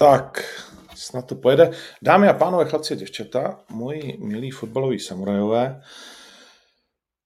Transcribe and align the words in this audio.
Tak, 0.00 0.44
snad 0.94 1.26
to 1.26 1.34
pojede. 1.34 1.70
Dámy 2.02 2.28
a 2.28 2.32
pánové, 2.32 2.64
chlapci 2.64 2.94
a 2.94 2.96
děvčata, 2.96 3.64
moji 3.68 4.18
milí 4.18 4.50
fotbaloví 4.50 4.98
samurajové, 4.98 5.82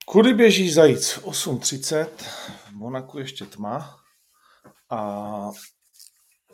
kudy 0.06 0.34
běží 0.34 0.70
zajíc 0.70 1.12
v 1.12 1.26
8.30, 1.26 2.06
v 2.68 2.72
Monaku 2.72 3.18
ještě 3.18 3.44
tma 3.44 3.96
a 4.90 5.50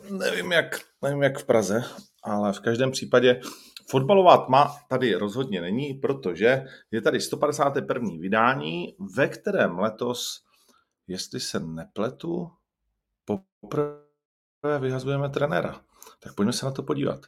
nevím 0.09 0.51
jak, 0.51 0.79
nevím 1.01 1.23
jak 1.23 1.39
v 1.39 1.45
Praze, 1.45 1.83
ale 2.23 2.53
v 2.53 2.59
každém 2.59 2.91
případě 2.91 3.41
fotbalová 3.89 4.37
tma 4.37 4.77
tady 4.89 5.15
rozhodně 5.15 5.61
není, 5.61 5.93
protože 5.93 6.63
je 6.91 7.01
tady 7.01 7.21
151. 7.21 8.09
vydání, 8.19 8.95
ve 9.15 9.27
kterém 9.27 9.79
letos, 9.79 10.43
jestli 11.07 11.39
se 11.39 11.59
nepletu, 11.59 12.51
poprvé 13.25 14.79
vyhazujeme 14.79 15.29
trenéra. 15.29 15.81
Tak 16.19 16.33
pojďme 16.33 16.53
se 16.53 16.65
na 16.65 16.71
to 16.71 16.83
podívat. 16.83 17.19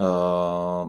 Uh... 0.00 0.88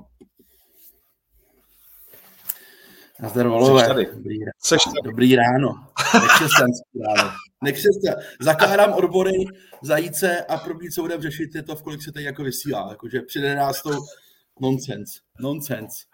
Nazdar, 3.21 3.47
volové. 3.47 3.87
Dobrý, 3.87 4.05
tady. 4.05 4.81
Dobrý 5.03 5.35
ráno. 5.35 5.87
Nekřesťanský 6.13 6.99
ráno. 7.07 7.31
Nekřesťan. 7.63 8.15
Zakládám 8.39 8.93
odbory, 8.93 9.45
zajíce 9.83 10.45
a 10.45 10.57
první, 10.57 10.89
co 10.89 11.01
budeme 11.01 11.23
řešit, 11.23 11.55
je 11.55 11.63
to, 11.63 11.75
v 11.75 11.83
kolik 11.83 12.03
se 12.03 12.11
tady 12.11 12.25
jako 12.25 12.43
vysílá. 12.43 12.87
Jakože 12.89 13.21
přijde 13.21 13.55
nás 13.55 13.81
to 13.81 13.89
nonsense. 14.61 15.19
Nonsense. 15.39 16.05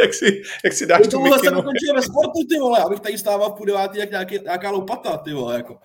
jak, 0.00 0.14
si, 0.14 0.42
jak 0.64 0.72
si 0.72 0.86
dáš 0.86 1.08
tu 1.08 1.20
mikinu. 1.20 1.42
jsem 1.42 1.54
ve 1.94 2.02
sportu, 2.02 2.44
ty 2.48 2.58
vole, 2.58 2.78
abych 2.84 3.00
tady 3.00 3.18
stával 3.18 3.50
v 3.50 3.56
půl 3.56 3.66
devátý 3.66 3.98
jak 3.98 4.10
nějaký, 4.10 4.38
nějaká 4.38 4.70
lopata, 4.70 5.16
ty 5.16 5.32
vole, 5.32 5.54
jako. 5.54 5.78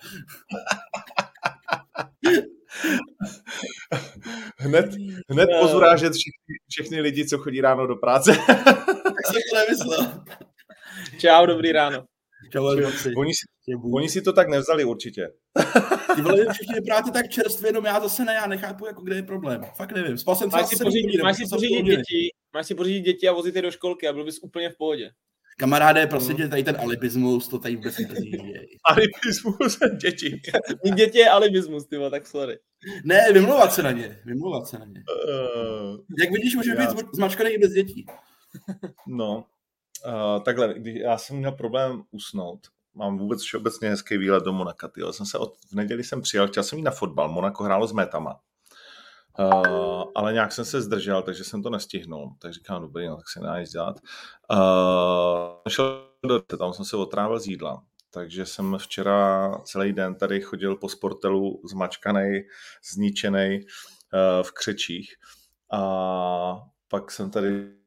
Hned, 4.58 4.86
hned 5.30 5.48
no. 5.52 5.60
pozurážet 5.60 6.12
všechny, 6.12 6.54
všechny 6.68 7.00
lidi, 7.00 7.26
co 7.26 7.38
chodí 7.38 7.60
ráno 7.60 7.86
do 7.86 7.96
práce. 7.96 8.32
tak 8.86 9.26
jsem 9.26 9.42
to 9.50 9.56
nemyslel. 9.56 10.24
Čau, 11.18 11.46
dobrý 11.46 11.72
ráno. 11.72 12.04
Čau, 12.52 12.66
oni, 13.16 13.34
si, 13.34 13.48
oni 13.94 14.08
si 14.08 14.22
to 14.22 14.32
tak 14.32 14.48
nevzali 14.48 14.84
určitě. 14.84 15.28
Ty 16.14 16.22
vole, 16.22 16.46
všichni 16.52 16.74
vypadáte 16.74 17.10
tak 17.10 17.28
čerstvě, 17.28 17.68
jenom 17.68 17.84
já 17.84 18.00
zase 18.00 18.24
ne, 18.24 18.34
já 18.34 18.46
nechápu, 18.46 18.86
jako 18.86 19.02
kde 19.02 19.16
je 19.16 19.22
problém. 19.22 19.62
Fakt 19.76 19.92
nevím. 19.92 20.18
Spal 20.18 20.36
jsem 20.36 20.50
máš 20.52 20.66
si 20.66 20.84
pořídit, 20.84 21.22
máš 21.22 21.36
si 21.36 21.44
pořídit 21.50 21.82
děti, 21.82 22.28
máš 22.54 22.66
si 22.66 22.74
pořídit 22.74 23.00
děti 23.00 23.28
a 23.28 23.32
vozit 23.32 23.56
je 23.56 23.62
do 23.62 23.70
školky 23.70 24.08
a 24.08 24.12
byl 24.12 24.24
bys 24.24 24.38
úplně 24.42 24.70
v 24.70 24.76
pohodě. 24.76 25.10
Kamaráde, 25.58 26.06
prostě 26.06 26.34
tě 26.34 26.48
tady 26.48 26.64
ten 26.64 26.76
alibismus, 26.80 27.48
to 27.48 27.58
tady 27.58 27.76
vůbec 27.76 27.98
nezí. 27.98 28.32
alibismus, 28.84 29.78
děti. 30.02 30.40
Mít 30.84 30.94
děti 30.94 31.18
je 31.18 31.30
alibismus, 31.30 31.86
ty 31.86 31.96
tak 32.10 32.26
sorry. 32.26 32.58
Ne, 33.04 33.32
vymlouvat 33.32 33.72
se 33.72 33.82
na 33.82 33.90
ně, 33.90 34.20
vymlouvat 34.24 34.66
se 34.66 34.78
na 34.78 34.84
ně. 34.84 35.02
Uh, 35.26 36.00
Jak 36.18 36.30
vidíš, 36.30 36.56
může 36.56 36.70
já... 36.70 36.76
být 36.76 37.14
zmačkaný 37.14 37.50
i 37.50 37.58
bez 37.58 37.72
dětí. 37.72 38.06
No, 39.06 39.44
uh, 40.06 40.42
takhle, 40.42 40.74
když 40.76 40.94
já 40.94 41.18
jsem 41.18 41.36
měl 41.36 41.52
problém 41.52 42.02
usnout, 42.10 42.60
mám 42.94 43.18
vůbec 43.18 43.42
všeobecně 43.42 43.88
hezký 43.88 44.18
výlet 44.18 44.44
do 44.44 44.52
Monaka. 44.52 44.88
Tyjo. 44.88 45.12
Jsem 45.12 45.26
se 45.26 45.38
od, 45.38 45.56
v 45.70 45.72
neděli 45.72 46.04
jsem 46.04 46.22
přijel, 46.22 46.48
chtěl 46.48 46.62
jsem 46.62 46.78
jít 46.78 46.82
na 46.82 46.90
fotbal, 46.90 47.28
Monako 47.28 47.64
hrálo 47.64 47.86
s 47.86 47.92
métama. 47.92 48.40
Uh, 49.40 50.04
ale 50.14 50.32
nějak 50.32 50.52
jsem 50.52 50.64
se 50.64 50.80
zdržel, 50.80 51.22
takže 51.22 51.44
jsem 51.44 51.62
to 51.62 51.70
nestihnul. 51.70 52.34
Tak 52.38 52.52
říkám, 52.52 52.82
dobrý, 52.82 53.06
no, 53.06 53.16
tak 53.16 53.28
se 53.28 53.40
nedá 53.40 53.60
nic 53.60 53.70
dělat. 53.70 53.96
Uh, 54.52 54.58
šel 55.68 56.10
do, 56.26 56.40
tam 56.40 56.72
jsem 56.72 56.84
se 56.84 56.96
otrávil 56.96 57.40
z 57.40 57.46
jídla. 57.46 57.82
Takže 58.10 58.46
jsem 58.46 58.78
včera 58.78 59.50
celý 59.64 59.92
den 59.92 60.14
tady 60.14 60.40
chodil 60.40 60.76
po 60.76 60.88
sportelu 60.88 61.60
zmačkaný, 61.70 62.40
zničený 62.92 63.60
uh, 63.60 64.42
v 64.42 64.52
křečích. 64.52 65.14
A 65.72 65.82
pak 66.88 67.10
jsem 67.10 67.30
tady 67.30 67.79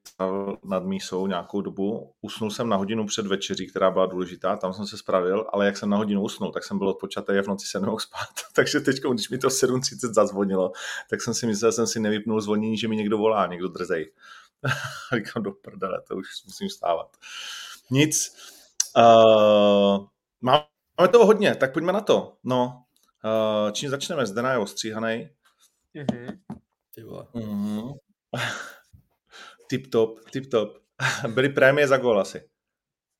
nad 0.63 0.83
mísou 0.83 1.27
nějakou 1.27 1.61
dobu. 1.61 2.13
Usnul 2.21 2.51
jsem 2.51 2.69
na 2.69 2.75
hodinu 2.75 3.05
před 3.05 3.27
večeří, 3.27 3.67
která 3.67 3.91
byla 3.91 4.05
důležitá, 4.05 4.55
tam 4.55 4.73
jsem 4.73 4.87
se 4.87 4.97
spravil, 4.97 5.45
ale 5.53 5.65
jak 5.65 5.77
jsem 5.77 5.89
na 5.89 5.97
hodinu 5.97 6.21
usnul, 6.21 6.51
tak 6.51 6.63
jsem 6.63 6.77
byl 6.77 6.89
odpočatý 6.89 7.31
a 7.31 7.41
v 7.41 7.47
noci 7.47 7.67
se 7.67 7.79
nemohl 7.79 7.99
spát. 7.99 8.27
Takže 8.55 8.79
teď, 8.79 9.01
když 9.13 9.29
mi 9.29 9.37
to 9.37 9.47
7.30 9.47 10.13
zazvonilo, 10.13 10.71
tak 11.09 11.21
jsem 11.21 11.33
si 11.33 11.47
myslel, 11.47 11.71
že 11.71 11.75
jsem 11.75 11.87
si 11.87 11.99
nevypnul 11.99 12.41
zvonění, 12.41 12.77
že 12.77 12.87
mi 12.87 12.95
někdo 12.95 13.17
volá, 13.17 13.47
někdo 13.47 13.67
drzej. 13.67 14.11
říkám, 15.15 15.43
do 15.43 15.51
prdele, 15.51 16.01
to 16.07 16.15
už 16.15 16.27
musím 16.45 16.69
stávat. 16.69 17.17
Nic. 17.91 18.35
Uh, 18.97 20.05
máme 20.41 21.07
toho 21.11 21.25
hodně, 21.25 21.55
tak 21.55 21.73
pojďme 21.73 21.93
na 21.93 22.01
to. 22.01 22.37
No, 22.43 22.83
uh, 23.65 23.71
čím 23.71 23.89
začneme? 23.89 24.25
Zdena 24.25 24.51
je 24.51 24.57
ostříhanej. 24.57 25.29
Mm-hmm. 25.95 26.39
Ty 26.95 27.03
vole. 27.03 27.25
Mm-hmm. 27.33 27.93
Tip 29.67 29.87
top, 29.87 30.19
tip 30.31 30.51
top. 30.51 30.77
Byly 31.33 31.49
prémie 31.49 31.87
za 31.87 31.97
gol 31.97 32.19
asi. 32.19 32.41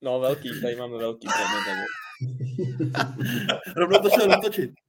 No 0.02 0.20
velký, 0.20 0.62
tady 0.62 0.76
máme 0.76 0.98
velký 0.98 1.28
prémie 1.28 1.64
za 1.66 1.76
gol. 1.76 1.86
Rovno 3.76 4.00
to 4.00 4.10
šel 4.10 4.28
natočit. 4.28 4.72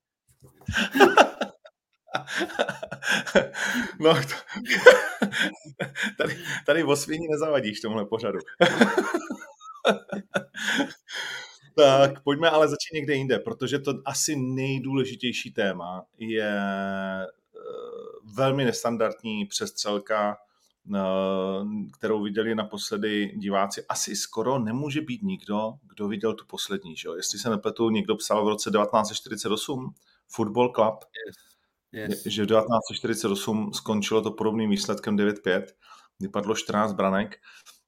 No, 4.00 4.15
to... 4.15 4.34
tady, 6.19 6.38
tady 6.66 6.82
v 6.82 6.88
Osvění 6.88 7.28
nezavadíš 7.28 7.81
tomhle 7.81 8.06
pořadu. 8.06 8.38
tak, 11.76 12.22
pojďme 12.22 12.50
ale 12.50 12.69
začít 12.69 12.94
někde 12.94 13.15
jinde, 13.15 13.38
protože 13.38 13.78
to 13.78 13.94
asi 14.04 14.36
nejdůležitější 14.36 15.53
téma 15.53 16.04
je 16.19 16.50
eh, 16.50 17.26
velmi 18.36 18.65
nestandardní 18.65 19.47
přestřelka 19.47 20.36
kterou 21.99 22.22
viděli 22.22 22.55
naposledy 22.55 23.33
diváci. 23.37 23.84
Asi 23.89 24.17
skoro 24.17 24.59
nemůže 24.59 25.00
být 25.00 25.22
nikdo, 25.22 25.72
kdo 25.83 26.09
viděl 26.09 26.34
tu 26.34 26.45
poslední. 26.47 26.97
Že? 26.97 27.09
Jestli 27.17 27.39
se 27.39 27.50
nepletu, 27.50 27.91
někdo 27.91 28.17
psal 28.17 28.45
v 28.45 28.49
roce 28.49 28.71
1948 28.71 29.95
Football 30.28 30.72
Club, 30.75 30.95
yes. 31.27 32.09
Yes. 32.09 32.22
že 32.27 32.43
v 32.43 32.47
1948 32.47 33.72
skončilo 33.72 34.22
to 34.22 34.31
podobným 34.31 34.71
výsledkem 34.71 35.17
9-5, 35.17 35.65
kdy 36.19 36.28
padlo 36.28 36.55
14 36.55 36.93
branek. 36.93 37.37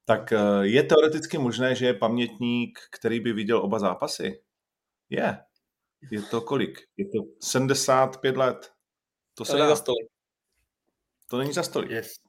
Tak 0.05 0.31
eh, 0.31 0.39
je 0.61 0.83
teoreticky 0.83 1.37
možné, 1.37 1.75
že 1.75 1.85
je 1.85 1.93
pamětník, 1.93 2.79
který 2.91 3.19
by 3.19 3.33
viděl 3.33 3.59
oba 3.59 3.79
zápasy? 3.79 4.41
Je. 5.09 5.37
Je 6.11 6.21
to 6.21 6.41
kolik? 6.41 6.79
Je 6.97 7.05
to 7.05 7.47
75 7.47 8.37
let. 8.37 8.71
To, 9.33 9.43
to 9.43 9.45
se 9.45 9.57
není 9.57 9.67
za 9.67 9.75
stolik. 9.75 10.07
To 11.29 11.37
není 11.37 11.53
za 11.53 11.63
stolik. 11.63 11.91
Yes. 11.91 12.26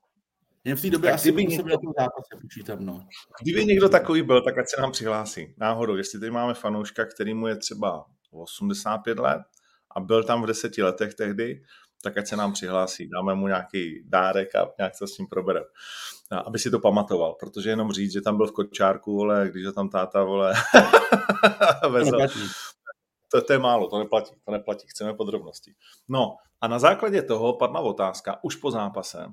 Jen 0.64 0.76
v 0.76 0.82
té 0.82 0.90
době 0.90 1.10
tak 1.10 1.14
asi 1.14 1.32
kdyby 1.32 1.46
někdo, 1.46 1.78
tom 1.78 1.92
zápase 1.98 2.36
počítám, 2.42 2.84
no. 2.84 3.06
Kdyby 3.42 3.64
někdo 3.64 3.88
takový 3.88 4.22
byl, 4.22 4.42
tak 4.42 4.58
ať 4.58 4.68
se 4.68 4.80
nám 4.80 4.92
přihlásí. 4.92 5.54
Náhodou, 5.56 5.96
jestli 5.96 6.20
tady 6.20 6.30
máme 6.30 6.54
fanouška, 6.54 7.04
který 7.04 7.34
mu 7.34 7.46
je 7.46 7.56
třeba 7.56 8.04
85 8.30 9.18
let 9.18 9.42
a 9.96 10.00
byl 10.00 10.24
tam 10.24 10.42
v 10.42 10.46
deseti 10.46 10.82
letech 10.82 11.14
tehdy, 11.14 11.62
tak 12.02 12.18
ať 12.18 12.26
se 12.26 12.36
nám 12.36 12.52
přihlásí, 12.52 13.08
dáme 13.08 13.34
mu 13.34 13.46
nějaký 13.46 14.02
dárek 14.08 14.54
a 14.54 14.72
nějak 14.78 14.92
to 14.98 15.06
s 15.06 15.18
ním 15.18 15.28
probereme. 15.28 15.66
Aby 16.44 16.58
si 16.58 16.70
to 16.70 16.80
pamatoval, 16.80 17.34
protože 17.34 17.70
jenom 17.70 17.92
říct, 17.92 18.12
že 18.12 18.20
tam 18.20 18.36
byl 18.36 18.46
v 18.46 18.52
kočárku, 18.52 19.16
vole, 19.16 19.48
když 19.50 19.66
ho 19.66 19.72
tam 19.72 19.88
táta, 19.88 20.24
vole, 20.24 20.54
vezl. 21.90 22.18
To, 23.32 23.42
to 23.42 23.52
je 23.52 23.58
málo, 23.58 23.88
to 23.88 23.98
neplatí, 23.98 24.34
to 24.44 24.52
neplatí, 24.52 24.86
chceme 24.88 25.14
podrobnosti. 25.14 25.74
No 26.08 26.36
a 26.60 26.68
na 26.68 26.78
základě 26.78 27.22
toho 27.22 27.52
padla 27.52 27.80
otázka 27.80 28.38
už 28.42 28.56
po 28.56 28.70
zápase, 28.70 29.26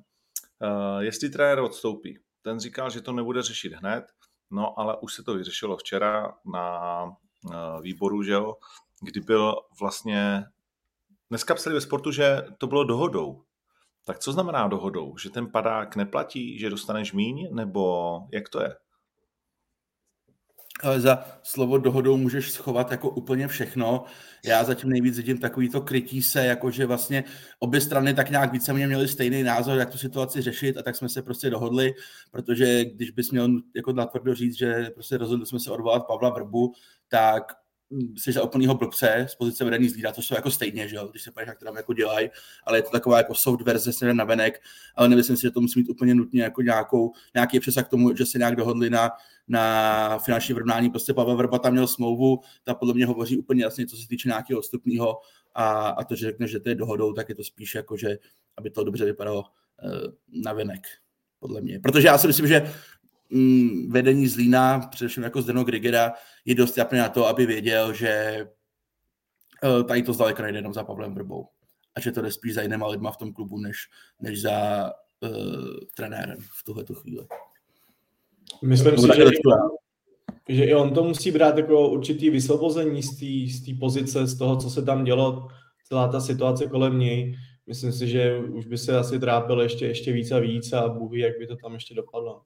jestli 0.99 1.29
trenér 1.29 1.59
odstoupí. 1.59 2.19
Ten 2.41 2.59
říkal, 2.59 2.89
že 2.89 3.01
to 3.01 3.11
nebude 3.11 3.41
řešit 3.41 3.73
hned, 3.73 4.05
no 4.51 4.79
ale 4.79 4.97
už 5.01 5.13
se 5.13 5.23
to 5.23 5.33
vyřešilo 5.33 5.77
včera 5.77 6.33
na 6.53 7.03
uh, 7.03 7.81
výboru, 7.81 8.23
že 8.23 8.31
jo, 8.31 8.55
kdy 9.01 9.19
byl 9.19 9.55
vlastně, 9.79 10.43
dneska 11.29 11.55
psali 11.55 11.73
ve 11.73 11.81
sportu, 11.81 12.11
že 12.11 12.41
to 12.57 12.67
bylo 12.67 12.83
dohodou. 12.83 13.43
Tak 14.05 14.19
co 14.19 14.31
znamená 14.31 14.67
dohodou? 14.67 15.17
Že 15.17 15.29
ten 15.29 15.51
padák 15.51 15.95
neplatí, 15.95 16.59
že 16.59 16.69
dostaneš 16.69 17.13
míň, 17.13 17.47
nebo 17.51 18.13
jak 18.33 18.49
to 18.49 18.61
je? 18.61 18.75
Ale 20.85 21.01
za 21.01 21.25
slovo 21.43 21.77
dohodou 21.77 22.17
můžeš 22.17 22.51
schovat 22.51 22.91
jako 22.91 23.09
úplně 23.09 23.47
všechno. 23.47 24.03
Já 24.45 24.63
zatím 24.63 24.89
nejvíc 24.89 25.17
vidím 25.17 25.37
takový 25.37 25.69
to 25.69 25.81
krytí 25.81 26.23
se, 26.23 26.45
jako 26.45 26.71
že 26.71 26.85
vlastně 26.85 27.23
obě 27.59 27.81
strany 27.81 28.13
tak 28.13 28.29
nějak 28.29 28.51
více 28.51 28.73
mě 28.73 28.87
měli 28.87 29.07
stejný 29.07 29.43
názor, 29.43 29.77
jak 29.77 29.89
tu 29.89 29.97
situaci 29.97 30.41
řešit 30.41 30.77
a 30.77 30.83
tak 30.83 30.95
jsme 30.95 31.09
se 31.09 31.21
prostě 31.21 31.49
dohodli, 31.49 31.93
protože 32.31 32.85
když 32.85 33.11
bys 33.11 33.31
měl 33.31 33.49
jako 33.75 33.93
natvrdo 33.93 34.35
říct, 34.35 34.57
že 34.57 34.89
prostě 34.93 35.17
rozhodli 35.17 35.45
jsme 35.45 35.59
se 35.59 35.71
odvolat 35.71 36.07
Pavla 36.07 36.29
Vrbu, 36.29 36.73
tak 37.07 37.64
jsi 38.17 38.31
za 38.31 38.43
úplného 38.43 38.75
blbce 38.75 39.25
z 39.29 39.35
pozice 39.35 39.65
vedení 39.65 39.89
z 39.89 39.95
lída, 39.95 40.11
to 40.11 40.21
jsou 40.21 40.35
jako 40.35 40.51
stejně, 40.51 40.87
že 40.87 40.95
jo, 40.95 41.07
když 41.07 41.23
se 41.23 41.31
páš, 41.31 41.47
jak 41.47 41.59
to 41.59 41.65
tam 41.65 41.75
jako 41.75 41.93
dělají, 41.93 42.29
ale 42.63 42.77
je 42.77 42.81
to 42.81 42.89
taková 42.89 43.17
jako 43.17 43.35
soft 43.35 43.61
verze 43.61 43.93
se 43.93 44.13
na 44.13 44.23
venek, 44.23 44.61
ale 44.95 45.09
nemyslím 45.09 45.37
si, 45.37 45.41
že 45.41 45.51
to 45.51 45.61
musí 45.61 45.79
mít 45.79 45.89
úplně 45.89 46.15
nutně 46.15 46.43
jako 46.43 46.61
nějakou, 46.61 47.13
nějaký 47.33 47.59
přesah 47.59 47.85
k 47.85 47.89
tomu, 47.89 48.15
že 48.15 48.25
se 48.25 48.37
nějak 48.37 48.55
dohodli 48.55 48.89
na, 48.89 49.11
na 49.47 50.19
finanční 50.19 50.53
vyrovnání. 50.53 50.89
Prostě 50.89 51.13
Pavel 51.13 51.35
Vrba 51.35 51.59
tam 51.59 51.73
měl 51.73 51.87
smlouvu, 51.87 52.39
ta 52.63 52.73
podle 52.73 52.93
mě 52.93 53.05
hovoří 53.05 53.37
úplně 53.37 53.63
jasně, 53.63 53.87
co 53.87 53.97
se 53.97 54.07
týče 54.07 54.29
nějakého 54.29 54.59
odstupního 54.59 55.19
a, 55.53 55.89
a 55.89 56.03
to, 56.03 56.15
že 56.15 56.25
řekne, 56.25 56.47
že 56.47 56.59
to 56.59 56.69
je 56.69 56.75
dohodou, 56.75 57.13
tak 57.13 57.29
je 57.29 57.35
to 57.35 57.43
spíš 57.43 57.75
jako, 57.75 57.97
že 57.97 58.17
aby 58.57 58.69
to 58.69 58.83
dobře 58.83 59.05
vypadalo 59.05 59.39
uh, 59.39 60.41
na 60.43 60.53
venek, 60.53 60.87
podle 61.39 61.61
mě. 61.61 61.79
Protože 61.79 62.07
já 62.07 62.17
si 62.17 62.27
myslím, 62.27 62.47
že 62.47 62.73
mm, 63.29 63.91
vedení 63.91 64.27
Zlína, 64.27 64.79
především 64.79 65.23
jako 65.23 65.41
Zdeno 65.41 65.63
Grigera, 65.63 66.13
je 66.45 66.55
dost 66.55 66.77
japný 66.77 66.97
na 66.97 67.09
to, 67.09 67.27
aby 67.27 67.45
věděl, 67.45 67.93
že 67.93 68.45
uh, 69.63 69.83
tady 69.83 70.03
to 70.03 70.13
zdaleka 70.13 70.43
nejde 70.43 70.57
jenom 70.57 70.73
za 70.73 70.83
Pavlem 70.83 71.15
Vrbou. 71.15 71.47
A 71.95 71.99
že 71.99 72.11
to 72.11 72.21
jde 72.21 72.31
spíš 72.31 72.53
za 72.53 72.61
jinýma 72.61 72.87
lidma 72.87 73.11
v 73.11 73.17
tom 73.17 73.33
klubu, 73.33 73.59
než, 73.59 73.77
než 74.21 74.41
za 74.41 74.91
uh, 75.19 75.29
trenérem 75.97 76.37
v 76.59 76.63
tuhle 76.63 76.85
chvíli. 76.93 77.27
Myslím 78.61 78.97
si, 78.97 79.07
že, 79.15 79.25
že 80.49 80.63
i 80.65 80.75
on 80.75 80.93
to 80.93 81.03
musí 81.03 81.31
brát 81.31 81.57
jako 81.57 81.89
určitý 81.89 82.29
vysvobození 82.29 83.03
z 83.03 83.65
té 83.65 83.71
pozice, 83.79 84.27
z 84.27 84.37
toho, 84.37 84.57
co 84.57 84.69
se 84.69 84.81
tam 84.81 85.03
dělo, 85.03 85.47
celá 85.87 86.07
ta 86.07 86.21
situace 86.21 86.67
kolem 86.67 86.99
něj. 86.99 87.37
Myslím 87.67 87.91
si, 87.91 88.07
že 88.07 88.37
už 88.37 88.65
by 88.65 88.77
se 88.77 88.97
asi 88.97 89.19
trápil 89.19 89.61
ještě, 89.61 89.85
ještě 89.85 90.11
víc 90.11 90.31
a 90.31 90.39
víc 90.39 90.73
a 90.73 90.89
Bůh 90.89 91.11
ví, 91.11 91.19
jak 91.19 91.39
by 91.39 91.47
to 91.47 91.55
tam 91.55 91.73
ještě 91.73 91.95
dopadlo. 91.95 92.41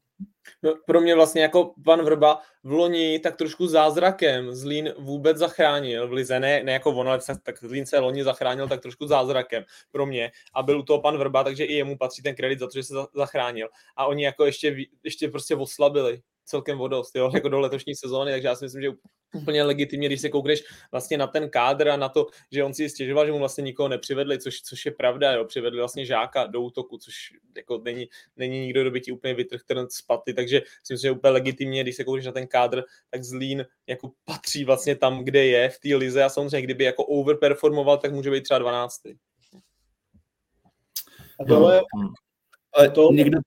No, 0.63 0.73
pro 0.85 1.01
mě 1.01 1.15
vlastně 1.15 1.41
jako 1.41 1.73
pan 1.85 2.01
Vrba 2.01 2.41
v 2.63 2.71
loni 2.71 3.19
tak 3.19 3.35
trošku 3.35 3.67
zázrakem 3.67 4.55
Zlín 4.55 4.93
vůbec 4.97 5.37
zachránil 5.37 6.07
v 6.07 6.11
Lize, 6.11 6.39
ne, 6.39 6.63
ne 6.63 6.71
jako 6.71 6.91
on, 6.91 7.09
ale 7.09 7.19
tak 7.43 7.63
Zlín 7.63 7.85
se 7.85 7.99
loni 7.99 8.23
zachránil 8.23 8.67
tak 8.67 8.81
trošku 8.81 9.07
zázrakem 9.07 9.63
pro 9.91 10.05
mě 10.05 10.31
a 10.53 10.63
byl 10.63 10.79
u 10.79 10.83
toho 10.83 11.01
pan 11.01 11.17
Vrba, 11.17 11.43
takže 11.43 11.65
i 11.65 11.73
jemu 11.73 11.97
patří 11.97 12.21
ten 12.21 12.35
kredit 12.35 12.59
za 12.59 12.67
to, 12.67 12.73
že 12.73 12.83
se 12.83 12.93
zachránil. 13.13 13.67
A 13.95 14.05
oni 14.05 14.23
jako 14.23 14.45
ještě, 14.45 14.75
ještě 15.03 15.27
prostě 15.27 15.55
oslabili 15.55 16.21
celkem 16.49 16.77
vodost, 16.77 17.15
jo, 17.15 17.31
jako 17.33 17.49
do 17.49 17.59
letošní 17.59 17.95
sezóny, 17.95 18.31
takže 18.31 18.47
já 18.47 18.55
si 18.55 18.65
myslím, 18.65 18.81
že 18.81 18.89
úplně 19.33 19.63
legitimně, 19.63 20.07
když 20.07 20.21
se 20.21 20.29
koukneš 20.29 20.63
vlastně 20.91 21.17
na 21.17 21.27
ten 21.27 21.49
kádr 21.49 21.89
a 21.89 21.97
na 21.97 22.09
to, 22.09 22.27
že 22.51 22.63
on 22.63 22.73
si 22.73 22.89
stěžoval, 22.89 23.25
že 23.25 23.31
mu 23.31 23.39
vlastně 23.39 23.61
nikoho 23.61 23.89
nepřivedli, 23.89 24.39
což, 24.39 24.61
což 24.61 24.85
je 24.85 24.91
pravda, 24.91 25.31
jo, 25.31 25.45
přivedli 25.45 25.79
vlastně 25.79 26.05
žáka 26.05 26.47
do 26.47 26.61
útoku, 26.61 26.97
což 26.97 27.13
jako 27.57 27.81
není, 27.85 28.09
není 28.37 28.59
nikdo, 28.59 28.81
kdo 28.81 28.91
by 28.91 29.01
ti 29.01 29.11
úplně 29.11 29.33
vytrhl 29.33 29.63
ten 29.65 29.87
spaty, 29.89 30.33
takže 30.33 30.61
si 30.83 30.93
myslím, 30.93 31.01
že 31.01 31.07
je 31.07 31.11
úplně 31.11 31.31
legitimně, 31.31 31.83
když 31.83 31.95
se 31.95 32.03
koukneš 32.03 32.25
na 32.25 32.31
ten 32.31 32.47
kádr, 32.47 32.83
tak 33.09 33.23
Zlín 33.23 33.65
jako 33.87 34.11
patří 34.25 34.65
vlastně 34.65 34.95
tam, 34.95 35.23
kde 35.23 35.45
je 35.45 35.69
v 35.69 35.79
té 35.79 35.95
lize 35.95 36.23
a 36.23 36.29
samozřejmě, 36.29 36.61
kdyby 36.61 36.83
jako 36.83 37.05
overperformoval, 37.05 37.97
tak 37.97 38.13
může 38.13 38.31
být 38.31 38.43
třeba 38.43 38.59
12. 38.59 39.01
A 41.39 41.45
tohle, 41.47 41.81
ale 42.73 42.89
to, 42.89 43.11
někdo, 43.11 43.39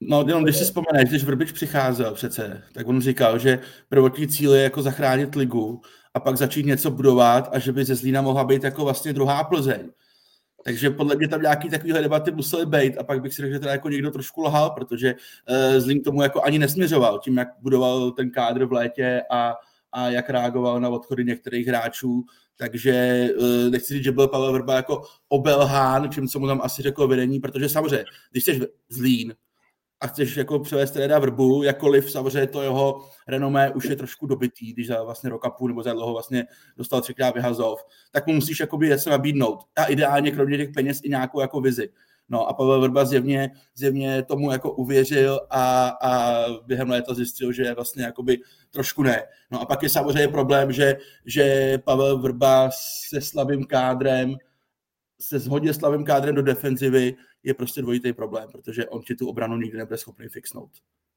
No, 0.00 0.24
jenom 0.26 0.44
když 0.44 0.56
si 0.56 0.64
vzpomeneš, 0.64 1.08
když 1.08 1.24
Vrbič 1.24 1.52
přicházel 1.52 2.14
přece, 2.14 2.62
tak 2.72 2.88
on 2.88 3.00
říkal, 3.00 3.38
že 3.38 3.58
prvotní 3.88 4.28
cíl 4.28 4.54
je 4.54 4.62
jako 4.62 4.82
zachránit 4.82 5.34
ligu 5.34 5.80
a 6.14 6.20
pak 6.20 6.36
začít 6.36 6.66
něco 6.66 6.90
budovat 6.90 7.48
a 7.52 7.58
že 7.58 7.72
by 7.72 7.84
ze 7.84 7.94
Zlína 7.94 8.22
mohla 8.22 8.44
být 8.44 8.64
jako 8.64 8.84
vlastně 8.84 9.12
druhá 9.12 9.44
Plzeň. 9.44 9.90
Takže 10.64 10.90
podle 10.90 11.16
mě 11.16 11.28
tam 11.28 11.42
nějaký 11.42 11.70
takovýhle 11.70 12.02
debaty 12.02 12.30
musely 12.30 12.66
být 12.66 12.98
a 12.98 13.04
pak 13.04 13.22
bych 13.22 13.34
si 13.34 13.42
řekl, 13.42 13.52
že 13.52 13.58
teda 13.58 13.72
jako 13.72 13.88
někdo 13.88 14.10
trošku 14.10 14.42
lhal, 14.42 14.70
protože 14.70 15.14
uh, 15.14 15.80
Zlín 15.80 16.02
tomu 16.02 16.22
jako 16.22 16.42
ani 16.42 16.58
nesměřoval 16.58 17.18
tím, 17.18 17.36
jak 17.36 17.48
budoval 17.60 18.10
ten 18.10 18.30
kádr 18.30 18.64
v 18.64 18.72
létě 18.72 19.22
a, 19.30 19.54
a 19.92 20.08
jak 20.08 20.30
reagoval 20.30 20.80
na 20.80 20.88
odchody 20.88 21.24
některých 21.24 21.66
hráčů, 21.66 22.24
takže 22.56 23.28
uh, 23.38 23.70
nechci 23.70 23.94
říct, 23.94 24.04
že 24.04 24.12
byl 24.12 24.28
Pavel 24.28 24.52
Vrba 24.52 24.74
jako 24.74 25.02
obelhán, 25.28 26.10
čím 26.10 26.28
co 26.28 26.38
mu 26.38 26.46
tam 26.46 26.60
asi 26.62 26.82
řekl 26.82 27.08
vedení, 27.08 27.40
protože 27.40 27.68
samozřejmě, 27.68 28.04
když 28.30 28.44
jsi 28.44 28.60
Zlín, 28.88 29.34
a 30.00 30.06
chceš 30.06 30.36
jako 30.36 30.58
převést 30.58 30.90
teda 30.90 31.18
vrbu, 31.18 31.62
jakkoliv 31.62 32.10
samozřejmě 32.10 32.46
to 32.46 32.62
jeho 32.62 33.08
renomé 33.28 33.70
už 33.70 33.84
je 33.84 33.96
trošku 33.96 34.26
dobitý, 34.26 34.72
když 34.72 34.86
za 34.86 35.02
vlastně 35.02 35.30
rok 35.30 35.46
a 35.46 35.50
půl 35.50 35.68
nebo 35.68 35.82
za 35.82 35.92
dlouho 35.92 36.12
vlastně 36.12 36.46
dostal 36.76 37.00
třikrát 37.00 37.34
vyhazov, 37.34 37.84
tak 38.10 38.26
mu 38.26 38.32
musíš 38.32 38.60
jakoby 38.60 38.88
něco 38.88 39.10
nabídnout. 39.10 39.58
A 39.76 39.84
ideálně 39.84 40.30
kromě 40.30 40.56
těch 40.56 40.70
peněz 40.74 41.00
i 41.02 41.08
nějakou 41.08 41.40
jako 41.40 41.60
vizi. 41.60 41.88
No 42.28 42.46
a 42.46 42.52
Pavel 42.52 42.80
Vrba 42.80 43.04
zjevně, 43.04 43.50
zjevně 43.74 44.22
tomu 44.22 44.52
jako 44.52 44.72
uvěřil 44.72 45.40
a, 45.50 45.88
a 45.88 46.44
během 46.66 46.90
léta 46.90 47.14
zjistil, 47.14 47.52
že 47.52 47.74
vlastně 47.74 48.04
jakoby 48.04 48.38
trošku 48.70 49.02
ne. 49.02 49.22
No 49.50 49.60
a 49.60 49.66
pak 49.66 49.82
je 49.82 49.88
samozřejmě 49.88 50.28
problém, 50.28 50.72
že, 50.72 50.96
že 51.26 51.78
Pavel 51.84 52.18
Vrba 52.18 52.70
se 53.08 53.20
slabým 53.20 53.64
kádrem 53.64 54.36
se 55.20 55.38
shodně 55.38 55.74
slabým 55.74 56.04
kádrem 56.04 56.34
do 56.34 56.42
defenzivy 56.42 57.14
je 57.42 57.54
prostě 57.54 57.82
dvojitý 57.82 58.12
problém, 58.12 58.48
protože 58.52 58.86
on 58.86 59.02
ti 59.02 59.14
tu 59.14 59.28
obranu 59.28 59.56
nikdy 59.56 59.78
nebude 59.78 59.96
schopný 59.96 60.28
fixnout. 60.28 60.70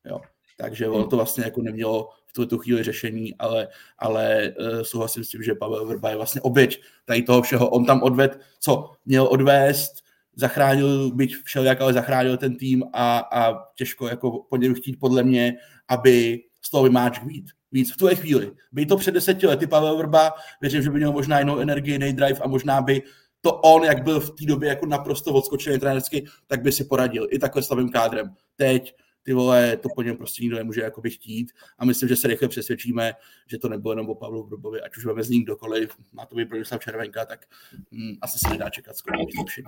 Jo. 0.06 0.22
Takže 0.58 0.88
on 0.88 1.10
to 1.10 1.16
vlastně 1.16 1.44
jako 1.44 1.62
nemělo 1.62 2.10
v 2.26 2.34
tu, 2.34 2.46
tu 2.46 2.58
chvíli 2.58 2.84
řešení, 2.84 3.36
ale, 3.36 3.68
ale 3.98 4.54
uh, 4.60 4.82
souhlasím 4.82 5.24
s 5.24 5.30
tím, 5.30 5.44
že 5.44 5.56
Pavel 5.56 5.86
Vrba 5.86 6.10
je 6.10 6.16
vlastně 6.16 6.42
oběť 6.42 6.82
tady 7.06 7.22
toho 7.22 7.42
všeho. 7.42 7.70
On 7.70 7.86
tam 7.86 8.04
odved, 8.04 8.40
co 8.60 8.92
měl 9.06 9.28
odvést, 9.28 9.92
zachránil, 10.36 11.12
byť 11.12 11.36
všelijak, 11.44 11.82
ale 11.82 11.94
zachránil 11.94 12.38
ten 12.38 12.58
tým 12.58 12.84
a, 12.94 13.18
a 13.20 13.66
těžko 13.76 14.08
jako 14.08 14.44
po 14.50 14.58
něm 14.58 14.76
chtít 14.76 15.00
podle 15.00 15.24
mě, 15.24 15.54
aby 15.88 16.44
z 16.62 16.70
toho 16.70 16.84
vymáčk 16.84 17.24
víc. 17.24 17.50
Víc 17.72 17.94
v 17.94 17.98
tuhle 17.98 18.16
chvíli. 18.16 18.52
By 18.72 18.86
to 18.86 18.98
před 18.98 19.12
deseti 19.12 19.48
lety 19.48 19.68
Pavel 19.68 19.98
Vrba, 19.98 20.34
věřím, 20.62 20.82
že 20.82 20.90
by 20.90 20.98
měl 20.98 21.12
možná 21.12 21.40
jinou 21.40 21.60
energii, 21.60 21.94
jiný 21.94 22.14
drive 22.14 22.40
a 22.40 22.48
možná 22.48 22.82
by 22.82 23.02
to 23.42 23.54
on, 23.54 23.84
jak 23.84 24.04
byl 24.04 24.20
v 24.20 24.32
té 24.32 24.46
době 24.46 24.70
jako 24.70 24.86
naprosto 24.86 25.34
odskočený 25.34 25.80
trenersky, 25.80 26.26
tak 26.48 26.62
by 26.62 26.72
si 26.72 26.84
poradil 26.84 27.28
i 27.30 27.40
takhle 27.40 27.64
slabým 27.64 27.90
kádrem. 27.90 28.36
Teď 28.56 28.96
ty 29.24 29.34
vole, 29.34 29.78
to 29.78 29.90
po 29.96 30.02
něm 30.02 30.18
prostě 30.18 30.44
nikdo 30.44 30.58
nemůže 30.58 30.82
jakoby 30.82 31.10
chtít 31.10 31.52
a 31.78 31.86
myslím, 31.86 32.10
že 32.10 32.16
se 32.16 32.28
rychle 32.28 32.48
přesvědčíme, 32.48 33.14
že 33.48 33.58
to 33.58 33.70
nebylo 33.70 33.92
jenom 33.92 34.10
o 34.10 34.16
Pavlu 34.16 34.44
Grubovi, 34.44 34.82
ať 34.82 34.98
už 34.98 35.06
máme 35.06 35.24
z 35.24 35.30
ní 35.30 35.44
kdokoliv, 35.44 35.96
má 36.14 36.26
to 36.26 36.36
být 36.36 36.48
Bronislav 36.48 36.84
Červenka, 36.84 37.26
tak 37.26 37.46
hm, 37.92 38.16
asi 38.22 38.40
se 38.40 38.50
nedá 38.50 38.70
čekat 38.70 38.98
skoro 38.98 39.18
zlepšení. 39.36 39.68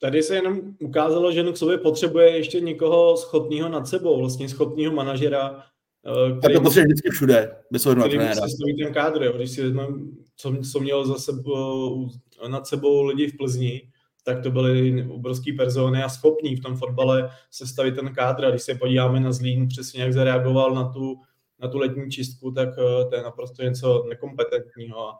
Tady 0.00 0.22
se 0.22 0.34
jenom 0.34 0.60
ukázalo, 0.80 1.32
že 1.32 1.42
k 1.42 1.56
sobě 1.56 1.78
potřebuje 1.78 2.36
ještě 2.36 2.60
někoho 2.60 3.16
schopného 3.16 3.68
nad 3.68 3.88
sebou, 3.88 4.18
vlastně 4.18 4.48
schopného 4.48 4.94
manažera, 4.94 5.64
který, 6.02 6.40
tak 6.40 6.52
to 6.52 6.60
potřebuje 6.60 6.86
vždycky 6.86 7.10
všude, 7.10 7.56
bez 7.70 7.86
ohledu 7.86 8.00
na 8.00 8.08
trenéra. 8.08 8.46
ten 8.84 8.94
kádr, 8.94 9.22
jo. 9.22 9.32
když 9.32 9.50
si 9.50 9.62
vezmeme, 9.62 9.96
co, 10.36 10.56
co 10.72 10.80
měl 10.80 11.06
za 11.06 11.14
sebou, 11.14 12.08
nad 12.48 12.66
sebou 12.66 13.04
lidi 13.04 13.26
v 13.26 13.36
Plzni, 13.36 13.88
tak 14.24 14.42
to 14.42 14.50
byly 14.50 15.06
obrovský 15.10 15.52
persony 15.52 16.02
a 16.02 16.08
schopní 16.08 16.56
v 16.56 16.60
tom 16.60 16.76
fotbale 16.76 17.30
sestavit 17.50 17.94
ten 17.94 18.14
kádr. 18.14 18.44
A 18.44 18.50
když 18.50 18.62
se 18.62 18.74
podíváme 18.74 19.20
na 19.20 19.32
Zlín, 19.32 19.68
přesně 19.68 20.02
jak 20.02 20.12
zareagoval 20.12 20.74
na 20.74 20.88
tu, 20.88 21.16
na 21.58 21.68
tu 21.68 21.78
letní 21.78 22.10
čistku, 22.10 22.50
tak 22.50 22.68
eh, 22.68 23.04
to 23.04 23.16
je 23.16 23.22
naprosto 23.22 23.62
něco 23.62 24.04
nekompetentního. 24.08 25.12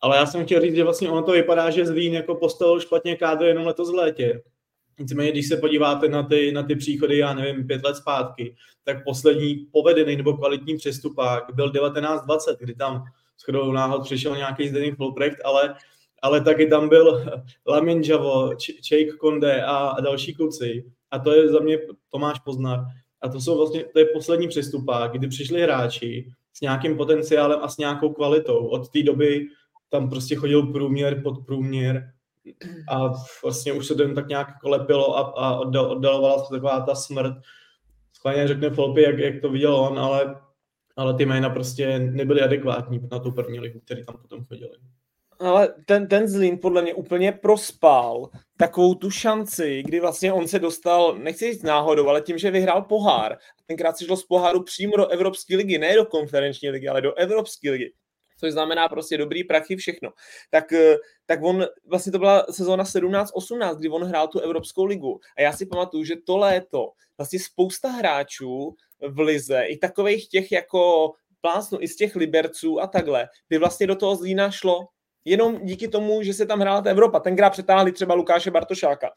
Ale 0.00 0.16
já 0.16 0.26
jsem 0.26 0.44
chtěl 0.44 0.60
říct, 0.60 0.74
že 0.74 0.84
vlastně 0.84 1.10
ono 1.10 1.22
to 1.22 1.32
vypadá, 1.32 1.70
že 1.70 1.86
Zlín 1.86 2.14
jako 2.14 2.34
postavil 2.34 2.80
špatně 2.80 3.16
kádr 3.16 3.44
jenom 3.44 3.66
letos 3.66 3.90
v 3.90 3.94
létě. 3.94 4.42
Nicméně, 4.98 5.32
když 5.32 5.48
se 5.48 5.56
podíváte 5.56 6.08
na 6.08 6.22
ty, 6.22 6.52
na 6.52 6.62
ty 6.62 6.76
příchody, 6.76 7.18
já 7.18 7.34
nevím, 7.34 7.66
pět 7.66 7.84
let 7.84 7.96
zpátky, 7.96 8.56
tak 8.84 9.04
poslední 9.04 9.56
povedený 9.72 10.16
nebo 10.16 10.36
kvalitní 10.36 10.76
přestupák 10.76 11.44
byl 11.54 11.70
1920, 11.72 12.58
kdy 12.58 12.74
tam 12.74 13.04
shodou 13.44 13.72
náhod 13.72 14.02
přišel 14.04 14.36
nějaký 14.36 14.68
Zdeněk 14.68 14.96
Fulprecht, 14.96 15.38
ale, 15.44 15.74
ale 16.22 16.40
taky 16.40 16.66
tam 16.66 16.88
byl 16.88 17.24
Lamin 17.66 18.02
Javo, 18.02 18.54
Čejk 18.82 19.16
Konde 19.16 19.62
a, 19.62 20.00
další 20.00 20.34
kluci. 20.34 20.84
A 21.10 21.18
to 21.18 21.32
je 21.32 21.48
za 21.48 21.60
mě 21.60 21.78
Tomáš 22.10 22.38
Poznar. 22.38 22.80
A 23.20 23.28
to 23.28 23.40
jsou 23.40 23.56
vlastně, 23.56 23.84
to 23.84 23.98
je 23.98 24.04
poslední 24.04 24.48
přestupák, 24.48 25.12
kdy 25.12 25.28
přišli 25.28 25.62
hráči 25.62 26.28
s 26.52 26.60
nějakým 26.60 26.96
potenciálem 26.96 27.58
a 27.62 27.68
s 27.68 27.78
nějakou 27.78 28.12
kvalitou. 28.12 28.66
Od 28.66 28.88
té 28.88 29.02
doby 29.02 29.46
tam 29.88 30.10
prostě 30.10 30.36
chodil 30.36 30.62
průměr, 30.62 31.22
podprůměr 31.22 32.12
a 32.90 33.12
vlastně 33.42 33.72
už 33.72 33.86
se 33.86 33.94
to 33.94 34.02
jen 34.02 34.14
tak 34.14 34.28
nějak 34.28 34.60
kolepilo 34.60 35.18
a, 35.18 35.20
a 35.20 35.56
oddal, 35.56 35.92
oddalovala 35.92 36.44
se 36.44 36.54
taková 36.54 36.80
ta 36.80 36.94
smrt. 36.94 37.34
Schválně 38.12 38.48
řekne 38.48 38.70
Folpy, 38.70 39.02
jak, 39.02 39.18
jak 39.18 39.40
to 39.40 39.50
viděl 39.50 39.74
on, 39.74 39.98
ale, 39.98 40.40
ale 40.96 41.14
ty 41.14 41.26
jména 41.26 41.50
prostě 41.50 41.98
nebyly 41.98 42.40
adekvátní 42.40 43.00
na 43.10 43.18
tu 43.18 43.32
první 43.32 43.60
ligu, 43.60 43.80
který 43.80 44.04
tam 44.04 44.16
potom 44.16 44.44
chodili. 44.44 44.70
Ale 45.38 45.74
ten, 45.86 46.08
ten 46.08 46.28
Zlín 46.28 46.58
podle 46.58 46.82
mě 46.82 46.94
úplně 46.94 47.32
prospál 47.32 48.30
takovou 48.56 48.94
tu 48.94 49.10
šanci, 49.10 49.82
kdy 49.82 50.00
vlastně 50.00 50.32
on 50.32 50.48
se 50.48 50.58
dostal, 50.58 51.18
nechci 51.18 51.52
říct 51.52 51.62
náhodou, 51.62 52.08
ale 52.08 52.20
tím, 52.20 52.38
že 52.38 52.50
vyhrál 52.50 52.82
pohár. 52.82 53.38
Tenkrát 53.66 53.98
se 53.98 54.04
šlo 54.04 54.16
z 54.16 54.26
poháru 54.26 54.62
přímo 54.62 54.96
do 54.96 55.08
Evropské 55.08 55.56
ligy, 55.56 55.78
ne 55.78 55.94
do 55.94 56.04
konferenční 56.04 56.70
ligy, 56.70 56.88
ale 56.88 57.00
do 57.00 57.14
Evropské 57.14 57.70
ligy 57.70 57.92
což 58.40 58.52
znamená 58.52 58.88
prostě 58.88 59.18
dobrý 59.18 59.44
prachy, 59.44 59.76
všechno. 59.76 60.10
Tak, 60.50 60.72
eh, 60.72 60.96
tak 61.26 61.42
on, 61.42 61.66
vlastně 61.84 62.12
to 62.12 62.18
byla 62.18 62.46
sezóna 62.50 62.84
17-18, 62.84 63.76
kdy 63.78 63.88
on 63.88 64.02
hrál 64.02 64.28
tu 64.28 64.40
Evropskou 64.40 64.84
ligu. 64.84 65.20
A 65.36 65.40
já 65.42 65.52
si 65.52 65.66
pamatuju, 65.66 66.04
že 66.04 66.14
to 66.26 66.36
léto 66.36 66.92
vlastně 67.18 67.38
spousta 67.40 67.88
hráčů 67.88 68.74
v 69.08 69.18
lize, 69.18 69.62
i 69.62 69.76
takových 69.76 70.28
těch 70.28 70.52
jako 70.52 71.12
plásnu 71.40 71.78
i 71.80 71.88
z 71.88 71.96
těch 71.96 72.16
Liberců 72.16 72.80
a 72.80 72.86
takhle, 72.86 73.28
by 73.48 73.58
vlastně 73.58 73.86
do 73.86 73.96
toho 73.96 74.16
Zlína 74.16 74.50
šlo. 74.50 74.86
Jenom 75.28 75.58
díky 75.62 75.88
tomu, 75.88 76.22
že 76.22 76.34
se 76.34 76.46
tam 76.46 76.60
hrála 76.60 76.82
ta 76.82 76.90
Evropa. 76.90 77.20
Tenkrát 77.20 77.50
přetáhli 77.50 77.92
třeba 77.92 78.14
Lukáše 78.14 78.50
Bartošáka 78.50 79.10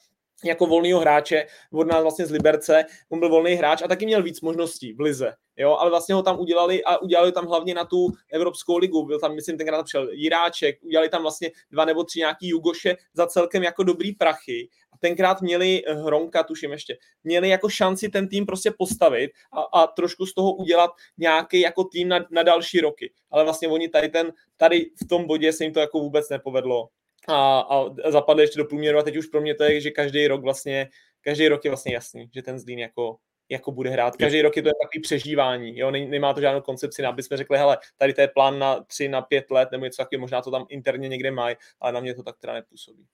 jako 0.46 0.66
volného 0.66 1.00
hráče 1.00 1.46
od 1.74 1.88
nás 1.88 2.02
vlastně 2.02 2.26
z 2.26 2.32
Liberce, 2.32 2.86
on 3.10 3.20
byl 3.20 3.30
volný 3.30 3.54
hráč 3.54 3.82
a 3.82 3.88
taky 3.88 4.06
měl 4.06 4.24
víc 4.24 4.42
možností 4.42 4.94
v 4.94 5.00
Lize, 5.00 5.34
jo, 5.58 5.76
ale 5.80 5.90
vlastně 5.90 6.16
ho 6.16 6.24
tam 6.24 6.40
udělali 6.40 6.84
a 6.84 6.98
udělali 6.98 7.32
tam 7.32 7.46
hlavně 7.46 7.74
na 7.74 7.86
tu 7.86 8.08
Evropskou 8.34 8.78
ligu, 8.78 9.06
byl 9.06 9.20
tam, 9.20 9.36
myslím, 9.36 9.58
tenkrát 9.58 9.84
přišel 9.84 10.10
Jiráček, 10.12 10.84
udělali 10.84 11.10
tam 11.10 11.22
vlastně 11.22 11.52
dva 11.72 11.86
nebo 11.86 12.04
tři 12.04 12.20
nějaký 12.20 12.48
Jugoše 12.48 12.96
za 13.14 13.28
celkem 13.28 13.64
jako 13.64 13.84
dobrý 13.84 14.12
prachy. 14.12 14.70
A 14.94 14.98
tenkrát 14.98 15.42
měli 15.42 15.82
eh, 15.86 15.94
Hronka, 15.94 16.44
tuším 16.44 16.72
ještě, 16.72 16.98
měli 17.24 17.50
jako 17.50 17.70
šanci 17.70 18.10
ten 18.10 18.28
tým 18.28 18.46
prostě 18.46 18.72
postavit 18.78 19.32
a, 19.54 19.82
a 19.82 19.88
trošku 19.88 20.26
z 20.26 20.34
toho 20.34 20.54
udělat 20.54 20.92
nějaký 21.18 21.60
jako 21.60 21.84
tým 21.84 22.08
na, 22.08 22.20
na 22.32 22.44
další 22.44 22.80
roky, 22.82 23.14
ale 23.32 23.44
vlastně 23.44 23.68
oni 23.68 23.90
tady 23.90 24.10
ten, 24.10 24.34
tady 24.58 24.86
v 25.04 25.08
tom 25.08 25.28
bodě 25.28 25.54
se 25.54 25.64
jim 25.64 25.74
to 25.74 25.80
jako 25.80 26.00
vůbec 26.00 26.30
nepovedlo 26.30 26.88
a, 27.28 27.60
a 27.60 28.12
zapadli 28.12 28.44
ještě 28.44 28.58
do 28.58 28.66
průměru 28.66 28.98
a 29.00 29.04
teď 29.04 29.18
už 29.18 29.28
pro 29.28 29.42
mě 29.42 29.56
to 29.56 29.64
je, 29.64 29.82
že 29.82 29.92
každý 29.92 30.28
rok 30.28 30.42
vlastně, 30.42 30.90
každý 31.22 31.48
rok 31.48 31.66
je 31.66 31.72
vlastně 31.72 31.94
jasný, 31.94 32.30
že 32.34 32.42
ten 32.42 32.60
Zlín 32.60 32.80
jako, 32.80 33.18
jako 33.50 33.72
bude 33.72 33.90
hrát. 33.90 34.18
Každý 34.18 34.42
rok 34.42 34.58
je 34.58 34.64
to 34.64 34.70
takový 34.84 35.02
přežívání, 35.02 35.80
jo? 35.80 35.92
nemá 35.92 36.34
to 36.34 36.42
žádnou 36.42 36.62
koncepci, 36.62 37.06
aby 37.06 37.24
jsme 37.24 37.38
řekli, 37.38 37.58
hele, 37.58 37.78
tady 37.98 38.14
to 38.14 38.22
je 38.22 38.28
plán 38.28 38.60
na 38.60 38.84
tři, 38.84 39.10
na 39.10 39.22
pět 39.22 39.52
let, 39.52 39.70
nebo 39.72 39.86
něco 39.86 40.04
takového, 40.04 40.22
možná 40.22 40.42
to 40.42 40.52
tam 40.52 40.66
interně 40.70 41.10
někde 41.10 41.32
mají, 41.32 41.56
ale 41.80 41.92
na 41.92 42.00
mě 42.00 42.16
to 42.16 42.24
tak 42.24 42.38
teda 42.40 42.54
nepůsobí. 42.54 43.06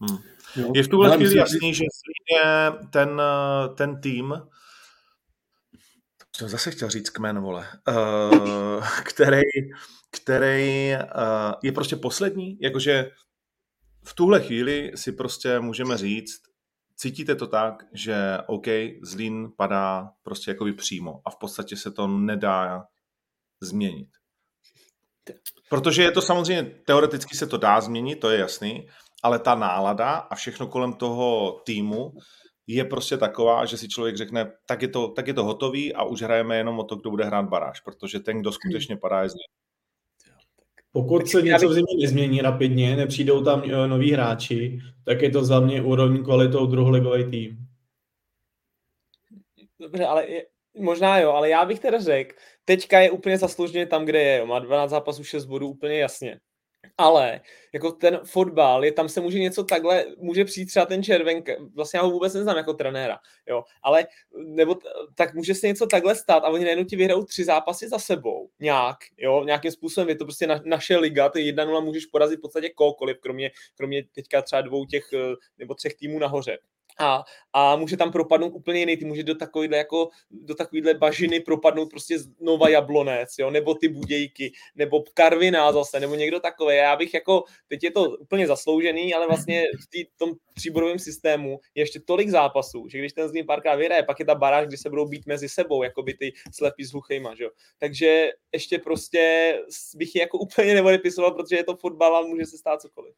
Hmm. 0.00 0.18
Je 0.74 0.82
v 0.82 0.88
tuhle 0.88 1.16
chvíli 1.16 1.36
jasný, 1.36 1.74
že 1.74 1.84
je 2.30 2.72
ten, 2.90 3.22
ten 3.76 4.00
tým, 4.00 4.34
jsem 6.36 6.48
zase 6.48 6.70
chtěl 6.70 6.90
říct 6.90 7.10
kmen, 7.10 7.40
vole, 7.40 7.68
uh, 7.88 8.86
který, 9.04 9.40
který 10.10 10.92
uh, 10.94 11.52
je 11.62 11.72
prostě 11.72 11.96
poslední, 11.96 12.58
jakože 12.60 13.10
v 14.04 14.14
tuhle 14.14 14.40
chvíli 14.40 14.92
si 14.94 15.12
prostě 15.12 15.60
můžeme 15.60 15.98
říct, 15.98 16.42
cítíte 16.96 17.34
to 17.34 17.46
tak, 17.46 17.84
že 17.92 18.38
OK, 18.46 18.66
Zlín 19.02 19.52
padá 19.56 20.10
prostě 20.22 20.50
jakoby 20.50 20.72
přímo 20.72 21.20
a 21.24 21.30
v 21.30 21.36
podstatě 21.36 21.76
se 21.76 21.90
to 21.90 22.06
nedá 22.06 22.84
změnit. 23.60 24.08
Protože 25.68 26.02
je 26.02 26.10
to 26.10 26.22
samozřejmě, 26.22 26.62
teoreticky 26.86 27.36
se 27.36 27.46
to 27.46 27.56
dá 27.56 27.80
změnit, 27.80 28.16
to 28.16 28.30
je 28.30 28.38
jasný, 28.38 28.88
ale 29.22 29.38
ta 29.38 29.54
nálada 29.54 30.10
a 30.10 30.34
všechno 30.34 30.66
kolem 30.66 30.92
toho 30.92 31.60
týmu 31.66 32.12
je 32.66 32.84
prostě 32.84 33.16
taková, 33.16 33.64
že 33.64 33.76
si 33.76 33.88
člověk 33.88 34.16
řekne, 34.16 34.52
tak 34.66 34.82
je 34.82 34.88
to, 34.88 35.08
tak 35.08 35.26
je 35.26 35.34
to 35.34 35.44
hotový 35.44 35.94
a 35.94 36.04
už 36.04 36.22
hrajeme 36.22 36.56
jenom 36.56 36.78
o 36.78 36.84
to, 36.84 36.96
kdo 36.96 37.10
bude 37.10 37.24
hrát 37.24 37.48
baráž, 37.48 37.80
protože 37.80 38.20
ten, 38.20 38.40
kdo 38.40 38.52
skutečně 38.52 38.96
padá, 38.96 39.22
je 39.22 39.28
z 39.28 39.34
Pokud 40.92 41.28
se 41.28 41.42
něco 41.42 41.68
v 41.68 41.72
zimě 41.72 41.94
nezmění 42.00 42.40
rapidně, 42.40 42.96
nepřijdou 42.96 43.44
tam 43.44 43.62
uh, 43.62 43.86
noví 43.86 44.12
hráči, 44.12 44.78
tak 45.04 45.22
je 45.22 45.30
to 45.30 45.44
za 45.44 45.60
mě 45.60 45.82
úrovní 45.82 46.24
kvalitou 46.24 46.66
druholigový 46.66 47.30
tým. 47.30 47.58
Dobře, 49.80 50.06
ale 50.06 50.26
je, 50.30 50.46
možná 50.78 51.18
jo, 51.18 51.30
ale 51.30 51.48
já 51.48 51.64
bych 51.64 51.80
teda 51.80 52.00
řekl, 52.00 52.34
teďka 52.64 53.00
je 53.00 53.10
úplně 53.10 53.38
zaslouženě 53.38 53.86
tam, 53.86 54.04
kde 54.04 54.22
je, 54.22 54.38
jo. 54.38 54.46
má 54.46 54.58
12 54.58 54.90
zápasů, 54.90 55.24
6 55.24 55.44
bodů, 55.44 55.68
úplně 55.68 55.98
jasně 55.98 56.40
ale 56.98 57.40
jako 57.72 57.92
ten 57.92 58.20
fotbal, 58.24 58.84
je, 58.84 58.92
tam 58.92 59.08
se 59.08 59.20
může 59.20 59.38
něco 59.38 59.64
takhle, 59.64 60.04
může 60.18 60.44
přijít 60.44 60.66
třeba 60.66 60.86
ten 60.86 61.02
červen, 61.02 61.42
vlastně 61.74 61.98
já 61.98 62.02
ho 62.02 62.10
vůbec 62.10 62.34
neznám 62.34 62.56
jako 62.56 62.74
trenéra, 62.74 63.18
jo, 63.48 63.64
ale 63.82 64.06
nebo 64.36 64.78
tak 65.14 65.34
může 65.34 65.54
se 65.54 65.66
něco 65.66 65.86
takhle 65.86 66.14
stát 66.14 66.44
a 66.44 66.48
oni 66.48 66.64
najednou 66.64 66.84
ti 66.84 66.96
vyhrajou 66.96 67.24
tři 67.24 67.44
zápasy 67.44 67.88
za 67.88 67.98
sebou, 67.98 68.50
nějak, 68.60 68.96
jo, 69.18 69.44
nějakým 69.44 69.70
způsobem, 69.70 70.08
je 70.08 70.16
to 70.16 70.24
prostě 70.24 70.46
na, 70.46 70.60
naše 70.64 70.96
liga, 70.96 71.28
ty 71.28 71.52
1-0 71.52 71.84
můžeš 71.84 72.06
porazit 72.06 72.38
v 72.38 72.42
podstatě 72.42 72.70
kohokoliv, 72.70 73.16
kromě, 73.20 73.50
kromě 73.76 74.04
teďka 74.14 74.42
třeba 74.42 74.62
dvou 74.62 74.86
těch 74.86 75.12
eh, 75.12 75.34
nebo 75.58 75.74
třech 75.74 75.94
týmů 75.94 76.18
nahoře 76.18 76.58
a, 77.02 77.24
a 77.52 77.76
může 77.76 77.96
tam 77.96 78.12
propadnout 78.12 78.52
úplně 78.54 78.80
jiný, 78.80 78.96
ty 78.96 79.04
může 79.04 79.22
do 79.22 79.34
takovýhle, 79.34 79.76
jako, 79.76 80.08
do 80.30 80.54
takovýhle 80.54 80.94
bažiny 80.94 81.40
propadnout 81.40 81.90
prostě 81.90 82.18
Nova 82.40 82.68
Jablonec, 82.68 83.28
jo, 83.38 83.50
nebo 83.50 83.74
ty 83.74 83.88
Budějky, 83.88 84.52
nebo 84.74 85.04
Karviná 85.14 85.72
zase, 85.72 86.00
nebo 86.00 86.14
někdo 86.14 86.40
takový. 86.40 86.76
Já 86.76 86.96
bych 86.96 87.14
jako, 87.14 87.44
teď 87.68 87.84
je 87.84 87.90
to 87.90 88.10
úplně 88.10 88.46
zasloužený, 88.46 89.14
ale 89.14 89.26
vlastně 89.26 89.64
v 89.82 89.86
tý, 89.90 90.04
tom 90.16 90.30
tříbodovém 90.54 90.98
systému 90.98 91.60
je 91.74 91.82
ještě 91.82 92.00
tolik 92.00 92.28
zápasů, 92.28 92.88
že 92.88 92.98
když 92.98 93.12
ten 93.12 93.28
Zlín 93.28 93.46
párkrát 93.46 93.74
vyhraje, 93.74 94.02
pak 94.02 94.18
je 94.18 94.24
ta 94.24 94.34
baráž, 94.34 94.66
kdy 94.66 94.76
se 94.76 94.90
budou 94.90 95.08
být 95.08 95.26
mezi 95.26 95.48
sebou, 95.48 95.82
jako 95.82 96.02
by 96.02 96.14
ty 96.14 96.32
slepí 96.52 96.84
s 96.84 96.92
hluchejma, 96.92 97.34
že 97.34 97.44
jo. 97.44 97.50
Takže 97.78 98.30
ještě 98.52 98.78
prostě 98.78 99.54
bych 99.96 100.14
je 100.14 100.20
jako 100.20 100.38
úplně 100.38 100.74
neodepisoval, 100.74 101.30
protože 101.30 101.56
je 101.56 101.64
to 101.64 101.76
fotbal 101.76 102.16
a 102.16 102.22
může 102.22 102.46
se 102.46 102.58
stát 102.58 102.80
cokoliv. 102.80 103.14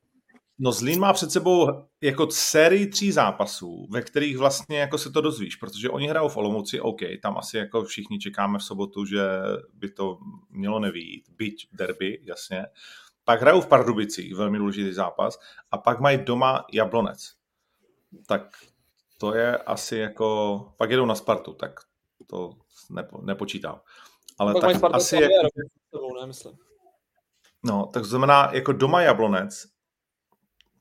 No 0.58 0.72
Zlín 0.72 1.00
má 1.00 1.12
před 1.12 1.30
sebou 1.30 1.68
jako 2.00 2.30
sérii 2.30 2.86
tří 2.86 3.12
zápasů, 3.12 3.86
ve 3.90 4.02
kterých 4.02 4.38
vlastně 4.38 4.78
jako 4.78 4.98
se 4.98 5.10
to 5.10 5.20
dozvíš, 5.20 5.56
protože 5.56 5.90
oni 5.90 6.08
hrajou 6.08 6.28
v 6.28 6.36
Olomouci, 6.36 6.80
OK, 6.80 7.00
tam 7.22 7.38
asi 7.38 7.56
jako 7.56 7.84
všichni 7.84 8.18
čekáme 8.18 8.58
v 8.58 8.62
sobotu, 8.62 9.04
že 9.04 9.22
by 9.72 9.90
to 9.90 10.18
mělo 10.50 10.80
nevít, 10.80 11.30
byť 11.30 11.68
derby, 11.72 12.20
jasně. 12.22 12.66
Pak 13.24 13.40
hrajou 13.40 13.60
v 13.60 13.66
Pardubicích, 13.66 14.34
velmi 14.34 14.58
důležitý 14.58 14.92
zápas, 14.92 15.38
a 15.70 15.78
pak 15.78 16.00
mají 16.00 16.18
doma 16.18 16.64
Jablonec. 16.72 17.34
Tak 18.26 18.56
to 19.18 19.34
je 19.34 19.56
asi 19.58 19.96
jako, 19.96 20.58
pak 20.76 20.90
jedou 20.90 21.06
na 21.06 21.14
Spartu, 21.14 21.52
tak 21.52 21.80
to 22.26 22.50
nepo, 22.90 23.22
nepočítám. 23.22 23.80
Ale 24.38 24.52
pak 24.52 24.80
tak 24.80 24.94
asi 24.94 25.16
jako, 25.16 25.48
No, 27.62 27.90
tak 27.92 28.04
znamená 28.04 28.50
jako 28.52 28.72
doma 28.72 29.02
Jablonec, 29.02 29.73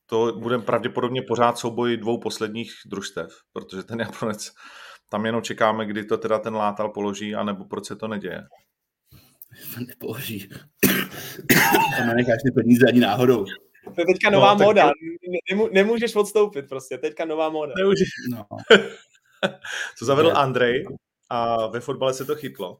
to 0.05 0.33
bude 0.39 0.59
pravděpodobně 0.59 1.21
pořád 1.21 1.57
souboj 1.57 1.97
dvou 1.97 2.19
posledních 2.19 2.71
družstev, 2.85 3.29
protože 3.53 3.83
ten 3.83 3.99
Japonec, 3.99 4.51
tam 5.09 5.25
jenom 5.25 5.41
čekáme, 5.41 5.85
kdy 5.85 6.05
to 6.05 6.17
teda 6.17 6.39
ten 6.39 6.55
látal 6.55 6.89
položí, 6.89 7.35
anebo 7.35 7.65
proč 7.65 7.85
se 7.85 7.95
to 7.95 8.07
neděje. 8.07 8.43
Nepoloží. 9.87 10.49
tam 11.97 12.07
nenecháš 12.07 12.37
ty 12.45 12.51
peníze 12.51 12.87
ani 12.87 12.99
náhodou. 12.99 13.45
To 13.83 14.01
je 14.01 14.05
teďka 14.05 14.29
nová 14.29 14.53
no, 14.53 14.65
moda. 14.65 14.91
Nemů, 15.51 15.69
nemůžeš 15.71 16.15
odstoupit 16.15 16.69
prostě. 16.69 16.97
Teďka 16.97 17.25
nová 17.25 17.49
moda. 17.49 17.73
Nemůžeš. 17.77 18.07
No. 18.31 18.45
Co 19.97 20.05
zavedl 20.05 20.37
Andrej 20.37 20.85
a 21.29 21.67
ve 21.67 21.79
fotbale 21.79 22.13
se 22.13 22.25
to 22.25 22.35
chytlo. 22.35 22.77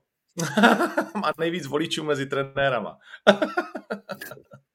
Má 1.15 1.32
nejvíc 1.39 1.65
voličů 1.68 2.03
mezi 2.03 2.25
trenérama. 2.25 2.98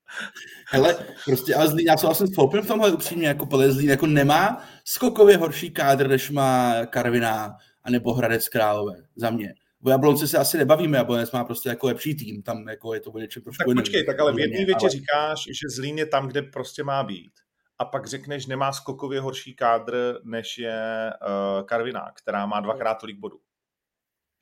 Hele, 0.66 0.96
prostě, 1.24 1.54
ale 1.54 1.68
Zlín, 1.68 1.86
já 1.86 1.96
souhlasím 1.96 2.26
s 2.26 2.34
Foupem 2.34 2.62
v 2.62 2.66
tomhle 2.66 2.92
upřímně, 2.92 3.28
jako 3.28 3.46
podle 3.46 3.72
Zlín 3.72 3.90
jako 3.90 4.06
nemá 4.06 4.64
skokově 4.84 5.36
horší 5.36 5.70
kádr, 5.70 6.08
než 6.08 6.30
má 6.30 6.74
Karviná 6.86 7.56
nebo 7.90 8.14
Hradec 8.14 8.48
Králové, 8.48 8.94
za 9.16 9.30
mě. 9.30 9.54
O 9.84 9.90
Jablonci 9.90 10.28
se 10.28 10.38
asi 10.38 10.58
nebavíme, 10.58 10.98
Jablonec 10.98 11.32
má 11.32 11.44
prostě 11.44 11.68
jako 11.68 11.86
lepší 11.86 12.14
tým, 12.14 12.42
tam 12.42 12.68
jako 12.68 12.94
je 12.94 13.00
to 13.00 13.10
o 13.10 13.18
něčem 13.18 13.42
trošku 13.42 13.70
Tak 13.70 13.76
počkej, 13.76 14.06
tak 14.06 14.20
ale 14.20 14.32
v 14.32 14.38
jedné 14.38 14.64
větě 14.64 14.86
ale... 14.86 14.90
říkáš, 14.90 15.44
že 15.44 15.68
Zlín 15.76 15.98
je 15.98 16.06
tam, 16.06 16.28
kde 16.28 16.42
prostě 16.42 16.84
má 16.84 17.02
být. 17.02 17.32
A 17.78 17.84
pak 17.84 18.06
řekneš, 18.06 18.46
nemá 18.46 18.72
skokově 18.72 19.20
horší 19.20 19.54
kádr, 19.54 20.20
než 20.24 20.58
je 20.58 21.10
uh, 21.22 21.66
Karviná, 21.66 22.12
která 22.14 22.46
má 22.46 22.60
dvakrát 22.60 22.94
tolik 22.94 23.18
bodů. 23.18 23.38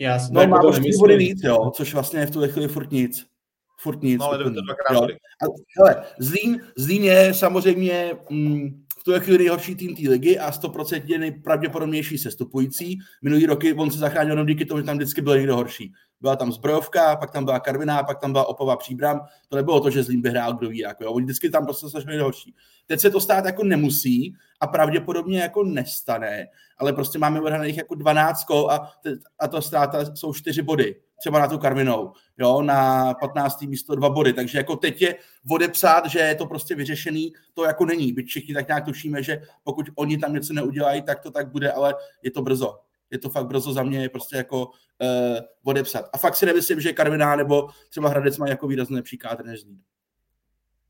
Já 0.01 0.19
no, 0.31 0.47
má 0.47 0.61
to 0.61 0.73
body 0.99 1.17
víc, 1.17 1.41
jo, 1.45 1.71
což 1.71 1.95
vlastně 1.95 2.21
je 2.21 2.27
v 2.27 2.31
tuhle 2.31 2.49
chvíli 2.49 2.69
furt 2.69 2.91
nic 2.91 3.36
furt 3.77 4.03
nic. 4.03 4.19
No, 4.19 4.27
ale 4.27 4.45
to 4.45 4.51
dvakrát 4.51 5.03
a, 5.43 5.47
hele, 5.79 6.05
Zlín, 6.19 6.61
Zlín 6.77 7.05
je 7.05 7.35
samozřejmě 7.35 8.13
mm, 8.31 8.85
v 8.99 9.05
tuhle 9.05 9.21
chvíli 9.21 9.39
nejhorší 9.39 9.75
tým 9.75 9.97
té 9.97 10.11
ligy 10.11 10.39
a 10.39 10.51
100% 10.51 11.03
je 11.05 11.19
nejpravděpodobnější 11.19 12.19
sestupující. 12.19 12.99
Minulý 13.23 13.47
roky 13.47 13.75
on 13.75 13.91
se 13.91 13.99
zachránil 13.99 14.33
jenom 14.33 14.47
díky 14.47 14.65
tomu, 14.65 14.81
že 14.81 14.87
tam 14.87 14.97
vždycky 14.97 15.21
byl 15.21 15.37
někdo 15.37 15.57
horší. 15.57 15.93
Byla 16.21 16.37
tam 16.37 16.53
zbrojovka, 16.53 17.17
pak 17.17 17.31
tam 17.31 17.45
byla 17.45 17.61
Karviná, 17.61 18.03
pak 18.03 18.21
tam 18.21 18.33
byla 18.33 18.49
Opava 18.49 18.77
Příbram. 18.77 19.21
To 19.49 19.57
nebylo 19.57 19.81
to, 19.81 19.91
že 19.91 20.03
Zlín 20.03 20.21
by 20.21 20.29
hrál 20.29 20.55
kdo 20.55 20.69
ví, 20.69 20.79
jako, 20.79 21.05
jo. 21.05 21.13
Oni 21.13 21.25
vždycky 21.25 21.51
tam 21.51 21.65
prostě 21.65 21.89
se 21.89 21.99
někdo 21.99 22.25
horší. 22.25 22.55
Teď 22.87 23.01
se 23.01 23.11
to 23.11 23.21
stát 23.21 23.45
jako 23.45 23.65
nemusí 23.65 24.35
a 24.61 24.67
pravděpodobně 24.67 25.41
jako 25.41 25.65
nestane, 25.65 26.47
ale 26.79 26.93
prostě 26.93 27.19
máme 27.19 27.41
odhraných 27.41 27.77
jako 27.77 27.95
12 27.95 28.45
kol 28.45 28.71
a, 28.71 28.93
a 29.39 29.49
to 29.49 29.63
ztráta 29.63 30.15
jsou 30.15 30.33
4 30.33 30.63
body 30.63 30.97
třeba 31.19 31.39
na 31.39 31.49
tu 31.49 31.59
Karvinou, 31.59 32.13
jo, 32.39 32.63
na 32.63 33.15
15. 33.15 33.63
místo 33.63 33.95
dva 33.95 34.09
body, 34.09 34.33
takže 34.33 34.59
jako 34.59 34.77
teď 34.77 35.03
je 35.03 35.17
odepsat, 35.51 36.07
že 36.07 36.19
je 36.19 36.35
to 36.35 36.47
prostě 36.47 36.75
vyřešený, 36.75 37.33
to 37.55 37.65
jako 37.65 37.85
není, 37.85 38.13
byť 38.13 38.27
všichni 38.27 38.55
tak 38.55 38.69
nějak 38.69 38.85
tušíme, 38.85 39.23
že 39.23 39.43
pokud 39.65 39.87
oni 39.95 40.19
tam 40.19 40.33
něco 40.33 40.53
neudělají, 40.53 41.03
tak 41.03 41.21
to 41.21 41.31
tak 41.31 41.51
bude, 41.53 41.73
ale 41.73 41.95
je 42.23 42.31
to 42.31 42.43
brzo. 42.43 42.79
Je 43.11 43.19
to 43.19 43.31
fakt 43.31 43.47
brzo 43.47 43.73
za 43.73 43.83
mě, 43.83 44.03
je 44.03 44.09
prostě 44.09 44.37
jako 44.37 44.67
uh, 44.67 45.39
odepsat. 45.65 46.09
A 46.13 46.19
fakt 46.19 46.37
si 46.37 46.47
nemyslím, 46.47 46.81
že 46.81 46.93
Karviná 46.93 47.37
nebo 47.37 47.69
třeba 47.91 48.09
Hradec 48.09 48.39
mají 48.39 48.51
jako 48.51 48.67
výrazně 48.67 48.97
lepší 48.97 49.19
kádr 49.19 49.45
než 49.45 49.61
Zlín. 49.61 49.81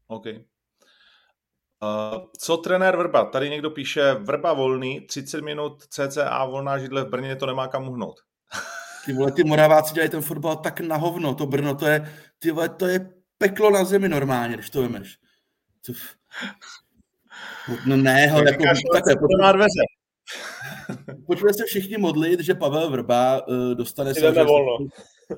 OK. 0.06 0.26
Uh, 0.26 2.25
co 2.38 2.56
trenér 2.56 2.97
Vrba? 2.97 3.25
Tady 3.25 3.50
někdo 3.50 3.71
píše, 3.71 4.14
Vrba 4.14 4.52
volný, 4.52 5.00
30 5.00 5.40
minut 5.40 5.83
CCA 5.88 6.45
volná 6.45 6.78
židle 6.78 7.04
v 7.04 7.09
Brně, 7.09 7.37
to 7.37 7.47
nemá 7.47 7.68
kam 7.68 7.88
uhnout. 7.88 8.21
Ty 9.06 9.12
vole, 9.12 9.32
ty 9.32 9.44
Moraváci 9.44 9.94
dělají 9.94 10.10
ten 10.10 10.22
fotbal 10.22 10.56
tak 10.56 10.80
na 10.80 10.96
hovno, 10.96 11.34
to 11.34 11.46
Brno, 11.46 11.75
to 11.75 11.86
je, 11.86 12.12
ty 12.38 12.50
vole, 12.50 12.68
to 12.68 12.86
je 12.86 13.10
peklo 13.38 13.70
na 13.70 13.84
zemi 13.84 14.08
normálně, 14.08 14.54
když 14.54 14.70
to 14.70 14.82
vemeš. 14.82 15.18
No 17.86 17.96
ne, 17.96 18.14
hele, 18.14 18.44
jako, 18.50 18.64
takhle, 18.92 19.16
pojďme, 19.16 19.52
dveře. 19.52 19.82
pojďme 21.26 21.54
se 21.54 21.64
všichni 21.66 21.98
modlit, 21.98 22.40
že 22.40 22.54
Pavel 22.54 22.90
Vrba 22.90 23.46
uh, 23.48 23.75
dostane 23.75 24.14
se 24.14 24.34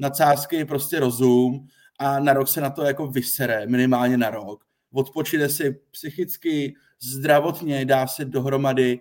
na 0.00 0.10
cásky 0.10 0.64
prostě 0.64 1.00
rozum 1.00 1.66
a 1.98 2.20
na 2.20 2.32
rok 2.32 2.48
se 2.48 2.60
na 2.60 2.70
to 2.70 2.82
jako 2.82 3.06
vysere, 3.06 3.66
minimálně 3.66 4.16
na 4.16 4.30
rok. 4.30 4.64
Odpočine 4.92 5.48
si 5.48 5.80
psychicky, 5.90 6.74
zdravotně, 7.02 7.84
dá 7.84 8.06
se 8.06 8.24
dohromady, 8.24 9.00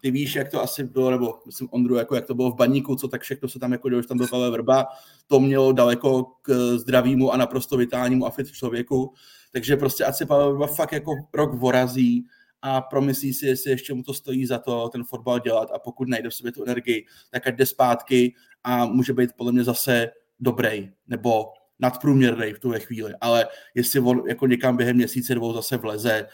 ty 0.00 0.10
víš, 0.10 0.34
jak 0.34 0.50
to 0.50 0.62
asi 0.62 0.84
bylo, 0.84 1.10
nebo 1.10 1.34
myslím 1.46 1.68
Ondru, 1.70 1.94
jako 1.94 2.14
jak 2.14 2.26
to 2.26 2.34
bylo 2.34 2.50
v 2.50 2.56
baníku, 2.56 2.96
co 2.96 3.08
tak 3.08 3.22
všechno 3.22 3.48
se 3.48 3.58
tam 3.58 3.72
jako 3.72 3.88
když 3.88 4.06
tam 4.06 4.16
byl 4.16 4.28
Pavel 4.28 4.52
Vrba, 4.52 4.86
to 5.26 5.40
mělo 5.40 5.72
daleko 5.72 6.24
k 6.42 6.76
zdravému 6.76 7.32
a 7.32 7.36
naprosto 7.36 7.76
vitálnímu 7.76 8.26
a 8.26 8.30
fit 8.30 8.50
člověku, 8.50 9.12
takže 9.52 9.76
prostě 9.76 10.04
ať 10.04 10.16
se 10.16 10.26
Pavel 10.26 10.52
Vrba 10.52 10.66
fakt 10.66 10.92
jako 10.92 11.14
rok 11.34 11.54
vorazí 11.54 12.26
a 12.62 12.80
promyslí 12.80 13.34
si, 13.34 13.46
jestli 13.46 13.70
ještě 13.70 13.94
mu 13.94 14.02
to 14.02 14.14
stojí 14.14 14.46
za 14.46 14.58
to 14.58 14.88
ten 14.88 15.04
fotbal 15.04 15.38
dělat. 15.38 15.70
A 15.74 15.78
pokud 15.78 16.08
najde 16.08 16.30
v 16.30 16.34
sobě 16.34 16.52
tu 16.52 16.64
energii, 16.64 17.06
tak 17.30 17.46
ať 17.46 17.56
jde 17.56 17.66
zpátky 17.66 18.34
a 18.64 18.86
může 18.86 19.12
být 19.12 19.30
podle 19.36 19.52
mě 19.52 19.64
zase 19.64 20.10
dobrý 20.40 20.90
nebo 21.06 21.44
nadprůměrný 21.78 22.52
v 22.52 22.58
tuhle 22.58 22.80
chvíli, 22.80 23.14
ale 23.20 23.46
jestli 23.74 24.00
on 24.00 24.22
jako 24.28 24.46
někam 24.46 24.76
během 24.76 24.96
měsíce 24.96 25.34
dvou 25.34 25.52
zase 25.52 25.76
vleze, 25.76 26.26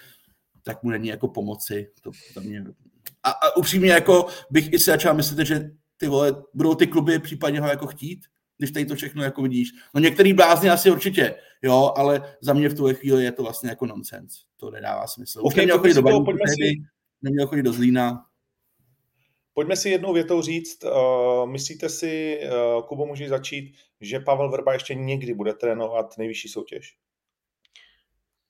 tak 0.62 0.83
mu 0.83 0.90
není 0.90 1.09
jako 1.09 1.28
pomoci. 1.28 1.90
To, 2.00 2.11
to 2.35 2.40
mě... 2.40 2.64
a, 3.25 3.31
a, 3.31 3.57
upřímně 3.57 3.90
jako 3.90 4.26
bych 4.50 4.73
i 4.73 4.78
si 4.78 4.90
začal 4.90 5.14
myslet, 5.14 5.47
že 5.47 5.71
ty 5.97 6.07
vole, 6.07 6.43
budou 6.54 6.75
ty 6.75 6.87
kluby 6.87 7.19
případně 7.19 7.61
ho 7.61 7.69
jako 7.69 7.87
chtít, 7.87 8.21
když 8.59 8.71
tady 8.71 8.87
to 8.87 8.95
všechno 8.95 9.23
jako 9.23 9.43
vidíš. 9.43 9.69
No 9.95 10.00
některý 10.00 10.33
blázni 10.33 10.71
asi 10.71 10.90
určitě, 10.90 11.35
jo, 11.62 11.93
ale 11.97 12.37
za 12.40 12.52
mě 12.52 12.69
v 12.69 12.75
tuhle 12.75 12.95
chvíli 12.95 13.25
je 13.25 13.33
to 13.33 13.43
vlastně 13.43 13.71
jako 13.71 13.87
nonsens. 13.87 14.35
To 14.57 14.71
nedává 14.71 15.07
smysl. 15.07 15.38
Už 15.38 15.54
okay, 15.54 15.62
neměl 15.62 15.78
chodit 15.78 15.95
do 15.95 16.02
Baníku, 16.02 16.33
si... 16.47 16.73
neměl 17.23 17.47
chodit 17.47 17.62
do 17.62 17.73
Zlína. 17.73 18.25
Pojďme 19.54 19.76
si 19.76 19.90
jednou 19.90 20.12
větou 20.12 20.43
říct, 20.43 20.85
uh, 20.85 21.50
myslíte 21.50 21.88
si, 21.88 22.40
uh, 22.76 22.83
Kubo 22.83 23.07
může 23.07 23.28
začít, 23.28 23.75
že 24.00 24.21
Pavel 24.21 24.50
Vrba 24.50 24.73
ještě 24.73 24.95
někdy 24.95 25.35
bude 25.35 25.54
trénovat 25.54 26.19
nejvyšší 26.19 26.49
soutěž? 26.49 26.97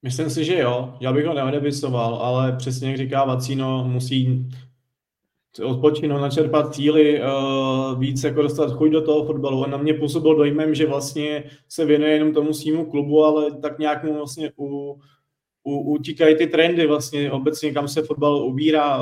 Myslím 0.05 0.31
si, 0.31 0.45
že 0.45 0.59
jo. 0.59 0.95
Já 1.01 1.13
bych 1.13 1.27
ho 1.27 1.35
neodepisoval, 1.35 2.15
ale 2.15 2.57
přesně 2.57 2.89
jak 2.89 2.97
říká 2.97 3.25
Vacíno, 3.25 3.85
musí 3.89 4.49
odpočinout, 5.65 6.21
načerpat 6.21 6.75
cíly, 6.75 7.23
uh, 7.23 7.99
víc 7.99 8.25
jako 8.25 8.43
dostat 8.43 8.73
chuť 8.73 8.91
do 8.91 9.03
toho 9.03 9.25
fotbalu. 9.25 9.65
A 9.65 9.67
na 9.67 9.77
mě 9.77 9.95
působil 9.95 10.35
dojmem, 10.37 10.75
že 10.75 10.87
vlastně 10.87 11.45
se 11.69 11.85
věnuje 11.85 12.13
jenom 12.13 12.33
tomu 12.33 12.53
svýmu 12.53 12.91
klubu, 12.91 13.25
ale 13.25 13.53
tak 13.53 13.79
nějak 13.79 14.05
mu 14.05 14.15
vlastně 14.15 14.53
u, 14.57 14.99
u, 15.63 15.79
utíkají 15.79 16.37
ty 16.37 16.47
trendy 16.47 16.87
vlastně 16.87 17.33
obecně, 17.33 17.73
kam 17.73 17.89
se 17.89 18.03
fotbal 18.03 18.37
ubírá. 18.37 19.01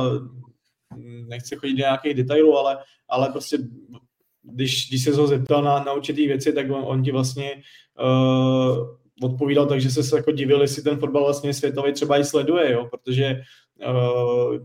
Nechci 1.28 1.56
chodit 1.56 1.72
do 1.72 1.78
nějakých 1.78 2.14
detailů, 2.14 2.58
ale, 2.58 2.78
ale 3.08 3.28
prostě 3.28 3.58
když, 4.42 4.88
když 4.88 5.04
se 5.04 5.14
ho 5.14 5.26
zeptal 5.26 5.62
na, 5.62 5.84
na 5.84 5.92
určitý 5.92 6.26
věci, 6.26 6.52
tak 6.52 6.70
on, 6.70 6.82
on 6.86 7.02
ti 7.02 7.12
vlastně 7.12 7.62
uh, 8.02 9.01
odpovídal 9.22 9.66
tak, 9.66 9.80
že 9.80 9.90
se 9.90 10.16
jako 10.16 10.32
divil, 10.32 10.62
jestli 10.62 10.82
ten 10.82 10.98
fotbal 10.98 11.24
vlastně 11.24 11.54
světový 11.54 11.92
třeba 11.92 12.18
i 12.18 12.24
sleduje, 12.24 12.72
jo, 12.72 12.88
protože 12.90 13.42
uh, 13.88 14.56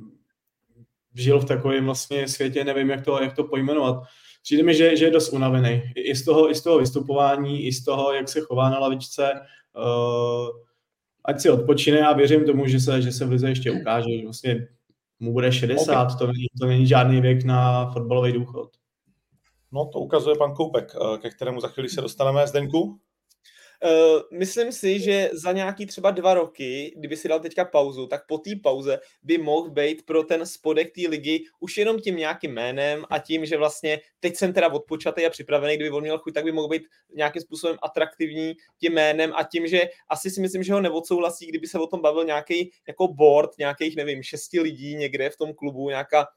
žil 1.16 1.40
v 1.40 1.46
takovém 1.46 1.86
vlastně 1.86 2.28
světě, 2.28 2.64
nevím, 2.64 2.90
jak 2.90 3.06
to, 3.06 3.22
jak 3.22 3.36
to 3.36 3.44
pojmenovat. 3.44 4.04
Přijde 4.44 4.64
mi, 4.64 4.76
že, 4.76 4.98
že 4.98 5.06
je 5.06 5.12
dost 5.12 5.30
unavený. 5.30 5.82
I 5.96 6.16
z, 6.16 6.26
toho, 6.26 6.52
I 6.52 6.56
z 6.56 6.62
toho 6.62 6.80
vystupování, 6.80 7.66
i 7.66 7.74
z 7.74 7.84
toho, 7.84 8.14
jak 8.14 8.30
se 8.30 8.42
chová 8.42 8.70
na 8.70 8.80
lavičce. 8.80 9.32
Uh, 9.78 10.50
ať 11.26 11.42
si 11.42 11.50
odpočine 11.50 12.08
a 12.08 12.14
věřím 12.14 12.46
tomu, 12.46 12.68
že 12.68 12.80
se, 12.80 13.02
že 13.02 13.12
se 13.12 13.26
v 13.26 13.32
lize 13.32 13.50
ještě 13.50 13.72
ukáže. 13.72 14.18
Že 14.18 14.24
vlastně 14.24 14.68
mu 15.20 15.34
bude 15.34 15.52
60, 15.52 16.06
okay. 16.06 16.18
to, 16.18 16.28
není, 16.28 16.46
to 16.60 16.66
není 16.66 16.88
žádný 16.88 17.22
věk 17.22 17.44
na 17.44 17.92
fotbalový 17.92 18.32
důchod. 18.32 18.70
No 19.72 19.86
to 19.86 20.00
ukazuje 20.00 20.36
pan 20.36 20.54
Koupek, 20.54 20.96
eh, 20.96 21.18
ke 21.18 21.30
kterému 21.30 21.62
za 21.62 21.68
chvíli 21.68 21.90
se 21.90 22.02
dostaneme. 22.02 22.48
Zdeňku? 22.48 23.00
Uh, 23.84 24.22
myslím 24.40 24.72
si, 24.72 25.00
že 25.00 25.30
za 25.34 25.52
nějaký 25.52 25.86
třeba 25.86 26.12
dva 26.12 26.34
roky, 26.34 26.94
kdyby 26.98 27.18
si 27.18 27.28
dal 27.28 27.40
teďka 27.40 27.66
pauzu, 27.66 28.08
tak 28.08 28.28
po 28.28 28.38
té 28.38 28.50
pauze 28.64 29.00
by 29.24 29.38
mohl 29.38 29.70
být 29.70 30.06
pro 30.06 30.24
ten 30.24 30.46
spodek 30.46 30.96
té 30.96 31.02
ligy 31.10 31.44
už 31.60 31.78
jenom 31.78 32.00
tím 32.00 32.16
nějakým 32.16 32.54
jménem 32.54 33.06
a 33.10 33.20
tím, 33.20 33.46
že 33.46 33.58
vlastně 33.58 34.00
teď 34.20 34.36
jsem 34.36 34.54
teda 34.54 34.74
odpočatý 34.74 35.26
a 35.26 35.30
připravený, 35.30 35.76
kdyby 35.76 35.90
on 35.90 36.02
měl 36.02 36.18
chuť, 36.18 36.34
tak 36.34 36.44
by 36.44 36.52
mohl 36.52 36.68
být 36.68 36.84
nějakým 37.16 37.42
způsobem 37.42 37.78
atraktivní 37.82 38.54
tím 38.80 38.94
jménem 38.94 39.34
a 39.36 39.44
tím, 39.44 39.68
že 39.68 39.82
asi 40.10 40.32
si 40.32 40.42
myslím, 40.42 40.64
že 40.64 40.74
ho 40.74 40.82
neodsouhlasí, 40.82 41.46
kdyby 41.48 41.68
se 41.68 41.80
o 41.80 41.88
tom 41.88 42.02
bavil 42.02 42.26
nějaký 42.26 42.72
jako 42.88 43.08
board, 43.08 43.58
nějakých, 43.58 43.96
nevím, 43.96 44.24
šesti 44.24 44.60
lidí 44.60 44.96
někde 44.96 45.30
v 45.30 45.38
tom 45.38 45.54
klubu, 45.54 45.90
nějaká 45.90 46.28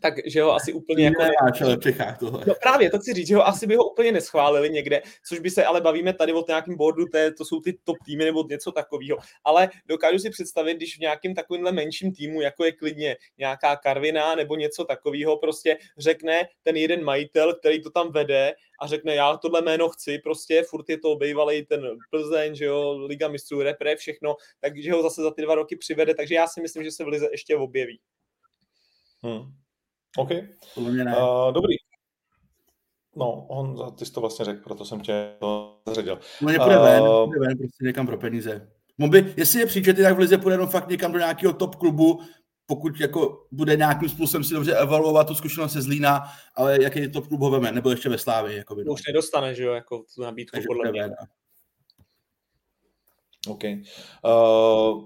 takže 0.00 0.42
ho 0.42 0.52
asi 0.52 0.72
úplně 0.72 1.04
jako... 1.04 1.22
Ne, 1.22 1.76
v 1.76 1.80
Čechách 1.80 2.18
tohle. 2.18 2.44
No 2.46 2.54
právě, 2.62 2.90
to 2.90 2.98
chci 2.98 3.12
říct, 3.14 3.26
že 3.26 3.36
ho 3.36 3.46
asi 3.46 3.66
by 3.66 3.76
ho 3.76 3.90
úplně 3.90 4.12
neschválili 4.12 4.70
někde, 4.70 5.02
což 5.28 5.38
by 5.38 5.50
se 5.50 5.64
ale 5.64 5.80
bavíme 5.80 6.12
tady 6.12 6.32
o 6.32 6.44
nějakém 6.48 6.76
boardu, 6.76 7.04
to, 7.06 7.18
to 7.38 7.44
jsou 7.44 7.60
ty 7.60 7.78
top 7.84 7.96
týmy 8.04 8.24
nebo 8.24 8.44
něco 8.50 8.72
takového. 8.72 9.18
Ale 9.44 9.70
dokážu 9.86 10.18
si 10.18 10.30
představit, 10.30 10.74
když 10.74 10.96
v 10.96 11.00
nějakém 11.00 11.34
takovémhle 11.34 11.72
menším 11.72 12.12
týmu, 12.12 12.40
jako 12.40 12.64
je 12.64 12.72
klidně 12.72 13.16
nějaká 13.38 13.76
Karvina 13.76 14.34
nebo 14.34 14.56
něco 14.56 14.84
takového, 14.84 15.36
prostě 15.36 15.78
řekne 15.98 16.48
ten 16.62 16.76
jeden 16.76 17.04
majitel, 17.04 17.54
který 17.54 17.82
to 17.82 17.90
tam 17.90 18.12
vede 18.12 18.52
a 18.80 18.86
řekne, 18.86 19.14
já 19.14 19.36
tohle 19.36 19.62
jméno 19.62 19.88
chci, 19.88 20.18
prostě 20.18 20.62
furt 20.62 20.88
je 20.88 20.98
to 20.98 21.16
bývalý 21.16 21.66
ten 21.66 21.82
Plzeň, 22.10 22.54
že 22.54 22.64
jo, 22.64 22.98
Liga 22.98 23.28
mistrů, 23.28 23.62
repre, 23.62 23.96
všechno, 23.96 24.36
takže 24.60 24.92
ho 24.92 25.02
zase 25.02 25.22
za 25.22 25.30
ty 25.30 25.42
dva 25.42 25.54
roky 25.54 25.76
přivede, 25.76 26.14
takže 26.14 26.34
já 26.34 26.46
si 26.46 26.60
myslím, 26.60 26.84
že 26.84 26.90
se 26.90 27.04
v 27.04 27.08
Lize 27.08 27.28
ještě 27.32 27.56
objeví. 27.56 28.00
Hmm. 29.22 29.42
OK. 30.16 30.30
Uh, 30.76 31.52
dobrý. 31.52 31.74
No, 33.16 33.46
on, 33.46 33.94
ty 33.94 34.06
jsi 34.06 34.12
to 34.12 34.20
vlastně 34.20 34.44
řekl, 34.44 34.62
proto 34.64 34.84
jsem 34.84 35.00
tě 35.00 35.30
to 35.38 35.80
zařadil. 35.86 36.18
No 36.40 36.48
nepůjde 36.48 36.78
uh, 36.78 36.84
ven, 36.84 37.02
nepůjde 37.04 37.40
ven, 37.40 37.58
prostě 37.58 37.84
někam 37.84 38.06
pro 38.06 38.18
peníze. 38.18 38.70
By, 39.08 39.34
jestli 39.36 39.60
je 39.60 39.66
příčet, 39.66 39.96
tak 40.02 40.16
v 40.16 40.18
Lize 40.18 40.38
půjde 40.38 40.54
jenom 40.54 40.68
fakt 40.68 40.88
někam 40.88 41.12
do 41.12 41.18
nějakého 41.18 41.52
top 41.52 41.74
klubu, 41.74 42.20
pokud 42.66 43.00
jako 43.00 43.46
bude 43.50 43.76
nějakým 43.76 44.08
způsobem 44.08 44.44
si 44.44 44.54
dobře 44.54 44.76
evaluovat 44.76 45.26
tu 45.26 45.34
zkušenost 45.34 45.72
se 45.72 45.82
Zlína, 45.82 46.22
ale 46.54 46.82
jaký 46.82 47.12
top 47.12 47.26
klub 47.26 47.40
ho 47.40 47.50
veme, 47.50 47.72
nebo 47.72 47.90
ještě 47.90 48.08
ve 48.08 48.18
Slávii. 48.18 48.56
Jako 48.56 48.74
by, 48.74 48.84
no. 48.84 48.92
Už 48.92 49.00
nedostane, 49.06 49.54
že 49.54 49.64
jo, 49.64 49.72
jako 49.72 50.04
tu 50.14 50.22
nabídku 50.22 50.56
Takže 50.56 50.66
podle 50.66 50.90
mě. 50.90 51.02
Ven, 51.02 51.14
OK. 53.48 53.62
Uh, 54.24 55.04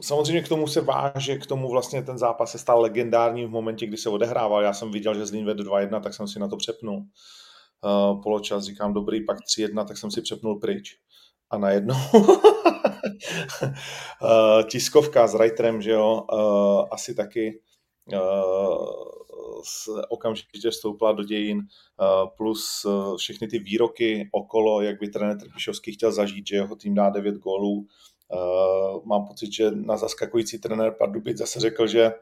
samozřejmě 0.00 0.42
k 0.42 0.48
tomu 0.48 0.66
se 0.66 0.80
váže, 0.80 1.38
k 1.38 1.46
tomu 1.46 1.70
vlastně 1.70 2.02
ten 2.02 2.18
zápas 2.18 2.50
se 2.50 2.58
stal 2.58 2.80
legendárním 2.80 3.48
v 3.48 3.52
momentě, 3.52 3.86
kdy 3.86 3.96
se 3.96 4.08
odehrával. 4.08 4.62
Já 4.62 4.72
jsem 4.72 4.90
viděl, 4.90 5.14
že 5.14 5.26
Zlín 5.26 5.46
vede 5.46 5.64
2-1, 5.64 6.00
tak 6.00 6.14
jsem 6.14 6.28
si 6.28 6.38
na 6.38 6.48
to 6.48 6.56
přepnul. 6.56 7.02
Uh, 7.84 8.22
poločas 8.22 8.64
říkám 8.64 8.94
dobrý, 8.94 9.24
pak 9.24 9.38
3-1, 9.38 9.86
tak 9.86 9.98
jsem 9.98 10.10
si 10.10 10.22
přepnul 10.22 10.60
pryč. 10.60 10.96
A 11.50 11.58
najednou 11.58 11.96
uh, 12.14 12.36
tiskovka 14.70 15.26
s 15.26 15.34
Reiterem, 15.34 15.82
že 15.82 15.90
jo, 15.90 16.26
uh, 16.32 16.86
asi 16.90 17.14
taky 17.14 17.60
okamžitě 20.08 20.70
vstoupila 20.70 21.12
do 21.12 21.24
dějin, 21.24 21.60
plus 22.36 22.86
všechny 23.16 23.48
ty 23.48 23.58
výroky 23.58 24.28
okolo, 24.32 24.80
jak 24.82 25.00
by 25.00 25.08
trenér 25.08 25.38
Trpišovský 25.38 25.92
chtěl 25.92 26.12
zažít, 26.12 26.46
že 26.46 26.56
jeho 26.56 26.76
tým 26.76 26.94
dá 26.94 27.10
9 27.10 27.34
gólů, 27.34 27.86
mám 29.04 29.26
pocit, 29.26 29.52
že 29.52 29.70
na 29.70 29.96
zaskakující 29.96 30.58
trenér 30.58 30.94
Pardubic 30.98 31.38
zase 31.38 31.60
řekl, 31.60 31.86
že 31.86 32.12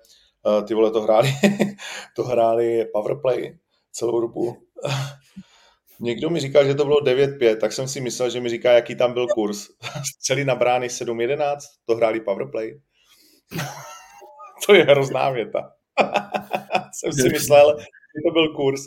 uh, 0.46 0.64
ty 0.64 0.74
vole 0.74 0.90
to 0.90 1.00
hráli, 1.02 1.28
to 2.16 2.24
hráli 2.24 2.84
powerplay 2.92 3.58
celou 3.92 4.20
dobu. 4.20 4.56
Někdo 6.00 6.30
mi 6.30 6.40
říkal, 6.40 6.64
že 6.64 6.74
to 6.74 6.84
bylo 6.84 6.96
9-5, 6.96 7.56
tak 7.56 7.72
jsem 7.72 7.88
si 7.88 8.00
myslel, 8.00 8.30
že 8.30 8.40
mi 8.40 8.48
říká, 8.48 8.72
jaký 8.72 8.94
tam 8.94 9.12
byl 9.12 9.26
kurz. 9.26 9.68
Celý 10.20 10.44
na 10.44 10.54
brány 10.54 10.86
7-11, 10.86 11.56
to 11.84 11.96
hráli 11.96 12.20
powerplay. 12.20 12.80
to 14.66 14.74
je 14.74 14.84
hrozná 14.84 15.30
věta. 15.30 15.72
jsem 16.92 17.12
si 17.12 17.28
myslel, 17.28 17.78
že 17.78 18.20
to 18.28 18.32
byl 18.32 18.54
kurz. 18.54 18.80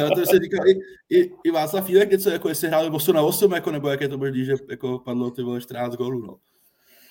Já 0.00 0.10
to 0.10 0.26
se 0.26 0.38
říkal 0.38 0.68
i, 0.68 0.78
i, 1.10 1.32
i 1.44 1.50
Václav 1.50 1.86
Fílek 1.86 2.10
něco, 2.10 2.30
jako 2.30 2.48
jestli 2.48 2.68
hráli 2.68 2.90
8 2.90 3.14
na 3.14 3.22
8, 3.22 3.52
jako, 3.52 3.70
nebo 3.70 3.88
jaké 3.88 4.08
to 4.08 4.18
bylo, 4.18 4.34
že 4.34 4.54
jako 4.70 4.98
padlo 4.98 5.30
ty 5.30 5.42
vole 5.42 5.60
14 5.60 5.94
gólů, 5.94 6.26
no. 6.26 6.36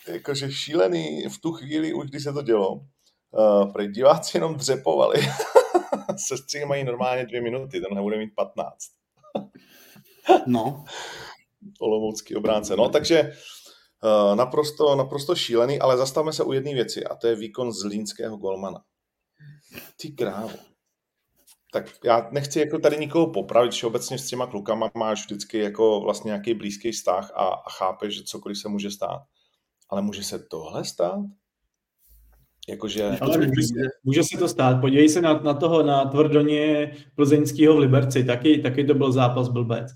Jakože 0.07 0.51
šílený 0.51 1.23
v 1.29 1.41
tu 1.41 1.51
chvíli, 1.51 1.93
už 1.93 2.09
když 2.09 2.23
se 2.23 2.33
to 2.33 2.41
dělo, 2.41 2.71
uh, 2.73 3.71
prej 3.73 3.87
diváci 3.87 4.37
jenom 4.37 4.55
dřepovali. 4.55 5.17
Sestři 6.27 6.65
mají 6.65 6.83
normálně 6.83 7.25
dvě 7.25 7.41
minuty, 7.41 7.81
ten 7.81 7.95
nebude 7.95 8.17
mít 8.17 8.35
15. 8.35 8.77
no. 10.45 10.85
Olomoucký 11.79 12.35
obránce. 12.35 12.75
No, 12.75 12.89
takže 12.89 13.33
uh, 14.03 14.35
naprosto, 14.35 14.95
naprosto 14.95 15.35
šílený, 15.35 15.79
ale 15.79 15.97
zastavme 15.97 16.33
se 16.33 16.43
u 16.43 16.53
jedné 16.53 16.73
věci 16.73 17.03
a 17.03 17.15
to 17.15 17.27
je 17.27 17.35
výkon 17.35 17.71
zlínského 17.71 18.37
golmana. 18.37 18.81
Ty 20.01 20.11
krávo 20.11 20.74
tak 21.75 21.85
já 22.03 22.27
nechci 22.31 22.59
jako 22.59 22.79
tady 22.79 22.97
nikoho 22.97 23.27
popravit, 23.27 23.73
že 23.73 23.87
obecně 23.87 24.17
s 24.17 24.27
těma 24.27 24.47
klukama 24.47 24.91
máš 24.97 25.25
vždycky 25.25 25.59
jako 25.59 26.01
vlastně 26.01 26.29
nějaký 26.29 26.53
blízký 26.53 26.91
vztah 26.91 27.31
a, 27.35 27.45
a 27.47 27.69
chápeš, 27.69 28.15
že 28.15 28.23
cokoliv 28.23 28.57
se 28.57 28.69
může 28.69 28.91
stát. 28.91 29.21
Ale 29.89 30.01
může 30.01 30.23
se 30.23 30.39
tohle 30.39 30.85
stát? 30.85 31.19
Jakože... 32.69 33.17
Ale 33.21 33.37
může, 33.37 33.83
může 34.03 34.23
se 34.23 34.37
to 34.37 34.47
stát. 34.47 34.81
Podívej 34.81 35.09
se 35.09 35.21
na, 35.21 35.39
na 35.39 35.53
toho, 35.53 35.83
na 35.83 36.05
tvrdoně 36.05 36.91
plzeňského 37.15 37.75
v 37.75 37.79
Liberci. 37.79 38.23
Taky, 38.23 38.57
taky 38.57 38.83
to 38.83 38.93
byl 38.93 39.11
zápas 39.11 39.49
blbec. 39.49 39.87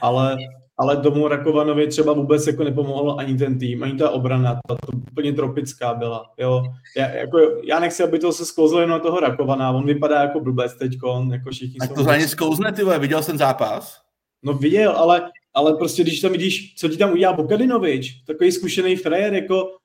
Ale, 0.00 0.36
ale 0.78 0.96
tomu 0.96 1.28
Rakovanovi 1.28 1.86
třeba 1.86 2.12
vůbec 2.12 2.46
jako 2.46 2.64
nepomohl 2.64 3.16
ani 3.18 3.36
ten 3.36 3.58
tým, 3.58 3.82
ani 3.82 3.98
ta 3.98 4.10
obrana. 4.10 4.60
Ta 4.68 4.74
to 4.74 4.96
úplně 5.10 5.32
tropická 5.32 5.94
byla. 5.94 6.32
Jo. 6.38 6.62
Já, 6.96 7.08
jako, 7.08 7.38
já 7.64 7.80
nechci, 7.80 8.02
aby 8.02 8.18
to 8.18 8.32
se 8.32 8.46
sklouzlo 8.46 8.86
na 8.86 8.98
toho 8.98 9.20
Rakovana. 9.20 9.70
On 9.70 9.86
vypadá 9.86 10.20
jako 10.20 10.40
blbec 10.40 10.74
teď, 10.74 10.92
jako 11.32 11.50
všichni 11.50 11.78
Tak 11.78 11.92
to 11.92 12.04
za 12.04 12.16
ně 12.16 12.28
sklouzne, 12.28 12.72
ty 12.72 12.82
vole. 12.82 12.98
Viděl 12.98 13.22
jsem 13.22 13.38
zápas? 13.38 14.00
No 14.42 14.52
viděl, 14.52 14.90
ale, 14.90 15.30
ale 15.54 15.74
prostě 15.74 16.02
když 16.02 16.20
tam 16.20 16.32
vidíš, 16.32 16.74
co 16.74 16.88
ti 16.88 16.96
tam 16.96 17.12
udělá 17.12 17.32
Bokadinovič, 17.32 18.22
takový 18.26 18.52
zkušený 18.52 18.96
frajer, 18.96 19.34
jako 19.34 19.76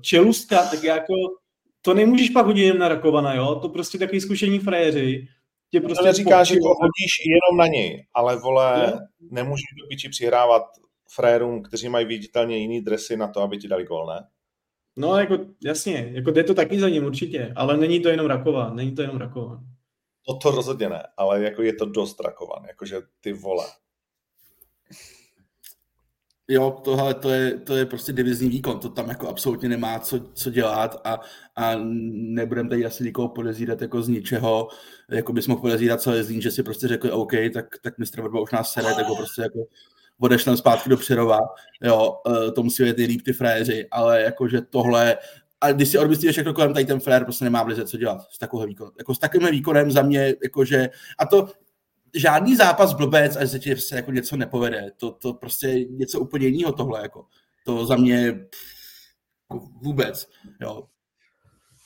čelustka, 0.00 0.62
tak 0.62 0.84
jako 0.84 1.14
to 1.82 1.94
nemůžeš 1.94 2.30
pak 2.30 2.46
hodit 2.46 2.78
na 2.78 2.88
Rakovana, 2.88 3.34
jo? 3.34 3.54
To 3.62 3.68
prostě 3.68 3.98
takový 3.98 4.20
zkušení 4.20 4.58
frajeři. 4.58 5.28
Tě 5.72 5.80
prostě 5.80 6.04
to 6.04 6.12
říká, 6.12 6.44
že 6.44 6.54
to 6.54 6.68
hodíš 6.68 7.12
jenom 7.26 7.58
na 7.58 7.66
něj, 7.66 8.06
ale 8.14 8.36
vole, 8.36 8.90
jo? 8.92 8.98
nemůžeš 9.30 9.64
do 9.82 9.88
piči 9.88 10.08
přihrávat 10.08 10.62
frajerům, 11.14 11.62
kteří 11.62 11.88
mají 11.88 12.06
viditelně 12.06 12.56
jiný 12.56 12.80
dresy 12.80 13.16
na 13.16 13.28
to, 13.28 13.40
aby 13.40 13.58
ti 13.58 13.68
dali 13.68 13.84
gol, 13.84 14.06
ne? 14.06 14.28
No, 14.96 15.18
jako 15.18 15.38
jasně, 15.64 16.10
jako 16.12 16.30
jde 16.30 16.44
to 16.44 16.54
taky 16.54 16.80
za 16.80 16.88
ním 16.88 17.04
určitě, 17.04 17.52
ale 17.56 17.76
není 17.76 18.00
to 18.00 18.08
jenom 18.08 18.26
Rakova, 18.26 18.74
není 18.74 18.94
to 18.94 19.02
jenom 19.02 19.16
Rakova. 19.16 19.60
No 20.28 20.36
to 20.36 20.50
rozhodně 20.50 20.88
ne, 20.88 21.02
ale 21.16 21.42
jako 21.42 21.62
je 21.62 21.72
to 21.72 21.86
dost 21.86 22.20
Rakovan, 22.20 22.64
jakože 22.68 22.96
ty 23.20 23.32
vole. 23.32 23.66
Jo, 26.52 26.80
tohle 26.84 27.14
to 27.14 27.30
je, 27.30 27.58
to 27.58 27.76
je 27.76 27.86
prostě 27.86 28.12
divizní 28.12 28.48
výkon, 28.48 28.78
to 28.78 28.88
tam 28.88 29.08
jako 29.08 29.28
absolutně 29.28 29.68
nemá 29.68 29.98
co, 29.98 30.20
co 30.34 30.50
dělat 30.50 31.00
a, 31.04 31.20
a 31.56 31.74
nebudeme 32.12 32.68
tady 32.68 32.86
asi 32.86 33.04
nikoho 33.04 33.28
podezírat 33.28 33.82
jako 33.82 34.02
z 34.02 34.08
ničeho, 34.08 34.68
jako 35.10 35.32
bys 35.32 35.46
mohl 35.46 35.60
podezírat 35.60 36.00
celý 36.00 36.22
Zlín, 36.22 36.40
že 36.40 36.50
si 36.50 36.62
prostě 36.62 36.88
řekl 36.88 37.08
OK, 37.12 37.32
tak, 37.54 37.66
tak 37.82 37.98
mistr 37.98 38.22
Vrba 38.22 38.40
už 38.40 38.52
nás 38.52 38.72
sere, 38.72 38.94
tak 38.94 39.06
ho 39.06 39.16
prostě 39.16 39.42
jako 39.42 39.64
odešlem 40.20 40.56
zpátky 40.56 40.90
do 40.90 40.96
Přerova, 40.96 41.38
jo, 41.82 42.16
e, 42.48 42.52
to 42.52 42.62
musí 42.62 42.84
být 42.84 42.96
nejlíp 42.96 43.22
ty 43.22 43.32
fréři, 43.32 43.88
ale 43.90 44.22
jakože 44.22 44.60
tohle, 44.60 45.18
a 45.60 45.72
když 45.72 45.88
si 45.88 45.98
odmyslíš 45.98 46.32
všechno 46.32 46.54
kolem, 46.54 46.74
tady 46.74 46.84
ten 46.84 47.00
frér 47.00 47.24
prostě 47.24 47.44
nemá 47.44 47.62
v 47.62 47.84
co 47.84 47.96
dělat 47.96 48.26
s 48.30 48.38
takovým 48.38 48.68
výkonem. 48.68 48.92
Jako 48.98 49.14
s 49.14 49.18
takovým 49.18 49.50
výkonem 49.50 49.90
za 49.90 50.02
mě, 50.02 50.34
jakože, 50.42 50.90
a 51.18 51.26
to 51.26 51.48
žádný 52.14 52.56
zápas 52.56 52.92
blbec, 52.92 53.36
až 53.36 53.50
se 53.50 53.58
ti 53.58 53.70
prostě 53.70 53.94
jako 53.94 54.12
něco 54.12 54.36
nepovede. 54.36 54.90
To, 54.96 55.10
to 55.10 55.34
prostě 55.34 55.84
něco 55.84 56.20
úplně 56.20 56.46
jiného 56.46 56.72
tohle. 56.72 57.02
Jako. 57.02 57.26
To 57.64 57.86
za 57.86 57.96
mě 57.96 58.32
pff, 58.32 58.62
vůbec. 59.82 60.28
Jo. 60.60 60.88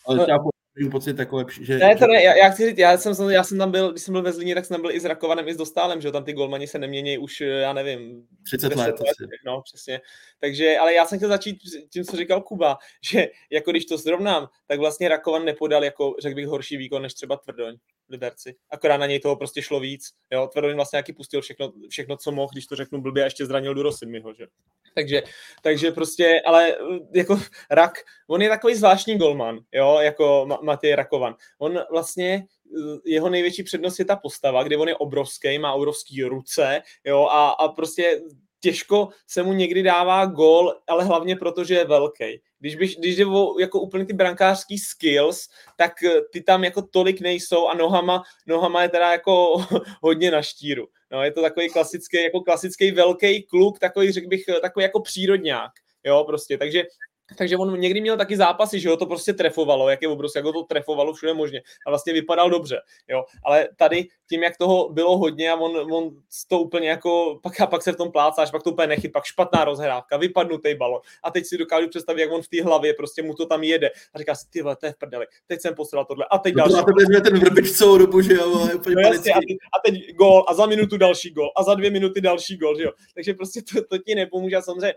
Ale 0.06 0.16
no. 0.16 0.50
Já 0.84 0.90
pocit 0.90 1.18
jako 1.18 1.36
lepší, 1.36 1.64
že... 1.64 1.78
Ne, 1.78 1.96
to 1.96 2.06
ne, 2.06 2.22
já, 2.22 2.34
já, 2.34 2.50
chci 2.50 2.66
říct, 2.66 2.78
já 2.78 2.98
jsem, 2.98 3.30
já 3.30 3.44
jsem 3.44 3.58
tam 3.58 3.70
byl, 3.70 3.92
když 3.92 4.02
jsem 4.02 4.12
byl 4.12 4.22
ve 4.22 4.32
Zlíně, 4.32 4.54
tak 4.54 4.64
jsem 4.64 4.74
tam 4.74 4.80
byl 4.80 4.90
i 4.90 5.00
s 5.00 5.04
Rakovanem, 5.04 5.48
i 5.48 5.54
s 5.54 5.56
Dostálem, 5.56 6.00
že 6.00 6.08
jo, 6.08 6.12
tam 6.12 6.24
ty 6.24 6.32
golmani 6.32 6.66
se 6.66 6.78
nemění 6.78 7.18
už, 7.18 7.40
já 7.40 7.72
nevím... 7.72 8.26
30 8.46 8.76
let. 8.76 9.00
let 9.00 9.16
no, 9.46 9.62
přesně. 9.62 10.00
Takže, 10.40 10.78
ale 10.78 10.94
já 10.94 11.06
jsem 11.06 11.18
chtěl 11.18 11.28
začít 11.28 11.58
tím, 11.90 12.04
co 12.04 12.16
říkal 12.16 12.40
Kuba, 12.40 12.78
že 13.12 13.28
jako 13.50 13.70
když 13.70 13.84
to 13.84 13.98
srovnám, 13.98 14.48
tak 14.66 14.78
vlastně 14.78 15.08
Rakovan 15.08 15.44
nepodal 15.44 15.84
jako, 15.84 16.14
řekl 16.22 16.34
bych, 16.34 16.46
horší 16.46 16.76
výkon 16.76 17.02
než 17.02 17.14
třeba 17.14 17.36
Tvrdoň. 17.36 17.76
Liberci. 18.08 18.54
Akorát 18.70 18.96
na 18.96 19.06
něj 19.06 19.20
toho 19.20 19.36
prostě 19.36 19.62
šlo 19.62 19.80
víc. 19.80 20.10
Jo, 20.30 20.48
Tvrdoň 20.52 20.74
vlastně 20.74 20.96
jaký 20.96 21.12
pustil 21.12 21.40
všechno, 21.40 21.72
všechno, 21.88 22.16
co 22.16 22.32
mohl, 22.32 22.48
když 22.52 22.66
to 22.66 22.76
řeknu 22.76 23.00
blbě, 23.00 23.22
a 23.22 23.26
ještě 23.26 23.46
zranil 23.46 23.74
Duro 23.74 23.92
Sidmiho, 23.92 24.34
že? 24.34 24.46
Takže, 24.94 25.22
takže 25.62 25.90
prostě, 25.90 26.40
ale 26.46 26.76
jako 27.14 27.40
Rak, 27.70 27.98
on 28.28 28.42
je 28.42 28.48
takový 28.48 28.74
zvláštní 28.74 29.18
golman, 29.18 29.58
jo, 29.72 29.98
jako 30.00 30.46
Matěj 30.66 30.94
Rakovan. 30.94 31.34
On 31.58 31.80
vlastně, 31.90 32.46
jeho 33.04 33.30
největší 33.30 33.62
přednost 33.62 33.98
je 33.98 34.04
ta 34.04 34.16
postava, 34.16 34.62
kde 34.62 34.76
on 34.76 34.88
je 34.88 34.96
obrovský, 34.96 35.58
má 35.58 35.72
obrovský 35.72 36.24
ruce, 36.24 36.82
jo, 37.04 37.28
a, 37.30 37.50
a 37.50 37.68
prostě 37.68 38.20
těžko 38.60 39.08
se 39.26 39.42
mu 39.42 39.52
někdy 39.52 39.82
dává 39.82 40.26
gol, 40.26 40.74
ale 40.86 41.04
hlavně 41.04 41.36
proto, 41.36 41.64
že 41.64 41.74
je 41.74 41.84
velký. 41.84 42.40
Když, 42.58 42.76
bych, 42.76 42.96
když 42.96 43.16
jde 43.16 43.26
o 43.26 43.58
jako 43.58 43.80
úplně 43.80 44.06
ty 44.06 44.12
brankářský 44.12 44.78
skills, 44.78 45.48
tak 45.76 46.02
eh, 46.02 46.20
ty 46.32 46.40
tam 46.42 46.64
jako 46.64 46.82
tolik 46.82 47.20
nejsou 47.20 47.68
a 47.68 47.74
nohama, 47.74 48.22
nohama 48.46 48.82
je 48.82 48.88
teda 48.88 49.12
jako 49.12 49.64
hodně 50.02 50.30
na 50.30 50.42
štíru. 50.42 50.86
No, 51.12 51.22
je 51.22 51.30
to 51.30 51.42
takový 51.42 51.68
klasický, 51.68 52.22
jako 52.22 52.40
klasický 52.40 52.90
velký 52.90 53.42
kluk, 53.42 53.78
takový, 53.78 54.12
řekl 54.12 54.28
bych, 54.28 54.44
takový 54.62 54.82
jako 54.82 55.00
přírodňák. 55.00 55.72
Jo, 56.04 56.24
prostě, 56.26 56.58
takže 56.58 56.84
takže 57.38 57.56
on 57.56 57.80
někdy 57.80 58.00
měl 58.00 58.16
taky 58.16 58.36
zápasy, 58.36 58.80
že 58.80 58.88
ho 58.88 58.96
to 58.96 59.06
prostě 59.06 59.32
trefovalo, 59.32 59.88
jak 59.88 60.02
je 60.02 60.08
obrovský, 60.08 60.38
jak 60.38 60.44
ho 60.44 60.52
to 60.52 60.62
trefovalo 60.62 61.14
všude 61.14 61.34
možně. 61.34 61.62
A 61.86 61.90
vlastně 61.90 62.12
vypadal 62.12 62.50
dobře, 62.50 62.80
jo. 63.08 63.24
Ale 63.44 63.68
tady 63.76 64.08
tím, 64.28 64.42
jak 64.42 64.56
toho 64.56 64.88
bylo 64.92 65.18
hodně 65.18 65.50
a 65.50 65.56
on, 65.56 65.92
on 65.92 66.10
to 66.48 66.58
úplně 66.58 66.88
jako, 66.88 67.38
pak 67.42 67.60
a 67.60 67.66
pak 67.66 67.82
se 67.82 67.92
v 67.92 67.96
tom 67.96 68.12
plácáš, 68.12 68.50
pak 68.50 68.62
to 68.62 68.70
úplně 68.70 68.86
nechyt, 68.86 69.12
pak 69.12 69.24
špatná 69.24 69.64
rozhrávka, 69.64 70.16
vypadnutý 70.16 70.74
balon. 70.74 71.00
A 71.22 71.30
teď 71.30 71.46
si 71.46 71.58
dokážu 71.58 71.88
představit, 71.88 72.20
jak 72.20 72.32
on 72.32 72.42
v 72.42 72.48
té 72.48 72.62
hlavě 72.62 72.94
prostě 72.94 73.22
mu 73.22 73.34
to 73.34 73.46
tam 73.46 73.62
jede. 73.62 73.90
A 74.14 74.18
říká 74.18 74.34
si, 74.34 74.46
ty 74.50 74.62
vole, 74.62 74.76
to 74.76 74.86
je 74.86 74.92
v 74.92 74.98
prdeli, 74.98 75.26
teď 75.46 75.60
jsem 75.60 75.74
posral 75.74 76.04
tohle. 76.04 76.26
A 76.30 76.38
teď 76.38 76.54
no, 76.54 76.58
další. 76.58 76.74
A 76.74 76.84
teď 76.84 77.22
ten 77.22 77.38
vrbič 77.38 77.70
celou 77.70 77.98
dobu, 77.98 78.20
že 78.20 78.34
jo, 78.34 78.68
no, 78.94 79.00
jasně, 79.00 79.32
a, 79.32 79.38
teď, 79.38 79.56
a 79.76 79.78
teď 79.86 80.14
gol, 80.14 80.44
a 80.48 80.54
za 80.54 80.66
minutu 80.66 80.96
další 80.96 81.30
gol, 81.30 81.50
a 81.56 81.62
za 81.62 81.74
dvě 81.74 81.90
minuty 81.90 82.20
další 82.20 82.56
gol, 82.56 82.76
že 82.76 82.84
jo. 82.84 82.92
Takže 83.14 83.34
prostě 83.34 83.60
to, 83.72 83.84
to 83.84 83.98
ti 83.98 84.14
nepomůže. 84.14 84.56
A 84.56 84.62
samozřejmě 84.62 84.94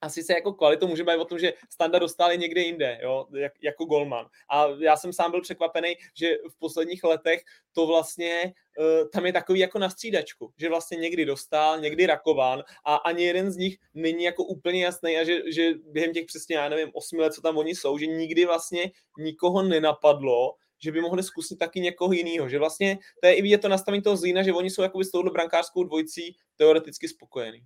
asi 0.00 0.22
se 0.22 0.32
jako 0.32 0.52
kvalitou 0.52 0.86
můžeme 0.86 1.06
bavit 1.06 1.20
o 1.20 1.24
tom, 1.24 1.38
že 1.38 1.52
Standa 1.70 1.98
dostali 1.98 2.38
někde 2.38 2.60
jinde, 2.60 2.98
jo, 3.02 3.26
jak, 3.34 3.52
jako 3.62 3.84
golman. 3.84 4.26
A 4.50 4.66
já 4.80 4.96
jsem 4.96 5.12
sám 5.12 5.30
byl 5.30 5.40
překvapený, 5.40 5.94
že 6.14 6.34
v 6.50 6.58
posledních 6.58 7.04
letech 7.04 7.42
to 7.72 7.86
vlastně 7.86 8.54
uh, 8.78 9.08
tam 9.08 9.26
je 9.26 9.32
takový 9.32 9.60
jako 9.60 9.78
na 9.78 9.90
střídačku, 9.90 10.52
že 10.56 10.68
vlastně 10.68 10.96
někdy 10.96 11.24
dostal, 11.24 11.80
někdy 11.80 12.06
rakovan 12.06 12.62
a 12.84 12.96
ani 12.96 13.24
jeden 13.24 13.50
z 13.50 13.56
nich 13.56 13.76
není 13.94 14.24
jako 14.24 14.44
úplně 14.44 14.84
jasný 14.84 15.16
a 15.16 15.24
že, 15.24 15.52
že 15.52 15.74
během 15.74 16.12
těch 16.12 16.26
přesně, 16.26 16.56
já 16.56 16.68
nevím, 16.68 16.90
osmi 16.94 17.18
let, 17.18 17.32
co 17.32 17.40
tam 17.40 17.58
oni 17.58 17.74
jsou, 17.74 17.98
že 17.98 18.06
nikdy 18.06 18.44
vlastně 18.44 18.90
nikoho 19.18 19.62
nenapadlo, 19.62 20.54
že 20.78 20.92
by 20.92 21.00
mohli 21.00 21.22
zkusit 21.22 21.56
taky 21.56 21.80
někoho 21.80 22.12
jiného. 22.12 22.48
Že 22.48 22.58
vlastně 22.58 22.98
to 23.22 23.28
je 23.28 23.34
i 23.34 23.42
vidět 23.42 23.58
to 23.58 23.68
nastavení 23.68 24.02
toho 24.02 24.16
Zlína, 24.16 24.42
že 24.42 24.52
oni 24.52 24.70
jsou 24.70 24.82
jakoby 24.82 25.04
s 25.04 25.10
touhle 25.10 25.30
brankářskou 25.30 25.84
dvojicí 25.84 26.36
teoreticky 26.56 27.08
spokojení. 27.08 27.60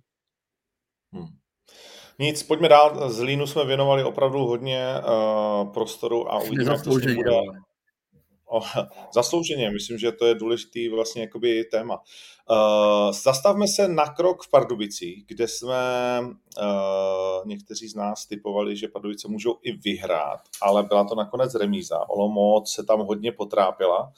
Hmm. 1.13 1.40
Nic, 2.19 2.43
pojďme 2.43 2.69
dál. 2.69 3.09
Z 3.09 3.21
Línu 3.21 3.47
jsme 3.47 3.65
věnovali 3.65 4.03
opravdu 4.03 4.39
hodně 4.39 4.87
uh, 4.95 5.73
prostoru 5.73 6.31
a 6.31 6.39
uvidíme, 6.39 6.71
jak 6.71 6.83
to 6.83 6.89
bude. 6.89 7.31
O, 8.51 8.61
zaslouženě, 9.13 9.71
myslím, 9.71 9.97
že 9.97 10.11
to 10.11 10.25
je 10.25 10.35
důležitý 10.35 10.89
vlastně 10.89 11.21
jakoby 11.21 11.63
téma. 11.63 11.95
Uh, 12.49 13.11
zastavme 13.11 13.67
se 13.67 13.87
na 13.87 14.05
krok 14.05 14.43
v 14.43 14.49
Pardubicích, 14.49 15.25
kde 15.27 15.47
jsme 15.47 15.75
uh, 16.21 17.47
někteří 17.47 17.87
z 17.87 17.95
nás 17.95 18.25
typovali, 18.25 18.75
že 18.75 18.87
Pardubice 18.87 19.27
můžou 19.27 19.57
i 19.63 19.71
vyhrát, 19.71 20.39
ale 20.61 20.83
byla 20.83 21.03
to 21.03 21.15
nakonec 21.15 21.55
remíza. 21.55 22.09
Olomouc 22.09 22.73
se 22.73 22.83
tam 22.83 22.99
hodně 22.99 23.31
potrápila. 23.31 24.03
Uh, 24.03 24.11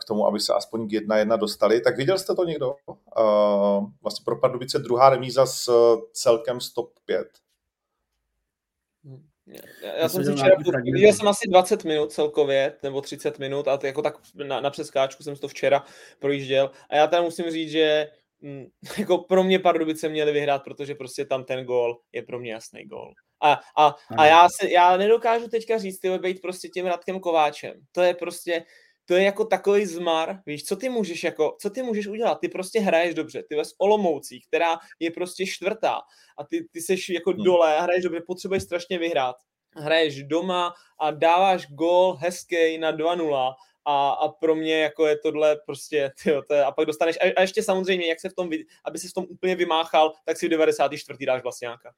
k 0.00 0.04
tomu, 0.04 0.26
aby 0.26 0.40
se 0.40 0.54
aspoň 0.54 0.88
k 0.88 0.92
jedna 0.92 1.18
jedna 1.18 1.36
dostali. 1.36 1.80
Tak 1.80 1.96
viděl 1.96 2.18
jste 2.18 2.34
to 2.34 2.44
někdo? 2.44 2.74
Vlastně 4.02 4.24
pro 4.24 4.40
Pardubice 4.40 4.78
druhá 4.78 5.10
remíza 5.10 5.46
s 5.46 5.70
celkem 6.12 6.60
stop 6.60 6.90
5. 7.04 7.28
Já, 9.82 9.92
já 9.96 10.08
jsem 10.08 10.24
si 10.24 10.32
včera, 10.32 10.56
viděl 10.84 11.12
jsem 11.12 11.28
asi 11.28 11.48
20 11.48 11.84
minut 11.84 12.12
celkově, 12.12 12.76
nebo 12.82 13.00
30 13.00 13.38
minut 13.38 13.68
a 13.68 13.78
jako 13.82 14.02
tak 14.02 14.14
na, 14.34 14.60
na 14.60 14.70
přeskáčku 14.70 15.22
jsem 15.22 15.36
to 15.36 15.48
včera 15.48 15.84
projížděl 16.18 16.70
a 16.90 16.96
já 16.96 17.06
tam 17.06 17.24
musím 17.24 17.50
říct, 17.50 17.70
že 17.70 18.08
m, 18.42 18.66
jako 18.98 19.18
pro 19.18 19.44
mě 19.44 19.58
Pardubice 19.58 20.08
měli 20.08 20.32
vyhrát, 20.32 20.64
protože 20.64 20.94
prostě 20.94 21.24
tam 21.24 21.44
ten 21.44 21.64
gól 21.64 22.00
je 22.12 22.22
pro 22.22 22.38
mě 22.38 22.52
jasný 22.52 22.84
gól. 22.84 23.12
A, 23.40 23.60
a, 23.76 23.94
a 24.18 24.26
já, 24.26 24.48
se, 24.60 24.70
já 24.70 24.96
nedokážu 24.96 25.48
teďka 25.48 25.78
říct, 25.78 25.98
ty 25.98 26.18
být 26.18 26.42
prostě 26.42 26.68
tím 26.68 26.86
Radkem 26.86 27.20
Kováčem. 27.20 27.74
To 27.92 28.02
je 28.02 28.14
prostě, 28.14 28.64
to 29.12 29.16
je 29.16 29.24
jako 29.24 29.44
takový 29.44 29.86
zmar, 29.86 30.40
víš, 30.46 30.64
co 30.64 30.76
ty 30.76 30.88
můžeš 30.88 31.24
jako, 31.24 31.56
co 31.60 31.70
ty 31.70 31.82
můžeš 31.82 32.06
udělat, 32.06 32.34
ty 32.34 32.48
prostě 32.48 32.80
hraješ 32.80 33.14
dobře, 33.14 33.42
ty 33.48 33.54
ves 33.56 33.74
Olomoucí, 33.78 34.40
která 34.40 34.78
je 35.00 35.10
prostě 35.10 35.46
čtvrtá 35.46 36.00
a 36.38 36.44
ty, 36.44 36.68
ty 36.72 36.80
seš 36.80 37.08
jako 37.08 37.30
hmm. 37.30 37.44
dole 37.44 37.76
a 37.76 37.82
hraješ 37.82 38.04
dobře, 38.04 38.20
potřebuješ 38.26 38.62
strašně 38.62 38.98
vyhrát. 38.98 39.36
Hraješ 39.76 40.22
doma 40.22 40.74
a 41.00 41.10
dáváš 41.10 41.66
gol 41.66 42.14
hezký 42.20 42.78
na 42.78 42.92
2-0 42.92 43.54
a, 43.84 44.10
a 44.10 44.28
pro 44.28 44.54
mě 44.54 44.82
jako 44.82 45.06
je 45.06 45.18
tohle 45.18 45.56
prostě, 45.66 46.10
tyjo, 46.22 46.42
to 46.42 46.54
je, 46.54 46.64
a 46.64 46.72
pak 46.72 46.86
dostaneš, 46.86 47.16
a, 47.16 47.32
a 47.36 47.40
ještě 47.40 47.62
samozřejmě, 47.62 48.06
jak 48.06 48.20
se 48.20 48.28
v 48.28 48.34
tom, 48.34 48.50
aby 48.84 48.98
se 48.98 49.08
v 49.08 49.12
tom 49.12 49.26
úplně 49.28 49.56
vymáchal, 49.56 50.12
tak 50.24 50.36
si 50.36 50.46
v 50.46 50.50
94. 50.50 51.26
dáš 51.26 51.42
vlastňáka. 51.42 51.92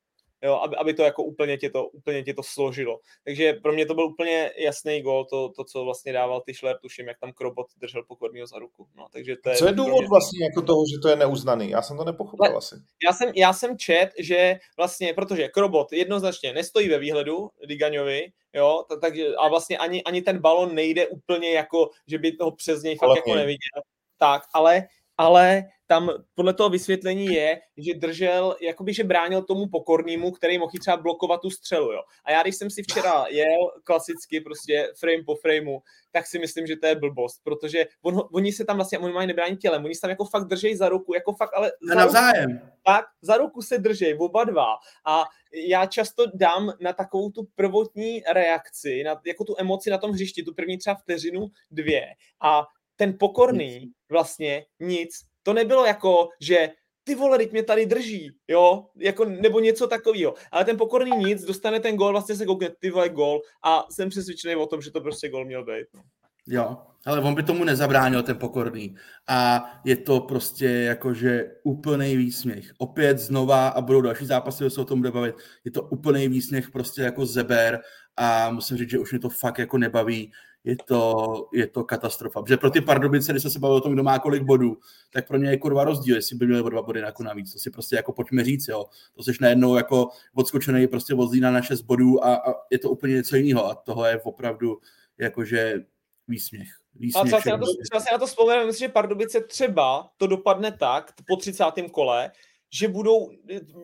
Jo, 0.45 0.55
aby, 0.55 0.77
aby 0.77 0.95
to 0.95 1.03
jako 1.03 1.23
úplně 1.23 1.59
tě 1.59 1.71
to, 1.71 1.87
úplně 1.87 2.23
tě 2.23 2.35
to 2.35 2.43
složilo. 2.43 3.01
Takže 3.25 3.53
pro 3.53 3.73
mě 3.73 3.87
to 3.87 3.95
byl 3.95 4.05
úplně 4.05 4.51
jasný 4.59 5.03
gol, 5.03 5.25
to, 5.25 5.49
to 5.49 5.65
co 5.65 5.85
vlastně 5.85 6.13
dával 6.13 6.43
Tischler, 6.47 6.79
tuším, 6.79 7.09
jak 7.09 7.19
tam 7.19 7.33
Krobot 7.33 7.67
držel 7.77 8.03
pokorního 8.09 8.47
za 8.47 8.59
ruku. 8.59 8.89
No, 8.97 9.07
takže 9.13 9.37
to 9.37 9.51
je 9.51 9.57
co 9.57 9.67
je 9.67 9.73
důvod 9.73 10.01
mě... 10.01 10.09
vlastně 10.09 10.45
jako 10.45 10.63
toho, 10.63 10.81
že 10.95 10.99
to 11.03 11.09
je 11.09 11.17
neuznaný? 11.17 11.71
Já 11.71 11.83
jsem 11.83 11.97
to 11.97 12.05
nepochopil 12.05 12.47
Ale, 12.47 12.55
asi. 12.55 12.75
Já 13.05 13.13
jsem, 13.13 13.33
já 13.35 13.53
jsem 13.53 13.79
čet, 13.79 14.11
že 14.19 14.59
vlastně, 14.77 15.15
protože 15.15 15.49
Krobot 15.49 15.93
jednoznačně 15.93 16.53
nestojí 16.53 16.89
ve 16.89 16.99
výhledu 16.99 17.51
Digaňovi, 17.67 18.33
jo, 18.55 18.85
takže 19.01 19.35
a 19.35 19.49
vlastně 19.49 19.79
ani, 19.79 20.05
ani 20.05 20.23
ten 20.23 20.39
balon 20.39 20.75
nejde 20.75 21.07
úplně 21.09 21.51
jako, 21.51 21.91
že 22.07 22.19
by 22.19 22.33
toho 22.33 22.51
přes 22.51 22.83
něj 22.83 22.97
fakt 22.97 23.17
jako 23.17 23.35
neviděl. 23.35 23.83
Tak, 24.19 24.43
ale 24.55 24.83
ale 25.19 25.65
tam 25.87 26.11
podle 26.35 26.55
toho 26.55 26.71
vysvětlení 26.71 27.27
je, 27.27 27.61
že 27.77 27.95
držel, 27.95 28.57
jakoby, 28.61 28.95
že 28.95 29.05
bránil 29.05 29.43
tomu 29.43 29.67
pokornému, 29.67 30.31
který 30.31 30.59
mohl 30.59 30.73
třeba 30.81 30.97
blokovat 30.97 31.41
tu 31.41 31.51
střelu, 31.51 31.93
jo. 31.93 32.01
A 32.25 32.33
já, 32.33 32.43
když 32.43 32.57
jsem 32.57 32.71
si 32.71 32.83
včera 32.83 33.25
jel 33.31 33.71
klasicky 33.85 34.41
prostě 34.41 34.93
frame 35.01 35.23
po 35.27 35.35
frameu, 35.35 35.81
tak 36.13 36.27
si 36.27 36.39
myslím, 36.39 36.67
že 36.67 36.77
to 36.77 36.87
je 36.87 36.95
blbost, 36.95 37.41
protože 37.45 37.87
on, 38.03 38.23
oni 38.33 38.53
se 38.53 38.65
tam 38.65 38.77
vlastně, 38.77 38.99
oni 38.99 39.13
mají 39.13 39.27
nebránit 39.27 39.61
tělem, 39.61 39.85
oni 39.85 39.95
se 39.95 40.01
tam 40.01 40.11
jako 40.11 40.25
fakt 40.25 40.45
držej 40.45 40.77
za 40.77 40.89
ruku, 40.89 41.15
jako 41.15 41.33
fakt, 41.33 41.55
ale 41.55 41.73
za 41.89 41.95
navzájem. 41.95 42.51
Ruku, 42.51 42.67
tak, 42.85 43.05
za 43.23 43.37
ruku 43.37 43.63
se 43.63 43.79
držej, 43.79 44.17
oba 44.21 44.45
dva. 44.45 44.75
A 45.07 45.25
já 45.69 45.87
často 45.87 46.25
dám 46.35 46.73
na 46.81 46.93
takovou 46.93 47.31
tu 47.31 47.49
prvotní 47.55 48.23
reakci, 48.33 49.03
na, 49.05 49.21
jako 49.27 49.45
tu 49.45 49.55
emoci 49.59 49.91
na 49.91 49.99
tom 49.99 50.11
hřišti, 50.11 50.43
tu 50.43 50.55
první 50.55 50.79
třeba 50.79 50.97
vteřinu, 50.97 51.47
dvě. 51.71 52.07
A 52.43 52.67
ten 52.97 53.15
pokorný 53.19 53.93
vlastně 54.11 54.65
nic. 54.81 55.11
To 55.43 55.53
nebylo 55.53 55.87
jako, 55.87 56.29
že 56.41 56.69
ty 57.05 57.15
vole, 57.15 57.39
teď 57.39 57.53
mě 57.53 57.63
tady 57.63 57.87
drží, 57.87 58.31
jo, 58.49 58.87
jako, 58.97 59.25
nebo 59.25 59.61
něco 59.61 59.87
takového. 59.87 60.35
Ale 60.53 60.65
ten 60.65 60.77
pokorný 60.77 61.11
nic, 61.11 61.45
dostane 61.45 61.81
ten 61.81 61.97
gol, 61.97 62.13
vlastně 62.13 62.37
se 62.37 62.47
koukne, 62.47 62.71
ty 62.79 62.91
vole, 62.91 63.09
gol 63.09 63.41
a 63.65 63.85
jsem 63.91 64.09
přesvědčený 64.09 64.57
o 64.57 64.67
tom, 64.67 64.83
že 64.83 64.91
to 64.91 65.01
prostě 65.01 65.29
gol 65.29 65.45
měl 65.45 65.65
být. 65.65 65.87
No. 65.95 66.03
Jo, 66.47 66.77
ale 67.07 67.21
on 67.21 67.35
by 67.35 67.43
tomu 67.43 67.65
nezabránil, 67.65 68.23
ten 68.23 68.37
pokorný. 68.37 68.97
A 69.29 69.65
je 69.85 69.97
to 69.97 70.21
prostě 70.21 70.67
jakože 70.67 71.51
úplný 71.63 72.17
výsměch. 72.17 72.73
Opět 72.79 73.19
znova 73.19 73.69
a 73.69 73.81
budou 73.81 74.01
další 74.01 74.27
zápasy, 74.27 74.71
se 74.71 74.81
o 74.81 74.85
tom 74.85 74.99
bude 74.99 75.11
bavit. 75.11 75.35
Je 75.65 75.71
to 75.71 75.83
úplný 75.83 76.29
výsměch 76.29 76.71
prostě 76.71 77.03
jako 77.03 77.27
zeber 77.27 77.81
a 78.17 78.51
musím 78.51 78.77
říct, 78.77 78.91
že 78.91 78.99
už 78.99 79.11
mě 79.11 79.21
to 79.21 79.29
fakt 79.29 79.59
jako 79.59 79.79
nebaví 79.79 80.33
je 80.65 80.77
to, 80.85 81.49
je 81.53 81.67
to 81.67 81.85
katastrofa. 81.85 82.43
Protože 82.43 82.57
pro 82.57 82.71
ty 82.71 82.81
Pardubice, 82.81 83.33
když 83.33 83.53
se 83.53 83.59
bavil 83.59 83.77
o 83.77 83.81
tom, 83.81 83.93
kdo 83.93 84.03
má 84.03 84.19
kolik 84.19 84.43
bodů, 84.43 84.79
tak 85.11 85.29
pro 85.29 85.39
ně 85.39 85.51
je 85.51 85.59
kurva 85.59 85.85
rozdíl, 85.85 86.17
jestli 86.17 86.37
by 86.37 86.47
měli 86.47 86.63
o 86.63 86.69
dva 86.69 86.83
body 86.83 87.01
jako 87.01 87.23
navíc. 87.23 87.53
To 87.53 87.59
si 87.59 87.71
prostě 87.71 87.97
jako 87.97 88.13
pojďme 88.13 88.45
říct, 88.45 88.69
jo. 88.69 88.85
To 89.17 89.23
jsi 89.23 89.33
najednou 89.41 89.77
jako 89.77 90.09
odskočený 90.35 90.87
prostě 90.87 91.15
od 91.15 91.35
na 91.35 91.63
6 91.63 91.81
bodů 91.81 92.25
a, 92.25 92.35
a, 92.35 92.55
je 92.71 92.79
to 92.79 92.91
úplně 92.91 93.15
něco 93.15 93.37
jiného. 93.37 93.67
A 93.67 93.75
toho 93.75 94.05
je 94.05 94.21
opravdu 94.21 94.79
jakože 95.19 95.85
výsměch. 96.29 96.69
výsměch 96.95 97.35
a 97.35 97.41
třeba, 97.41 97.57
na 97.57 97.67
to, 97.67 97.73
třeba 97.91 98.01
si 98.01 98.09
na 98.13 98.19
to 98.19 98.27
vzpomínám, 98.27 98.67
myslím, 98.67 98.89
že 98.89 98.93
Pardubice 98.93 99.41
třeba 99.41 100.11
to 100.17 100.27
dopadne 100.27 100.73
tak 100.73 101.13
po 101.27 101.37
30. 101.37 101.65
kole, 101.91 102.31
že 102.75 102.89
budou, 102.89 103.31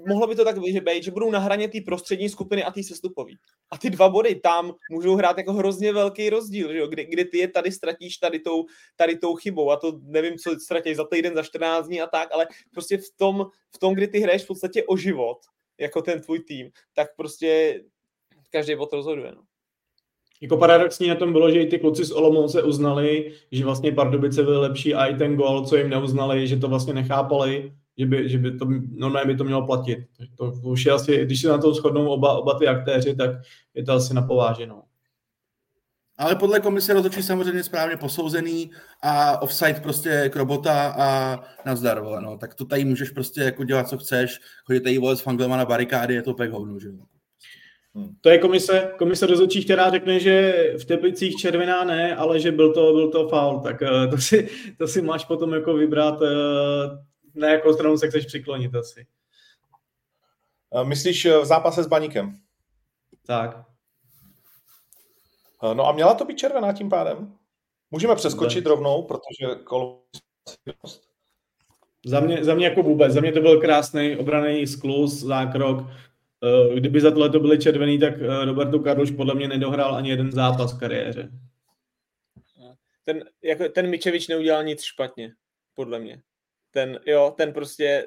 mohlo 0.08 0.26
by 0.26 0.34
to 0.34 0.44
tak 0.44 0.58
být, 0.58 1.04
že 1.04 1.10
budou 1.10 1.30
na 1.30 1.38
hraně 1.38 1.68
té 1.68 1.78
prostřední 1.80 2.28
skupiny 2.28 2.64
a 2.64 2.70
té 2.70 2.82
sestupový. 2.82 3.38
A 3.70 3.78
ty 3.78 3.90
dva 3.90 4.08
body 4.08 4.34
tam 4.34 4.72
můžou 4.90 5.14
hrát 5.14 5.38
jako 5.38 5.52
hrozně 5.52 5.92
velký 5.92 6.30
rozdíl, 6.30 6.72
že 6.72 6.78
jo? 6.78 6.86
Kdy, 6.86 7.04
kdy 7.04 7.24
ty 7.24 7.38
je 7.38 7.48
tady 7.48 7.72
ztratíš 7.72 8.16
tady 8.16 8.38
tou, 8.38 8.64
tady 8.96 9.16
tou 9.16 9.34
chybou 9.34 9.70
a 9.70 9.76
to 9.76 10.00
nevím, 10.02 10.38
co 10.38 10.56
ztratíš 10.60 10.96
za 10.96 11.04
týden, 11.04 11.34
za 11.34 11.42
14 11.42 11.86
dní 11.86 12.00
a 12.00 12.06
tak, 12.06 12.28
ale 12.32 12.46
prostě 12.72 12.98
v 12.98 13.10
tom, 13.16 13.46
v 13.74 13.78
tom, 13.78 13.94
kdy 13.94 14.08
ty 14.08 14.18
hraješ 14.18 14.42
v 14.42 14.46
podstatě 14.46 14.84
o 14.84 14.96
život, 14.96 15.38
jako 15.78 16.02
ten 16.02 16.20
tvůj 16.20 16.40
tým, 16.40 16.70
tak 16.94 17.16
prostě 17.16 17.80
každý 18.50 18.74
bod 18.74 18.92
rozhoduje. 18.92 19.32
No. 19.36 19.42
Jako 20.42 20.56
paradoxní 20.56 21.08
na 21.08 21.14
tom 21.14 21.32
bylo, 21.32 21.50
že 21.50 21.62
i 21.62 21.66
ty 21.66 21.78
kluci 21.78 22.04
z 22.04 22.12
Olomouce 22.12 22.62
uznali, 22.62 23.32
že 23.52 23.64
vlastně 23.64 23.92
Pardubice 23.92 24.42
byly 24.42 24.56
lepší 24.56 24.94
a 24.94 25.06
i 25.06 25.14
ten 25.14 25.36
gol, 25.36 25.66
co 25.66 25.76
jim 25.76 25.90
neuznali, 25.90 26.48
že 26.48 26.56
to 26.56 26.68
vlastně 26.68 26.94
nechápali, 26.94 27.72
že 27.98 28.06
by, 28.06 28.28
že 28.28 28.38
by 28.38 28.58
to 28.58 28.66
normálně 28.92 29.32
by 29.32 29.36
to 29.36 29.44
mělo 29.44 29.66
platit. 29.66 29.98
To 30.36 30.52
už 30.62 30.86
je 30.86 30.92
asi, 30.92 31.24
když 31.24 31.40
se 31.40 31.48
na 31.48 31.58
to 31.58 31.74
shodnou 31.74 32.08
oba, 32.08 32.38
oba 32.38 32.58
ty 32.58 32.68
aktéři, 32.68 33.16
tak 33.16 33.30
je 33.74 33.84
to 33.84 33.92
asi 33.92 34.14
napováženou. 34.14 34.82
Ale 36.18 36.36
podle 36.36 36.60
komise 36.60 36.92
rozhodčí 36.92 37.22
samozřejmě 37.22 37.62
správně 37.62 37.96
posouzený 37.96 38.70
a 39.02 39.42
offside 39.42 39.80
prostě 39.82 40.30
robota 40.34 40.94
a 40.98 41.40
nazdar, 41.66 42.00
vole, 42.00 42.22
no. 42.22 42.38
Tak 42.38 42.54
to 42.54 42.64
tady 42.64 42.84
můžeš 42.84 43.10
prostě 43.10 43.40
jako 43.40 43.64
dělat, 43.64 43.88
co 43.88 43.98
chceš, 43.98 44.40
chodit 44.64 44.80
tady 44.80 44.98
vole 44.98 45.16
s 45.16 45.20
fanglema 45.20 45.56
na 45.56 45.64
barikády, 45.64 46.14
je 46.14 46.22
to 46.22 46.34
pek 46.34 46.50
hovnu, 46.50 46.78
že 46.78 46.88
Hmm. 47.94 48.14
To 48.20 48.30
je 48.30 48.38
komise, 48.38 48.92
komise 48.98 49.26
rozhodčí, 49.26 49.64
která 49.64 49.90
řekne, 49.90 50.20
že 50.20 50.54
v 50.80 50.84
Teplicích 50.84 51.36
červená 51.36 51.84
ne, 51.84 52.16
ale 52.16 52.40
že 52.40 52.52
byl 52.52 52.72
to, 52.72 52.92
byl 52.92 53.10
to 53.10 53.28
faul. 53.28 53.60
Tak 53.60 53.80
uh, 53.80 54.10
to 54.10 54.18
si, 54.18 54.48
to 54.78 54.88
si 54.88 55.02
máš 55.02 55.24
potom 55.24 55.52
jako 55.52 55.74
vybrat 55.74 56.20
uh, 56.20 56.28
na 57.34 57.48
jakou 57.48 57.72
stranu 57.72 57.98
se 57.98 58.08
chceš 58.08 58.26
přiklonit 58.26 58.74
asi. 58.74 59.06
Myslíš 60.84 61.24
eh, 61.24 61.38
v 61.38 61.44
zápase 61.44 61.84
s 61.84 61.86
Baníkem? 61.86 62.40
Tak. 63.26 63.64
Eh, 65.62 65.74
no 65.74 65.86
a 65.86 65.92
měla 65.92 66.14
to 66.14 66.24
být 66.24 66.38
červená 66.38 66.72
tím 66.72 66.88
pádem? 66.88 67.36
Můžeme 67.90 68.16
přeskočit 68.16 68.64
ne. 68.64 68.68
rovnou, 68.68 69.02
protože 69.02 69.46
kolo... 69.64 70.02
Za 72.06 72.20
mě, 72.20 72.44
za 72.44 72.54
mě 72.54 72.66
jako 72.66 72.82
vůbec. 72.82 73.12
Za 73.12 73.20
mě 73.20 73.32
to 73.32 73.40
byl 73.40 73.60
krásný 73.60 74.16
obraný 74.16 74.66
sklus, 74.66 75.12
zákrok. 75.12 75.86
Eh, 76.44 76.74
kdyby 76.74 77.00
za 77.00 77.10
tohle 77.10 77.30
to 77.30 77.40
byly 77.40 77.58
červený, 77.58 77.98
tak 77.98 78.14
Roberto 78.44 78.78
Karluš 78.78 79.10
podle 79.10 79.34
mě 79.34 79.48
nedohrál 79.48 79.94
ani 79.94 80.10
jeden 80.10 80.32
zápas 80.32 80.74
v 80.74 80.78
kariéře. 80.78 81.30
Ten, 83.04 83.24
jako, 83.42 83.68
ten 83.68 83.90
Mičevič 83.90 84.28
neudělal 84.28 84.64
nic 84.64 84.82
špatně, 84.82 85.32
podle 85.74 85.98
mě 85.98 86.22
ten, 86.70 87.00
jo, 87.06 87.34
ten 87.36 87.52
prostě, 87.52 88.06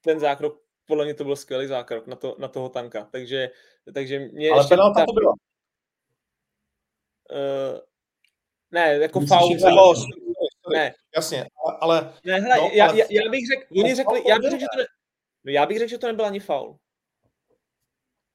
ten 0.00 0.20
zákrok, 0.20 0.60
podle 0.86 1.04
mě 1.04 1.14
to 1.14 1.24
byl 1.24 1.36
skvělý 1.36 1.66
zákrok 1.66 2.06
na, 2.06 2.16
to, 2.16 2.36
na 2.38 2.48
toho 2.48 2.68
tanka, 2.68 3.08
takže, 3.12 3.50
takže 3.94 4.18
mě 4.18 4.50
Ale 4.50 4.60
ještě 4.60 4.74
penalta 4.74 5.04
to 5.06 5.12
byla. 5.12 5.32
Uh, 7.30 7.78
ne, 8.70 8.94
jako 8.94 9.20
faul. 9.20 9.56
ne. 10.72 10.94
Jasně, 11.16 11.46
ale... 11.80 12.14
Ne, 12.24 12.40
hele, 12.40 12.56
no, 12.56 12.70
já, 12.72 12.88
ale... 12.88 12.98
Já, 12.98 13.06
já, 13.10 13.30
bych 13.30 13.46
řekl, 13.46 13.80
oni 13.80 13.94
řekli, 13.94 14.22
já 14.28 14.38
bych 14.38 14.50
řekl, 14.50 14.60
že 14.60 14.66
to 14.72 14.78
ne, 14.78 14.84
no, 15.44 15.52
já 15.52 15.66
bych 15.66 15.78
řekl, 15.78 15.90
že 15.90 15.98
to 15.98 16.06
nebyl 16.06 16.24
ani 16.24 16.40
faul. 16.40 16.78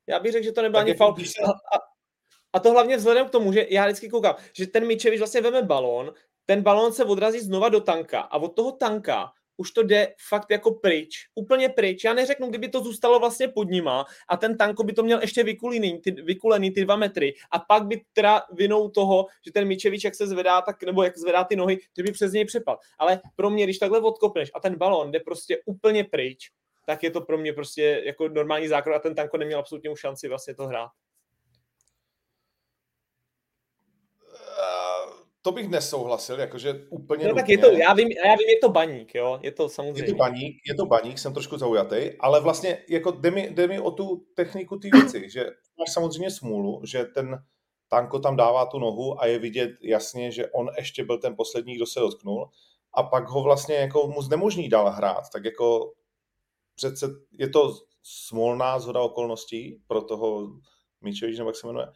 Já 0.08 0.20
bych 0.20 0.32
řekl, 0.32 0.46
že 0.46 0.52
to 0.52 0.62
nebyl 0.62 0.80
ani 0.80 0.94
faul. 0.94 1.16
A, 1.46 1.50
a, 1.50 1.80
a 2.54 2.60
to 2.60 2.72
hlavně 2.72 2.98
vzhledem 2.98 3.28
k 3.28 3.32
tomu, 3.32 3.54
že 3.54 3.68
já 3.70 3.86
vždycky 3.86 4.10
koukám, 4.10 4.36
že 4.54 4.68
ten 4.68 4.88
Mičevič 4.88 5.20
vlastně 5.20 5.42
veme 5.42 5.62
balón, 5.62 6.14
ten 6.46 6.62
balón 6.62 6.94
se 6.94 7.06
odrazí 7.06 7.40
znova 7.40 7.70
do 7.70 7.82
tanka 7.82 8.22
a 8.22 8.38
od 8.38 8.56
toho 8.56 8.72
tanka 8.72 9.34
už 9.60 9.72
to 9.72 9.84
jde 9.84 10.14
fakt 10.30 10.52
jako 10.52 10.72
pryč, 10.72 11.28
úplně 11.36 11.70
pryč. 11.70 12.04
Já 12.04 12.14
neřeknu, 12.14 12.50
kdyby 12.50 12.70
to 12.70 12.84
zůstalo 12.84 13.20
vlastně 13.20 13.48
pod 13.48 13.70
nima 13.70 14.06
a 14.30 14.38
ten 14.38 14.58
tanko 14.58 14.84
by 14.84 14.94
to 14.94 15.04
měl 15.04 15.22
ještě 15.22 15.44
vykulený, 15.44 16.02
ty, 16.02 16.12
vykulený 16.12 16.72
ty 16.72 16.86
dva 16.86 16.96
metry 16.96 17.34
a 17.52 17.60
pak 17.60 17.88
by 17.88 18.02
teda 18.14 18.42
vinou 18.52 18.90
toho, 18.90 19.28
že 19.46 19.52
ten 19.52 19.68
Mičevič, 19.68 20.04
jak 20.04 20.16
se 20.16 20.28
zvedá, 20.28 20.62
tak, 20.62 20.84
nebo 20.84 21.04
jak 21.04 21.18
zvedá 21.18 21.44
ty 21.44 21.56
nohy, 21.56 21.80
že 21.98 22.04
by 22.04 22.12
přes 22.12 22.32
něj 22.32 22.46
přepal. 22.46 22.78
Ale 23.00 23.22
pro 23.36 23.50
mě, 23.50 23.64
když 23.64 23.78
takhle 23.78 24.02
odkopneš 24.02 24.52
a 24.56 24.60
ten 24.60 24.76
balon 24.76 25.12
jde 25.12 25.20
prostě 25.20 25.58
úplně 25.66 26.04
pryč, 26.04 26.50
tak 26.86 27.04
je 27.04 27.12
to 27.12 27.22
pro 27.22 27.38
mě 27.38 27.54
prostě 27.54 28.04
jako 28.06 28.28
normální 28.28 28.68
zákrok 28.68 28.96
a 28.96 29.00
ten 29.00 29.16
tanko 29.16 29.38
neměl 29.38 29.60
absolutně 29.60 29.90
šanci 29.96 30.28
vlastně 30.28 30.56
to 30.56 30.68
hrát. 30.68 30.90
To 35.42 35.52
bych 35.52 35.70
nesouhlasil, 35.70 36.40
jakože 36.40 36.88
úplně 36.90 37.28
No 37.28 37.36
tak 37.36 37.50
je 37.50 37.58
to, 37.58 37.72
já 37.72 37.94
vím, 37.94 38.08
já 38.12 38.36
vím, 38.36 38.50
je 38.50 38.60
to 38.62 38.70
baník, 38.70 39.16
jo, 39.16 39.40
je 39.42 39.52
to 39.52 39.70
samozřejmě. 39.70 40.02
Je 40.02 40.08
to 40.08 40.16
baník, 40.16 40.58
je 40.68 40.76
to 40.76 40.86
baník, 40.86 41.20
jsem 41.20 41.34
trošku 41.34 41.58
zaujatý, 41.58 42.12
ale 42.20 42.42
vlastně 42.42 42.84
jako 42.90 43.12
jde 43.12 43.32
mi, 43.32 43.50
jde 43.50 43.68
mi 43.68 43.80
o 43.80 43.92
tu 43.92 44.26
techniku 44.36 44.78
té 44.78 44.90
věci, 44.94 45.30
že 45.30 45.46
máš 45.80 45.94
samozřejmě 45.94 46.32
smůlu, 46.32 46.82
že 46.86 47.06
ten 47.06 47.44
Tanko 47.88 48.20
tam 48.20 48.36
dává 48.36 48.66
tu 48.66 48.80
nohu 48.80 49.22
a 49.22 49.26
je 49.26 49.40
vidět 49.40 49.72
jasně, 49.82 50.32
že 50.32 50.48
on 50.48 50.70
ještě 50.78 51.04
byl 51.04 51.18
ten 51.18 51.36
poslední, 51.36 51.76
kdo 51.76 51.86
se 51.86 52.00
dotknul 52.00 52.50
a 52.94 53.04
pak 53.04 53.30
ho 53.30 53.44
vlastně 53.44 53.76
jako 53.76 54.08
mu 54.08 54.22
znemožní 54.22 54.70
dál 54.70 54.92
hrát, 54.92 55.30
tak 55.34 55.46
jako 55.46 55.94
přece 56.76 57.08
je 57.32 57.50
to 57.50 57.74
smolná 58.04 58.80
zhoda 58.80 59.02
okolností 59.02 59.82
pro 59.88 60.02
toho 60.02 60.48
Míčevič, 61.02 61.38
nebo 61.38 61.50
jak 61.50 61.56
se 61.56 61.68
jmenuje, 61.68 61.88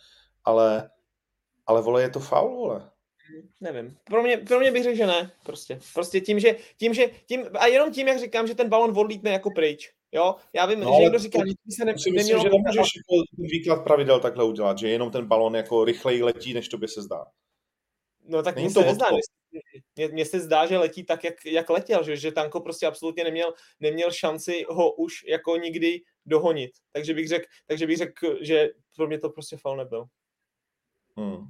ale, 0.43 0.89
ale 1.65 1.81
vole, 1.81 2.01
je 2.01 2.09
to 2.09 2.19
faul, 2.19 2.55
vole 2.55 2.92
nevím. 3.61 3.97
Pro 4.03 4.23
mě, 4.23 4.37
pro 4.37 4.59
mě 4.59 4.71
bych 4.71 4.83
řekl, 4.83 4.97
že 4.97 5.07
ne. 5.07 5.31
Prostě. 5.45 5.79
Prostě 5.93 6.21
tím, 6.21 6.39
že, 6.39 6.55
tím, 6.77 6.93
že 6.93 7.09
tím, 7.25 7.45
a 7.53 7.67
jenom 7.67 7.91
tím, 7.91 8.07
jak 8.07 8.19
říkám, 8.19 8.47
že 8.47 8.55
ten 8.55 8.69
balon 8.69 8.97
odlítne 8.97 9.31
jako 9.31 9.49
pryč. 9.55 9.91
Jo, 10.11 10.35
já 10.53 10.65
vím, 10.65 10.79
no, 10.79 10.93
že 10.95 11.03
někdo 11.03 11.19
říká, 11.19 11.39
že 11.47 11.75
se 11.77 11.85
ne, 11.85 11.93
myslím, 11.93 12.15
nemělo... 12.15 12.43
že 12.43 12.49
nemůžeš 12.49 12.75
jako 12.77 13.23
výklad 13.37 13.83
pravidel 13.83 14.19
takhle 14.19 14.43
udělat, 14.43 14.77
že 14.77 14.89
jenom 14.89 15.11
ten 15.11 15.25
balon 15.25 15.55
jako 15.55 15.85
rychleji 15.85 16.23
letí, 16.23 16.53
než 16.53 16.69
tobě 16.69 16.87
se 16.87 17.01
zdá. 17.01 17.25
No 18.25 18.43
tak 18.43 18.55
mně 18.55 18.69
se 18.69 18.79
nezdá, 18.79 19.05
mně, 20.11 20.25
se 20.25 20.39
zdá, 20.39 20.65
že 20.65 20.77
letí 20.77 21.03
tak, 21.03 21.23
jak, 21.23 21.45
jak 21.45 21.69
letěl, 21.69 22.03
že, 22.03 22.17
že 22.17 22.31
Tanko 22.31 22.61
prostě 22.61 22.85
absolutně 22.85 23.23
neměl, 23.23 23.53
neměl 23.79 24.11
šanci 24.11 24.65
ho 24.69 24.91
už 24.91 25.13
jako 25.27 25.57
nikdy 25.57 26.01
dohonit. 26.25 26.71
Takže 26.91 27.13
bych 27.13 27.27
řekl, 27.27 27.45
takže 27.67 27.87
bych 27.87 27.97
řekl, 27.97 28.37
že 28.41 28.69
pro 28.95 29.07
mě 29.07 29.19
to 29.19 29.29
prostě 29.29 29.57
faul 29.57 29.77
nebyl. 29.77 30.05
Hmm. 31.17 31.47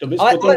To 0.00 0.06
bys 0.08 0.20
ale, 0.20 0.40
potom 0.40 0.56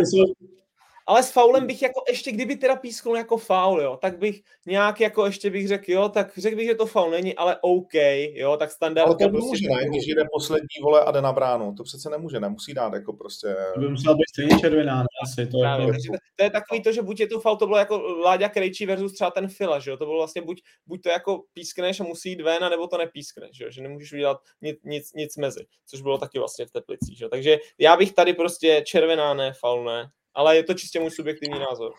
ale, 1.06 1.24
s 1.24 1.32
faulem 1.32 1.68
bych 1.68 1.82
jako 1.82 2.04
ještě, 2.10 2.32
kdyby 2.32 2.56
teda 2.56 2.76
písknul 2.76 3.18
jako 3.18 3.38
faul, 3.38 3.82
jo, 3.82 3.98
tak 4.02 4.18
bych 4.18 4.42
nějak 4.66 5.02
jako 5.02 5.26
ještě 5.26 5.50
bych 5.50 5.68
řekl, 5.68 5.92
jo, 5.92 6.10
tak 6.10 6.38
řekl 6.38 6.56
bych, 6.56 6.68
že 6.68 6.76
to 6.76 6.86
faul 6.86 7.12
není, 7.12 7.36
ale 7.36 7.58
OK, 7.62 7.94
jo, 8.34 8.58
tak 8.58 8.72
standard. 8.72 9.08
Ale 9.08 9.16
to 9.16 9.30
prostě 9.30 9.68
nemůže, 9.68 9.84
ne, 9.84 9.90
když 9.90 10.06
jde 10.06 10.24
poslední 10.34 10.68
vole 10.84 11.02
a 11.02 11.12
jde 11.12 11.22
na 11.22 11.34
bránu, 11.34 11.74
to 11.76 11.84
přece 11.84 12.10
nemůže, 12.10 12.40
nemusí 12.40 12.74
dát 12.74 12.94
jako 12.94 13.14
prostě. 13.14 13.56
To 13.74 13.80
by 13.80 13.90
musela 13.90 14.16
být 14.16 14.30
stejně 14.34 14.60
červená, 14.60 14.98
ne? 14.98 15.08
asi. 15.24 15.48
To, 15.48 15.60
Právě, 15.60 15.88
je 15.88 15.94
to... 15.94 16.18
to, 16.36 16.44
je 16.44 16.50
takový 16.50 16.84
to, 16.84 16.92
že 16.92 17.02
buď 17.02 17.20
je 17.20 17.28
to 17.28 17.40
faul, 17.40 17.58
to 17.58 17.66
bylo 17.66 17.78
jako 17.78 17.98
Láďa 17.98 18.50
Krejčí 18.50 18.86
versus 18.86 19.14
třeba 19.14 19.32
ten 19.32 19.48
Fila, 19.48 19.80
že 19.80 19.92
jo, 19.92 19.98
to 19.98 20.06
bylo 20.06 20.18
vlastně 20.18 20.42
buď, 20.42 20.62
buď 20.86 21.02
to 21.02 21.10
jako 21.10 21.44
pískneš 21.54 22.00
a 22.00 22.04
musí 22.04 22.30
jít 22.30 22.42
ven, 22.42 22.70
nebo 22.70 22.88
to 22.88 22.98
nepískneš, 22.98 23.58
že, 23.58 23.64
jo? 23.64 23.70
že 23.72 23.82
nemůžeš 23.82 24.14
udělat 24.14 24.38
nic, 24.62 24.78
nic, 24.84 25.14
nic 25.14 25.38
mezi, 25.38 25.66
což 25.86 26.02
bylo 26.02 26.18
taky 26.18 26.40
vlastně 26.40 26.66
v 26.66 26.72
Teplicích, 26.72 27.18
že 27.18 27.26
jo? 27.26 27.30
takže 27.30 27.58
já 27.78 27.98
bych 27.98 28.14
tady 28.14 28.34
prostě 28.34 28.84
červená, 28.86 29.34
ne, 29.34 29.54
faul, 29.54 29.86
ne, 29.86 30.10
ale 30.36 30.56
je 30.56 30.64
to 30.64 30.74
čistě 30.74 31.00
můj 31.00 31.12
subjektivní 31.12 31.60
názor. 31.60 31.94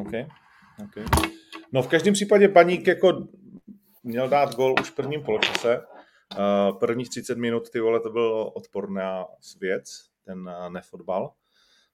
OK. 0.00 0.12
okay. 0.84 1.04
No 1.72 1.82
v 1.82 1.88
každém 1.88 2.14
případě 2.14 2.48
Baník 2.48 2.86
jako 2.86 3.28
měl 4.02 4.28
dát 4.28 4.54
gol 4.54 4.74
už 4.80 4.90
v 4.90 4.94
prvním 4.94 5.22
poločase. 5.22 5.78
Uh, 5.78 6.78
prvních 6.78 7.08
30 7.08 7.38
minut, 7.38 7.70
ty 7.70 7.80
vole, 7.80 8.00
to 8.00 8.10
byl 8.10 8.52
odporná 8.54 9.24
věc, 9.60 9.84
ten 10.24 10.38
uh, 10.38 10.70
nefotbal. 10.70 11.32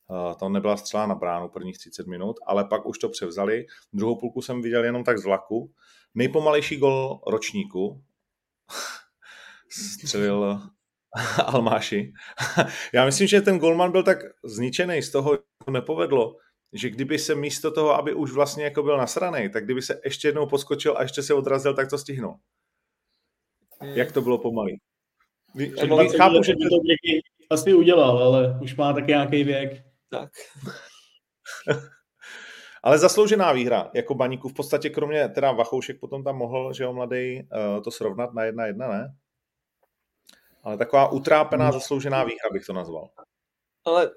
Uh, 0.08 0.34
tam 0.34 0.52
nebyla 0.52 0.76
střela 0.76 1.06
na 1.06 1.14
bránu 1.14 1.48
prvních 1.48 1.78
30 1.78 2.06
minut, 2.06 2.36
ale 2.46 2.64
pak 2.64 2.86
už 2.86 2.98
to 2.98 3.08
převzali. 3.08 3.66
Druhou 3.92 4.18
půlku 4.20 4.42
jsem 4.42 4.62
viděl 4.62 4.84
jenom 4.84 5.04
tak 5.04 5.18
z 5.18 5.24
vlaku. 5.24 5.72
Nejpomalejší 6.14 6.76
gol 6.76 7.20
ročníku 7.26 8.02
střelil 9.70 10.60
Almáši. 11.46 12.12
Já 12.92 13.05
myslím, 13.05 13.29
že 13.29 13.40
ten 13.40 13.59
golman 13.59 13.92
byl 13.92 14.03
tak 14.03 14.18
zničený 14.44 15.03
z 15.03 15.11
toho, 15.11 15.35
že 15.35 15.38
to 15.64 15.70
nepovedlo, 15.70 16.37
že 16.72 16.90
kdyby 16.90 17.18
se 17.18 17.35
místo 17.35 17.70
toho, 17.70 17.94
aby 17.94 18.14
už 18.14 18.33
vlastně 18.33 18.64
jako 18.64 18.83
byl 18.83 18.98
nasraný, 18.98 19.48
tak 19.50 19.64
kdyby 19.64 19.83
se 19.83 20.00
ještě 20.05 20.29
jednou 20.29 20.46
poskočil 20.46 20.94
a 20.98 21.03
ještě 21.03 21.22
se 21.22 21.35
odrazil, 21.35 21.74
tak 21.74 21.90
to 21.90 21.98
stihnul. 21.98 22.35
Hmm. 23.81 23.92
Jak 23.92 24.12
to 24.12 24.22
bylo 24.22 24.38
pomalý. 24.38 24.81
Vy, 25.55 25.66
vy, 25.66 26.09
chápu, 26.09 26.42
že 26.42 26.53
to 26.53 26.77
někdy 26.85 27.20
asi 27.50 27.74
udělal, 27.74 28.18
ale 28.18 28.59
už 28.62 28.77
má 28.77 28.92
taky 28.92 29.07
nějaký 29.07 29.44
věk. 29.44 29.83
Tak. 30.11 30.31
ale 32.83 32.98
zasloužená 32.98 33.53
výhra, 33.53 33.90
jako 33.94 34.14
baníku 34.14 34.48
v 34.48 34.55
podstatě 34.55 34.90
kromě 34.90 35.29
teda 35.29 35.53
Vachoušek 35.53 36.00
potom 36.00 36.24
tam 36.24 36.37
mohl, 36.37 36.72
že 36.72 36.85
jo, 36.85 36.92
mladý, 36.92 37.40
uh, 37.42 37.83
to 37.83 37.90
srovnat 37.90 38.35
na 38.35 38.44
jedna 38.44 38.66
jedna, 38.66 38.88
ne? 38.88 39.14
Ale 40.64 40.79
taková 40.79 41.09
utrápená, 41.09 41.72
zasloužená 41.72 42.24
výhra 42.24 42.50
bych 42.53 42.66
to 42.66 42.72
nazval. 42.72 43.09
Ale 43.85 44.11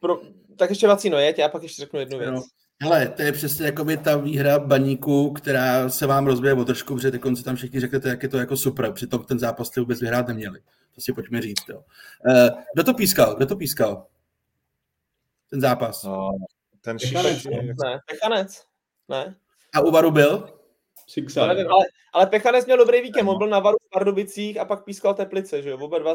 pro, 0.00 0.20
tak 0.56 0.70
ještě 0.70 0.88
Vacino 0.88 1.18
jeď, 1.18 1.38
já 1.38 1.48
pak 1.48 1.62
ještě 1.62 1.82
řeknu 1.82 2.00
jednu 2.00 2.18
věc. 2.18 2.30
No. 2.30 2.42
Hele, 2.82 3.08
to 3.08 3.22
je 3.22 3.32
přesně 3.32 3.66
jako 3.66 3.84
by 3.84 3.96
ta 3.96 4.16
výhra 4.16 4.58
baníku, 4.58 5.32
která 5.32 5.88
se 5.88 6.06
vám 6.06 6.26
rozbije 6.26 6.54
o 6.54 6.64
trošku, 6.64 6.94
protože 6.94 7.18
konce 7.18 7.44
tam 7.44 7.56
všichni 7.56 7.80
řeknete, 7.80 8.08
jak 8.08 8.22
je 8.22 8.28
to 8.28 8.38
jako 8.38 8.56
super, 8.56 8.92
přitom 8.92 9.24
ten 9.24 9.38
zápas 9.38 9.70
ty 9.70 9.80
vůbec 9.80 10.00
vyhrát 10.00 10.28
neměli. 10.28 10.60
To 10.94 11.00
si 11.00 11.12
pojďme 11.12 11.42
říct. 11.42 11.68
Jo. 11.68 11.84
Uh, 12.26 12.60
kdo 12.74 12.84
to 12.84 12.94
pískal? 12.94 13.34
Kdo 13.34 13.46
to 13.46 13.56
pískal? 13.56 14.06
Ten 15.50 15.60
zápas. 15.60 16.02
No, 16.02 16.30
ten 16.80 16.96
Pechanec. 16.98 17.44
Ne, 17.84 18.00
Pechanec. 18.06 18.64
Ne. 19.08 19.36
A 19.74 19.80
u 19.80 19.90
Varu 19.90 20.10
byl? 20.10 20.48
Sixer. 21.06 21.42
Ale, 21.42 21.64
ale, 21.64 21.84
ale 22.12 22.26
Pechanec 22.26 22.66
měl 22.66 22.78
dobrý 22.78 23.00
víkend, 23.00 23.28
on 23.28 23.38
byl 23.38 23.46
na 23.46 23.58
Varu 23.58 23.76
v 23.86 23.90
Pardubicích 23.90 24.60
a 24.60 24.64
pak 24.64 24.84
pískal 24.84 25.14
Teplice, 25.14 25.62
že 25.62 25.70
jo? 25.70 25.78
Oba 25.78 25.98
dva... 25.98 26.14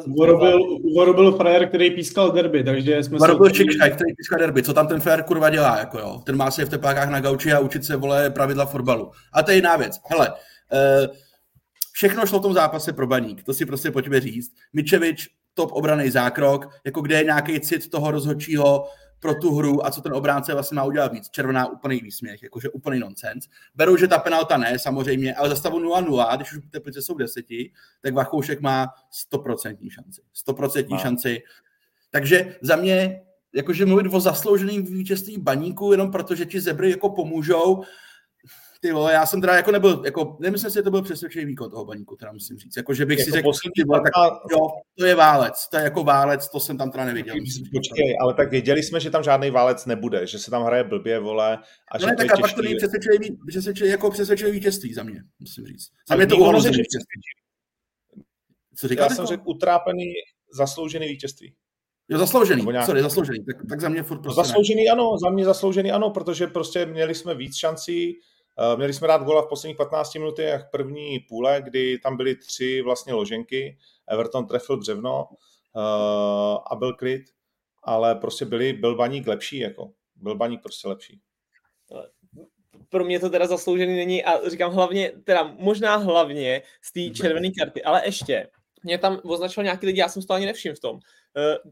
Varu 0.97 1.13
byl, 1.13 1.31
frajer, 1.31 1.67
který 1.67 1.91
pískal 1.91 2.31
derby, 2.31 2.63
takže 2.63 3.03
jsme 3.03 3.17
Varu 3.17 3.37
byl 3.37 3.49
Čičaj, 3.49 3.91
který 3.91 4.15
pískal 4.15 4.39
derby, 4.39 4.63
co 4.63 4.73
tam 4.73 4.87
ten 4.87 4.99
frajer 4.99 5.23
kurva 5.23 5.49
dělá, 5.49 5.77
jako 5.77 5.99
jo? 5.99 6.21
Ten 6.25 6.35
má 6.35 6.51
se 6.51 6.65
v 6.65 6.69
teplákách 6.69 7.09
na 7.09 7.19
gauči 7.19 7.53
a 7.53 7.59
učit 7.59 7.85
se, 7.85 7.95
vole, 7.95 8.29
pravidla 8.29 8.65
fotbalu. 8.65 9.11
A 9.33 9.43
to 9.43 9.51
je 9.51 9.55
jiná 9.57 9.75
věc. 9.75 9.99
Hele, 10.05 10.29
uh, 10.29 11.15
všechno 11.93 12.25
šlo 12.25 12.39
v 12.39 12.41
tom 12.41 12.53
zápase 12.53 12.93
pro 12.93 13.07
baník, 13.07 13.43
to 13.43 13.53
si 13.53 13.65
prostě 13.65 13.91
pojďme 13.91 14.19
říct. 14.19 14.51
Mičevič, 14.73 15.27
top 15.53 15.71
obraný 15.71 16.09
zákrok, 16.09 16.67
jako 16.85 17.01
kde 17.01 17.17
je 17.17 17.23
nějaký 17.23 17.59
cit 17.59 17.89
toho 17.89 18.11
rozhodčího, 18.11 18.87
pro 19.19 19.35
tu 19.35 19.55
hru 19.55 19.85
a 19.85 19.91
co 19.91 20.01
ten 20.01 20.13
obránce 20.13 20.53
vlastně 20.53 20.75
má 20.75 20.83
udělat 20.83 21.13
víc. 21.13 21.29
Červená 21.29 21.67
úplný 21.67 21.99
výsměch, 21.99 22.43
jakože 22.43 22.69
úplný 22.69 22.99
nonsens. 22.99 23.47
Beru, 23.75 23.97
že 23.97 24.07
ta 24.07 24.19
penalta 24.19 24.57
ne, 24.57 24.79
samozřejmě, 24.79 25.35
ale 25.35 25.49
za 25.49 25.55
stavu 25.55 25.79
0-0, 25.79 26.35
když 26.35 26.53
už 26.53 26.63
Teplice 26.69 27.01
jsou 27.01 27.17
deseti, 27.17 27.71
tak 28.01 28.13
Vachoušek 28.13 28.61
má 28.61 28.87
100% 29.31 29.89
šanci. 29.89 30.21
100% 30.47 30.85
no. 30.89 30.97
šanci. 30.97 31.41
Takže 32.11 32.55
za 32.61 32.75
mě, 32.75 33.21
jakože 33.55 33.85
mluvit 33.85 34.07
o 34.13 34.19
zaslouženém 34.19 34.83
vítězství 34.83 35.37
baníku, 35.37 35.91
jenom 35.91 36.11
protože 36.11 36.45
ti 36.45 36.61
zebry 36.61 36.91
jako 36.91 37.09
pomůžou, 37.09 37.83
ty 38.79 38.91
vole, 38.91 39.13
já 39.13 39.25
jsem 39.25 39.41
teda 39.41 39.55
jako 39.55 39.71
nebyl, 39.71 40.01
jako 40.05 40.37
nemyslím 40.39 40.71
si, 40.71 40.75
že 40.75 40.81
to 40.81 40.91
byl 40.91 41.01
přesvědčivý 41.01 41.45
výkon 41.45 41.71
toho 41.71 41.85
baníku, 41.85 42.15
teda 42.15 42.31
musím 42.31 42.57
říct. 42.57 42.77
Jako, 42.77 42.93
že 42.93 43.05
bych 43.05 43.19
jako 43.19 43.29
si 43.29 43.31
řekl, 43.31 43.51
ty 43.75 43.83
vole, 43.83 44.01
tak 44.01 44.33
jo, 44.51 44.67
to 44.97 45.05
je 45.05 45.15
válec, 45.15 45.67
to 45.71 45.77
je 45.77 45.83
jako 45.83 46.03
válec, 46.03 46.49
to 46.49 46.59
jsem 46.59 46.77
tam 46.77 46.91
teda 46.91 47.05
neviděl. 47.05 47.35
Počkej, 47.73 48.17
ale 48.21 48.33
tak 48.33 48.51
věděli 48.51 48.83
jsme, 48.83 48.99
že 48.99 49.09
tam 49.09 49.23
žádný 49.23 49.51
válec 49.51 49.85
nebude, 49.85 50.27
že 50.27 50.39
se 50.39 50.51
tam 50.51 50.63
hraje 50.63 50.83
blbě, 50.83 51.19
vole. 51.19 51.57
A 51.91 51.97
no 51.97 51.99
že 51.99 52.05
ne, 52.05 52.15
tak 52.15 52.31
a 52.33 52.37
pak 52.37 52.53
to 52.53 52.61
není 52.61 52.75
přesvědčivý, 52.75 53.37
přesvědčivý, 53.47 53.89
jako 53.89 54.11
přesvědčivý 54.11 54.51
vítězství 54.51 54.93
za 54.93 55.03
mě, 55.03 55.23
musím 55.39 55.65
říct. 55.65 55.89
Za 56.09 56.15
mě 56.15 56.27
to 56.27 56.37
uhrozený 56.37 56.77
vítězství. 56.77 57.21
Co 58.75 58.87
říkáte? 58.87 59.13
Já 59.13 59.15
jsem 59.15 59.25
řekl 59.25 59.43
utrápený, 59.45 60.13
zasloužený 60.53 61.07
vítězství. 61.07 61.53
Jo, 62.09 62.17
zasloužený, 62.17 62.65
nějak... 62.65 62.85
sorry, 62.85 63.01
zasloužený, 63.01 63.45
tak, 63.45 63.55
tak 63.69 63.81
za 63.81 63.89
mě 63.89 64.03
furt 64.03 64.19
prostě 64.19 64.35
Zasloužený 64.41 64.83
ne. 64.85 64.91
ano, 64.91 65.17
za 65.23 65.29
mě 65.29 65.45
zasloužený 65.45 65.91
ano, 65.91 66.09
protože 66.09 66.47
prostě 66.47 66.85
měli 66.85 67.15
jsme 67.15 67.35
víc 67.35 67.57
šancí, 67.57 68.19
měli 68.75 68.93
jsme 68.93 69.07
dát 69.07 69.23
gola 69.23 69.41
v 69.41 69.47
posledních 69.47 69.77
15 69.77 70.15
minutách 70.15 70.69
první 70.71 71.19
půle, 71.19 71.61
kdy 71.61 71.99
tam 71.99 72.17
byly 72.17 72.35
tři 72.35 72.81
vlastně 72.81 73.13
loženky. 73.13 73.77
Everton 74.07 74.47
trefil 74.47 74.77
břevno 74.77 75.27
uh, 75.29 75.83
a 76.71 76.75
byl 76.79 76.93
klid, 76.93 77.21
ale 77.83 78.15
prostě 78.15 78.45
byli, 78.45 78.73
byl 78.73 78.95
baník 78.95 79.27
lepší, 79.27 79.59
jako. 79.59 79.91
Byl 80.15 80.35
baník 80.35 80.61
prostě 80.61 80.87
lepší. 80.87 81.21
Pro 82.89 83.05
mě 83.05 83.19
to 83.19 83.29
teda 83.29 83.47
zasloužený 83.47 83.95
není 83.95 84.23
a 84.23 84.49
říkám 84.49 84.71
hlavně, 84.71 85.11
teda 85.23 85.43
možná 85.57 85.95
hlavně 85.95 86.61
z 86.81 86.91
té 86.91 87.15
červené 87.21 87.49
karty, 87.59 87.83
ale 87.83 88.01
ještě, 88.05 88.49
mě 88.83 88.97
tam 88.97 89.19
označil 89.23 89.63
nějaký 89.63 89.85
lidi, 89.85 89.99
já 89.99 90.09
jsem 90.09 90.23
to 90.23 90.33
ani 90.33 90.45
nevšiml 90.45 90.75
v 90.75 90.79
tom. 90.79 90.99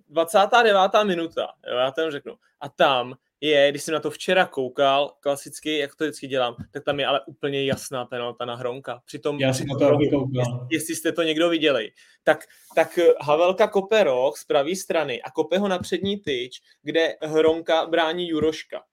29. 0.10 0.76
Eh, 0.95 1.06
minuta, 1.06 1.47
jo, 1.71 1.78
já 1.78 1.91
tam 1.91 2.12
řeknu. 2.12 2.36
A 2.60 2.69
tam 2.69 3.15
je, 3.41 3.71
když 3.71 3.84
jsem 3.84 3.93
na 3.93 4.00
to 4.00 4.12
včera 4.12 4.45
koukal, 4.45 5.13
klasicky, 5.19 5.78
jak 5.78 5.95
to 5.95 6.04
vždycky 6.04 6.28
dělám, 6.28 6.56
tak 6.71 6.84
tam 6.84 7.00
je 7.00 7.06
ale 7.06 7.21
úplně 7.26 7.65
jasná 7.65 8.06
penalta 8.06 8.45
na 8.45 8.56
Hronka. 8.56 9.02
Přitom, 9.06 9.39
Já 9.39 9.54
jsem 9.54 9.67
na 9.67 9.76
to 9.80 9.97
koukal. 10.12 10.67
Jestli 10.71 10.95
jste 10.95 11.12
to 11.12 11.23
někdo 11.23 11.50
viděli, 11.50 11.91
tak, 12.23 12.45
tak 12.76 13.00
Havelka 13.21 13.67
kope 13.67 14.04
roh 14.04 14.38
z 14.38 14.45
pravé 14.45 14.76
strany 14.76 15.21
a 15.21 15.32
kope 15.32 15.58
ho 15.58 15.67
na 15.67 15.80
přední 15.80 16.17
tyč, 16.17 16.62
kde 16.84 17.15
Hronka 17.21 17.86
brání 17.86 18.30
Juroška. 18.30 18.84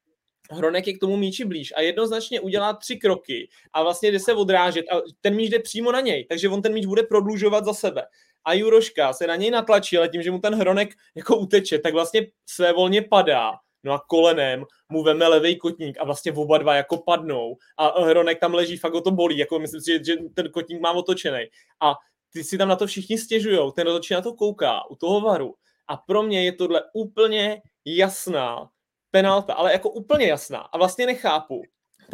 Hronek 0.50 0.86
je 0.86 0.94
k 0.94 1.00
tomu 1.00 1.16
míči 1.16 1.44
blíž 1.44 1.72
a 1.76 1.80
jednoznačně 1.80 2.40
udělá 2.40 2.72
tři 2.72 2.96
kroky 2.96 3.48
a 3.72 3.82
vlastně 3.82 4.12
jde 4.12 4.20
se 4.20 4.32
odrážet 4.32 4.84
a 4.92 5.00
ten 5.20 5.34
míč 5.34 5.50
jde 5.50 5.58
přímo 5.58 5.92
na 5.92 6.00
něj, 6.00 6.24
takže 6.24 6.48
on 6.48 6.62
ten 6.62 6.72
míč 6.72 6.86
bude 6.86 7.02
prodlužovat 7.02 7.64
za 7.64 7.74
sebe. 7.74 8.02
A 8.44 8.52
Juroška 8.52 9.12
se 9.12 9.26
na 9.26 9.36
něj 9.36 9.50
natlačí, 9.50 9.98
ale 9.98 10.08
tím, 10.08 10.22
že 10.22 10.30
mu 10.30 10.38
ten 10.38 10.54
Hronek 10.54 10.94
jako 11.14 11.36
uteče, 11.36 11.78
tak 11.78 11.92
vlastně 11.92 12.26
své 12.46 12.72
volně 12.72 13.02
padá 13.02 13.52
no 13.84 13.92
a 13.92 14.04
kolenem 14.08 14.64
mu 14.88 15.02
veme 15.02 15.28
levý 15.28 15.58
kotník 15.58 15.98
a 16.00 16.04
vlastně 16.04 16.32
oba 16.32 16.58
dva 16.58 16.74
jako 16.74 16.96
padnou. 16.96 17.56
A 17.78 18.00
Hronek 18.04 18.40
tam 18.40 18.54
leží, 18.54 18.76
fakt 18.76 18.94
o 18.94 19.00
to 19.00 19.10
bolí, 19.10 19.38
jako 19.38 19.58
myslím 19.58 19.80
si, 19.80 19.90
že, 19.90 20.04
že 20.04 20.16
ten 20.34 20.50
kotník 20.50 20.80
má 20.80 20.92
otočený. 20.92 21.46
A 21.80 21.94
ty 22.32 22.44
si 22.44 22.58
tam 22.58 22.68
na 22.68 22.76
to 22.76 22.86
všichni 22.86 23.18
stěžujou, 23.18 23.70
ten 23.70 23.84
rozhodčí 23.84 24.14
na 24.14 24.20
to 24.20 24.32
kouká 24.32 24.90
u 24.90 24.96
toho 24.96 25.20
varu. 25.20 25.54
A 25.88 25.96
pro 25.96 26.22
mě 26.22 26.44
je 26.44 26.52
tohle 26.52 26.82
úplně 26.94 27.62
jasná 27.84 28.70
penalta, 29.10 29.54
ale 29.54 29.72
jako 29.72 29.90
úplně 29.90 30.26
jasná. 30.26 30.58
A 30.58 30.78
vlastně 30.78 31.06
nechápu, 31.06 31.62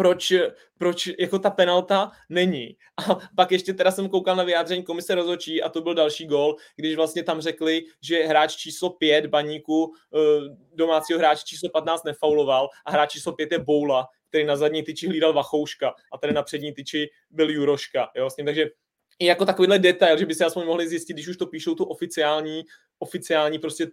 proč, 0.00 0.32
proč 0.78 1.08
jako 1.18 1.38
ta 1.38 1.50
penalta 1.50 2.10
není. 2.28 2.76
A 2.96 3.18
pak 3.36 3.52
ještě 3.52 3.74
teda 3.74 3.90
jsem 3.90 4.08
koukal 4.08 4.36
na 4.36 4.44
vyjádření 4.44 4.82
komise 4.82 5.14
rozhodčí 5.14 5.62
a 5.62 5.68
to 5.68 5.80
byl 5.80 5.94
další 5.94 6.26
gol, 6.26 6.56
když 6.76 6.96
vlastně 6.96 7.22
tam 7.22 7.40
řekli, 7.40 7.82
že 8.02 8.24
hráč 8.24 8.56
číslo 8.56 8.90
5 8.90 9.26
baníku 9.26 9.92
eh, 10.14 10.18
domácího 10.74 11.18
hráče 11.18 11.42
číslo 11.44 11.68
15 11.68 12.04
nefauloval 12.04 12.68
a 12.86 12.90
hráč 12.90 13.12
číslo 13.12 13.32
5 13.32 13.52
je 13.52 13.58
Boula, 13.58 14.06
který 14.28 14.44
na 14.44 14.56
zadní 14.56 14.82
tyči 14.82 15.08
hlídal 15.08 15.32
Vachouška 15.32 15.94
a 16.12 16.18
tady 16.18 16.32
na 16.32 16.42
přední 16.42 16.72
tyči 16.72 17.08
byl 17.30 17.50
Juroška. 17.50 18.10
Jo, 18.16 18.22
vlastně, 18.22 18.44
takže 18.44 18.66
i 19.18 19.26
jako 19.26 19.44
takovýhle 19.44 19.78
detail, 19.78 20.18
že 20.18 20.26
by 20.26 20.34
si 20.34 20.44
aspoň 20.44 20.66
mohli 20.66 20.88
zjistit, 20.88 21.12
když 21.12 21.28
už 21.28 21.36
to 21.36 21.46
píšou 21.46 21.74
tu 21.74 21.84
oficiální 21.84 22.64
oficiální 23.02 23.58
prostě 23.58 23.86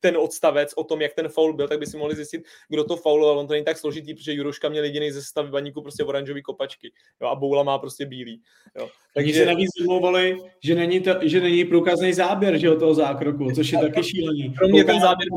ten 0.00 0.16
odstavec 0.16 0.72
o 0.76 0.84
tom, 0.84 1.02
jak 1.02 1.14
ten 1.14 1.28
foul 1.28 1.52
byl, 1.52 1.68
tak 1.68 1.78
by 1.78 1.86
si 1.86 1.96
mohli 1.96 2.14
zjistit, 2.14 2.44
kdo 2.68 2.84
to 2.84 2.96
fauloval. 2.96 3.38
On 3.38 3.46
to 3.46 3.52
není 3.52 3.64
tak 3.64 3.78
složitý, 3.78 4.14
protože 4.14 4.32
Juroška 4.32 4.68
měl 4.68 4.84
jediný 4.84 5.10
ze 5.10 5.22
stavy 5.22 5.50
baníku 5.50 5.82
prostě 5.82 6.04
oranžový 6.04 6.42
kopačky. 6.42 6.92
Jo, 7.22 7.28
a 7.28 7.34
Boula 7.34 7.62
má 7.62 7.78
prostě 7.78 8.06
bílý. 8.06 8.42
Jo. 8.78 8.88
Takže 9.14 9.34
se 9.34 9.46
navíc 9.46 9.70
vymlouvali, 9.78 10.38
že 10.64 10.74
není, 10.74 11.00
to, 11.00 11.10
že 11.22 11.40
není 11.40 11.64
průkazný 11.64 12.12
záběr 12.12 12.58
že, 12.58 12.70
toho 12.70 12.94
zákroku, 12.94 13.52
což 13.54 13.72
je 13.72 13.78
taky 13.78 14.04
šílený. 14.04 14.54
Pro 14.58 14.68
mě 14.68 14.84
ten 14.84 15.00
záběr 15.00 15.28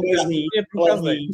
je 0.56 0.64
průkazný. 0.72 1.28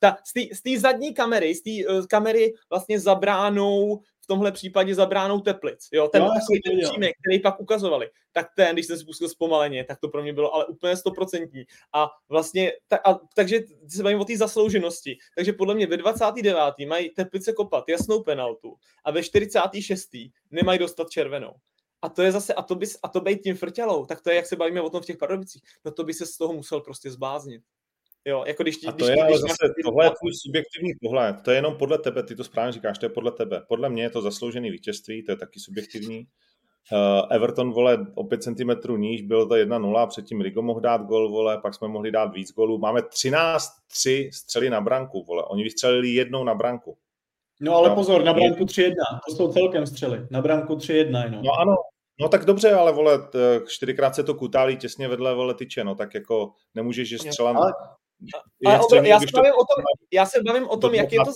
Ta, 0.00 0.16
z 0.52 0.62
té 0.62 0.80
zadní 0.80 1.14
kamery, 1.14 1.54
z 1.54 1.62
té 1.62 1.70
uh, 1.92 2.06
kamery 2.06 2.54
vlastně 2.70 3.00
zabránou 3.00 4.00
v 4.26 4.32
tomhle 4.34 4.52
případě 4.52 4.94
zabránou 4.94 5.40
teplic. 5.40 5.88
Jo, 5.92 6.08
ten, 6.08 6.22
no, 6.22 6.30
ten 6.64 6.80
přímek, 6.90 7.16
který 7.26 7.40
pak 7.40 7.60
ukazovali, 7.60 8.10
tak 8.32 8.48
ten, 8.56 8.72
když 8.72 8.86
jsem 8.86 8.98
spustil 8.98 9.28
zpomaleně, 9.28 9.84
tak 9.84 10.00
to 10.00 10.08
pro 10.08 10.22
mě 10.22 10.32
bylo 10.32 10.54
ale 10.54 10.66
úplně 10.66 10.96
stoprocentní. 10.96 11.64
A 11.92 12.08
vlastně, 12.28 12.72
ta, 12.88 12.96
a, 12.96 13.18
takže 13.34 13.60
se 13.88 14.02
bavím 14.02 14.20
o 14.20 14.24
té 14.24 14.36
zaslouženosti. 14.36 15.18
Takže 15.36 15.52
podle 15.52 15.74
mě 15.74 15.86
ve 15.86 15.96
29. 15.96 16.58
mají 16.88 17.10
teplice 17.10 17.52
kopat 17.52 17.88
jasnou 17.88 18.22
penaltu 18.22 18.76
a 19.04 19.10
ve 19.10 19.22
46. 19.22 20.08
nemají 20.50 20.78
dostat 20.78 21.10
červenou. 21.10 21.52
A 22.02 22.08
to 22.08 22.22
je 22.22 22.32
zase, 22.32 22.54
a 22.54 22.62
to, 22.62 22.74
bys, 22.74 22.98
a 23.02 23.08
to 23.08 23.20
být 23.20 23.42
tím 23.42 23.56
frtělou, 23.56 24.06
tak 24.06 24.22
to 24.22 24.30
je, 24.30 24.36
jak 24.36 24.46
se 24.46 24.56
bavíme 24.56 24.80
o 24.80 24.90
tom 24.90 25.02
v 25.02 25.06
těch 25.06 25.16
parodicích, 25.16 25.62
no 25.84 25.90
to 25.90 26.04
by 26.04 26.14
se 26.14 26.26
z 26.26 26.36
toho 26.36 26.52
musel 26.52 26.80
prostě 26.80 27.10
zbláznit. 27.10 27.62
Jo, 28.26 28.44
jako 28.46 28.62
když, 28.62 28.76
a 28.86 28.92
to 28.92 28.96
když, 28.96 29.08
je 29.08 29.22
ale 29.22 29.38
zase, 29.38 29.74
tohle 29.84 30.06
je 30.06 30.10
tvůj 30.10 30.32
subjektivní 30.34 30.90
pohled, 31.02 31.36
to 31.42 31.50
je 31.50 31.56
jenom 31.56 31.76
podle 31.76 31.98
tebe, 31.98 32.22
ty 32.22 32.36
to 32.36 32.44
správně 32.44 32.72
říkáš, 32.72 32.98
to 32.98 33.06
je 33.06 33.10
podle 33.10 33.32
tebe. 33.32 33.62
Podle 33.68 33.88
mě 33.88 34.02
je 34.02 34.10
to 34.10 34.22
zasloužený 34.22 34.70
vítězství, 34.70 35.22
to 35.22 35.32
je 35.32 35.36
taky 35.36 35.60
subjektivní. 35.60 36.26
Uh, 36.92 37.36
Everton, 37.36 37.72
vole, 37.72 38.06
o 38.14 38.24
5 38.24 38.42
cm 38.42 38.96
níž, 38.96 39.22
bylo 39.22 39.46
to 39.46 39.54
1-0, 39.54 40.06
předtím 40.06 40.40
Rigo 40.40 40.62
mohl 40.62 40.80
dát 40.80 41.02
gol, 41.02 41.30
vole, 41.30 41.58
pak 41.58 41.74
jsme 41.74 41.88
mohli 41.88 42.10
dát 42.10 42.34
víc 42.34 42.52
golů. 42.52 42.78
Máme 42.78 43.00
13-3 43.00 44.30
střely 44.32 44.70
na 44.70 44.80
branku, 44.80 45.24
vole, 45.24 45.44
oni 45.44 45.62
vystřelili 45.62 46.08
jednou 46.08 46.44
na 46.44 46.54
branku. 46.54 46.96
No 47.60 47.76
ale 47.76 47.88
no, 47.88 47.94
pozor, 47.94 48.24
na 48.24 48.32
branku 48.32 48.64
3-1, 48.64 48.92
to 49.28 49.36
jsou 49.36 49.52
celkem 49.52 49.86
střely, 49.86 50.26
na 50.30 50.42
branku 50.42 50.74
3-1 50.74 51.24
jenom. 51.24 51.42
No 51.44 51.52
ano, 51.60 51.74
No 52.20 52.28
tak 52.28 52.44
dobře, 52.44 52.72
ale 52.72 52.92
vole, 52.92 53.18
čtyřikrát 53.68 54.14
se 54.14 54.24
to 54.24 54.34
kutálí 54.34 54.76
těsně 54.76 55.08
vedle 55.08 55.34
vole 55.34 55.54
tyče, 55.54 55.84
no 55.84 55.94
tak 55.94 56.14
jako 56.14 56.52
nemůžeš, 56.74 57.08
že 57.08 57.18
střela... 57.18 57.50
Ale 57.50 57.72
ale 58.66 58.80
o, 58.80 58.94
já, 58.94 59.20
se 59.20 59.26
bavím 59.34 59.52
o 59.52 59.64
tom, 59.64 59.84
já 60.12 60.26
se 60.26 60.42
bavím 60.42 60.68
o 60.68 60.76
tom, 60.76 60.94
jak 60.94 61.12
je 61.12 61.18
to... 61.18 61.32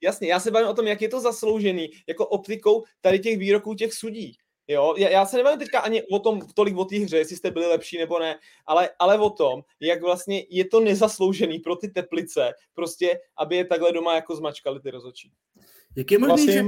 Jasně, 0.00 0.28
já 0.28 0.40
se 0.40 0.50
bavím 0.50 0.68
o 0.68 0.74
tom, 0.74 0.86
jak 0.86 1.02
je 1.02 1.08
to 1.08 1.20
zasloužený, 1.20 1.90
jako 2.08 2.26
optikou 2.26 2.84
tady 3.00 3.18
těch 3.18 3.38
výroků 3.38 3.74
těch 3.74 3.94
sudí. 3.94 4.36
Jo, 4.70 4.94
já, 4.98 5.08
já 5.08 5.26
se 5.26 5.36
nebavím 5.36 5.58
teďka 5.58 5.80
ani 5.80 6.02
o 6.02 6.18
tom, 6.18 6.40
tolik 6.54 6.76
o 6.76 6.84
té 6.84 6.96
hře, 6.96 7.18
jestli 7.18 7.36
jste 7.36 7.50
byli 7.50 7.66
lepší 7.66 7.98
nebo 7.98 8.18
ne, 8.18 8.38
ale, 8.66 8.90
ale 8.98 9.18
o 9.18 9.30
tom, 9.30 9.62
jak 9.80 10.02
vlastně 10.02 10.44
je 10.50 10.68
to 10.68 10.80
nezasloužený 10.80 11.58
pro 11.58 11.76
ty 11.76 11.88
teplice, 11.88 12.52
prostě, 12.74 13.20
aby 13.38 13.56
je 13.56 13.64
takhle 13.64 13.92
doma 13.92 14.14
jako 14.14 14.36
zmačkali 14.36 14.80
ty 14.80 14.90
rozočí. 14.90 15.32
Jak 15.96 16.10
je 16.10 16.18
možný, 16.18 16.52
že 16.52 16.62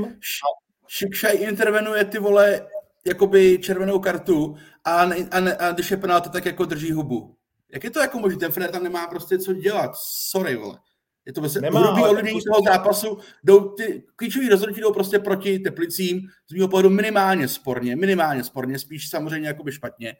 Šikšaj 0.88 1.36
intervenuje 1.36 2.04
ty 2.04 2.18
vole 2.18 2.68
jakoby 3.06 3.58
červenou 3.58 3.98
kartu 3.98 4.56
a, 4.84 5.06
ne, 5.06 5.16
a, 5.30 5.40
ne, 5.40 5.56
a 5.56 5.72
když 5.72 5.90
je 5.90 5.96
penalta, 5.96 6.30
tak 6.30 6.46
jako 6.46 6.64
drží 6.64 6.92
hubu. 6.92 7.36
Jak 7.72 7.84
je 7.84 7.90
to 7.90 8.00
jako 8.00 8.18
možné? 8.18 8.38
Ten 8.38 8.52
Fred 8.52 8.70
tam 8.70 8.82
nemá 8.82 9.06
prostě 9.06 9.38
co 9.38 9.52
dělat. 9.52 9.90
Sorry, 9.94 10.56
vole. 10.56 10.78
Je 11.26 11.32
to 11.32 11.40
prostě 11.40 11.60
hrubý 11.60 12.02
ovlivnění 12.02 12.40
toho 12.42 12.62
zápasu. 12.62 13.18
Jdou 13.44 13.68
ty 13.68 14.04
klíčové 14.16 14.48
rozhodnutí 14.48 14.80
jdou 14.80 14.92
prostě 14.92 15.18
proti 15.18 15.58
Teplicím, 15.58 16.28
z 16.48 16.54
mého 16.54 16.68
pohledu 16.68 16.90
minimálně 16.90 17.48
sporně, 17.48 17.96
minimálně 17.96 18.44
sporně, 18.44 18.78
spíš 18.78 19.08
samozřejmě 19.08 19.48
jakoby 19.48 19.72
špatně. 19.72 20.16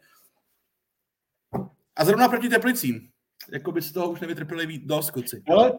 A 1.95 2.05
zrovna 2.05 2.29
proti 2.29 2.49
Teplicím. 2.49 3.09
Jako 3.51 3.71
by 3.71 3.81
z 3.81 3.91
toho 3.91 4.09
už 4.09 4.19
nevytrpěli 4.19 4.65
víc 4.65 4.83
dost 4.85 5.11
kluci. 5.11 5.43
Ale 5.47 5.73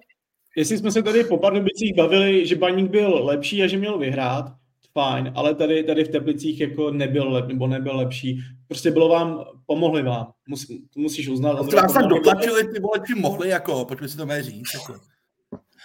jestli 0.57 0.79
jsme 0.79 0.93
se 0.93 1.03
tady 1.03 1.25
po 1.25 1.39
Pardubicích 1.39 1.97
bavili, 1.97 2.47
že 2.47 2.57
Baník 2.57 2.91
byl 2.91 3.25
lepší 3.25 3.63
a 3.63 3.67
že 3.67 3.79
měl 3.79 3.99
vyhrát, 3.99 4.45
fajn, 4.93 5.33
ale 5.37 5.55
tady, 5.55 5.85
tady 5.85 6.05
v 6.05 6.09
Teplicích 6.09 6.61
jako 6.61 6.91
nebyl 6.91 7.33
lep, 7.33 7.47
nebo 7.47 7.67
nebyl 7.67 7.97
lepší. 7.97 8.39
Prostě 8.69 8.91
bylo 8.91 9.09
vám, 9.09 9.45
pomohli 9.67 10.03
vám, 10.03 10.33
Mus, 10.49 10.67
musíš 10.97 11.29
uznat. 11.29 11.53
No, 11.53 11.65
vás 11.65 11.93
tam 11.93 12.09
dotlačili, 12.09 12.69
ty 12.69 12.81
vole, 12.81 12.99
čím 13.07 13.19
mohli, 13.19 13.49
jako, 13.49 13.85
pojďme 13.85 14.09
si 14.09 14.17
to 14.17 14.27
mé 14.27 14.43
říct. 14.43 14.75
Jako. 14.75 15.01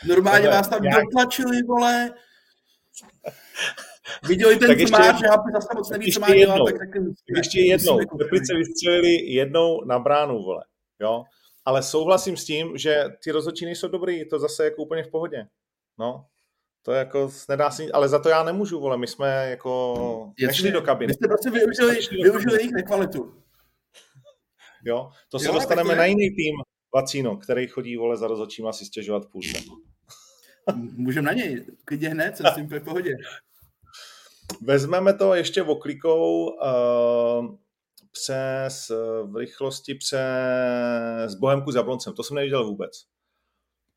Normálně 0.08 0.48
vás 0.48 0.68
tam 0.68 0.84
já... 0.84 1.00
dotlačili, 1.02 1.64
vole, 1.64 2.12
Viděli 4.28 4.58
ten 4.58 4.68
tak 4.68 4.80
ještě, 4.80 4.96
tmář, 4.96 5.20
že 5.20 5.28
Happy 5.28 5.52
zase 5.54 5.68
moc 5.76 5.90
neví, 5.90 6.12
co 6.12 6.20
má 6.20 6.28
jednou, 6.30 6.56
dělat, 6.56 6.66
tak, 6.66 6.80
tak 6.80 7.04
Ještě 7.36 7.62
jednou, 7.62 8.00
Teplice 8.18 8.54
vystřelili 8.56 9.32
jednou 9.34 9.86
na 9.86 10.00
bránu, 10.00 10.44
vole, 10.44 10.64
jo. 11.00 11.24
Ale 11.66 11.84
souhlasím 11.84 12.38
s 12.38 12.46
tím, 12.46 12.78
že 12.78 13.04
ty 13.24 13.32
rozhodčí 13.32 13.66
nejsou 13.66 13.88
dobrý, 13.88 14.30
to 14.30 14.40
zase 14.40 14.66
jako 14.66 14.84
úplně 14.84 15.04
v 15.04 15.12
pohodě. 15.12 15.48
No, 16.00 16.26
to 16.88 16.94
je 16.94 17.00
jako, 17.00 17.32
nedá 17.50 17.72
si, 17.72 17.92
ale 17.92 18.10
za 18.10 18.20
to 18.20 18.30
já 18.30 18.44
nemůžu, 18.44 18.80
vole, 18.80 18.98
my 18.98 19.08
jsme 19.08 19.50
jako 19.50 20.34
Jasně, 20.40 20.48
nešli 20.48 20.72
do 20.72 20.82
kabiny. 20.82 21.08
Vy 21.08 21.14
jste 21.14 21.28
prostě 21.28 21.50
využili, 21.50 22.00
využili 22.24 22.54
jejich 22.54 22.72
nekvalitu. 22.72 23.36
Jo, 24.86 25.12
to 25.32 25.40
se 25.40 25.48
jo, 25.48 25.54
dostaneme 25.54 25.96
na 25.96 26.06
jiný 26.06 26.30
tým, 26.30 26.56
Vacíno, 26.96 27.38
který 27.38 27.68
chodí, 27.68 27.98
vole, 27.98 28.18
za 28.18 28.28
rozhodčím 28.28 28.68
asi 28.68 28.86
stěžovat 28.86 29.26
půlce. 29.26 29.58
Můžeme 30.76 31.26
na 31.26 31.34
něj, 31.34 31.66
klidně 31.86 32.10
hned, 32.10 32.38
jsem 32.38 32.46
s 32.46 32.56
tím 32.56 32.68
v 32.68 32.84
pohodě. 32.84 33.12
Vezmeme 34.62 35.14
to 35.14 35.34
ještě 35.34 35.64
oklikou 35.64 36.46
uh, 36.46 37.56
přes 38.12 38.92
v 39.24 39.36
rychlosti 39.36 39.96
přes 39.96 41.36
Bohemku 41.40 41.72
s 41.72 41.76
Jabloncem. 41.76 42.14
To 42.14 42.24
jsem 42.24 42.36
neviděl 42.36 42.66
vůbec. 42.66 42.92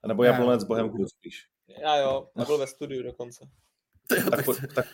Nebo 0.07 0.25
Jablonec 0.25 0.61
s 0.61 0.65
Bohemku 0.65 1.07
spíš. 1.07 1.51
Já 1.79 1.97
jo, 1.97 2.29
a 2.37 2.45
byl 2.45 2.59
ve 2.59 2.67
studiu 2.67 3.03
dokonce. 3.03 3.49
Jo, 4.17 4.31
tak, 4.31 4.47
tak, 4.47 4.75
tak, 4.75 4.87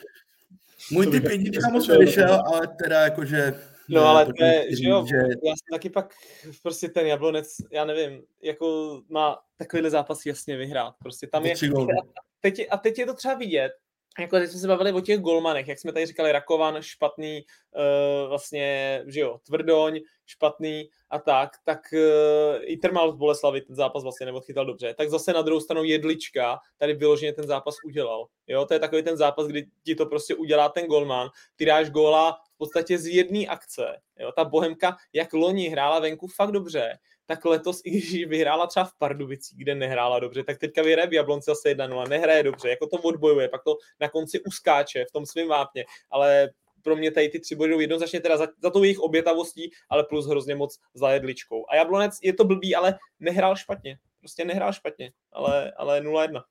můj 0.91 1.07
typ 1.07 1.25
jednička 1.25 1.69
moc 1.69 1.89
nevyšel, 1.89 2.43
ale 2.47 2.69
teda 2.83 3.01
jakože... 3.01 3.61
No 3.89 4.07
ale 4.07 4.27
to 4.27 4.45
je, 4.45 4.77
že 4.77 4.89
jo, 4.89 5.07
že... 5.07 5.17
já 5.17 5.53
jsem 5.53 5.73
taky 5.73 5.91
pak 5.91 6.15
prostě 6.63 6.89
ten 6.89 7.07
Jablonec, 7.07 7.57
já 7.73 7.85
nevím, 7.85 8.23
jako 8.43 9.01
má 9.09 9.39
takovýhle 9.57 9.91
zápas 9.91 10.27
jasně 10.27 10.57
vyhrát. 10.57 10.95
Prostě 10.99 11.27
tam 11.27 11.47
je... 11.47 11.53
A 11.53 12.21
teď, 12.41 12.67
a 12.71 12.77
teď 12.77 12.99
je 12.99 13.07
to 13.07 13.15
třeba 13.15 13.35
vidět, 13.35 13.73
jako 14.19 14.37
teď 14.37 14.51
jsme 14.51 14.61
se 14.61 14.69
bavili 14.69 14.93
o 14.93 15.01
těch 15.01 15.21
golmanech, 15.21 15.69
jak 15.69 15.79
jsme 15.79 15.93
tady 15.93 16.07
říkali, 16.07 16.33
Rakovan, 16.33 16.83
špatný, 16.83 17.45
uh, 17.77 18.29
vlastně, 18.29 19.03
že 19.07 19.21
jo, 19.21 19.39
Tvrdoň, 19.47 20.01
špatný 20.27 20.89
a 21.11 21.19
tak, 21.19 21.51
tak 21.65 21.81
uh, 21.93 22.63
i 22.63 22.77
Termal 22.77 23.13
z 23.13 23.15
Boleslavy 23.15 23.61
ten 23.61 23.77
zápas 23.77 24.03
vlastně 24.03 24.27
neodchytal 24.27 24.67
dobře. 24.67 24.95
Tak 24.95 25.11
zase 25.11 25.33
na 25.33 25.43
druhou 25.43 25.61
stranu 25.61 25.85
Jedlička 25.85 26.59
tady 26.79 26.95
vyloženě 26.95 27.33
ten 27.33 27.47
zápas 27.47 27.75
udělal. 27.85 28.27
Jo, 28.47 28.65
to 28.65 28.75
je 28.75 28.81
takový 28.81 29.03
ten 29.03 29.17
zápas, 29.17 29.47
kdy 29.47 29.67
ti 29.83 29.95
to 29.95 30.07
prostě 30.07 30.35
udělá 30.35 30.69
ten 30.69 30.87
golman, 30.87 31.29
ty 31.57 31.65
dáš 31.65 31.91
góla 31.91 32.39
v 32.55 32.59
podstatě 32.59 32.99
z 32.99 33.07
jedné 33.07 33.47
akce. 33.47 34.01
Jo, 34.19 34.33
ta 34.33 34.45
Bohemka, 34.45 34.97
jak 35.13 35.33
loni 35.33 35.69
hrála 35.69 35.99
venku 35.99 36.27
fakt 36.27 36.51
dobře, 36.51 36.99
tak 37.27 37.45
letos, 37.45 37.81
i 37.85 37.91
když 37.91 38.27
vyhrála 38.27 38.67
třeba 38.67 38.85
v 38.85 38.99
Pardubicích, 38.99 39.59
kde 39.59 39.75
nehrála 39.75 40.21
dobře, 40.21 40.45
tak 40.45 40.59
teďka 40.59 40.83
vyhraje 40.83 41.09
v 41.09 41.13
Jablonci 41.13 41.45
zase 41.51 41.75
1-0, 41.75 42.09
nehraje 42.09 42.43
dobře, 42.43 42.69
jako 42.69 42.87
to 42.87 42.97
odbojuje, 42.97 43.49
pak 43.49 43.65
to 43.65 43.77
na 44.01 44.09
konci 44.09 44.41
uskáče 44.41 45.05
v 45.09 45.13
tom 45.13 45.27
svém 45.27 45.49
vápně, 45.49 45.85
ale 46.11 46.51
pro 46.83 46.97
mě 46.97 47.11
tady 47.11 47.29
ty 47.29 47.41
tři 47.41 47.55
body 47.55 47.71
jdou 47.71 47.81
jednoznačně 47.81 48.21
teda 48.21 48.37
za, 48.37 48.47
za 48.63 48.71
tou 48.71 48.83
jejich 48.83 48.99
obětavostí, 48.99 49.71
ale 49.91 50.05
plus 50.05 50.27
hrozně 50.27 50.55
moc 50.55 50.79
za 50.95 51.11
jedličkou. 51.11 51.65
A 51.69 51.77
Jablonec 51.77 52.19
je 52.23 52.33
to 52.33 52.45
blbý, 52.45 52.75
ale 52.75 52.99
nehrál 53.21 53.57
špatně. 53.57 53.99
Prostě 54.21 54.45
nehrál 54.45 54.73
špatně, 54.73 55.13
ale, 55.33 55.73
ale 55.77 56.01
0-1. 56.01 56.43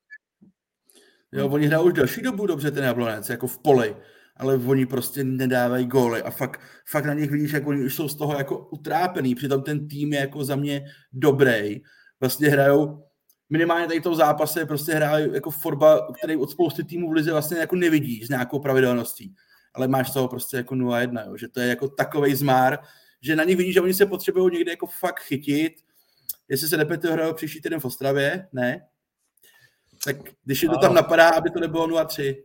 Jo, 1.31 1.49
oni 1.49 1.67
hrajou 1.67 1.85
už 1.85 1.93
další 1.93 2.21
dobu 2.21 2.45
dobře 2.45 2.71
ten 2.71 2.83
Jablonec, 2.83 3.29
jako 3.29 3.47
v 3.47 3.59
poli 3.59 3.95
ale 4.37 4.55
oni 4.55 4.85
prostě 4.85 5.23
nedávají 5.23 5.85
góly 5.85 6.21
a 6.21 6.31
fakt, 6.31 6.61
fakt 6.87 7.05
na 7.05 7.13
nich 7.13 7.31
vidíš, 7.31 7.51
jak 7.51 7.67
oni 7.67 7.85
už 7.85 7.95
jsou 7.95 8.07
z 8.07 8.15
toho 8.15 8.37
jako 8.37 8.57
utrápený, 8.57 9.35
přitom 9.35 9.61
ten 9.63 9.87
tým 9.87 10.13
je 10.13 10.19
jako 10.19 10.43
za 10.43 10.55
mě 10.55 10.85
dobrý. 11.13 11.81
Vlastně 12.19 12.49
hrajou 12.49 13.03
minimálně 13.49 13.87
tady 13.87 14.01
toho 14.01 14.15
zápase 14.15 14.65
prostě 14.65 14.93
hrají 14.93 15.33
jako 15.33 15.51
fotbal, 15.51 16.13
který 16.17 16.35
od 16.35 16.51
spousty 16.51 16.83
týmů 16.83 17.09
v 17.09 17.13
lize 17.13 17.31
vlastně 17.31 17.57
jako 17.57 17.75
nevidíš 17.75 18.25
s 18.25 18.29
nějakou 18.29 18.59
pravidelností. 18.59 19.35
Ale 19.73 19.87
máš 19.87 20.13
toho 20.13 20.27
prostě 20.27 20.57
jako 20.57 20.75
0-1, 20.75 21.27
jo, 21.27 21.37
že 21.37 21.47
to 21.47 21.59
je 21.59 21.67
jako 21.67 21.87
takový 21.87 22.35
zmár, 22.35 22.79
že 23.21 23.35
na 23.35 23.43
nich 23.43 23.57
vidíš, 23.57 23.73
že 23.73 23.81
oni 23.81 23.93
se 23.93 24.05
potřebují 24.05 24.53
někde 24.53 24.71
jako 24.71 24.87
fakt 24.87 25.19
chytit. 25.19 25.73
Jestli 26.49 26.67
se 26.67 26.77
nepete 26.77 27.11
hrajou 27.11 27.33
příští 27.33 27.61
týden 27.61 27.79
v 27.79 27.85
Ostravě, 27.85 28.47
ne? 28.53 28.85
Tak 30.05 30.15
když 30.43 30.63
je 30.63 30.69
to 30.69 30.77
tam 30.77 30.93
napadá, 30.93 31.29
aby 31.29 31.49
to 31.49 31.59
nebylo 31.59 31.87
0-3. 31.87 32.35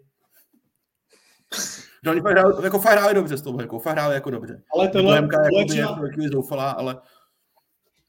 No, 2.05 2.13
oni 2.13 2.21
hráli, 2.21 2.55
jako 2.65 2.79
fakt 2.79 2.93
hráli 2.93 3.15
dobře 3.15 3.37
s 3.37 3.43
tou 3.43 3.53
Bohemkou, 3.53 3.79
fakt 3.79 3.93
hráli 3.93 4.15
jako 4.15 4.31
dobře. 4.31 4.63
Ale 4.75 4.89
tohle, 4.89 5.07
Bohemka 5.07 5.43
jako 5.43 5.69
třeba... 5.69 5.99
je 6.19 6.29
zoufalá, 6.29 6.71
ale... 6.71 6.97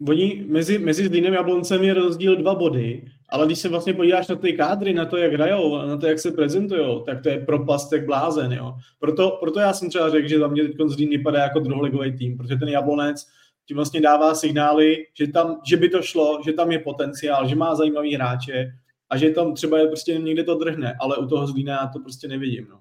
Oni, 0.08 0.46
mezi, 0.48 0.78
mezi 0.78 1.08
Zlínem 1.08 1.34
a 1.34 1.36
Jabloncem 1.36 1.84
je 1.84 1.94
rozdíl 1.94 2.36
dva 2.36 2.56
body, 2.56 3.06
ale 3.30 3.46
když 3.46 3.60
se 3.60 3.70
vlastně 3.70 3.94
podíváš 3.94 4.28
na 4.28 4.36
ty 4.36 4.54
kádry, 4.54 4.94
na 4.94 5.06
to, 5.06 5.18
jak 5.18 5.34
hrajou, 5.34 5.88
na 5.88 5.98
to, 5.98 6.08
jak 6.08 6.20
se 6.20 6.32
prezentují, 6.32 7.04
tak 7.06 7.24
to 7.24 7.30
je 7.30 7.46
propastek 7.46 8.06
blázen, 8.06 8.54
jo. 8.54 8.74
Proto, 9.00 9.38
proto 9.39 9.60
já 9.60 9.74
jsem 9.74 9.89
třeba 9.89 10.10
řekl, 10.10 10.28
že 10.28 10.39
za 10.39 10.48
mě 10.48 10.64
teď 10.64 10.76
Zlín 10.88 11.10
vypadá 11.10 11.39
jako 11.39 11.60
druholigový 11.60 12.18
tým, 12.18 12.38
protože 12.38 12.56
ten 12.56 12.70
Jablonec, 12.70 13.28
ti 13.66 13.74
vlastně 13.74 14.02
dává 14.02 14.36
signály, 14.36 15.06
že, 15.14 15.28
tam, 15.28 15.62
že 15.70 15.78
by 15.78 15.89
to 15.89 16.02
šlo, 16.02 16.42
že 16.46 16.54
tam 16.54 16.72
je 16.72 16.80
potenciál, 16.80 17.48
že 17.48 17.56
má 17.56 17.76
zajímavý 17.76 18.16
hráče 18.16 18.72
a 19.10 19.18
že 19.18 19.30
tam 19.30 19.54
třeba 19.54 19.78
je 19.78 19.88
prostě 19.88 20.18
někde 20.18 20.44
to 20.44 20.56
drhne, 20.56 20.96
ale 21.00 21.18
u 21.18 21.26
toho 21.26 21.48
Zlína 21.48 21.74
já 21.74 21.88
to 21.88 22.00
prostě 22.00 22.28
nevidím. 22.28 22.68
No. 22.70 22.80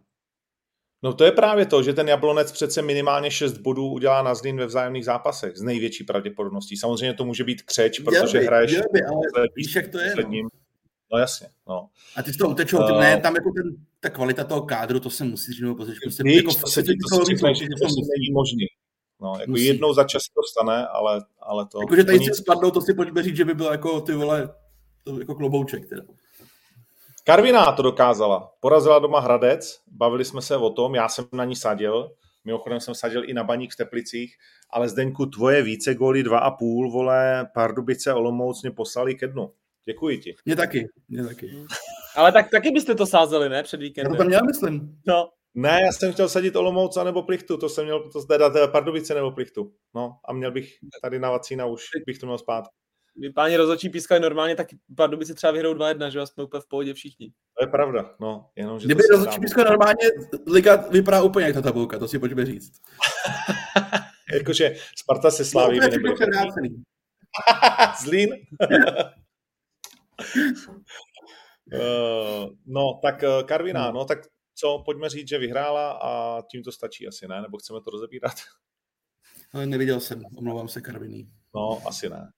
No 1.02 1.12
to 1.12 1.24
je 1.24 1.32
právě 1.32 1.66
to, 1.66 1.82
že 1.82 1.92
ten 1.92 2.08
Jablonec 2.08 2.52
přece 2.52 2.82
minimálně 2.82 3.30
6 3.30 3.58
bodů 3.58 3.88
udělá 3.88 4.22
na 4.22 4.34
Zlín 4.34 4.56
ve 4.56 4.66
vzájemných 4.66 5.04
zápasech 5.04 5.56
z 5.56 5.62
největší 5.62 6.04
pravděpodobností. 6.04 6.76
Samozřejmě 6.76 7.14
to 7.14 7.24
může 7.24 7.44
být 7.44 7.62
křeč, 7.62 8.00
protože 8.00 8.38
by, 8.38 8.46
hraješ... 8.46 8.72
By, 8.92 9.02
ale 9.02 9.46
víš, 9.56 9.74
jak 9.74 9.88
to 9.88 9.98
je. 9.98 10.14
No. 10.16 10.48
no 11.12 11.18
jasně, 11.18 11.48
no. 11.68 11.88
A 12.16 12.22
ty 12.22 12.32
z 12.32 12.36
toho 12.36 12.50
utečou, 12.50 12.76
ty, 12.76 12.92
uh, 12.92 13.00
ne, 13.00 13.20
tam 13.20 13.34
jako 13.34 13.50
ten, 13.56 13.76
ta 14.00 14.10
kvalita 14.10 14.44
toho 14.44 14.62
kádru, 14.62 15.00
to 15.00 15.10
se 15.10 15.24
musí 15.24 15.52
říct, 15.52 15.76
prostě, 15.76 15.94
prostě 16.02 16.22
jako, 16.26 16.54
to 16.54 16.66
se 16.66 16.82
ti 16.82 16.92
to, 17.10 17.18
to, 17.18 17.24
není 18.18 18.30
možný. 18.32 18.66
No, 19.22 19.36
jako 19.40 19.50
musí. 19.50 19.64
jednou 19.64 19.94
za 19.94 20.04
čas 20.04 20.22
to 20.22 20.42
stane, 20.50 20.86
ale, 20.86 21.24
ale 21.40 21.66
to... 21.66 21.80
Jakože 21.80 22.04
tady 22.04 22.18
si 22.18 22.34
spadnou, 22.34 22.70
to 22.70 22.80
si 22.80 22.94
pojďme 22.94 23.22
říct, 23.22 23.36
že 23.36 23.44
by 23.44 23.54
byl 23.54 23.66
jako 23.66 24.00
ty 24.00 24.12
vole, 24.12 24.54
to 25.04 25.18
jako 25.18 25.34
klobouček 25.34 25.88
teda. 25.88 26.02
Karviná 27.24 27.72
to 27.72 27.82
dokázala. 27.82 28.52
Porazila 28.60 28.98
doma 28.98 29.20
Hradec, 29.20 29.80
bavili 29.86 30.24
jsme 30.24 30.42
se 30.42 30.56
o 30.56 30.70
tom, 30.70 30.94
já 30.94 31.08
jsem 31.08 31.24
na 31.32 31.44
ní 31.44 31.56
sadil, 31.56 32.10
mimochodem 32.44 32.80
jsem 32.80 32.94
sadil 32.94 33.30
i 33.30 33.34
na 33.34 33.44
baník 33.44 33.72
v 33.72 33.76
Teplicích, 33.76 34.34
ale 34.70 34.88
Zdeňku, 34.88 35.26
tvoje 35.26 35.62
více 35.62 35.94
góly 35.94 36.22
dva 36.22 36.38
a 36.38 36.50
půl, 36.50 36.90
vole, 36.90 37.48
Pardubice, 37.54 38.14
Olomouc 38.14 38.62
mě 38.62 38.70
poslali 38.70 39.14
ke 39.14 39.26
dnu. 39.26 39.52
Děkuji 39.84 40.18
ti. 40.18 40.34
Mě 40.44 40.56
taky, 40.56 40.88
mě 41.08 41.24
taky. 41.24 41.64
Ale 42.16 42.32
tak 42.32 42.50
taky 42.50 42.70
byste 42.70 42.94
to 42.94 43.06
sázeli, 43.06 43.48
ne, 43.48 43.62
před 43.62 43.80
víkendem? 43.80 44.12
Já 44.12 44.18
to 44.18 44.24
měl, 44.24 44.40
myslím. 44.46 44.98
No. 45.06 45.28
Ne, 45.54 45.78
já 45.86 45.92
jsem 45.92 46.12
chtěl 46.12 46.28
sadit 46.28 46.56
Olomouc 46.56 46.96
nebo 47.04 47.22
Plichtu, 47.22 47.56
to 47.56 47.68
jsem 47.68 47.84
měl 47.84 48.10
to 48.10 48.22
teda 48.22 48.66
Pardubice 48.68 49.14
nebo 49.14 49.30
Plichtu. 49.30 49.72
No 49.94 50.12
a 50.24 50.32
měl 50.32 50.52
bych 50.52 50.74
tady 51.02 51.18
na 51.18 51.30
Vacína 51.30 51.66
už, 51.66 51.84
bych 52.06 52.18
to 52.18 52.26
měl 52.26 52.38
spát. 52.38 52.64
Kdyby 53.14 53.32
páni 53.32 53.56
rozhodčí 53.56 53.88
pískali 53.88 54.20
normálně, 54.20 54.56
tak 54.56 54.66
Pardubice 54.96 55.34
třeba 55.34 55.52
vyhrou 55.52 55.74
2-1, 55.74 56.08
že 56.08 56.26
jsme 56.26 56.44
úplně 56.44 56.60
v 56.60 56.68
pohodě 56.68 56.94
všichni. 56.94 57.32
To 57.58 57.64
je 57.64 57.68
pravda, 57.68 58.14
no. 58.20 58.50
Jenom, 58.56 58.80
že 58.80 58.86
Kdyby 58.86 59.02
rozhodčí 59.10 59.40
pískali 59.40 59.70
normálně, 59.70 60.08
liga 60.46 60.76
vypadá 60.76 61.22
úplně 61.22 61.46
jak 61.46 61.54
ta 61.54 61.62
tabulka, 61.62 61.98
to 61.98 62.08
si 62.08 62.18
pojďme 62.18 62.46
říct. 62.46 62.72
Jakože 64.32 64.74
Sparta 64.96 65.30
se 65.30 65.44
sláví. 65.44 65.78
No, 65.78 65.88
nebyl 65.88 66.14
Zlín? 68.02 68.30
uh, 71.72 72.48
no, 72.66 73.00
tak 73.02 73.22
uh, 73.22 73.46
Karviná, 73.46 73.86
no. 73.86 73.92
no, 73.92 74.04
tak 74.04 74.18
co, 74.54 74.82
pojďme 74.84 75.08
říct, 75.08 75.28
že 75.28 75.38
vyhrála 75.38 75.92
a 75.92 76.42
tím 76.50 76.62
to 76.62 76.72
stačí 76.72 77.08
asi, 77.08 77.28
ne? 77.28 77.42
Nebo 77.42 77.58
chceme 77.58 77.80
to 77.80 77.90
rozebírat? 77.90 78.34
Ale 79.52 79.66
neviděl 79.66 80.00
jsem, 80.00 80.22
omlouvám 80.36 80.68
se 80.68 80.80
Karviný. 80.80 81.30
No, 81.54 81.82
asi 81.86 82.08
ne. 82.08 82.30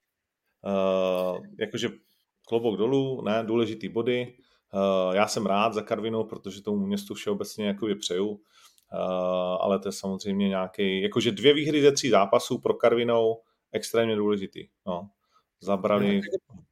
Uh, 0.64 1.46
jakože 1.58 1.88
klobouk 2.48 2.78
dolů, 2.78 3.22
ne, 3.22 3.44
důležitý 3.46 3.88
body. 3.88 4.34
Uh, 4.74 5.14
já 5.14 5.28
jsem 5.28 5.46
rád 5.46 5.74
za 5.74 5.82
Karvinou, 5.82 6.24
protože 6.24 6.62
tomu 6.62 6.86
městu 6.86 7.14
všeobecně 7.14 7.66
jako 7.66 7.86
přeju, 8.00 8.28
uh, 8.28 8.38
ale 9.60 9.78
to 9.78 9.88
je 9.88 9.92
samozřejmě 9.92 10.48
nějaký, 10.48 11.02
jakože 11.02 11.32
dvě 11.32 11.54
výhry 11.54 11.82
ze 11.82 11.92
tří 11.92 12.10
zápasů 12.10 12.58
pro 12.58 12.74
Karvinou 12.74 13.40
extrémně 13.72 14.16
důležitý. 14.16 14.68
No. 14.86 15.08
Zabrali... 15.60 16.20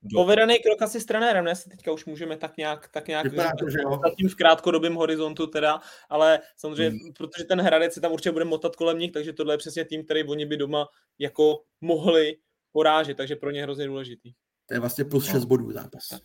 Do... 0.02 0.18
Povedený 0.18 0.58
krok 0.58 0.82
asi 0.82 1.00
s 1.00 1.04
trenérem, 1.04 1.44
ne? 1.44 1.56
Si 1.56 1.70
teďka 1.70 1.92
už 1.92 2.06
můžeme 2.06 2.36
tak 2.36 2.56
nějak, 2.56 2.88
tak 2.88 3.08
nějak 3.08 3.26
to, 3.58 3.70
že 3.70 3.78
jo. 3.82 4.00
zatím 4.04 4.28
v 4.28 4.34
krátkodobém 4.34 4.94
horizontu 4.94 5.46
teda, 5.46 5.80
ale 6.08 6.38
samozřejmě, 6.56 6.90
hmm. 6.90 7.12
protože 7.12 7.44
ten 7.44 7.60
Hradec 7.60 7.94
se 7.94 8.00
tam 8.00 8.12
určitě 8.12 8.32
bude 8.32 8.44
motat 8.44 8.76
kolem 8.76 8.98
nich, 8.98 9.12
takže 9.12 9.32
tohle 9.32 9.54
je 9.54 9.58
přesně 9.58 9.84
tým, 9.84 10.04
který 10.04 10.24
oni 10.24 10.46
by 10.46 10.56
doma 10.56 10.86
jako 11.18 11.62
mohli 11.80 12.36
porážet, 12.72 13.16
takže 13.16 13.36
pro 13.36 13.50
ně 13.50 13.62
hrozně 13.62 13.86
důležitý. 13.86 14.32
To 14.66 14.74
je 14.74 14.80
vlastně 14.80 15.04
plus 15.04 15.26
6 15.26 15.34
no. 15.34 15.46
bodů 15.46 15.72
zápas. 15.72 16.20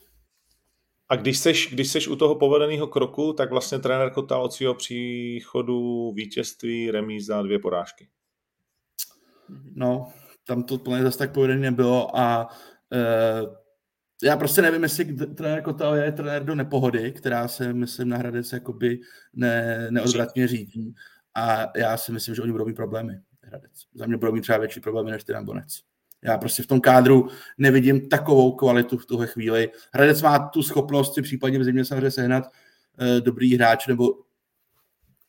A 1.09 1.15
když 1.15 1.39
seš, 1.39 1.73
když 1.73 1.91
seš 1.91 2.07
u 2.07 2.15
toho 2.15 2.35
povedeného 2.35 2.87
kroku, 2.87 3.33
tak 3.33 3.49
vlastně 3.49 3.79
trenér 3.79 4.09
Kotal 4.09 4.43
od 4.43 4.53
svého 4.53 4.75
příchodu 4.75 6.11
vítězství, 6.11 6.91
remíza, 6.91 7.41
dvě 7.41 7.59
porážky. 7.59 8.09
No, 9.75 10.13
tam 10.47 10.63
to 10.63 10.77
plně 10.77 11.03
zase 11.03 11.17
tak 11.17 11.33
povedené 11.33 11.61
nebylo 11.61 12.17
a 12.17 12.47
e, 12.93 13.65
já 14.23 14.37
prostě 14.37 14.61
nevím, 14.61 14.83
jestli 14.83 15.15
trenér 15.15 15.61
Kotal 15.61 15.95
je 15.95 16.11
trenér 16.11 16.45
do 16.45 16.55
nepohody, 16.55 17.11
která 17.11 17.47
se, 17.47 17.73
myslím, 17.73 18.09
na 18.09 18.17
Hradec 18.17 18.51
jakoby 18.51 18.99
ne, 19.33 19.87
neodvratně 19.91 20.47
řídí 20.47 20.93
a 21.35 21.77
já 21.77 21.97
si 21.97 22.11
myslím, 22.11 22.35
že 22.35 22.41
oni 22.41 22.51
budou 22.51 22.65
mít 22.65 22.75
problémy. 22.75 23.19
Hradec. 23.43 23.71
Za 23.93 24.05
mě 24.05 24.17
budou 24.17 24.31
mít 24.31 24.41
třeba 24.41 24.57
větší 24.57 24.79
problémy 24.79 25.11
než 25.11 25.23
ty 25.23 25.33
Bonec. 25.41 25.81
Já 26.23 26.37
prostě 26.37 26.63
v 26.63 26.67
tom 26.67 26.81
kádru 26.81 27.27
nevidím 27.57 28.09
takovou 28.09 28.51
kvalitu 28.51 28.97
v 28.97 29.05
tuhle 29.05 29.27
chvíli. 29.27 29.71
Hradec 29.93 30.21
má 30.21 30.39
tu 30.39 30.63
schopnost 30.63 31.13
si 31.13 31.21
případně 31.21 31.59
v 31.59 31.63
zimě 31.63 31.85
samozřejmě 31.85 32.11
sehnat 32.11 32.43
uh, 32.45 33.21
dobrý 33.23 33.55
hráč 33.55 33.87
nebo 33.87 34.09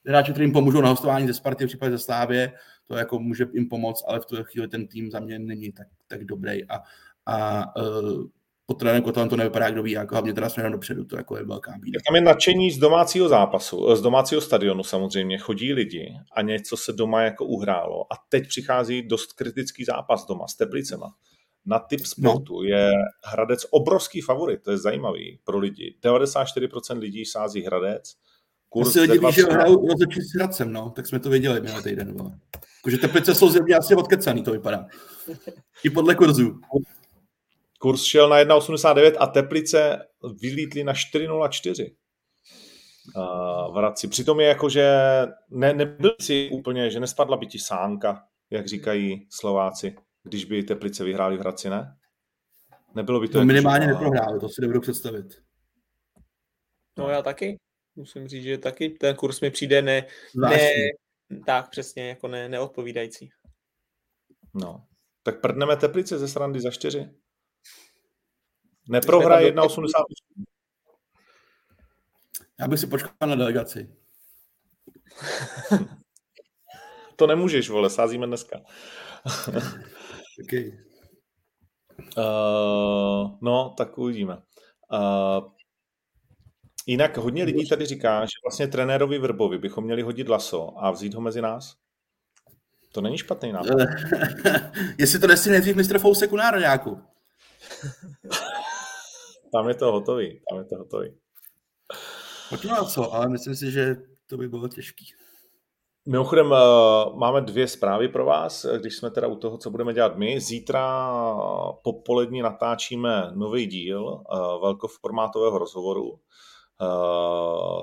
hráči, 0.06 0.32
kterým 0.32 0.52
pomůžou 0.52 0.80
na 0.80 0.88
hostování 0.88 1.26
ze 1.26 1.34
Sparty, 1.34 1.66
případě 1.66 1.92
ze 1.92 1.98
Slávě, 1.98 2.52
to 2.86 2.96
jako 2.96 3.18
může 3.18 3.46
jim 3.52 3.68
pomoct, 3.68 4.04
ale 4.08 4.20
v 4.20 4.26
tuhle 4.26 4.44
chvíli 4.44 4.68
ten 4.68 4.86
tým 4.86 5.10
za 5.10 5.20
mě 5.20 5.38
není 5.38 5.72
tak, 5.72 5.86
tak 6.06 6.24
dobrý 6.24 6.64
a, 6.70 6.82
a 7.26 7.64
uh, 7.76 8.26
pod 8.66 8.78
trenérem 8.78 9.02
Kotelem 9.02 9.28
to 9.28 9.36
nevypadá, 9.36 9.70
kdo 9.70 9.82
ví, 9.82 9.90
jako 9.90 10.14
hlavně 10.14 10.34
teda 10.34 10.48
směrem 10.48 10.72
dopředu, 10.72 11.04
to 11.04 11.16
jako 11.16 11.36
je 11.36 11.44
velká 11.44 11.72
bída. 11.78 12.00
Tam 12.06 12.14
je 12.16 12.20
nadšení 12.20 12.70
z 12.70 12.78
domácího 12.78 13.28
zápasu, 13.28 13.96
z 13.96 14.02
domácího 14.02 14.40
stadionu 14.40 14.82
samozřejmě, 14.82 15.38
chodí 15.38 15.72
lidi 15.72 16.14
a 16.32 16.42
něco 16.42 16.76
se 16.76 16.92
doma 16.92 17.22
jako 17.22 17.44
uhrálo 17.44 18.12
a 18.12 18.16
teď 18.28 18.48
přichází 18.48 19.02
dost 19.02 19.32
kritický 19.32 19.84
zápas 19.84 20.26
doma 20.26 20.46
s 20.46 20.56
Teplicema. 20.56 21.14
Na 21.66 21.78
typ 21.78 22.00
no. 22.00 22.06
sportu 22.06 22.54
no. 22.54 22.62
je 22.62 22.90
Hradec 23.24 23.66
obrovský 23.70 24.20
favorit, 24.20 24.62
to 24.62 24.70
je 24.70 24.78
zajímavý 24.78 25.38
pro 25.44 25.58
lidi. 25.58 25.96
94% 26.04 26.98
lidí 26.98 27.24
sází 27.24 27.62
Hradec, 27.62 28.16
Kurz 28.68 28.92
se 28.92 29.00
lidi 29.00 29.18
ví, 29.18 29.32
že 29.32 29.42
hrajou 29.42 29.88
rozhodčí 29.88 30.20
s 30.20 30.34
Hradcem, 30.34 30.72
no, 30.72 30.90
tak 30.90 31.06
jsme 31.06 31.18
to 31.18 31.30
viděli 31.30 31.60
minulý 31.60 31.82
týden. 31.82 32.16
Jakože 32.76 32.98
Teplice 32.98 33.34
jsou 33.34 33.50
země 33.50 33.74
asi 33.74 33.94
odkecaný, 33.94 34.42
to 34.42 34.52
vypadá. 34.52 34.86
I 35.84 35.90
podle 35.90 36.14
kurzu. 36.14 36.60
Kurs 37.80 38.04
šel 38.04 38.28
na 38.28 38.36
1,89 38.36 39.16
a 39.18 39.26
Teplice 39.26 39.98
vylítly 40.40 40.84
na 40.84 40.92
4,04 40.92 41.94
v 43.72 43.76
Hradci. 43.76 44.08
Přitom 44.08 44.40
je 44.40 44.46
jako, 44.46 44.68
že 44.68 44.96
ne, 45.50 45.72
nebyl 45.72 46.16
si 46.20 46.50
úplně, 46.52 46.90
že 46.90 47.00
nespadla 47.00 47.36
by 47.36 47.46
ti 47.46 47.58
sánka, 47.58 48.24
jak 48.50 48.66
říkají 48.66 49.28
Slováci, 49.30 49.96
když 50.22 50.44
by 50.44 50.62
Teplice 50.62 51.04
vyhráli 51.04 51.36
v 51.36 51.40
Hradci, 51.40 51.70
ne? 51.70 51.96
Nebylo 52.94 53.20
by 53.20 53.28
to... 53.28 53.38
No 53.38 53.40
jako, 53.40 53.46
minimálně 53.46 53.86
že... 53.86 53.92
neprohráli, 53.92 54.40
to 54.40 54.48
si 54.48 54.60
nebudu 54.60 54.80
představit. 54.80 55.26
No 56.98 57.08
já 57.08 57.22
taky. 57.22 57.56
Musím 57.96 58.28
říct, 58.28 58.44
že 58.44 58.58
taky 58.58 58.90
ten 58.90 59.16
kurz 59.16 59.40
mi 59.40 59.50
přijde 59.50 59.82
ne, 59.82 60.06
ne 60.34 60.58
tak 61.46 61.70
přesně, 61.70 62.08
jako 62.08 62.28
ne, 62.28 62.48
neodpovídající. 62.48 63.28
No, 64.54 64.84
tak 65.22 65.40
prdneme 65.40 65.76
Teplice 65.76 66.18
ze 66.18 66.28
srandy 66.28 66.60
za 66.60 66.70
čtyři. 66.70 67.10
Neprohraje 68.88 69.52
1,80. 69.52 69.86
Já 72.60 72.68
bych 72.68 72.80
si 72.80 72.86
počkal 72.86 73.12
na 73.26 73.34
delegaci. 73.34 73.90
to 77.16 77.26
nemůžeš, 77.26 77.70
vole, 77.70 77.90
sázíme 77.90 78.26
dneska. 78.26 78.60
okay. 80.44 80.78
uh, 82.18 83.38
no, 83.40 83.74
tak 83.76 83.98
uvidíme. 83.98 84.42
Uh, 84.92 85.50
jinak 86.86 87.16
hodně 87.16 87.44
lidí 87.44 87.68
tady 87.68 87.86
říká, 87.86 88.24
že 88.24 88.32
vlastně 88.44 88.68
trenérovi 88.68 89.18
Vrbovi 89.18 89.58
bychom 89.58 89.84
měli 89.84 90.02
hodit 90.02 90.28
laso 90.28 90.74
a 90.76 90.90
vzít 90.90 91.14
ho 91.14 91.20
mezi 91.20 91.42
nás. 91.42 91.76
To 92.92 93.00
není 93.00 93.18
špatný 93.18 93.52
nápad. 93.52 93.76
Jestli 94.98 95.18
to 95.18 95.26
nesmí 95.26 95.52
nejdřív 95.52 95.76
mistr 95.76 95.98
Fousek 95.98 96.32
u 96.32 96.36
národňáku 96.36 97.02
tam 99.56 99.68
je 99.68 99.74
to 99.74 99.92
hotový, 99.92 100.40
tam 100.50 100.58
je 100.58 100.64
to 100.64 100.76
hotový. 100.76 101.08
Možná 102.50 102.84
co, 102.84 103.14
ale 103.14 103.28
myslím 103.28 103.56
si, 103.56 103.70
že 103.70 103.96
to 104.26 104.36
by 104.36 104.48
bylo 104.48 104.68
těžký. 104.68 105.04
Mimochodem, 106.08 106.52
eh, 106.52 106.56
máme 107.14 107.40
dvě 107.40 107.68
zprávy 107.68 108.08
pro 108.08 108.24
vás, 108.24 108.66
když 108.80 108.96
jsme 108.96 109.10
teda 109.10 109.26
u 109.26 109.36
toho, 109.36 109.58
co 109.58 109.70
budeme 109.70 109.94
dělat 109.94 110.16
my. 110.16 110.40
Zítra 110.40 111.10
popolední 111.84 112.42
natáčíme 112.42 113.30
nový 113.34 113.66
díl 113.66 114.20
eh, 114.20 114.36
velkoformátového 114.38 115.58
rozhovoru 115.58 116.14
eh, 116.14 116.86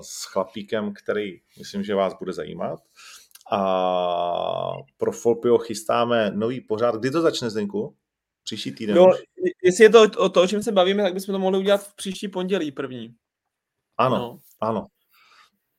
s 0.02 0.26
chlapíkem, 0.32 0.94
který 1.04 1.32
myslím, 1.60 1.84
že 1.84 1.96
vás 1.96 2.14
bude 2.20 2.34
zajímat. 2.34 2.80
A 3.52 4.74
pro 4.98 5.12
Folpio 5.12 5.58
chystáme 5.58 6.32
nový 6.36 6.62
pořád. 6.62 6.96
Kdy 6.96 7.12
to 7.12 7.22
začne, 7.22 7.50
Zdenku? 7.50 7.96
Příští 8.44 8.72
týden? 8.72 8.96
No, 8.96 9.12
jestli 9.64 9.84
je 9.84 9.90
to 9.90 10.04
o 10.18 10.30
to, 10.30 10.42
o 10.42 10.48
čem 10.48 10.64
se 10.64 10.72
bavíme, 10.72 11.04
tak 11.04 11.14
bychom 11.14 11.34
to 11.34 11.40
mohli 11.40 11.60
udělat 11.60 11.88
v 11.88 11.96
příští 11.96 12.28
pondělí 12.28 12.72
první. 12.72 13.16
Ano, 13.98 14.18
no. 14.18 14.40
ano. 14.62 14.88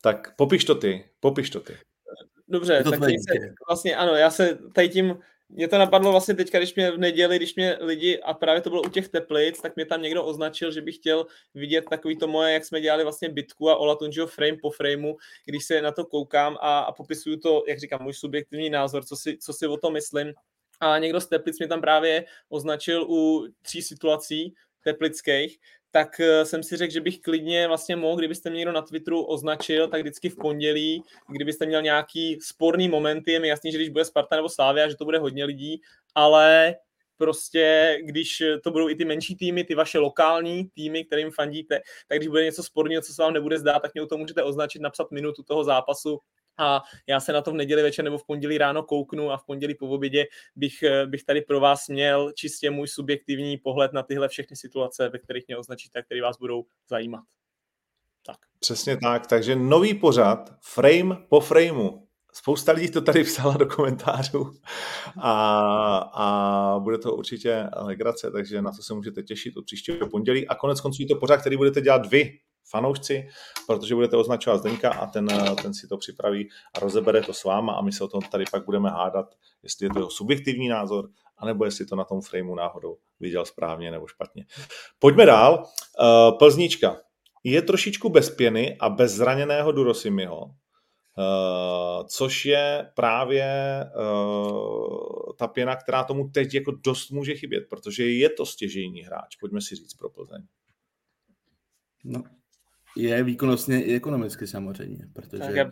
Tak 0.02 0.36
popiš 0.36 0.64
to 0.64 0.74
ty, 0.74 1.04
popiš 1.20 1.50
to 1.50 1.60
ty. 1.60 1.76
Dobře, 2.48 2.84
tak 2.84 2.94
se, 2.94 3.10
vlastně 3.68 3.96
ano, 3.96 4.14
já 4.14 4.30
se 4.30 4.58
tady 4.74 4.88
tím 4.88 5.18
mě 5.48 5.68
to 5.68 5.78
napadlo 5.78 6.10
vlastně 6.10 6.34
teďka, 6.34 6.58
když 6.58 6.74
mě 6.74 6.90
v 6.90 6.98
neděli, 6.98 7.36
když 7.36 7.54
mě 7.54 7.76
lidi, 7.80 8.20
a 8.20 8.34
právě 8.34 8.60
to 8.60 8.70
bylo 8.70 8.82
u 8.82 8.88
těch 8.88 9.08
teplic, 9.08 9.60
tak 9.60 9.76
mě 9.76 9.86
tam 9.86 10.02
někdo 10.02 10.24
označil, 10.24 10.72
že 10.72 10.82
bych 10.82 10.96
chtěl 10.96 11.26
vidět 11.54 11.84
takový 11.90 12.18
to 12.18 12.26
moje, 12.26 12.52
jak 12.52 12.64
jsme 12.64 12.80
dělali 12.80 13.02
vlastně 13.02 13.28
bitku 13.28 13.70
a 13.70 13.76
Olatunjiho 13.76 14.26
frame 14.26 14.56
po 14.62 14.70
frameu, 14.70 15.16
když 15.44 15.64
se 15.64 15.82
na 15.82 15.92
to 15.92 16.04
koukám 16.04 16.56
a, 16.60 16.78
a 16.78 16.92
popisuju 16.92 17.36
to, 17.36 17.62
jak 17.68 17.78
říkám, 17.78 18.02
můj 18.02 18.14
subjektivní 18.14 18.70
názor, 18.70 19.04
co 19.04 19.16
si, 19.16 19.38
co 19.38 19.52
si 19.52 19.66
o 19.66 19.76
tom 19.76 19.92
myslím. 19.92 20.32
A 20.80 20.98
někdo 20.98 21.20
z 21.20 21.26
Teplic 21.26 21.58
mě 21.58 21.68
tam 21.68 21.80
právě 21.80 22.24
označil 22.48 23.06
u 23.08 23.48
tří 23.62 23.82
situací 23.82 24.54
teplických, 24.84 25.58
tak 25.90 26.20
eh, 26.20 26.44
jsem 26.44 26.62
si 26.62 26.76
řekl, 26.76 26.92
že 26.92 27.00
bych 27.00 27.20
klidně 27.20 27.68
vlastně 27.68 27.96
mohl, 27.96 28.16
kdybyste 28.16 28.50
mě 28.50 28.58
někdo 28.58 28.72
na 28.72 28.82
Twitteru 28.82 29.22
označil, 29.24 29.88
tak 29.88 30.00
vždycky 30.00 30.28
v 30.28 30.36
pondělí, 30.36 31.02
kdybyste 31.28 31.66
měl 31.66 31.82
nějaký 31.82 32.38
sporný 32.40 32.88
momenty, 32.88 33.32
je 33.32 33.40
mi 33.40 33.48
jasný, 33.48 33.72
že 33.72 33.78
když 33.78 33.88
bude 33.88 34.04
Sparta 34.04 34.36
nebo 34.36 34.48
Slávia, 34.48 34.88
že 34.88 34.96
to 34.96 35.04
bude 35.04 35.18
hodně 35.18 35.44
lidí, 35.44 35.80
ale 36.14 36.74
prostě, 37.16 37.96
když 38.02 38.42
to 38.64 38.70
budou 38.70 38.88
i 38.88 38.94
ty 38.94 39.04
menší 39.04 39.36
týmy, 39.36 39.64
ty 39.64 39.74
vaše 39.74 39.98
lokální 39.98 40.64
týmy, 40.64 41.04
kterým 41.04 41.30
fandíte, 41.30 41.80
tak 42.08 42.18
když 42.18 42.28
bude 42.28 42.44
něco 42.44 42.62
sporného, 42.62 43.02
co 43.02 43.12
se 43.12 43.22
vám 43.22 43.32
nebude 43.32 43.58
zdát, 43.58 43.78
tak 43.78 43.94
mě 43.94 44.06
to 44.06 44.18
můžete 44.18 44.42
označit, 44.42 44.82
napsat 44.82 45.10
minutu 45.10 45.42
toho 45.42 45.64
zápasu 45.64 46.18
a 46.59 46.82
já 47.07 47.20
se 47.20 47.32
na 47.32 47.42
to 47.42 47.50
v 47.50 47.55
neděli 47.55 47.82
večer 47.82 48.05
nebo 48.05 48.18
v 48.18 48.26
pondělí 48.26 48.59
ráno 48.59 48.82
kouknu 48.82 49.30
a 49.30 49.36
v 49.36 49.44
pondělí 49.44 49.74
po 49.74 49.88
obědě 49.88 50.24
bych, 50.57 50.82
eh, 50.82 51.07
bych 51.07 51.24
tady 51.24 51.42
pro 51.42 51.61
vás 51.61 51.88
měl 51.88 52.32
čistě 52.32 52.70
můj 52.70 52.88
subjektivní 52.88 53.59
pohled 53.59 53.92
na 53.92 54.02
tyhle 54.02 54.28
všechny 54.28 54.57
situace, 54.57 55.09
ve 55.09 55.18
kterých 55.18 55.44
mě 55.48 55.57
označíte 55.57 56.02
které 56.02 56.22
vás 56.22 56.38
budou 56.38 56.64
zajímat. 56.88 57.24
Tak. 58.26 58.36
Přesně 58.59 58.96
tak, 58.96 59.26
takže 59.26 59.57
nový 59.57 59.94
pořad, 59.94 60.52
frame 60.61 61.16
po 61.28 61.40
frameu. 61.40 62.00
Spousta 62.32 62.72
lidí 62.72 62.90
to 62.90 63.00
tady 63.00 63.24
psala 63.24 63.57
do 63.57 63.66
komentářů 63.66 64.50
a, 65.20 65.32
a 66.14 66.78
bude 66.78 66.98
to 66.98 67.14
určitě 67.14 67.66
legrace, 67.76 68.30
takže 68.30 68.62
na 68.62 68.70
to 68.72 68.82
se 68.82 68.94
můžete 68.94 69.22
těšit 69.22 69.57
od 69.57 69.64
příštího 69.64 70.09
pondělí. 70.09 70.48
A 70.48 70.55
konec 70.55 70.80
konců 70.80 71.02
je 71.02 71.09
to 71.09 71.16
pořád, 71.16 71.36
který 71.36 71.57
budete 71.57 71.80
dělat 71.80 72.07
vy, 72.07 72.38
fanoušci, 72.70 73.28
protože 73.66 73.94
budete 73.94 74.16
označovat 74.16 74.60
Zdeňka 74.60 74.92
a 74.92 75.06
ten, 75.06 75.26
ten 75.62 75.74
si 75.74 75.88
to 75.88 75.96
připraví 75.96 76.48
a 76.74 76.80
rozebere 76.80 77.22
to 77.22 77.34
s 77.34 77.44
váma 77.44 77.72
a 77.72 77.82
my 77.82 77.92
se 77.92 78.04
o 78.04 78.08
tom 78.08 78.20
tady 78.20 78.44
pak 78.50 78.64
budeme 78.64 78.90
hádat, 78.90 79.34
jestli 79.62 79.86
je 79.86 79.90
to 79.90 79.98
jeho 79.98 80.10
subjektivní 80.10 80.68
názor, 80.68 81.08
anebo 81.38 81.64
jestli 81.64 81.86
to 81.86 81.96
na 81.96 82.04
tom 82.04 82.20
frameu 82.20 82.54
náhodou 82.54 82.96
viděl 83.20 83.44
správně 83.44 83.90
nebo 83.90 84.06
špatně. 84.06 84.46
Pojďme 84.98 85.26
dál. 85.26 85.64
Eh, 86.00 86.32
Plznička 86.38 86.96
je 87.44 87.62
trošičku 87.62 88.08
bez 88.08 88.30
pěny 88.30 88.76
a 88.80 88.88
bez 88.88 89.12
zraněného 89.12 89.72
Durosimiho, 89.72 90.50
Uh, 91.18 92.06
což 92.06 92.44
je 92.44 92.90
právě 92.94 93.46
ta 95.38 95.48
pěna, 95.48 95.76
která 95.76 96.04
tomu 96.04 96.28
teď 96.28 96.54
jako 96.54 96.70
dost 96.70 97.10
může 97.10 97.34
chybět, 97.34 97.64
protože 97.70 98.08
je 98.10 98.30
to 98.30 98.46
stěžejní 98.46 99.02
hráč, 99.02 99.36
pojďme 99.36 99.60
si 99.60 99.76
říct 99.76 99.94
pro 99.94 100.10
Plzeň. 100.10 100.46
No, 102.04 102.22
je 102.97 103.22
výkonnostně 103.22 103.84
i 103.84 103.95
ekonomicky 103.97 104.47
samozřejmě, 104.47 105.07
protože... 105.12 105.42
Tak 105.42 105.55
já, 105.55 105.70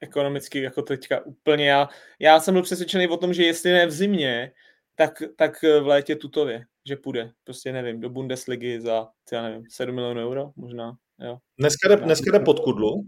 ekonomicky 0.00 0.62
jako 0.62 0.82
teďka 0.82 1.26
úplně, 1.26 1.68
já, 1.68 1.88
já 2.18 2.40
jsem 2.40 2.54
byl 2.54 2.62
přesvědčený 2.62 3.08
o 3.08 3.16
tom, 3.16 3.34
že 3.34 3.42
jestli 3.42 3.72
ne 3.72 3.86
v 3.86 3.90
zimě, 3.90 4.52
tak, 4.94 5.22
tak 5.36 5.62
v 5.62 5.86
létě 5.86 6.16
tutově, 6.16 6.64
že 6.88 6.96
půjde, 6.96 7.32
prostě 7.44 7.72
nevím, 7.72 8.00
do 8.00 8.10
Bundesligy 8.10 8.80
za, 8.80 9.08
já 9.32 9.42
nevím, 9.42 9.64
7 9.70 9.94
milionů 9.94 10.20
euro 10.20 10.50
možná, 10.56 10.96
jo. 11.18 11.38
Dneska 11.58 11.88
jde, 11.88 11.96
dneska 11.96 12.32
jde 12.32 12.44
pod 12.44 12.60
kudlu 12.60 13.06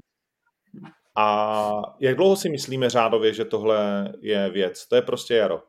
a 1.16 1.96
jak 2.00 2.16
dlouho 2.16 2.36
si 2.36 2.48
myslíme 2.50 2.90
řádově, 2.90 3.34
že 3.34 3.44
tohle 3.44 4.12
je 4.20 4.50
věc? 4.50 4.86
To 4.88 4.96
je 4.96 5.02
prostě 5.02 5.34
jaro. 5.34 5.62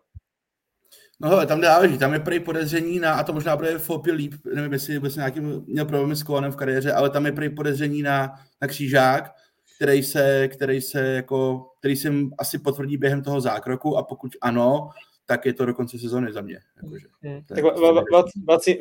No 1.20 1.30
hele, 1.30 1.46
tam 1.46 1.62
záleží, 1.62 1.98
tam 1.98 2.14
je 2.14 2.20
prý 2.20 2.40
podezření 2.40 3.00
na, 3.00 3.14
a 3.14 3.24
to 3.24 3.34
možná 3.34 3.56
bude 3.56 3.78
Fopil 3.78 4.16
líp, 4.16 4.34
nevím, 4.56 4.74
jestli 4.74 4.98
vůbec 4.98 5.16
nějaký 5.16 5.40
měl 5.40 5.86
problémy 5.86 6.16
s 6.16 6.24
kolanem 6.24 6.52
v 6.52 6.56
kariéře, 6.56 6.94
ale 6.94 7.10
tam 7.10 7.26
je 7.26 7.32
prý 7.32 7.50
podezření 7.50 8.02
na, 8.02 8.40
na 8.62 8.68
křížák, 8.68 9.32
který 9.76 10.04
se, 10.04 10.48
který 10.48 10.82
se 10.82 11.02
jako, 11.02 11.66
který 11.80 11.96
se 11.96 12.14
asi 12.38 12.60
potvrdí 12.60 12.98
během 12.98 13.24
toho 13.24 13.42
zákroku 13.42 13.98
a 13.98 14.04
pokud 14.04 14.32
ano, 14.42 14.90
tak 15.26 15.46
je 15.46 15.54
to 15.54 15.66
do 15.66 15.74
konce 15.74 16.00
sezóny 16.00 16.34
za 16.34 16.42
mě. 16.42 16.60
Jakože. 16.84 17.08
Hmm. 17.24 17.42
Tak 17.44 17.58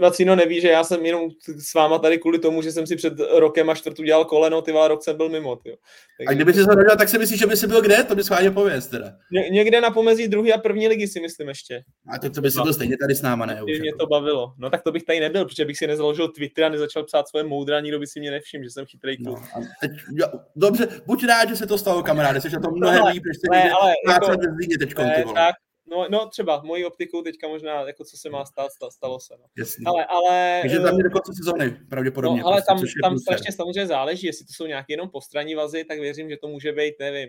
Vacino 0.00 0.36
neví, 0.36 0.60
že 0.60 0.68
já 0.68 0.84
jsem 0.84 1.06
jenom 1.06 1.30
s 1.58 1.74
váma 1.74 1.98
tady 1.98 2.18
kvůli 2.18 2.38
tomu, 2.38 2.62
že 2.62 2.72
jsem 2.72 2.86
si 2.86 2.96
před 2.96 3.12
rokem 3.38 3.70
a 3.70 3.74
čtvrtu 3.74 4.02
dělal 4.02 4.24
koleno, 4.24 4.62
ty 4.62 4.72
rok 4.72 5.02
jsem 5.02 5.16
byl 5.16 5.28
mimo. 5.28 5.56
Tyjo. 5.56 5.76
Takže... 6.18 6.28
A 6.28 6.32
kdyby 6.32 6.52
si 6.52 6.64
se 6.64 6.74
rodil, 6.74 6.96
tak 6.96 7.08
si 7.08 7.18
myslíš, 7.18 7.40
že 7.40 7.46
by 7.46 7.56
si 7.56 7.66
byl 7.66 7.82
kde? 7.82 8.04
To 8.04 8.14
by 8.14 8.24
schválně 8.24 8.50
pověst 8.50 8.88
teda. 8.88 9.12
Ně- 9.32 9.50
někde 9.50 9.80
na 9.80 9.90
pomezí 9.90 10.28
druhé 10.28 10.52
a 10.52 10.58
první 10.58 10.88
ligy 10.88 11.08
si 11.08 11.20
myslím 11.20 11.48
ještě. 11.48 11.82
A 12.14 12.18
to, 12.18 12.30
to 12.30 12.40
by 12.40 12.50
si 12.50 12.62
byl 12.62 12.72
stejně 12.72 12.96
tady 12.96 13.14
s 13.14 13.22
náma, 13.22 13.46
ne? 13.46 13.62
Už, 13.62 13.80
mě 13.80 13.88
jako. 13.88 13.98
to 13.98 14.06
bavilo. 14.06 14.54
No 14.58 14.70
tak 14.70 14.82
to 14.82 14.92
bych 14.92 15.04
tady 15.04 15.20
nebyl, 15.20 15.44
protože 15.44 15.64
bych 15.64 15.78
si 15.78 15.86
nezaložil 15.86 16.28
Twitter 16.28 16.64
a 16.64 16.68
nezačal 16.68 17.04
psát 17.04 17.28
svoje 17.28 17.44
moudra, 17.44 17.80
nikdo 17.80 17.98
by 17.98 18.06
si 18.06 18.20
mě 18.20 18.30
nevšiml, 18.30 18.64
že 18.64 18.70
jsem 18.70 18.86
chytrý 18.86 19.16
kluk. 19.16 19.38
No, 19.56 19.66
teď, 19.80 19.90
jo, 20.12 20.26
dobře, 20.56 20.88
buď 21.06 21.24
rád, 21.24 21.48
že 21.48 21.56
se 21.56 21.66
to 21.66 21.78
stalo, 21.78 22.02
kamaráde, 22.02 22.40
jsi 22.40 22.50
na 22.50 22.60
tom 22.60 22.74
mnohem 22.74 23.04
líp, 23.04 23.22
než 23.26 23.36
se 23.36 23.70
ale, 23.70 23.92
jako, 24.08 24.26
teď, 24.26 24.68
ty 24.78 24.94
tak, 25.34 25.54
No, 25.94 26.06
no 26.10 26.28
třeba, 26.28 26.62
mojí 26.64 26.84
optikou 26.84 27.22
teďka 27.22 27.48
možná, 27.48 27.80
jako 27.80 28.04
co 28.04 28.16
se 28.16 28.30
má 28.30 28.44
stát, 28.44 28.70
stalo 28.90 29.20
se. 29.20 29.34
No. 29.38 29.44
Jasný. 29.58 29.86
Ale, 29.86 30.04
ale, 30.04 30.58
Takže 30.62 30.80
tam 30.80 30.98
je 30.98 31.04
do 31.04 31.10
konce 31.10 31.32
sezóny, 31.34 31.76
pravděpodobně. 31.88 32.40
No, 32.40 32.46
ale 32.46 32.62
prostě, 32.68 33.00
tam, 33.02 33.10
tam 33.10 33.18
strašně 33.18 33.52
samozřejmě 33.52 33.86
záleží, 33.86 34.26
jestli 34.26 34.46
to 34.46 34.52
jsou 34.52 34.66
nějaké 34.66 34.92
jenom 34.92 35.10
postranní 35.10 35.54
vazy, 35.54 35.84
tak 35.84 36.00
věřím, 36.00 36.30
že 36.30 36.36
to 36.36 36.48
může 36.48 36.72
být, 36.72 36.94
nevím, 37.00 37.28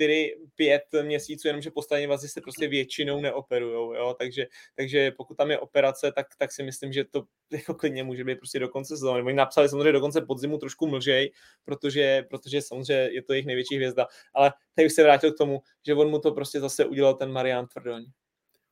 4-5 0.00 1.04
měsíců, 1.04 1.48
jenomže 1.48 1.70
postranní 1.70 2.06
vazy 2.06 2.28
se 2.28 2.40
prostě 2.40 2.68
většinou 2.68 3.20
neoperujou, 3.20 3.94
jo, 3.94 4.14
takže, 4.18 4.46
takže 4.76 5.10
pokud 5.10 5.36
tam 5.36 5.50
je 5.50 5.58
operace, 5.58 6.12
tak, 6.12 6.26
tak 6.38 6.52
si 6.52 6.62
myslím, 6.62 6.92
že 6.92 7.04
to 7.04 7.24
jako 7.52 7.74
klidně 7.74 8.04
může 8.04 8.24
být 8.24 8.38
prostě 8.38 8.58
do 8.58 8.68
konce 8.68 8.96
sezóny. 8.96 9.22
Oni 9.22 9.36
napsali 9.36 9.68
samozřejmě 9.68 9.92
do 9.92 10.00
konce 10.00 10.20
podzimu 10.20 10.58
trošku 10.58 10.86
mlžej, 10.86 11.32
protože, 11.64 12.24
protože 12.30 12.62
samozřejmě 12.62 13.08
je 13.12 13.22
to 13.22 13.32
jejich 13.32 13.46
největší 13.46 13.76
hvězda, 13.76 14.06
ale 14.34 14.52
teď 14.74 14.92
se 14.92 15.02
vrátil 15.02 15.32
k 15.32 15.38
tomu, 15.38 15.62
že 15.86 15.94
on 15.94 16.10
mu 16.10 16.18
to 16.18 16.32
prostě 16.32 16.60
zase 16.60 16.84
udělal 16.84 17.14
ten 17.14 17.32
Marian 17.32 17.66
Tvrdoň 17.66 18.04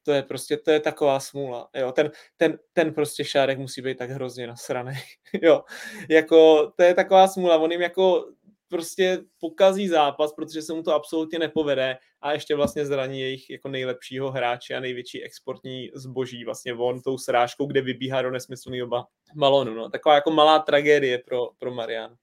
to 0.03 0.13
je 0.13 0.23
prostě, 0.23 0.57
to 0.57 0.71
je 0.71 0.81
taková 0.81 1.21
smůla, 1.21 1.69
jo, 1.75 1.93
ten, 1.93 2.11
ten, 2.37 2.59
ten 2.73 2.95
prostě 2.95 3.25
šárek 3.25 3.59
musí 3.59 3.83
být 3.83 3.99
tak 3.99 4.11
hrozně 4.11 4.47
nasraný, 4.47 4.95
jo, 5.43 5.65
jako, 6.09 6.73
to 6.77 6.83
je 6.83 6.95
taková 6.95 7.29
smůla, 7.29 7.59
on 7.59 7.73
jim 7.73 7.81
jako 7.81 8.27
prostě 8.69 9.19
pokazí 9.41 9.89
zápas, 9.89 10.33
protože 10.33 10.63
se 10.63 10.75
mu 10.75 10.83
to 10.83 10.95
absolutně 10.95 11.39
nepovede 11.39 11.99
a 12.21 12.33
ještě 12.33 12.55
vlastně 12.55 12.87
zraní 12.87 13.21
jejich 13.21 13.51
jako 13.51 13.69
nejlepšího 13.69 14.31
hráče 14.31 14.75
a 14.75 14.81
největší 14.81 15.23
exportní 15.23 15.91
zboží, 15.95 16.45
vlastně 16.45 16.75
on 16.75 17.01
tou 17.01 17.19
srážkou, 17.19 17.67
kde 17.67 17.81
vybíhá 17.81 18.23
do 18.23 18.31
nesmyslného 18.31 18.89
balonu, 19.35 19.75
no, 19.75 19.91
taková 19.91 20.15
jako 20.15 20.31
malá 20.31 20.59
tragédie 20.59 21.19
pro, 21.19 21.49
pro 21.59 21.75
Marian. 21.75 22.17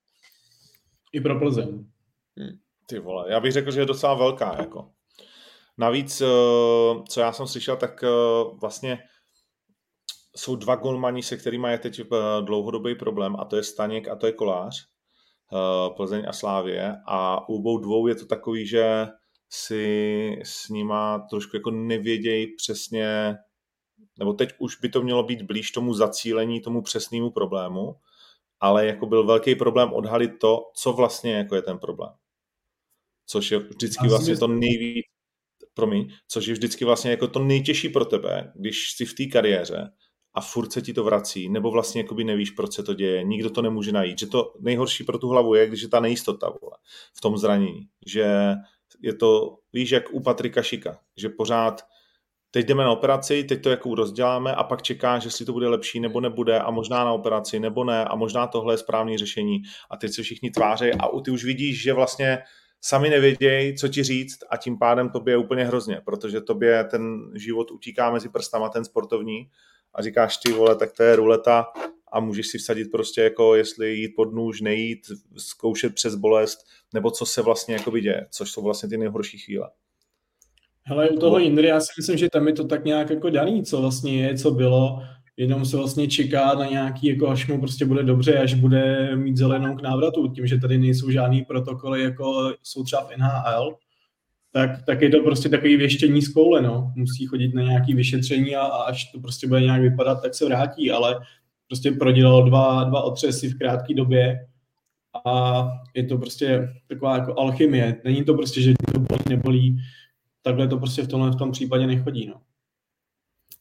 I 1.13 1.21
pro 1.21 1.39
Plzeň. 1.39 1.85
Hmm. 2.37 2.59
Ty 2.89 2.99
vole, 2.99 3.25
já 3.31 3.39
bych 3.39 3.51
řekl, 3.51 3.71
že 3.71 3.79
je 3.79 3.85
docela 3.85 4.13
velká, 4.13 4.55
jako. 4.59 4.89
Navíc, 5.77 6.21
eh, 6.21 6.25
co 7.09 7.19
já 7.19 7.31
jsem 7.31 7.47
slyšel, 7.47 7.77
tak 7.77 8.03
eh, 8.03 8.07
vlastně 8.61 8.99
jsou 10.35 10.55
dva 10.55 10.75
golmani, 10.75 11.23
se 11.23 11.37
kterými 11.37 11.71
je 11.71 11.77
teď 11.77 11.99
eh, 11.99 12.05
dlouhodobý 12.41 12.95
problém, 12.95 13.35
a 13.39 13.45
to 13.45 13.55
je 13.55 13.63
Staněk 13.63 14.07
a 14.07 14.15
to 14.15 14.25
je 14.25 14.33
Kolář, 14.33 14.75
Plzeň 15.95 16.25
a 16.27 16.33
Slávě. 16.33 16.95
A 17.07 17.49
u 17.49 17.55
obou 17.55 17.77
dvou 17.77 18.07
je 18.07 18.15
to 18.15 18.25
takový, 18.25 18.67
že 18.67 19.07
si 19.49 20.39
s 20.43 20.69
nima 20.69 21.19
trošku 21.29 21.57
jako 21.57 21.71
nevědějí 21.71 22.55
přesně, 22.55 23.35
nebo 24.19 24.33
teď 24.33 24.49
už 24.59 24.79
by 24.79 24.89
to 24.89 25.01
mělo 25.01 25.23
být 25.23 25.41
blíž 25.41 25.71
tomu 25.71 25.93
zacílení, 25.93 26.61
tomu 26.61 26.81
přesnému 26.81 27.31
problému, 27.31 27.95
ale 28.59 28.85
jako 28.85 29.05
byl 29.05 29.25
velký 29.25 29.55
problém 29.55 29.93
odhalit 29.93 30.31
to, 30.41 30.59
co 30.75 30.93
vlastně 30.93 31.33
jako 31.33 31.55
je 31.55 31.61
ten 31.61 31.77
problém. 31.79 32.18
Což 33.31 33.51
je 33.51 33.59
vždycky 33.59 34.07
vlastně 34.07 34.37
to 34.37 34.47
nejvíc, 34.47 35.05
promiň, 35.73 36.09
což 36.27 36.47
je 36.47 36.53
vždycky 36.53 36.85
vlastně 36.85 37.11
jako 37.11 37.27
to 37.27 37.39
nejtěžší 37.39 37.89
pro 37.89 38.05
tebe, 38.05 38.51
když 38.55 38.91
jsi 38.91 39.05
v 39.05 39.13
té 39.13 39.25
kariéře 39.25 39.91
a 40.33 40.41
furt 40.41 40.71
se 40.71 40.81
ti 40.81 40.93
to 40.93 41.03
vrací, 41.03 41.49
nebo 41.49 41.71
vlastně 41.71 42.01
jakoby 42.01 42.23
nevíš, 42.23 42.51
proč 42.51 42.73
se 42.73 42.83
to 42.83 42.93
děje, 42.93 43.23
nikdo 43.23 43.49
to 43.49 43.61
nemůže 43.61 43.91
najít. 43.91 44.19
Že 44.19 44.27
to 44.27 44.53
nejhorší 44.59 45.03
pro 45.03 45.17
tu 45.17 45.29
hlavu 45.29 45.55
je, 45.55 45.67
když 45.67 45.81
je 45.81 45.87
ta 45.87 45.99
nejistota 45.99 46.49
vole, 46.61 46.77
v 47.17 47.21
tom 47.21 47.37
zranění. 47.37 47.87
Že 48.05 48.55
je 49.01 49.13
to, 49.13 49.57
víš, 49.73 49.91
jak 49.91 50.13
u 50.13 50.19
Patrika 50.19 50.61
Šika, 50.61 50.99
že 51.17 51.29
pořád 51.29 51.81
teď 52.51 52.65
jdeme 52.65 52.83
na 52.83 52.91
operaci, 52.91 53.43
teď 53.43 53.63
to 53.63 53.69
jako 53.69 53.95
rozděláme 53.95 54.55
a 54.55 54.63
pak 54.63 54.81
čekáš, 54.81 55.25
jestli 55.25 55.45
to 55.45 55.53
bude 55.53 55.67
lepší 55.67 55.99
nebo 55.99 56.21
nebude 56.21 56.59
a 56.59 56.71
možná 56.71 57.05
na 57.05 57.13
operaci 57.13 57.59
nebo 57.59 57.83
ne 57.83 58.05
a 58.05 58.15
možná 58.15 58.47
tohle 58.47 58.73
je 58.73 58.77
správné 58.77 59.17
řešení 59.17 59.61
a 59.89 59.97
teď 59.97 60.13
se 60.13 60.23
všichni 60.23 60.51
tváří 60.51 60.91
a 60.91 61.21
ty 61.25 61.31
už 61.31 61.43
vidíš, 61.43 61.81
že 61.81 61.93
vlastně 61.93 62.37
sami 62.81 63.09
nevědějí, 63.09 63.77
co 63.77 63.87
ti 63.87 64.03
říct 64.03 64.39
a 64.49 64.57
tím 64.57 64.77
pádem 64.77 65.09
tobě 65.09 65.33
je 65.33 65.37
úplně 65.37 65.65
hrozně, 65.65 66.01
protože 66.05 66.41
tobě 66.41 66.83
ten 66.83 67.31
život 67.35 67.71
utíká 67.71 68.11
mezi 68.11 68.29
prstama, 68.29 68.69
ten 68.69 68.85
sportovní 68.85 69.49
a 69.93 70.01
říkáš 70.01 70.37
ty 70.37 70.51
vole, 70.51 70.75
tak 70.75 70.91
to 70.91 71.03
je 71.03 71.15
ruleta 71.15 71.65
a 72.11 72.19
můžeš 72.19 72.47
si 72.47 72.57
vsadit 72.57 72.91
prostě 72.91 73.21
jako 73.21 73.55
jestli 73.55 73.93
jít 73.93 74.13
pod 74.15 74.33
nůž, 74.33 74.61
nejít, 74.61 74.99
zkoušet 75.37 75.95
přes 75.95 76.15
bolest, 76.15 76.59
nebo 76.93 77.11
co 77.11 77.25
se 77.25 77.41
vlastně 77.41 77.75
jako 77.75 77.99
děje, 77.99 78.27
což 78.31 78.51
jsou 78.51 78.61
vlastně 78.61 78.89
ty 78.89 78.97
nejhorší 78.97 79.37
chvíle. 79.37 79.69
Hele, 80.83 81.09
u 81.09 81.19
toho 81.19 81.39
Indry, 81.39 81.67
já 81.67 81.79
si 81.79 81.91
myslím, 81.97 82.17
že 82.17 82.29
tam 82.29 82.47
je 82.47 82.53
to 82.53 82.67
tak 82.67 82.85
nějak 82.85 83.09
jako 83.09 83.29
daný, 83.29 83.63
co 83.63 83.81
vlastně 83.81 84.25
je, 84.25 84.37
co 84.37 84.51
bylo, 84.51 85.03
jenom 85.39 85.65
se 85.65 85.77
vlastně 85.77 86.07
čeká 86.07 86.53
na 86.53 86.65
nějaký, 86.65 87.07
jako 87.07 87.29
až 87.29 87.47
mu 87.47 87.59
prostě 87.59 87.85
bude 87.85 88.03
dobře, 88.03 88.37
až 88.37 88.53
bude 88.53 89.15
mít 89.15 89.37
zelenou 89.37 89.75
k 89.75 89.81
návratu, 89.81 90.27
tím, 90.27 90.47
že 90.47 90.57
tady 90.57 90.77
nejsou 90.77 91.11
žádný 91.11 91.45
protokoly, 91.45 92.03
jako 92.03 92.53
jsou 92.63 92.83
třeba 92.83 93.03
v 93.03 93.17
NHL, 93.17 93.75
tak, 94.51 94.85
tak 94.85 95.01
je 95.01 95.09
to 95.09 95.23
prostě 95.23 95.49
takový 95.49 95.77
věštění 95.77 96.21
z 96.21 96.33
koule, 96.33 96.61
no. 96.61 96.93
Musí 96.95 97.25
chodit 97.25 97.55
na 97.55 97.61
nějaké 97.61 97.95
vyšetření 97.95 98.55
a, 98.55 98.61
a 98.61 98.83
až 98.83 99.11
to 99.11 99.19
prostě 99.19 99.47
bude 99.47 99.61
nějak 99.61 99.81
vypadat, 99.81 100.21
tak 100.21 100.35
se 100.35 100.45
vrátí, 100.45 100.91
ale 100.91 101.19
prostě 101.67 101.91
prodělal 101.91 102.43
dva, 102.43 102.83
dva 102.83 103.01
otřesy 103.01 103.49
v 103.49 103.57
krátké 103.57 103.93
době 103.93 104.47
a 105.25 105.63
je 105.93 106.03
to 106.03 106.17
prostě 106.17 106.69
taková 106.87 107.17
jako 107.17 107.39
alchymie. 107.39 108.01
Není 108.03 108.23
to 108.23 108.33
prostě, 108.33 108.61
že 108.61 108.73
to 108.93 108.99
bolí, 108.99 109.21
nebolí. 109.29 109.77
Takhle 110.41 110.67
to 110.67 110.77
prostě 110.77 111.01
v 111.01 111.07
tomhle 111.07 111.31
v 111.31 111.35
tom 111.35 111.51
případě 111.51 111.87
nechodí, 111.87 112.27
no. 112.27 112.41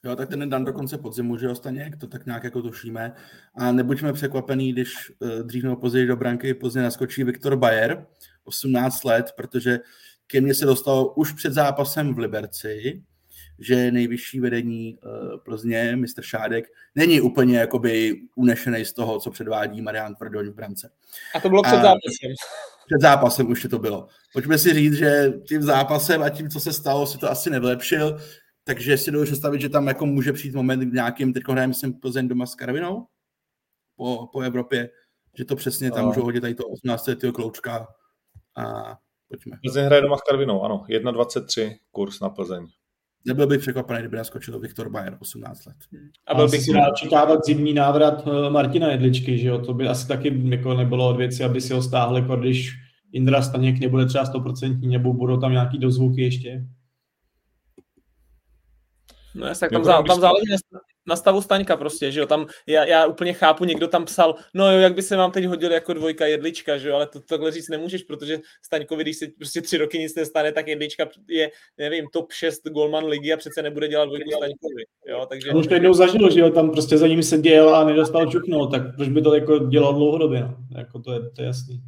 Jo, 0.09 0.17
tak 0.17 0.29
ten 0.29 0.49
dan 0.49 0.65
do 0.65 0.73
konce 0.73 0.99
podzimu, 0.99 1.37
že 1.37 1.55
Staněk, 1.55 1.97
to 1.97 2.07
tak 2.07 2.27
nějak 2.27 2.45
jako 2.45 2.63
tušíme. 2.63 3.13
A 3.55 3.73
nebuďme 3.73 4.13
překvapení, 4.13 4.73
když 4.73 4.95
uh, 5.19 5.29
dřív 5.29 5.65
nebo 5.65 5.77
později 5.77 6.07
do 6.07 6.17
branky 6.17 6.55
pozdě 6.55 6.83
naskočí 6.83 7.25
Viktor 7.25 7.57
Bayer, 7.57 8.07
18 8.45 9.05
let, 9.05 9.33
protože 9.37 9.81
ke 10.27 10.41
mně 10.41 10.55
se 10.55 10.67
dostalo 10.67 11.15
už 11.15 11.33
před 11.33 11.53
zápasem 11.53 12.15
v 12.15 12.19
Liberci, 12.19 13.03
že 13.59 13.91
nejvyšší 13.91 14.41
vedení 14.41 14.99
uh, 15.05 15.39
Plzně, 15.45 15.97
mistr 15.97 16.23
Šádek, 16.23 16.65
není 16.95 17.21
úplně 17.21 17.59
jakoby 17.59 18.21
unešený 18.35 18.85
z 18.85 18.93
toho, 18.93 19.21
co 19.21 19.31
předvádí 19.31 19.83
Marian 19.83 20.15
Tvrdoň 20.15 20.49
v 20.49 20.55
brance. 20.55 20.91
A 21.35 21.41
to 21.41 21.49
bylo 21.49 21.63
před 21.63 21.77
zápasem. 21.77 22.35
Před 22.87 23.01
zápasem 23.01 23.51
už 23.51 23.67
to 23.71 23.79
bylo. 23.79 24.09
Pojďme 24.33 24.59
si 24.59 24.75
říct, 24.75 24.95
že 24.95 25.33
tím 25.49 25.63
zápasem 25.63 26.23
a 26.23 26.29
tím, 26.31 26.51
co 26.51 26.61
se 26.61 26.73
stalo, 26.73 27.07
si 27.07 27.19
to 27.19 27.31
asi 27.31 27.51
nevylepšil, 27.51 28.19
takže 28.69 28.99
si 28.99 29.11
dovedu 29.11 29.31
představit, 29.31 29.61
že 29.61 29.69
tam 29.69 29.87
jako 29.87 30.07
může 30.07 30.33
přijít 30.33 30.55
moment 30.55 30.91
v 30.91 30.93
nějakým, 30.93 31.33
teď 31.33 31.43
hrajeme 31.49 31.75
jsem 31.75 31.93
Plzeň 31.93 32.29
doma 32.29 32.47
s 32.47 32.55
Karvinou 32.55 33.07
po, 33.97 34.29
po 34.33 34.41
Evropě, 34.41 34.91
že 35.39 35.45
to 35.45 35.57
přesně 35.57 35.91
tam 35.91 36.01
no. 36.03 36.09
můžou 36.09 36.23
hodit 36.23 36.41
tady 36.41 36.55
to 36.55 36.69
18. 36.69 37.09
kloučka 37.35 37.87
a 38.57 38.95
pojďme. 39.29 39.57
Plzeň 39.62 39.85
hraje 39.85 40.03
doma 40.03 40.16
s 40.16 40.21
Karvinou, 40.31 40.62
ano, 40.62 40.85
1,23 40.89 41.77
kurz 41.91 42.21
na 42.21 42.29
Plzeň. 42.29 42.66
Nebyl 43.27 43.47
bych 43.47 43.61
překvapený, 43.61 44.01
kdyby 44.01 44.16
naskočil 44.16 44.61
Viktor 44.61 44.91
Bayer 44.91 45.16
18 45.21 45.66
let. 45.66 45.77
A 46.27 46.35
byl 46.35 46.49
bych 46.49 46.62
si 46.62 46.73
rád 46.73 46.97
čekávat 46.97 47.45
zimní 47.45 47.75
návrat 47.75 48.25
eh, 48.27 48.51
Martina 48.51 48.91
Jedličky, 48.91 49.39
že 49.39 49.49
jo? 49.49 49.59
To 49.59 49.75
by 49.75 49.89
asi 49.89 50.09
taky 50.09 50.43
jako 50.45 50.75
nebylo 50.75 51.09
od 51.09 51.16
věci, 51.16 51.45
aby 51.45 51.61
si 51.61 51.75
ho 51.75 51.83
stáhli, 51.83 52.21
jako 52.21 52.37
když 52.37 52.73
Indra 53.12 53.43
Staněk 53.43 53.81
nebude 53.81 54.07
třeba 54.07 54.25
100% 54.25 54.89
nebo 54.89 55.12
budou 55.12 55.37
tam 55.37 55.53
nějaký 55.53 55.79
dozvuky 55.79 56.23
ještě. 56.23 56.69
No 59.39 59.47
tak 59.61 59.70
tam, 59.70 59.84
zá, 59.84 60.03
tam 60.03 60.20
záleží 60.20 60.47
na 61.09 61.16
stavu 61.16 61.43
Staňka 61.43 61.76
prostě, 61.76 62.12
že 62.12 62.20
jo, 62.20 62.26
tam 62.26 62.47
já, 62.66 62.84
já 62.84 63.07
úplně 63.07 63.32
chápu, 63.32 63.64
někdo 63.64 63.89
tam 63.89 64.05
psal, 64.05 64.34
no 64.55 64.72
jo, 64.72 64.78
jak 64.78 64.95
by 64.95 65.03
se 65.03 65.16
vám 65.16 65.30
teď 65.30 65.45
hodil 65.45 65.72
jako 65.72 65.93
dvojka 65.93 66.26
jedlička, 66.26 66.78
že 66.78 66.89
jo, 66.89 66.95
ale 66.95 67.07
to 67.07 67.20
takhle 67.20 67.51
říct 67.51 67.68
nemůžeš, 67.68 68.03
protože 68.03 68.41
Staňkovi, 68.62 69.05
když 69.05 69.16
se 69.16 69.26
prostě 69.39 69.61
tři 69.61 69.78
roky 69.78 69.99
nic 69.99 70.14
nestane, 70.14 70.53
tak 70.53 70.68
jedlička 70.68 71.09
je, 71.28 71.51
nevím, 71.78 72.07
top 72.12 72.32
6 72.32 72.68
golman 72.68 73.05
ligy 73.05 73.32
a 73.32 73.36
přece 73.36 73.62
nebude 73.62 73.89
dělat 73.89 74.05
dvojku 74.05 74.30
Staňkovi, 74.30 74.82
jo, 75.09 75.26
takže... 75.28 75.51
On 75.51 75.57
už 75.57 75.66
to 75.66 75.74
jednou 75.74 75.95
zažil, 75.95 76.30
že 76.30 76.41
jo, 76.41 76.51
tam 76.51 76.70
prostě 76.70 76.99
za 76.99 77.07
ním 77.07 77.22
se 77.22 77.39
děl 77.39 77.74
a 77.74 77.84
nedostal 77.84 78.30
čuknout, 78.30 78.70
tak 78.70 78.82
proč 78.97 79.09
by 79.09 79.22
to 79.22 79.34
jako 79.34 79.59
dělal 79.59 79.95
dlouhodobě, 79.95 80.41
no? 80.41 80.57
jako 80.78 80.99
to 80.99 81.12
je, 81.12 81.20
to 81.20 81.43
je 81.43 81.47
jasný. 81.47 81.82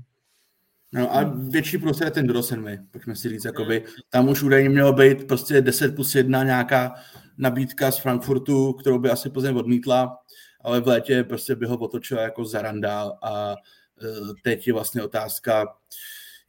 No 0.93 1.17
a 1.17 1.33
větší 1.49 1.79
prostě 1.79 2.05
je 2.05 2.11
ten 2.11 2.27
Grosenvy, 2.27 2.79
pojďme 2.91 3.17
si 3.17 3.29
říct, 3.29 3.45
jakoby, 3.45 3.85
tam 4.09 4.29
už 4.29 4.43
údajně 4.43 4.69
mělo 4.69 4.93
být 4.93 5.27
prostě 5.27 5.61
10 5.61 5.95
plus 5.95 6.15
1 6.15 6.45
nějaká 6.45 6.95
nabídka 7.41 7.91
z 7.91 7.99
Frankfurtu, 7.99 8.73
kterou 8.73 8.99
by 8.99 9.11
asi 9.11 9.31
Plzeň 9.31 9.57
odmítla, 9.57 10.19
ale 10.61 10.81
v 10.81 10.87
létě 10.87 11.25
prostě 11.25 11.55
by 11.55 11.67
ho 11.67 11.77
otočila 11.77 12.23
jako 12.23 12.45
zarandál 12.45 13.19
a 13.23 13.57
e, 14.03 14.07
teď 14.43 14.67
je 14.67 14.73
vlastně 14.73 15.03
otázka, 15.03 15.77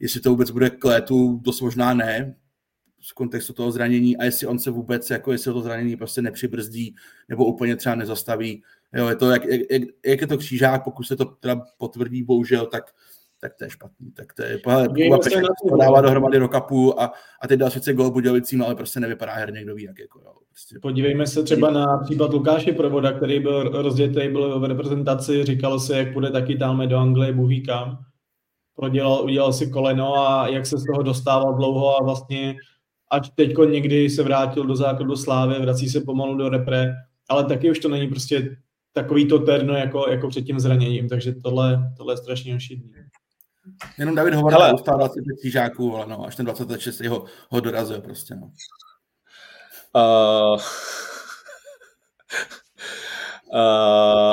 jestli 0.00 0.20
to 0.20 0.30
vůbec 0.30 0.50
bude 0.50 0.70
k 0.70 0.84
létu, 0.84 1.40
dost 1.42 1.60
možná 1.60 1.94
ne, 1.94 2.34
z 3.00 3.12
kontextu 3.12 3.52
toho 3.52 3.72
zranění 3.72 4.16
a 4.16 4.24
jestli 4.24 4.46
on 4.46 4.58
se 4.58 4.70
vůbec, 4.70 5.10
jako 5.10 5.32
jestli 5.32 5.52
to 5.52 5.60
zranění 5.60 5.96
prostě 5.96 6.22
nepřibrzdí 6.22 6.94
nebo 7.28 7.44
úplně 7.44 7.76
třeba 7.76 7.94
nezastaví. 7.94 8.62
Jo, 8.92 9.08
je 9.08 9.16
to, 9.16 9.30
jak, 9.30 9.44
jak, 9.44 9.82
jak 10.06 10.20
je 10.20 10.26
to 10.26 10.38
křížák, 10.38 10.84
pokud 10.84 11.02
se 11.04 11.16
to 11.16 11.24
teda 11.24 11.64
potvrdí, 11.78 12.22
bohužel, 12.22 12.66
tak 12.66 12.94
tak 13.42 13.54
to 13.54 13.64
je 13.64 13.70
špatný. 13.70 14.12
Tak 14.12 14.32
to 14.32 14.42
je, 14.42 14.58
pohle, 14.58 14.88
Kuba 14.88 15.18
to 15.70 15.76
dává 15.76 16.00
dohromady 16.00 16.38
do 16.38 16.48
kapu 16.48 17.00
a, 17.00 17.12
a 17.40 17.48
teď 17.48 17.60
dal 17.60 17.70
sice 17.70 17.94
gol 17.94 18.10
Budějovicím, 18.10 18.62
ale 18.62 18.74
prostě 18.74 19.00
nevypadá 19.00 19.32
herně, 19.32 19.62
kdo 19.62 19.74
ví, 19.74 19.82
jak 19.82 19.98
jako, 19.98 20.20
jo, 20.20 20.32
prostě. 20.48 20.78
Podívejme 20.82 21.26
se 21.26 21.42
třeba 21.42 21.70
na 21.70 21.98
případ 21.98 22.32
Lukáše 22.32 22.72
Provoda, 22.72 23.12
který 23.12 23.40
byl 23.40 23.62
rozdětý, 23.62 24.28
byl 24.28 24.60
v 24.60 24.64
reprezentaci, 24.64 25.44
říkalo 25.44 25.80
se, 25.80 25.98
jak 25.98 26.12
bude 26.12 26.30
taky 26.30 26.56
tam 26.56 26.88
do 26.88 26.96
Anglie, 26.96 27.32
Bůh 27.32 27.52
kam. 27.66 27.98
Prodělal, 28.76 29.24
udělal 29.24 29.52
si 29.52 29.70
koleno 29.70 30.28
a 30.28 30.48
jak 30.48 30.66
se 30.66 30.78
z 30.78 30.86
toho 30.86 31.02
dostával 31.02 31.54
dlouho 31.54 32.00
a 32.00 32.04
vlastně 32.04 32.56
ať 33.10 33.34
teď 33.34 33.54
někdy 33.70 34.10
se 34.10 34.22
vrátil 34.22 34.66
do 34.66 34.76
základu 34.76 35.16
slávy, 35.16 35.60
vrací 35.60 35.88
se 35.88 36.00
pomalu 36.00 36.34
do 36.34 36.48
repre, 36.48 36.94
ale 37.28 37.44
taky 37.44 37.70
už 37.70 37.78
to 37.78 37.88
není 37.88 38.08
prostě 38.08 38.56
takový 38.92 39.28
to 39.28 39.38
terno 39.38 39.74
jako, 39.74 40.06
jako 40.10 40.28
před 40.28 40.42
tím 40.42 40.60
zraněním, 40.60 41.08
takže 41.08 41.34
tohle, 41.34 41.92
tohle 41.96 42.12
je 42.12 42.16
strašně 42.16 42.56
ošidný. 42.56 42.92
Jenom 43.98 44.14
David 44.14 44.34
Hovor 44.34 44.52
Hele. 44.52 44.70
dostal 44.70 44.98
25 44.98 45.36
křížáků, 45.38 45.96
ale 45.96 46.06
no, 46.06 46.26
až 46.26 46.36
ten 46.36 46.46
26 46.46 47.00
ho, 47.00 47.24
ho 47.50 47.60
dorazil 47.60 48.00
prostě, 48.00 48.34
no. 48.34 48.50
Uh, 49.96 50.60
Uh, 53.54 53.60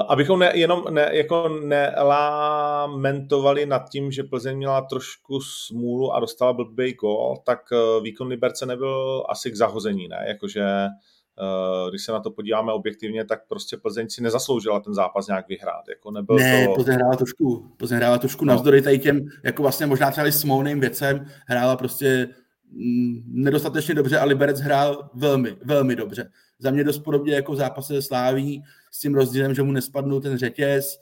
abychom 0.08 0.40
ne, 0.40 0.52
jenom 0.54 0.84
ne, 0.90 1.10
jako 1.12 1.50
nelamentovali 1.50 3.66
nad 3.66 3.90
tím, 3.90 4.12
že 4.12 4.24
Plzeň 4.24 4.58
měla 4.58 4.82
trošku 4.82 5.42
smůlu 5.42 6.14
a 6.14 6.20
dostala 6.20 6.54
blbý 6.54 6.94
gol, 6.94 7.38
tak 7.46 7.60
uh, 7.72 8.04
výkon 8.04 8.28
Liberce 8.28 8.66
nebyl 8.66 9.26
asi 9.30 9.52
k 9.52 9.56
zahození, 9.56 10.08
ne? 10.08 10.26
Jakože 10.28 10.62
Eh, 10.62 10.88
když 11.90 12.04
se 12.04 12.12
na 12.12 12.20
to 12.20 12.32
podíváme 12.32 12.74
objektivně, 12.74 13.26
tak 13.26 13.48
prostě 13.48 13.78
Plzeň 13.78 14.10
si 14.10 14.24
nezasloužila 14.24 14.80
ten 14.80 14.94
zápas 14.94 15.28
nějak 15.28 15.48
vyhrát. 15.48 15.90
Jako 15.90 16.12
nebyl 16.12 16.36
ne, 16.36 16.68
to... 16.68 16.74
Plzeň 16.74 16.96
hrála 16.96 17.16
trošku, 17.16 17.74
Plzeň 17.78 17.98
hrála 17.98 18.18
trošku 18.18 18.46
no. 18.46 18.54
navzdory 18.54 18.82
tady 18.82 19.00
těm, 19.00 19.26
jako 19.44 19.62
vlastně 19.62 19.86
možná 19.86 20.12
třeba 20.12 20.32
smlouvným 20.32 20.80
věcem, 20.80 21.26
hrála 21.48 21.76
prostě 21.76 22.28
mm, 22.72 23.24
nedostatečně 23.28 23.96
dobře 23.96 24.20
a 24.20 24.26
Liberec 24.26 24.60
hrál 24.60 25.10
velmi, 25.14 25.58
velmi 25.66 25.96
dobře. 25.96 26.32
Za 26.60 26.72
mě 26.72 26.84
dost 26.84 27.00
podobně 27.00 27.34
jako 27.34 27.52
v 27.52 27.56
zápase 27.56 27.94
se 27.94 28.02
Sláví, 28.02 28.64
s 28.92 29.00
tím 29.00 29.16
rozdílem, 29.16 29.54
že 29.54 29.64
mu 29.64 29.72
nespadnul 29.72 30.22
ten 30.22 30.38
řetěz 30.38 30.98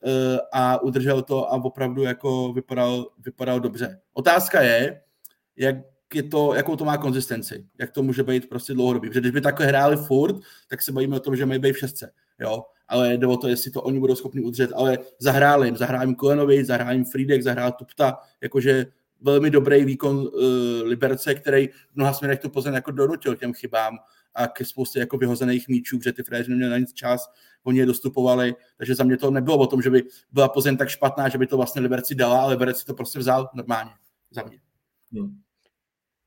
uh, 0.00 0.10
a 0.52 0.82
udržel 0.82 1.22
to 1.22 1.52
a 1.52 1.64
opravdu 1.64 2.02
jako 2.02 2.52
vypadal, 2.52 3.06
vypadal 3.24 3.60
dobře. 3.60 4.00
Otázka 4.12 4.62
je, 4.62 5.00
jak 5.56 5.76
je 6.14 6.22
to, 6.22 6.54
jakou 6.54 6.76
to 6.76 6.84
má 6.84 6.96
konzistenci, 6.96 7.66
jak 7.78 7.90
to 7.90 8.02
může 8.02 8.22
být 8.22 8.48
prostě 8.48 8.72
dlouhodobý. 8.72 9.08
Protože 9.08 9.20
když 9.20 9.32
by 9.32 9.40
takhle 9.40 9.66
hráli 9.66 9.96
furt, 9.96 10.36
tak 10.68 10.82
se 10.82 10.92
bavíme 10.92 11.16
o 11.16 11.20
tom, 11.20 11.36
že 11.36 11.46
mají 11.46 11.60
být 11.60 11.72
v 11.72 11.78
šestce, 11.78 12.12
jo. 12.40 12.64
Ale 12.88 13.14
jde 13.14 13.26
o 13.26 13.36
to, 13.36 13.48
jestli 13.48 13.70
to 13.70 13.82
oni 13.82 14.00
budou 14.00 14.14
schopni 14.14 14.40
udržet, 14.40 14.70
ale 14.74 14.98
zahráli 15.18 15.68
jim, 15.68 15.76
zahrál 15.76 16.02
jim 16.02 16.14
Kolenovi, 16.14 16.64
zahrál 16.64 16.92
jim 16.92 17.04
Friedek, 17.04 17.42
zahrál 17.42 17.72
Tupta, 17.72 18.18
jakože 18.40 18.86
velmi 19.20 19.50
dobrý 19.50 19.84
výkon 19.84 20.16
uh, 20.16 20.30
Liberce, 20.84 21.34
který 21.34 21.68
v 21.68 21.94
mnoha 21.94 22.12
směrech 22.12 22.40
tu 22.40 22.50
Plzeň 22.50 22.74
jako 22.74 22.90
donutil 22.90 23.36
těm 23.36 23.52
chybám 23.54 23.98
a 24.34 24.46
ke 24.46 24.64
spoustě 24.64 24.98
jako 24.98 25.18
vyhozených 25.18 25.68
míčů, 25.68 25.98
protože 25.98 26.12
ty 26.12 26.22
fréři 26.22 26.50
neměli 26.50 26.70
na 26.70 26.78
nic 26.78 26.92
čas, 26.92 27.30
oni 27.64 27.78
je 27.78 27.86
dostupovali, 27.86 28.54
takže 28.76 28.94
za 28.94 29.04
mě 29.04 29.16
to 29.16 29.30
nebylo 29.30 29.58
o 29.58 29.66
tom, 29.66 29.82
že 29.82 29.90
by 29.90 30.02
byla 30.32 30.48
Plzeň 30.48 30.76
tak 30.76 30.88
špatná, 30.88 31.28
že 31.28 31.38
by 31.38 31.46
to 31.46 31.56
vlastně 31.56 31.82
Liberci 31.82 32.14
dala, 32.14 32.42
ale 32.42 32.52
Liberci 32.52 32.84
to 32.84 32.94
prostě 32.94 33.18
vzal 33.18 33.50
normálně, 33.54 33.90
za 34.30 34.42
mě. 34.42 34.60
Hmm. 35.12 35.40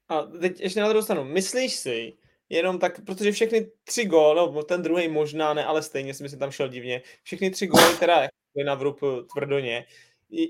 A 0.09 0.21
teď 0.21 0.59
ještě 0.59 0.81
na 0.81 0.89
druhou 0.89 1.03
stranu, 1.03 1.23
myslíš 1.23 1.75
si, 1.75 2.13
jenom 2.49 2.79
tak, 2.79 3.05
protože 3.05 3.31
všechny 3.31 3.71
tři 3.83 4.05
góly, 4.05 4.35
no 4.53 4.63
ten 4.63 4.81
druhý 4.81 5.07
možná 5.07 5.53
ne, 5.53 5.65
ale 5.65 5.83
stejně 5.83 6.13
si 6.13 6.23
myslím, 6.23 6.39
tam 6.39 6.51
šel 6.51 6.67
divně, 6.67 7.01
všechny 7.23 7.51
tři 7.51 7.67
góly 7.67 7.95
teda 7.99 8.27
na 8.65 8.75
vrub 8.75 8.99
tvrdoně, 9.33 9.85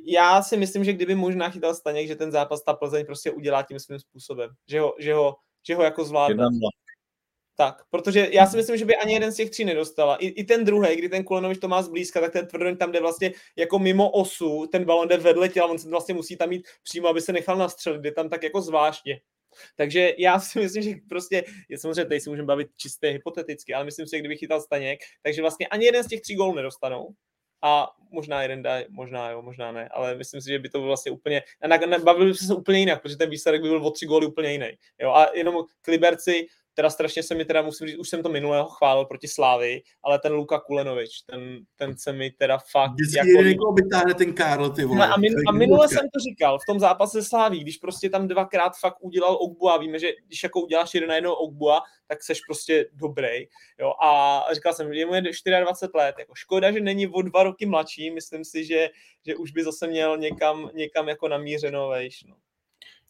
já 0.06 0.42
si 0.42 0.58
myslím, 0.58 0.84
že 0.84 0.94
kdyby 0.94 1.16
možná 1.16 1.50
chytal 1.50 1.76
Staněk, 1.76 2.08
že 2.08 2.16
ten 2.16 2.32
zápas 2.32 2.64
ta 2.64 2.74
Plzeň 2.74 3.06
prostě 3.06 3.32
udělá 3.32 3.64
tím 3.64 3.80
svým 3.80 4.00
způsobem, 4.00 4.50
že 4.70 4.80
ho, 4.80 4.96
že 5.00 5.14
ho, 5.14 5.36
že 5.68 5.76
ho 5.76 5.84
jako 5.84 6.06
zvládne. 6.06 6.48
Tak, 7.58 7.84
protože 7.90 8.30
já 8.32 8.48
si 8.48 8.58
myslím, 8.58 8.78
že 8.78 8.86
by 8.86 8.96
ani 8.96 9.14
jeden 9.14 9.32
z 9.32 9.36
těch 9.36 9.50
tří 9.50 9.66
nedostala. 9.66 10.16
I, 10.16 10.28
i 10.28 10.44
ten 10.44 10.66
druhý, 10.66 10.96
kdy 10.96 11.10
ten 11.10 11.24
Kulenovič 11.24 11.60
to 11.60 11.68
má 11.68 11.82
zblízka, 11.82 12.22
tak 12.22 12.34
ten 12.34 12.48
Tvrdoň 12.48 12.78
tam 12.78 12.92
jde 12.92 13.02
vlastně 13.02 13.34
jako 13.56 13.80
mimo 13.80 14.10
osu, 14.10 14.68
ten 14.68 14.86
balon 14.86 15.08
jde 15.08 15.18
vedle 15.18 15.50
těla, 15.50 15.68
on 15.68 15.80
se 15.80 15.90
vlastně 15.90 16.14
musí 16.14 16.38
tam 16.38 16.50
mít 16.50 16.68
přímo, 16.84 17.08
aby 17.08 17.22
se 17.22 17.34
nechal 17.34 17.58
nastřelit, 17.58 18.02
jde 18.02 18.12
tam 18.12 18.30
tak 18.30 18.44
jako 18.44 18.62
zvláštně. 18.62 19.20
Takže 19.76 20.14
já 20.18 20.40
si 20.40 20.60
myslím, 20.60 20.84
že 20.84 20.92
prostě, 21.10 21.44
je 21.70 21.78
samozřejmě 21.78 22.06
tady 22.06 22.20
si 22.20 22.30
můžeme 22.30 22.46
bavit 22.46 22.68
čistě 22.78 23.08
hypoteticky, 23.08 23.74
ale 23.74 23.86
myslím 23.86 24.08
si, 24.08 24.16
že 24.16 24.20
kdyby 24.20 24.38
chytal 24.38 24.62
Staněk, 24.62 25.00
takže 25.24 25.42
vlastně 25.42 25.68
ani 25.68 25.86
jeden 25.86 26.04
z 26.04 26.08
těch 26.08 26.22
tří 26.22 26.36
gólů 26.36 26.56
nedostanou. 26.56 27.10
a 27.62 27.88
možná 28.12 28.42
jeden 28.42 28.62
dá, 28.62 28.78
možná 28.90 29.30
jo, 29.30 29.42
možná 29.42 29.72
ne, 29.72 29.90
ale 29.90 30.16
myslím 30.16 30.42
si, 30.42 30.50
že 30.50 30.60
by 30.60 30.70
to 30.70 30.78
bylo 30.78 30.88
vlastně 30.88 31.12
úplně, 31.12 31.44
bavili 32.04 32.32
by 32.32 32.38
se 32.38 32.54
úplně 32.56 32.80
jinak, 32.80 33.02
protože 33.02 33.18
ten 33.18 33.30
výsledek 33.30 33.62
by 33.62 33.70
byl 33.70 33.86
o 33.86 33.92
tři 33.92 34.06
góly 34.06 34.26
úplně 34.26 34.52
jiný. 34.52 34.70
Jo, 35.02 35.12
a 35.12 35.32
jenom 35.34 35.64
k 35.82 35.88
Liberci, 35.88 36.48
teda 36.76 36.90
strašně 36.90 37.24
se 37.24 37.36
mi 37.36 37.46
teda 37.46 37.62
musím 37.62 37.88
říct, 37.88 37.98
už 37.98 38.10
jsem 38.10 38.24
to 38.24 38.30
minulého 38.30 38.68
chválil 38.68 39.06
proti 39.06 39.28
Slávy, 39.28 39.82
ale 40.04 40.20
ten 40.20 40.34
Luka 40.34 40.60
Kulenovič, 40.60 41.22
ten, 41.22 41.60
ten 41.76 41.98
se 41.98 42.14
mi 42.14 42.32
teda 42.32 42.58
fakt... 42.72 42.92
Vždycky 42.92 43.30
jako... 43.30 43.44
někoho 43.44 43.74
vytáhne 43.74 44.14
ten 44.14 44.34
Karl, 44.34 44.70
ty 44.70 44.86
vole. 44.86 45.08
No 45.08 45.14
a, 45.14 45.18
min, 45.18 45.34
a 45.48 45.52
minule 45.52 45.88
jsem 45.88 46.10
to 46.14 46.20
říkal, 46.20 46.60
v 46.60 46.66
tom 46.68 46.80
zápase 46.80 47.24
Sláví, 47.24 47.60
když 47.60 47.78
prostě 47.78 48.10
tam 48.10 48.28
dvakrát 48.28 48.74
fakt 48.80 48.98
udělal 49.00 49.38
Ogbua, 49.42 49.78
víme, 49.78 50.00
že 50.00 50.12
když 50.28 50.44
jako 50.44 50.62
uděláš 50.62 50.94
jeden 50.94 51.10
na 51.10 51.16
jednou 51.16 51.34
Ogbua, 51.34 51.82
tak 52.08 52.24
seš 52.24 52.40
prostě 52.48 52.90
dobrý. 52.94 53.48
Jo? 53.80 53.94
A 54.04 54.42
říkal 54.54 54.74
jsem, 54.74 54.94
že 54.94 55.06
mu 55.06 55.14
je 55.14 55.22
24 55.22 55.56
let, 55.96 56.16
jako 56.20 56.36
škoda, 56.36 56.72
že 56.72 56.80
není 56.80 57.08
o 57.08 57.22
dva 57.22 57.44
roky 57.44 57.66
mladší, 57.66 58.12
myslím 58.12 58.46
si, 58.46 58.66
že, 58.66 58.90
že 59.26 59.36
už 59.36 59.52
by 59.52 59.64
zase 59.64 59.88
měl 59.88 60.18
někam, 60.18 60.70
někam 60.74 61.10
jako 61.10 61.28
namířeno 61.28 61.88
vejš. 61.88 62.24
No. 62.24 62.36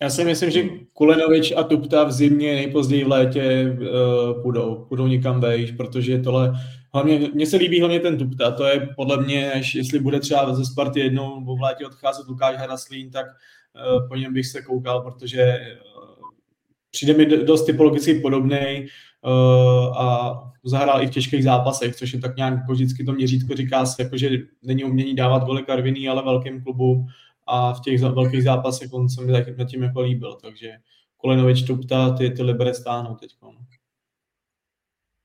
Já 0.01 0.09
si 0.09 0.23
myslím, 0.23 0.51
že 0.51 0.63
Kulenovič 0.93 1.51
a 1.51 1.63
Tupta 1.63 2.03
v 2.03 2.11
zimě, 2.11 2.55
nejpozději 2.55 3.03
v 3.03 3.07
létě 3.07 3.77
uh, 3.79 4.41
půjdou, 4.41 4.85
půjdou 4.89 5.07
někam 5.07 5.41
vejš, 5.41 5.71
protože 5.71 6.19
tohle, 6.19 6.53
hlavně, 6.93 7.29
mně 7.33 7.45
se 7.45 7.57
líbí 7.57 7.79
hlavně 7.79 7.99
ten 7.99 8.17
Tupta, 8.17 8.51
to 8.51 8.65
je 8.65 8.89
podle 8.95 9.23
mě, 9.23 9.51
až 9.51 9.75
jestli 9.75 9.99
bude 9.99 10.19
třeba 10.19 10.53
ze 10.53 10.65
Sparty 10.65 10.99
jednou 10.99 11.55
v 11.57 11.61
létě 11.61 11.85
odcházet 11.85 12.27
Lukáš 12.27 12.57
Haraslín, 12.57 13.11
tak 13.11 13.25
uh, 13.25 14.07
po 14.07 14.15
něm 14.15 14.33
bych 14.33 14.47
se 14.47 14.61
koukal, 14.61 15.01
protože 15.01 15.59
uh, 15.97 16.29
přijde 16.91 17.13
mi 17.13 17.25
dost 17.25 17.65
typologicky 17.65 18.19
podobný 18.19 18.85
uh, 19.25 20.01
a 20.01 20.39
zahrál 20.63 21.03
i 21.03 21.07
v 21.07 21.11
těžkých 21.11 21.43
zápasech, 21.43 21.95
což 21.95 22.13
je 22.13 22.19
tak 22.19 22.35
nějak 22.35 22.53
jako 22.53 22.73
vždycky 22.73 23.03
to 23.03 23.13
měřítko 23.13 23.55
říká 23.55 23.85
se, 23.85 24.03
jako, 24.03 24.17
že 24.17 24.29
není 24.63 24.83
umění 24.83 25.15
dávat 25.15 25.43
goly 25.43 25.63
Karviný, 25.63 26.09
ale 26.09 26.23
velkým 26.23 26.63
klubům 26.63 27.07
a 27.45 27.73
v 27.73 27.81
těch 27.81 28.01
velkých 28.01 28.43
zápasech 28.43 28.93
on 28.93 29.09
se 29.09 29.21
mi 29.21 29.31
nad 29.31 29.67
tím 29.67 29.83
jako 29.83 30.01
líbil, 30.01 30.35
takže 30.35 30.71
Kolenovič 31.17 31.63
Tupta 31.63 32.15
ty, 32.17 32.29
ty 32.29 32.43
Libere 32.43 32.73
stáhnou 32.73 33.15
teď. 33.15 33.35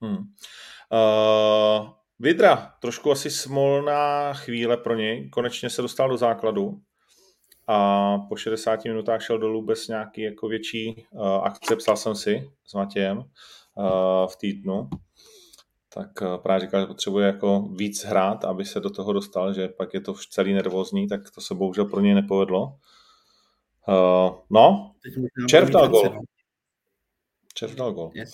Hmm. 0.00 0.16
Uh, 0.16 1.90
Vidra, 2.18 2.74
trošku 2.80 3.10
asi 3.10 3.30
smolná 3.30 4.32
chvíle 4.34 4.76
pro 4.76 4.96
něj, 4.96 5.28
konečně 5.28 5.70
se 5.70 5.82
dostal 5.82 6.08
do 6.08 6.16
základu 6.16 6.80
a 7.66 8.18
po 8.18 8.36
60 8.36 8.84
minutách 8.84 9.22
šel 9.22 9.38
dolů 9.38 9.62
bez 9.62 9.88
nějaký 9.88 10.22
jako 10.22 10.48
větší 10.48 11.06
uh, 11.10 11.22
akce, 11.26 11.76
psal 11.76 11.96
jsem 11.96 12.14
si 12.14 12.50
s 12.64 12.74
Matějem 12.74 13.18
uh, 13.18 13.24
v 14.26 14.36
týdnu 14.36 14.90
tak 15.94 16.22
eh, 16.22 16.38
právě 16.42 16.60
říkal, 16.60 16.80
že 16.80 16.86
potřebuje 16.86 17.26
jako 17.26 17.60
víc 17.60 18.04
hrát, 18.04 18.44
aby 18.44 18.64
se 18.64 18.80
do 18.80 18.90
toho 18.90 19.12
dostal, 19.12 19.52
že 19.52 19.68
pak 19.68 19.94
je 19.94 20.00
to 20.00 20.14
celý 20.30 20.52
nervózní, 20.52 21.08
tak 21.08 21.30
to 21.30 21.40
se 21.40 21.54
bohužel 21.54 21.84
pro 21.84 22.00
něj 22.00 22.14
nepovedlo. 22.14 22.76
Uh, 23.88 24.36
no, 24.50 24.92
Červ 25.48 25.70
dal 25.70 25.88
gol. 25.88 26.18
Červ 27.54 27.74
dal 27.74 27.92
gol. 27.92 28.10
Yes. 28.14 28.30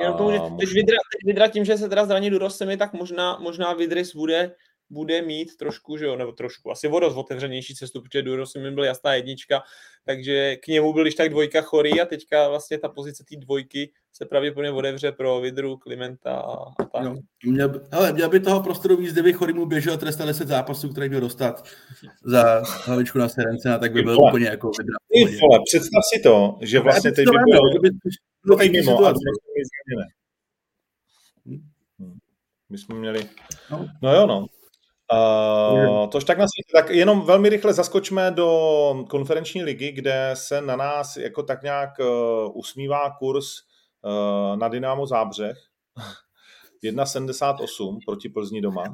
Jenom 0.00 0.16
tomu, 0.16 0.32
že 0.32 0.38
teď 0.38 0.74
Vidra, 0.74 0.96
teď 1.12 1.26
Vidra 1.26 1.48
tím, 1.48 1.64
že 1.64 1.78
se 1.78 1.88
teda 1.88 2.06
zraní 2.06 2.30
do 2.30 2.48
mi, 2.66 2.76
tak 2.76 2.92
možná, 2.92 3.38
možná 3.38 3.72
Vidris 3.72 4.14
bude 4.14 4.54
bude 4.90 5.22
mít 5.22 5.56
trošku, 5.56 5.96
že 5.96 6.04
jo, 6.04 6.16
nebo 6.16 6.32
trošku, 6.32 6.70
asi 6.70 6.88
o 6.88 7.00
dost 7.00 7.16
otevřenější 7.16 7.74
cestu, 7.74 8.02
protože 8.02 8.22
Duro 8.22 8.46
si 8.46 8.58
mi 8.58 8.70
byl 8.70 8.84
jasná 8.84 9.14
jednička, 9.14 9.62
takže 10.04 10.56
k 10.56 10.66
němu 10.66 10.92
byl 10.92 11.04
tak 11.16 11.30
dvojka 11.30 11.60
chorý 11.60 12.00
a 12.00 12.06
teďka 12.06 12.48
vlastně 12.48 12.78
ta 12.78 12.88
pozice 12.88 13.24
té 13.24 13.36
dvojky 13.36 13.92
se 14.12 14.24
pravděpodobně 14.24 14.70
otevře 14.70 15.12
pro 15.12 15.40
Vidru, 15.40 15.76
Klimenta 15.76 16.36
a, 16.36 16.84
tak. 16.92 17.04
No, 17.04 17.16
měl, 17.44 17.68
by, 17.68 17.78
hele, 17.92 18.12
měl 18.12 18.28
by 18.28 18.40
toho 18.40 18.62
prostoru 18.62 18.96
víc, 18.96 19.12
kdyby 19.12 19.32
chorý 19.32 19.52
mu 19.52 19.66
běžel 19.66 19.98
trest 19.98 20.16
10 20.16 20.48
zápasů, 20.48 20.88
který 20.88 21.08
měl 21.08 21.20
dostat 21.20 21.68
za 22.24 22.62
hlavičku 22.84 23.18
na 23.18 23.28
Serence, 23.28 23.74
a 23.74 23.78
tak 23.78 23.92
by 23.92 24.02
byl 24.02 24.18
úplně 24.28 24.46
jako 24.46 24.70
Vidra. 24.78 24.96
Ty 25.12 25.36
vole, 25.36 25.60
představ 25.64 26.02
si 26.14 26.22
to, 26.22 26.58
že 26.62 26.80
vlastně 26.80 27.12
teď 27.12 27.26
by 27.26 27.38
byl, 27.50 27.80
by, 27.80 27.90
no, 28.46 28.56
by, 28.56 28.68
mimo 28.68 29.06
a 29.06 29.14
My 32.70 32.78
jsme 32.78 32.94
měli, 32.94 33.28
no, 33.70 33.88
no 34.02 34.14
jo 34.14 34.26
no, 34.26 34.46
Uh, 35.12 36.08
tož 36.08 36.24
tak, 36.24 36.38
nás, 36.38 36.50
tak 36.72 36.90
jenom 36.90 37.20
velmi 37.20 37.48
rychle 37.48 37.72
zaskočme 37.72 38.30
do 38.30 39.04
konferenční 39.10 39.62
ligy, 39.62 39.92
kde 39.92 40.30
se 40.34 40.60
na 40.60 40.76
nás 40.76 41.16
jako 41.16 41.42
tak 41.42 41.62
nějak 41.62 41.90
uh, 41.98 42.56
usmívá 42.56 43.10
kurz 43.18 43.46
uh, 44.02 44.56
na 44.56 44.68
Dynamo 44.68 45.06
Zábřeh. 45.06 45.58
1,78 46.84 47.98
proti 48.06 48.28
Plzni 48.28 48.60
doma. 48.60 48.84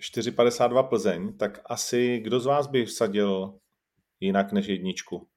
4,52 0.00 0.88
Plzeň. 0.88 1.36
Tak 1.36 1.60
asi 1.64 2.18
kdo 2.18 2.40
z 2.40 2.46
vás 2.46 2.66
by 2.66 2.84
vsadil 2.84 3.58
jinak 4.20 4.52
než 4.52 4.66
jedničku? 4.66 5.28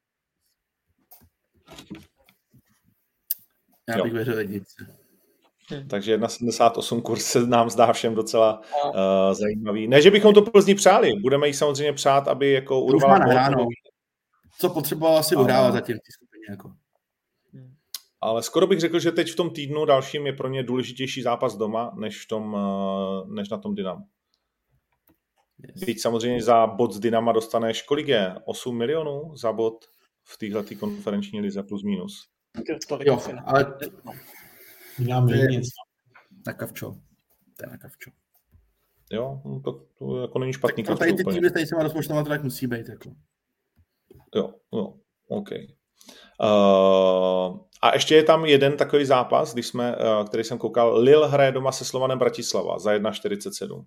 Já 3.90 4.04
bych 4.04 4.14
věřil 4.14 4.40
jednice. 4.40 5.05
Hmm. 5.70 5.88
Takže 5.88 6.18
1,78 6.18 7.02
kurz 7.02 7.26
se 7.26 7.48
nám 7.48 7.70
zdá 7.70 7.94
všem 7.94 8.16
docela 8.16 8.62
uh, 8.86 8.92
zajímavý. 9.34 9.88
Ne, 9.88 10.02
že 10.02 10.12
bychom 10.12 10.34
to 10.34 10.42
Plzni 10.42 10.76
přáli, 10.76 11.12
budeme 11.22 11.48
jí 11.48 11.54
samozřejmě 11.54 11.94
přát, 11.94 12.28
aby 12.28 12.52
jako 12.52 12.82
urvala 12.82 13.18
nahráno. 13.18 13.66
Co 14.60 14.70
potřeboval 14.70 15.18
asi 15.18 15.36
vyhrávat 15.36 15.74
zatím 15.74 15.96
v 15.96 16.14
skupině. 16.14 16.46
Jako. 16.50 16.72
Hmm. 17.54 17.74
Ale 18.22 18.44
skoro 18.44 18.68
bych 18.68 18.80
řekl, 18.80 19.00
že 19.00 19.12
teď 19.12 19.32
v 19.32 19.36
tom 19.36 19.50
týdnu 19.50 19.86
dalším 19.86 20.26
je 20.26 20.34
pro 20.34 20.48
ně 20.48 20.64
důležitější 20.64 21.22
zápas 21.22 21.56
doma, 21.56 21.92
než, 21.96 22.26
v 22.26 22.28
tom, 22.28 22.54
uh, 22.54 23.30
než 23.30 23.50
na 23.50 23.58
tom 23.58 23.76
Dynamu. 23.76 24.06
Yes. 25.60 25.86
Teď 25.86 26.02
samozřejmě 26.02 26.42
za 26.42 26.68
bod 26.68 26.94
z 26.94 27.00
Dynama 27.00 27.32
dostaneš, 27.32 27.82
kolik 27.82 28.08
je? 28.08 28.36
8 28.46 28.78
milionů 28.78 29.36
za 29.36 29.54
bod 29.54 29.86
v 30.24 30.38
této 30.38 30.76
konferenční 30.80 31.42
lize 31.42 31.64
plus 31.64 31.84
minus. 31.84 32.28
Jo, 33.06 33.20
ale 33.46 33.78
Děláme 35.00 35.28
to 35.28 35.34
je 35.34 35.48
nic. 35.48 35.68
Na 36.48 36.54
kavčo. 36.54 36.92
To 37.58 37.66
je 37.66 37.70
na 37.72 37.78
kavčo. 37.78 38.12
Jo, 39.12 39.42
no 39.46 39.60
to, 39.60 39.86
to 40.00 40.22
jako 40.22 40.40
není 40.40 40.54
špatný 40.54 40.84
tak 40.84 41.00
tady 41.00 41.14
ty 41.14 41.24
úplně. 41.24 41.40
týmy, 41.40 41.52
tady 41.52 41.66
se 41.66 41.76
má 41.76 41.84
rozpočtovat, 41.84 42.28
tak 42.28 42.44
musí 42.44 42.68
být. 42.68 42.90
Jako. 42.90 43.12
Jo, 44.36 44.54
jo, 44.74 44.94
OK. 45.28 45.50
Uh, 46.42 47.60
a 47.82 47.94
ještě 47.94 48.16
je 48.16 48.24
tam 48.24 48.46
jeden 48.46 48.78
takový 48.78 49.06
zápas, 49.06 49.54
když 49.54 49.68
jsme, 49.68 49.96
uh, 49.96 50.26
který 50.26 50.44
jsem 50.44 50.58
koukal, 50.58 50.98
Lil 50.98 51.28
hraje 51.28 51.52
doma 51.52 51.72
se 51.72 51.86
Slovanem 51.86 52.20
Bratislava 52.20 52.80
za 52.80 52.94
1,47. 52.94 53.86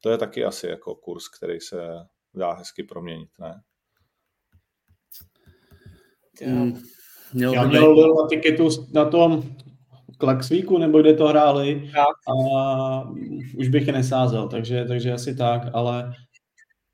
To 0.00 0.10
je 0.10 0.18
taky 0.18 0.44
asi 0.44 0.66
jako 0.66 0.94
kurz, 0.94 1.28
který 1.28 1.60
se 1.60 1.76
dá 2.34 2.52
hezky 2.52 2.82
proměnit, 2.82 3.30
ne? 3.38 3.62
Mm, 6.46 6.82
Já 7.34 7.64
měl 7.64 7.94
Lil 7.94 8.14
na 8.14 8.28
tiketu 8.28 8.68
na 8.92 9.04
tom 9.04 9.56
Klaxvíku, 10.18 10.78
nebo 10.78 11.00
kde 11.00 11.14
to 11.14 11.26
hráli 11.28 11.90
a 12.28 13.10
už 13.58 13.68
bych 13.68 13.86
je 13.86 13.92
nesázel, 13.92 14.48
takže, 14.48 14.84
takže 14.84 15.12
asi 15.12 15.36
tak, 15.36 15.62
ale, 15.72 16.12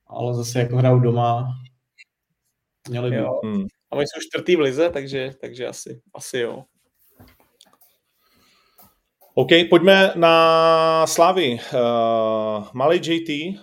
ale 0.07 0.35
zase 0.35 0.59
jako 0.59 0.77
hrajou 0.77 1.01
doma, 1.01 1.49
měli 2.89 3.11
by. 3.11 3.17
Jo. 3.17 3.41
Hmm. 3.45 3.67
A 3.91 3.97
oni 3.97 4.07
jsou 4.07 4.21
čtvrtý 4.21 4.57
v 4.57 4.61
lize, 4.61 4.91
takže, 4.91 5.31
takže 5.41 5.67
asi, 5.67 6.01
asi 6.15 6.39
jo. 6.39 6.65
OK, 9.35 9.49
pojďme 9.71 10.13
na 10.15 11.07
Slavy. 11.07 11.59
Uh, 11.75 12.67
malý 12.73 13.01
JT, 13.03 13.61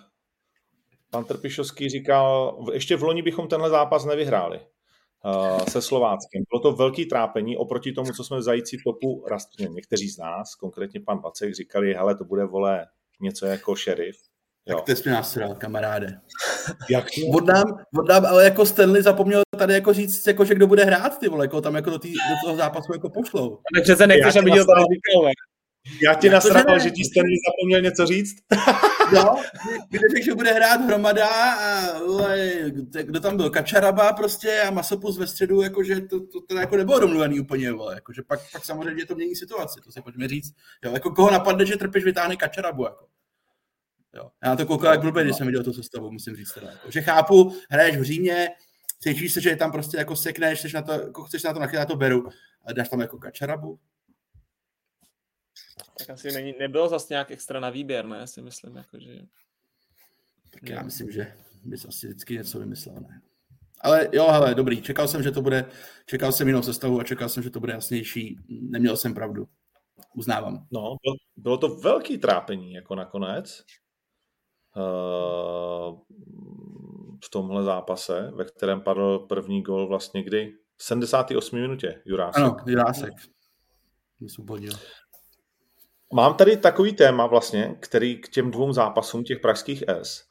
pan 1.10 1.26
Trpišovský 1.26 1.90
říkal, 1.90 2.58
ještě 2.74 2.96
v 2.96 3.04
loni 3.04 3.22
bychom 3.22 3.48
tenhle 3.48 3.70
zápas 3.70 4.06
nevyhráli. 4.06 4.60
Uh, 5.26 5.66
se 5.66 5.82
Slováckem. 5.82 6.44
Bylo 6.50 6.62
to 6.62 6.72
velký 6.72 7.06
trápení 7.06 7.58
oproti 7.58 7.92
tomu, 7.92 8.12
co 8.12 8.24
jsme 8.24 8.38
v 8.38 8.42
zající 8.42 8.78
topu 8.84 9.26
rastli. 9.30 9.70
Někteří 9.70 10.10
z 10.10 10.18
nás, 10.18 10.56
konkrétně 10.56 11.00
pan 11.00 11.22
Vacek, 11.22 11.56
říkali, 11.56 11.94
hele, 11.94 12.16
to 12.16 12.24
bude, 12.24 12.46
vole, 12.46 12.86
něco 13.22 13.46
jako 13.46 13.76
šerif. 13.76 14.16
Jo. 14.66 14.76
Tak 14.76 14.86
ty 14.86 14.96
jsi 14.96 15.10
nás 15.10 15.38
kamaráde. 15.58 16.20
Jak 16.90 17.06
vodnám, 17.32 17.64
vodnám, 17.94 18.26
ale 18.26 18.44
jako 18.44 18.66
Stanley 18.66 19.02
zapomněl 19.02 19.42
tady 19.58 19.74
jako 19.74 19.94
říct, 19.94 20.28
jako, 20.28 20.46
že 20.46 20.56
kdo 20.56 20.68
bude 20.68 20.84
hrát, 20.84 21.20
ty 21.20 21.28
vole, 21.28 21.46
jako 21.46 21.62
tam 21.62 21.76
jako 21.76 21.90
do, 21.90 22.00
tý, 22.00 22.12
do 22.12 22.36
toho 22.46 22.58
zápasu 22.58 22.94
jako 22.94 23.10
pošlou. 23.10 23.60
Takže 23.76 23.96
se 23.96 24.08
nechceš, 24.08 24.36
aby 24.36 24.52
to 24.52 24.66
tady 24.66 24.82
říkal, 24.82 25.32
já 26.04 26.14
ti 26.14 26.30
nasral, 26.30 26.80
že 26.80 26.92
ti 26.92 27.04
Stanley 27.04 27.38
zapomněl 27.48 27.82
něco 27.82 28.06
říct. 28.06 28.36
kde 29.90 30.00
řekl, 30.10 30.26
že 30.26 30.36
bude 30.36 30.54
hrát 30.54 30.82
hromada 30.82 31.28
a 31.54 31.94
kdo 33.02 33.20
tam 33.20 33.38
byl, 33.38 33.50
Kačaraba 33.50 34.14
prostě 34.14 34.62
a 34.62 34.72
Masopus 34.72 35.18
ve 35.18 35.28
středu, 35.28 35.62
jakože 35.62 36.02
to, 36.02 36.20
to, 36.20 36.42
to 36.42 36.58
jako 36.58 36.78
nebylo 36.78 37.00
domluvený 37.00 37.40
úplně, 37.40 37.72
vole, 37.72 37.96
jakože 37.96 38.22
pak, 38.22 38.40
pak 38.52 38.66
samozřejmě 38.66 39.06
to 39.06 39.16
mění 39.16 39.36
situaci, 39.36 39.82
to 39.84 39.92
si 39.92 40.02
pojďme 40.02 40.28
říct. 40.28 40.54
Jo, 40.84 40.92
jako 40.92 41.12
koho 41.12 41.32
napadne, 41.32 41.66
že 41.66 41.78
trpeš 41.78 42.04
vytáhne 42.04 42.36
Kačarabu, 42.36 42.84
jako. 42.84 43.06
Jo. 44.14 44.30
Já 44.44 44.56
to 44.56 44.66
koukal 44.66 44.92
jak 44.92 45.02
blbě, 45.02 45.24
když 45.24 45.36
jsem 45.36 45.48
viděl 45.48 45.64
tu 45.64 45.74
sestavu, 45.74 46.12
musím 46.12 46.36
říct 46.36 46.54
teda. 46.54 46.70
Jako, 46.70 46.92
že 46.92 47.02
chápu, 47.02 47.56
hraješ 47.70 47.98
v 47.98 48.04
Římě, 48.04 48.50
cítíš 49.00 49.34
se, 49.34 49.42
že 49.42 49.56
tam 49.56 49.72
prostě 49.72 49.98
jako 49.98 50.16
sekneš, 50.16 50.60
chceš 50.60 50.74
na 50.74 50.82
to, 50.82 50.92
jako 50.92 51.24
chceš 51.24 51.44
na 51.44 51.54
to 51.54 51.60
nachytat, 51.60 51.88
to 51.88 51.96
beru, 51.96 52.30
a 52.66 52.74
dáš 52.74 52.90
tam 52.90 53.02
jako 53.02 53.18
Kačarabu, 53.18 53.80
Tak 55.98 56.10
asi 56.10 56.32
není, 56.32 56.54
nebylo 56.60 56.90
zase 56.90 57.14
nějak 57.14 57.32
extra 57.32 57.60
na 57.60 57.70
výběr, 57.70 58.06
ne, 58.06 58.28
si 58.28 58.42
myslím, 58.42 58.76
jako, 58.76 59.00
že... 59.00 59.22
Tak 60.50 60.70
já 60.70 60.84
myslím, 60.84 61.12
že 61.12 61.34
bys 61.64 61.86
asi 61.86 62.08
vždycky 62.08 62.34
něco 62.34 62.60
vymyslel, 62.60 62.96
ne? 62.96 63.22
Ale 63.82 64.10
jo, 64.12 64.28
hele, 64.28 64.56
dobrý, 64.56 64.82
čekal 64.82 65.08
jsem, 65.08 65.24
že 65.24 65.32
to 65.32 65.42
bude, 65.42 65.66
čekal 66.06 66.32
jsem 66.32 66.48
jinou 66.48 66.62
sestavu 66.62 67.00
a 67.00 67.04
čekal 67.04 67.30
jsem, 67.30 67.44
že 67.44 67.50
to 67.50 67.60
bude 67.60 67.74
jasnější. 67.74 68.38
Neměl 68.50 68.98
jsem 68.98 69.14
pravdu. 69.14 69.48
Uznávám. 70.16 70.68
No, 70.72 70.96
bylo 71.36 71.58
to 71.58 71.76
velký 71.76 72.18
trápení, 72.18 72.74
jako 72.74 72.96
nakonec. 72.96 73.64
Uh, 74.76 76.00
v 77.26 77.30
tomhle 77.30 77.64
zápase, 77.64 78.32
ve 78.36 78.46
kterém 78.46 78.82
padl 78.82 79.20
první 79.20 79.62
gol 79.62 79.88
vlastně 79.88 80.24
kdy? 80.24 80.54
V 80.78 80.84
78. 80.84 81.62
minutě, 81.62 82.02
Jurásek. 82.06 82.44
Ano, 82.44 82.58
Jurásek. 82.66 83.14
Mám 86.14 86.34
tady 86.34 86.58
takový 86.58 86.94
téma 86.94 87.28
vlastně, 87.28 87.76
který 87.80 88.22
k 88.22 88.30
těm 88.30 88.52
dvou 88.52 88.74
zápasům 88.74 89.24
těch 89.24 89.40
pražských 89.40 89.84
S 89.88 90.24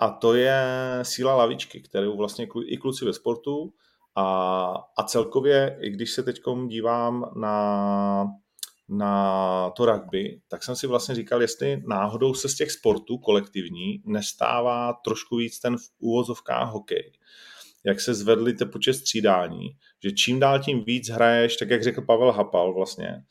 a 0.00 0.10
to 0.10 0.34
je 0.34 0.62
síla 1.02 1.36
lavičky, 1.36 1.80
kterou 1.80 2.16
vlastně 2.16 2.46
i 2.66 2.76
kluci 2.76 3.04
ve 3.04 3.12
sportu 3.12 3.72
a, 4.16 4.24
a 4.98 5.02
celkově, 5.02 5.78
i 5.80 5.90
když 5.90 6.10
se 6.10 6.22
teď 6.22 6.40
dívám 6.66 7.30
na, 7.36 8.26
na 8.88 9.70
to 9.70 9.86
rugby, 9.86 10.40
tak 10.48 10.62
jsem 10.62 10.76
si 10.76 10.86
vlastně 10.86 11.14
říkal, 11.14 11.42
jestli 11.42 11.82
náhodou 11.86 12.34
se 12.34 12.48
z 12.48 12.54
těch 12.54 12.70
sportů 12.70 13.18
kolektivní 13.18 14.02
nestává 14.06 14.92
trošku 15.04 15.36
víc 15.36 15.60
ten 15.60 15.76
v 15.76 15.88
úvozovkách 15.98 16.72
hokej. 16.72 17.12
Jak 17.84 18.00
se 18.00 18.14
zvedly 18.14 18.54
ty 18.54 18.64
počet 18.64 18.94
střídání, 18.94 19.68
že 20.04 20.12
čím 20.12 20.40
dál 20.40 20.58
tím 20.58 20.84
víc 20.84 21.08
hraješ, 21.08 21.56
tak 21.56 21.70
jak 21.70 21.82
řekl 21.82 22.02
Pavel 22.02 22.32
Hapal 22.32 22.74
vlastně, 22.74 23.24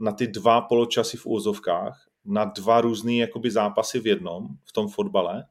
na 0.00 0.12
ty 0.12 0.26
dva 0.26 0.60
poločasy 0.60 1.16
v 1.16 1.26
úvozovkách, 1.26 2.08
na 2.24 2.44
dva 2.44 2.80
různé 2.80 3.14
jakoby 3.14 3.50
zápasy 3.50 4.00
v 4.00 4.06
jednom, 4.06 4.48
v 4.64 4.72
tom 4.72 4.88
fotbale. 4.88 5.44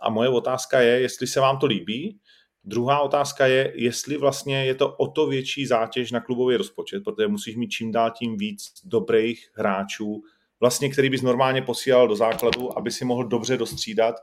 A 0.00 0.10
moje 0.10 0.28
otázka 0.28 0.80
je, 0.80 1.00
jestli 1.00 1.26
se 1.26 1.40
vám 1.40 1.58
to 1.58 1.66
líbí. 1.66 2.18
Druhá 2.64 3.00
otázka 3.00 3.46
je, 3.46 3.72
jestli 3.74 4.16
vlastně 4.16 4.64
je 4.64 4.74
to 4.74 4.96
o 4.96 5.06
to 5.06 5.26
větší 5.26 5.66
zátěž 5.66 6.12
na 6.12 6.20
klubový 6.20 6.56
rozpočet, 6.56 7.04
protože 7.04 7.28
musíš 7.28 7.56
mít 7.56 7.68
čím 7.68 7.92
dál 7.92 8.10
tím 8.10 8.36
víc 8.36 8.72
dobrých 8.84 9.50
hráčů, 9.54 10.22
vlastně, 10.60 10.90
který 10.90 11.10
bys 11.10 11.22
normálně 11.22 11.62
posílal 11.62 12.08
do 12.08 12.16
základu, 12.16 12.78
aby 12.78 12.90
si 12.90 13.04
mohl 13.04 13.24
dobře 13.24 13.56
dostřídat 13.56 14.14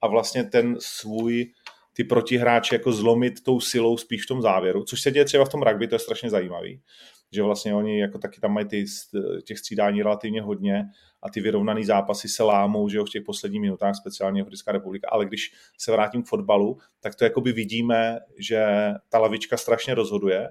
a 0.00 0.06
vlastně 0.06 0.44
ten 0.44 0.76
svůj 0.80 1.52
ty 1.92 2.04
protihráče 2.04 2.74
jako 2.74 2.92
zlomit 2.92 3.42
tou 3.42 3.60
silou 3.60 3.96
spíš 3.96 4.24
v 4.24 4.28
tom 4.28 4.42
závěru, 4.42 4.84
což 4.84 5.00
se 5.00 5.10
děje 5.10 5.24
třeba 5.24 5.44
v 5.44 5.48
tom 5.48 5.62
rugby, 5.62 5.88
to 5.88 5.94
je 5.94 5.98
strašně 5.98 6.30
zajímavý, 6.30 6.80
že 7.32 7.42
vlastně 7.42 7.74
oni 7.74 8.00
jako 8.00 8.18
taky 8.18 8.40
tam 8.40 8.52
mají 8.52 8.66
ty, 8.66 8.84
těch 9.44 9.58
střídání 9.58 10.02
relativně 10.02 10.42
hodně 10.42 10.84
a 11.22 11.30
ty 11.30 11.40
vyrovnané 11.40 11.84
zápasy 11.84 12.28
se 12.28 12.42
lámou 12.42 12.88
že 12.88 12.96
jo, 12.96 13.04
v 13.04 13.10
těch 13.10 13.22
posledních 13.22 13.60
minutách, 13.60 13.94
speciálně 13.96 14.44
Česká 14.50 14.72
republika, 14.72 15.08
ale 15.12 15.26
když 15.26 15.52
se 15.78 15.92
vrátím 15.92 16.22
k 16.22 16.26
fotbalu, 16.26 16.78
tak 17.00 17.14
to 17.14 17.24
jakoby 17.24 17.52
vidíme, 17.52 18.18
že 18.38 18.66
ta 19.08 19.18
lavička 19.18 19.56
strašně 19.56 19.94
rozhoduje. 19.94 20.48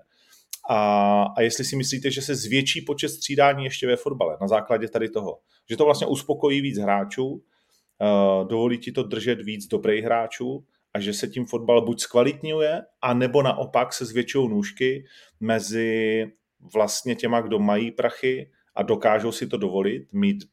A, 0.69 1.23
a 1.37 1.41
jestli 1.41 1.65
si 1.65 1.75
myslíte, 1.75 2.11
že 2.11 2.21
se 2.21 2.35
zvětší 2.35 2.81
počet 2.81 3.09
střídání 3.09 3.63
ještě 3.63 3.87
ve 3.87 3.95
fotbale 3.95 4.37
na 4.41 4.47
základě 4.47 4.87
tady 4.87 5.09
toho, 5.09 5.39
že 5.69 5.77
to 5.77 5.85
vlastně 5.85 6.07
uspokojí 6.07 6.61
víc 6.61 6.77
hráčů, 6.77 7.27
uh, 7.27 8.47
dovolí 8.47 8.77
ti 8.77 8.91
to 8.91 9.03
držet 9.03 9.41
víc 9.41 9.67
dobrých 9.67 10.03
hráčů 10.03 10.65
a 10.93 10.99
že 10.99 11.13
se 11.13 11.27
tím 11.27 11.45
fotbal 11.45 11.85
buď 11.85 11.99
zkvalitňuje, 11.99 12.81
a 13.01 13.13
nebo 13.13 13.41
naopak 13.41 13.93
se 13.93 14.05
zvětšují 14.05 14.49
nůžky 14.49 15.05
mezi 15.39 16.25
vlastně 16.73 17.15
těma, 17.15 17.41
kdo 17.41 17.59
mají 17.59 17.91
prachy 17.91 18.51
a 18.75 18.83
dokážou 18.83 19.31
si 19.31 19.47
to 19.47 19.57
dovolit, 19.57 20.13
mít 20.13 20.43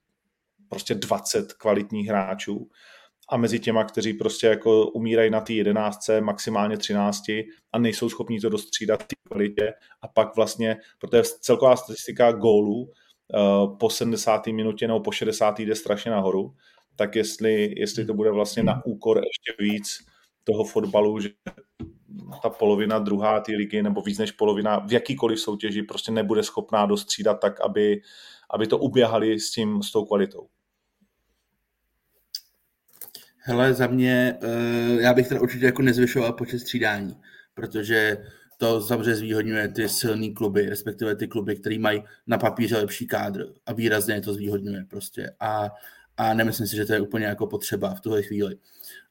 prostě 0.69 0.95
20 0.95 1.53
kvalitních 1.53 2.09
hráčů 2.09 2.69
a 3.31 3.37
mezi 3.37 3.61
těma, 3.61 3.85
kteří 3.85 4.13
prostě 4.15 4.47
jako 4.47 4.87
umírají 4.87 5.31
na 5.31 5.41
té 5.41 5.53
jedenáctce, 5.53 6.21
maximálně 6.21 6.77
13 6.77 7.29
a 7.73 7.79
nejsou 7.79 8.09
schopni 8.09 8.41
to 8.41 8.49
dostřídat 8.49 9.03
v 9.03 9.07
té 9.07 9.15
kvalitě 9.29 9.73
a 10.03 10.09
pak 10.09 10.37
vlastně, 10.37 10.77
protože 10.99 11.23
celková 11.41 11.77
statistika 11.77 12.33
gólů 12.33 12.83
uh, 12.83 13.79
po 13.79 13.91
70. 13.91 14.47
minutě 14.47 14.89
nebo 14.89 15.01
po 15.01 15.13
60. 15.13 15.61
jde 15.61 15.75
strašně 15.75 16.11
nahoru, 16.11 16.55
tak 16.97 17.17
jestli, 17.17 17.75
jestli 17.77 18.05
to 18.05 18.15
bude 18.15 18.31
vlastně 18.31 18.63
na 18.63 18.87
úkor 18.87 19.17
ještě 19.17 19.63
víc 19.63 19.99
toho 20.45 20.65
fotbalu, 20.65 21.21
že 21.21 21.29
ta 22.43 22.51
polovina 22.51 22.99
druhá 22.99 23.41
té 23.41 23.53
ligy 23.53 23.83
nebo 23.83 24.03
víc 24.03 24.19
než 24.19 24.33
polovina 24.33 24.79
v 24.79 24.93
jakýkoliv 24.93 25.41
soutěži 25.41 25.83
prostě 25.83 26.13
nebude 26.13 26.43
schopná 26.43 26.87
dostřídat 26.87 27.41
tak, 27.41 27.61
aby, 27.61 28.03
aby 28.51 28.67
to 28.67 28.79
uběhali 28.79 29.41
s 29.41 29.51
tím, 29.51 29.83
s 29.83 29.93
tou 29.93 30.05
kvalitou. 30.05 30.49
Hele, 33.37 33.75
za 33.75 33.87
mě, 33.87 34.39
eh, 34.43 35.03
já 35.03 35.15
bych 35.15 35.29
teda 35.29 35.41
určitě 35.41 35.67
jako 35.67 35.83
nezvyšoval 35.83 36.33
počet 36.33 36.59
střídání, 36.59 37.17
protože 37.55 38.17
to 38.57 38.81
samozřejmě 38.81 39.15
zvýhodňuje 39.15 39.69
ty 39.69 39.89
silné 39.89 40.29
kluby, 40.31 40.69
respektive 40.69 41.17
ty 41.17 41.29
kluby, 41.29 41.57
které 41.57 41.79
mají 41.79 42.03
na 42.27 42.39
papíře 42.39 42.77
lepší 42.77 43.07
kádr 43.07 43.47
a 43.67 43.73
výrazně 43.73 44.21
to 44.21 44.35
zvýhodňuje 44.35 44.85
prostě. 44.91 45.31
A, 45.41 45.71
a 46.31 46.35
nemyslím 46.35 46.67
si, 46.67 46.77
že 46.77 46.85
to 46.85 46.93
je 46.93 47.01
úplně 47.01 47.27
jako 47.27 47.47
potřeba 47.47 47.95
v 47.95 48.01
tuhle 48.01 48.23
chvíli. 48.23 48.57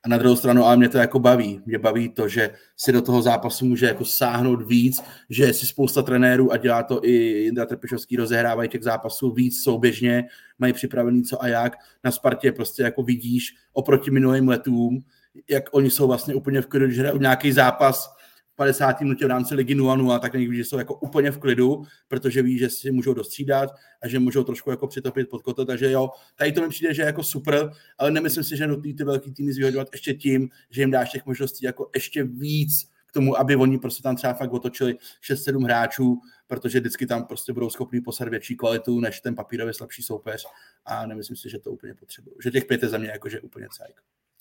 A 0.04 0.10
na 0.10 0.18
druhou 0.18 0.36
stranu, 0.36 0.66
ale 0.66 0.78
mě 0.78 0.90
to 0.90 0.98
jako 0.98 1.20
baví. 1.20 1.62
Mě 1.66 1.80
baví 1.80 2.10
to, 2.10 2.28
že 2.28 2.50
si 2.78 2.92
do 2.92 3.02
toho 3.02 3.22
zápasu 3.22 3.66
může 3.66 3.86
jako 3.86 4.06
sáhnout 4.06 4.68
víc, 4.68 5.02
že 5.30 5.54
si 5.54 5.66
spousta 5.66 6.02
trenérů 6.02 6.52
a 6.52 6.58
dělá 6.58 6.84
to 6.84 7.06
i 7.06 7.12
Jindra 7.12 7.66
Trpišovský, 7.66 8.16
rozehrávají 8.16 8.70
těch 8.70 8.84
zápasů 8.84 9.32
víc 9.32 9.64
souběžně, 9.64 10.24
mají 10.60 10.74
připravený 10.74 11.24
co 11.24 11.44
a 11.44 11.48
jak. 11.48 11.74
Na 12.04 12.12
Spartě 12.12 12.52
prostě 12.52 12.84
jako 12.84 13.04
vidíš 13.04 13.56
oproti 13.74 14.12
minulým 14.12 14.48
letům, 14.48 15.04
jak 15.50 15.64
oni 15.72 15.90
jsou 15.90 16.08
vlastně 16.08 16.36
úplně 16.36 16.62
v 16.62 16.68
klidu, 16.68 16.92
že 16.92 17.12
nějaký 17.20 17.52
zápas 17.52 18.16
50. 18.62 19.02
minutě 19.02 19.26
v 19.26 19.30
rámci 19.30 19.56
ligy 19.56 19.76
0-0, 19.76 20.20
tak 20.20 20.34
někdy, 20.34 20.58
že 20.58 20.66
jsou 20.66 20.78
jako 20.78 20.96
úplně 20.96 21.32
v 21.32 21.38
klidu, 21.38 21.84
protože 22.08 22.42
ví, 22.42 22.58
že 22.58 22.70
si 22.70 22.92
můžou 22.92 23.14
dostřídat 23.14 23.70
a 24.02 24.08
že 24.08 24.20
můžou 24.20 24.44
trošku 24.44 24.70
jako 24.70 24.88
přitopit 24.88 25.30
pod 25.30 25.42
koto, 25.42 25.66
takže 25.66 25.92
jo, 25.92 26.10
tady 26.36 26.52
to 26.52 26.62
mi 26.62 26.70
přijde, 26.70 26.94
že 26.94 27.02
je 27.02 27.06
jako 27.06 27.24
super, 27.24 27.72
ale 27.98 28.12
nemyslím 28.12 28.44
si, 28.44 28.58
že 28.58 28.68
nutný 28.68 28.94
ty 28.94 29.04
velký 29.04 29.32
týmy 29.34 29.54
zvýhodňovat 29.54 29.88
ještě 29.92 30.14
tím, 30.14 30.50
že 30.70 30.82
jim 30.82 30.92
dáš 30.92 31.12
těch 31.12 31.26
možností 31.26 31.66
jako 31.66 31.90
ještě 31.96 32.24
víc 32.24 32.90
k 33.06 33.12
tomu, 33.12 33.40
aby 33.40 33.56
oni 33.56 33.78
prostě 33.78 34.04
tam 34.04 34.16
třeba 34.16 34.34
fakt 34.34 34.54
otočili 34.54 34.98
6-7 35.32 35.64
hráčů, 35.64 36.20
protože 36.48 36.80
vždycky 36.80 37.06
tam 37.08 37.26
prostě 37.26 37.54
budou 37.54 37.70
schopni 37.70 38.02
poslat 38.02 38.30
větší 38.30 38.56
kvalitu 38.56 39.00
než 39.00 39.22
ten 39.22 39.36
papírově 39.36 39.74
slabší 39.74 40.04
soupeř 40.04 40.46
a 40.86 41.06
nemyslím 41.06 41.38
si, 41.38 41.50
že 41.50 41.60
to 41.60 41.72
úplně 41.72 41.94
potřebuju. 41.94 42.36
Že 42.44 42.52
těch 42.52 42.66
pět 42.66 42.84
je 42.84 42.90
za 42.90 42.98
mě 42.98 43.10
jakože 43.10 43.42
úplně 43.42 43.68
cajk. 43.78 43.96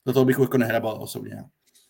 Do 0.07 0.13
toho 0.13 0.25
bych 0.25 0.39
jako 0.39 0.59
nehrabal 0.59 1.03
osobně 1.03 1.45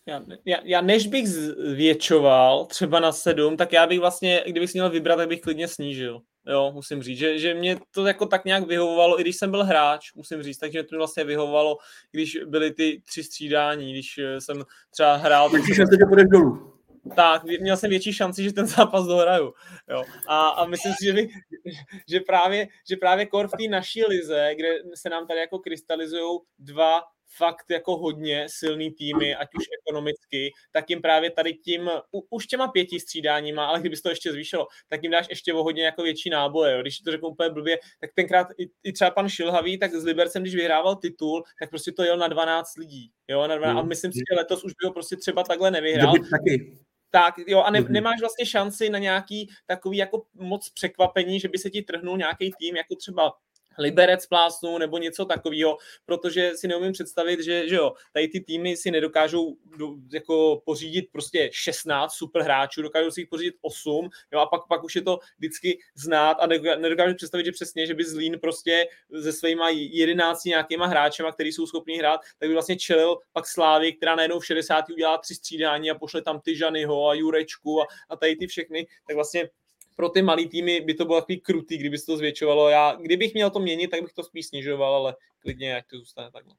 já, 0.05 0.21
já, 0.45 0.57
já 0.63 0.81
než 0.81 1.07
bych 1.07 1.27
zvětšoval 1.27 2.65
třeba 2.65 2.99
na 2.99 3.11
sedm, 3.11 3.57
tak 3.57 3.73
já 3.73 3.87
bych 3.87 3.99
vlastně, 3.99 4.43
kdybych 4.47 4.73
měl 4.73 4.89
vybrat, 4.89 5.15
tak 5.15 5.27
bych 5.27 5.41
klidně 5.41 5.67
snížil. 5.67 6.21
Jo, 6.47 6.71
musím 6.73 7.03
říct, 7.03 7.17
že, 7.17 7.39
že 7.39 7.53
mě 7.53 7.77
to 7.91 8.05
jako 8.05 8.25
tak 8.25 8.45
nějak 8.45 8.67
vyhovovalo, 8.67 9.19
i 9.19 9.23
když 9.23 9.35
jsem 9.35 9.51
byl 9.51 9.63
hráč, 9.63 10.13
musím 10.13 10.43
říct, 10.43 10.57
takže 10.57 10.83
to 10.83 10.97
vlastně 10.97 11.23
vyhovovalo, 11.23 11.77
když 12.11 12.37
byly 12.45 12.71
ty 12.71 13.01
tři 13.05 13.23
střídání, 13.23 13.93
když 13.93 14.17
eh, 14.17 14.41
jsem 14.41 14.63
třeba 14.91 15.15
hrál. 15.15 15.49
Tak 15.49 15.61
jsem... 15.61 15.75
že 15.75 16.05
půjdeš 16.07 16.25
dolů. 16.31 16.71
Tak, 17.15 17.43
měl 17.43 17.77
jsem 17.77 17.89
větší 17.89 18.13
šanci, 18.13 18.43
že 18.43 18.53
ten 18.53 18.67
zápas 18.67 19.05
dohraju. 19.05 19.53
Jo. 19.89 20.03
A, 20.27 20.47
a 20.47 20.65
myslím 20.65 20.93
si, 20.93 21.05
že, 21.05 21.13
by, 21.13 21.29
že 22.09 22.19
právě, 22.19 22.67
že 22.89 22.95
právě 22.97 23.25
kor 23.25 23.47
v 23.47 23.51
té 23.51 23.67
naší 23.69 24.05
lize, 24.05 24.51
kde 24.55 24.67
se 24.95 25.09
nám 25.09 25.27
tady 25.27 25.39
jako 25.39 25.59
krystalizují 25.59 26.39
dva 26.59 27.01
fakt 27.37 27.65
jako 27.69 27.97
hodně 27.97 28.45
silný 28.49 28.91
týmy, 28.91 29.35
ať 29.35 29.47
už 29.57 29.63
ekonomicky, 29.81 30.51
tak 30.71 30.89
jim 30.89 31.01
právě 31.01 31.31
tady 31.31 31.53
tím, 31.53 31.89
u, 32.11 32.27
už 32.29 32.47
těma 32.47 32.67
pěti 32.67 32.99
střídáníma, 32.99 33.65
ale 33.65 33.79
kdyby 33.79 33.97
to 33.97 34.09
ještě 34.09 34.31
zvýšilo, 34.31 34.67
tak 34.89 35.03
jim 35.03 35.11
dáš 35.11 35.25
ještě 35.29 35.53
o 35.53 35.63
hodně 35.63 35.83
jako 35.85 36.03
větší 36.03 36.29
náboje. 36.29 36.75
Jo. 36.75 36.81
Když 36.81 36.99
to 36.99 37.11
řeknu 37.11 37.29
úplně 37.29 37.49
blbě, 37.49 37.79
tak 37.99 38.09
tenkrát 38.15 38.47
i, 38.57 38.69
i 38.83 38.91
třeba 38.91 39.11
pan 39.11 39.29
Šilhavý, 39.29 39.79
tak 39.79 39.93
s 39.93 40.03
Libercem, 40.03 40.41
když 40.41 40.55
vyhrával 40.55 40.95
titul, 40.95 41.43
tak 41.59 41.69
prostě 41.69 41.91
to 41.91 42.03
jel 42.03 42.17
na 42.17 42.27
12 42.27 42.77
lidí. 42.77 43.11
Jo, 43.27 43.47
na 43.47 43.55
12, 43.57 43.77
a 43.77 43.81
mm. 43.81 43.89
myslím 43.89 44.11
si, 44.11 44.17
že 44.17 44.37
letos 44.37 44.63
už 44.63 44.71
by 44.81 44.87
ho 44.87 44.93
prostě 44.93 45.15
třeba 45.15 45.43
takhle 45.43 45.71
nevyhrál. 45.71 46.13
Taky. 46.31 46.77
Tak 47.13 47.33
jo, 47.47 47.61
a 47.61 47.71
ne, 47.71 47.81
nemáš 47.89 48.19
vlastně 48.19 48.45
šanci 48.45 48.89
na 48.89 48.99
nějaký 48.99 49.49
takový 49.65 49.97
jako 49.97 50.23
moc 50.33 50.69
překvapení, 50.69 51.39
že 51.39 51.49
by 51.49 51.57
se 51.57 51.69
ti 51.69 51.81
trhnul 51.81 52.17
nějaký 52.17 52.51
tým, 52.59 52.75
jako 52.75 52.95
třeba 52.95 53.33
Liberec 53.77 54.25
plásnu 54.25 54.77
nebo 54.77 54.97
něco 54.97 55.25
takového, 55.25 55.77
protože 56.05 56.51
si 56.55 56.67
neumím 56.67 56.91
představit, 56.91 57.43
že, 57.43 57.69
že 57.69 57.75
jo, 57.75 57.93
tady 58.13 58.27
ty 58.27 58.39
týmy 58.39 58.77
si 58.77 58.91
nedokážou 58.91 59.57
do, 59.77 59.95
jako 60.13 60.61
pořídit 60.65 61.05
prostě 61.11 61.49
16 61.53 62.13
super 62.13 62.41
hráčů, 62.41 62.81
dokážou 62.81 63.11
si 63.11 63.21
jich 63.21 63.29
pořídit 63.29 63.55
8, 63.61 64.09
jo, 64.33 64.39
a 64.39 64.45
pak, 64.45 64.61
pak 64.67 64.83
už 64.83 64.95
je 64.95 65.01
to 65.01 65.19
vždycky 65.37 65.79
znát 65.95 66.37
a 66.39 66.47
nedokážu 66.75 67.15
představit, 67.15 67.45
že 67.45 67.51
přesně, 67.51 67.87
že 67.87 67.93
by 67.93 68.03
Zlín 68.03 68.39
prostě 68.39 68.87
se 69.21 69.33
svýma 69.33 69.69
11 69.69 70.43
nějakýma 70.43 70.85
hráčema, 70.87 71.31
který 71.31 71.51
jsou 71.51 71.67
schopni 71.67 71.97
hrát, 71.97 72.21
tak 72.39 72.49
by 72.49 72.53
vlastně 72.53 72.75
čelil 72.75 73.17
pak 73.33 73.47
Slávy, 73.47 73.93
která 73.93 74.15
najednou 74.15 74.39
v 74.39 74.45
60. 74.45 74.89
udělá 74.89 75.17
tři 75.17 75.35
střídání 75.35 75.91
a 75.91 75.95
pošle 75.95 76.21
tam 76.21 76.39
ty 76.39 76.55
Žanyho 76.55 77.07
a 77.07 77.13
Jurečku 77.13 77.81
a, 77.81 77.85
a 78.09 78.15
tady 78.15 78.35
ty 78.35 78.47
všechny, 78.47 78.87
tak 79.07 79.15
vlastně 79.15 79.49
pro 79.95 80.09
ty 80.09 80.21
malý 80.21 80.47
týmy 80.47 80.81
by 80.81 80.93
to 80.93 81.05
bylo 81.05 81.21
takový 81.21 81.39
krutý, 81.39 81.77
kdyby 81.77 81.97
se 81.97 82.05
to 82.05 82.17
zvětšovalo. 82.17 82.69
Já, 82.69 82.97
kdybych 83.01 83.33
měl 83.33 83.49
to 83.49 83.59
měnit, 83.59 83.87
tak 83.87 84.01
bych 84.01 84.13
to 84.13 84.23
spíš 84.23 84.45
snižoval, 84.45 84.95
ale 84.95 85.15
klidně, 85.39 85.69
jak 85.69 85.85
to 85.87 85.97
zůstane 85.97 86.31
takhle. 86.31 86.55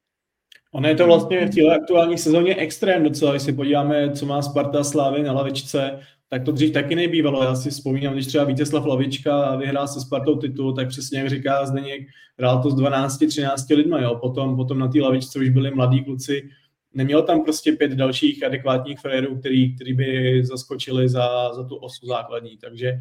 Ono 0.71 0.87
je 0.87 0.95
to 0.95 1.05
vlastně 1.05 1.45
v 1.45 1.55
téhle 1.55 1.75
aktuální 1.75 2.17
sezóně 2.17 2.55
extrém 2.55 3.03
docela, 3.03 3.31
když 3.31 3.43
si 3.43 3.53
podíváme, 3.53 4.11
co 4.11 4.25
má 4.25 4.41
Sparta 4.41 4.83
Slávy 4.83 5.23
na 5.23 5.33
lavičce, 5.33 5.99
tak 6.29 6.43
to 6.43 6.51
dřív 6.51 6.73
taky 6.73 6.95
nebývalo. 6.95 7.43
Já 7.43 7.55
si 7.55 7.69
vzpomínám, 7.69 8.13
když 8.13 8.27
třeba 8.27 8.43
Vítězslav 8.43 8.85
Lavička 8.85 9.55
vyhrál 9.55 9.87
se 9.87 10.01
Spartou 10.01 10.35
titul, 10.35 10.73
tak 10.73 10.87
přesně 10.87 11.19
jak 11.19 11.29
říká 11.29 11.65
Zdeněk, 11.65 12.07
hrál 12.37 12.63
to 12.63 12.69
s 12.69 12.75
12-13 12.75 13.75
lidmi, 13.75 13.95
jo. 14.01 14.15
Potom, 14.15 14.55
potom 14.55 14.79
na 14.79 14.87
té 14.87 15.01
lavičce 15.01 15.39
už 15.39 15.49
byli 15.49 15.71
mladí 15.71 16.03
kluci, 16.03 16.49
neměl 16.93 17.21
tam 17.21 17.43
prostě 17.43 17.71
pět 17.71 17.91
dalších 17.91 18.43
adekvátních 18.43 18.99
frérů, 18.99 19.39
který, 19.39 19.75
který 19.75 19.93
by 19.93 20.41
zaskočili 20.45 21.09
za, 21.09 21.53
za 21.53 21.63
tu 21.63 21.75
osu 21.75 22.07
základní, 22.07 22.57
takže 22.57 22.99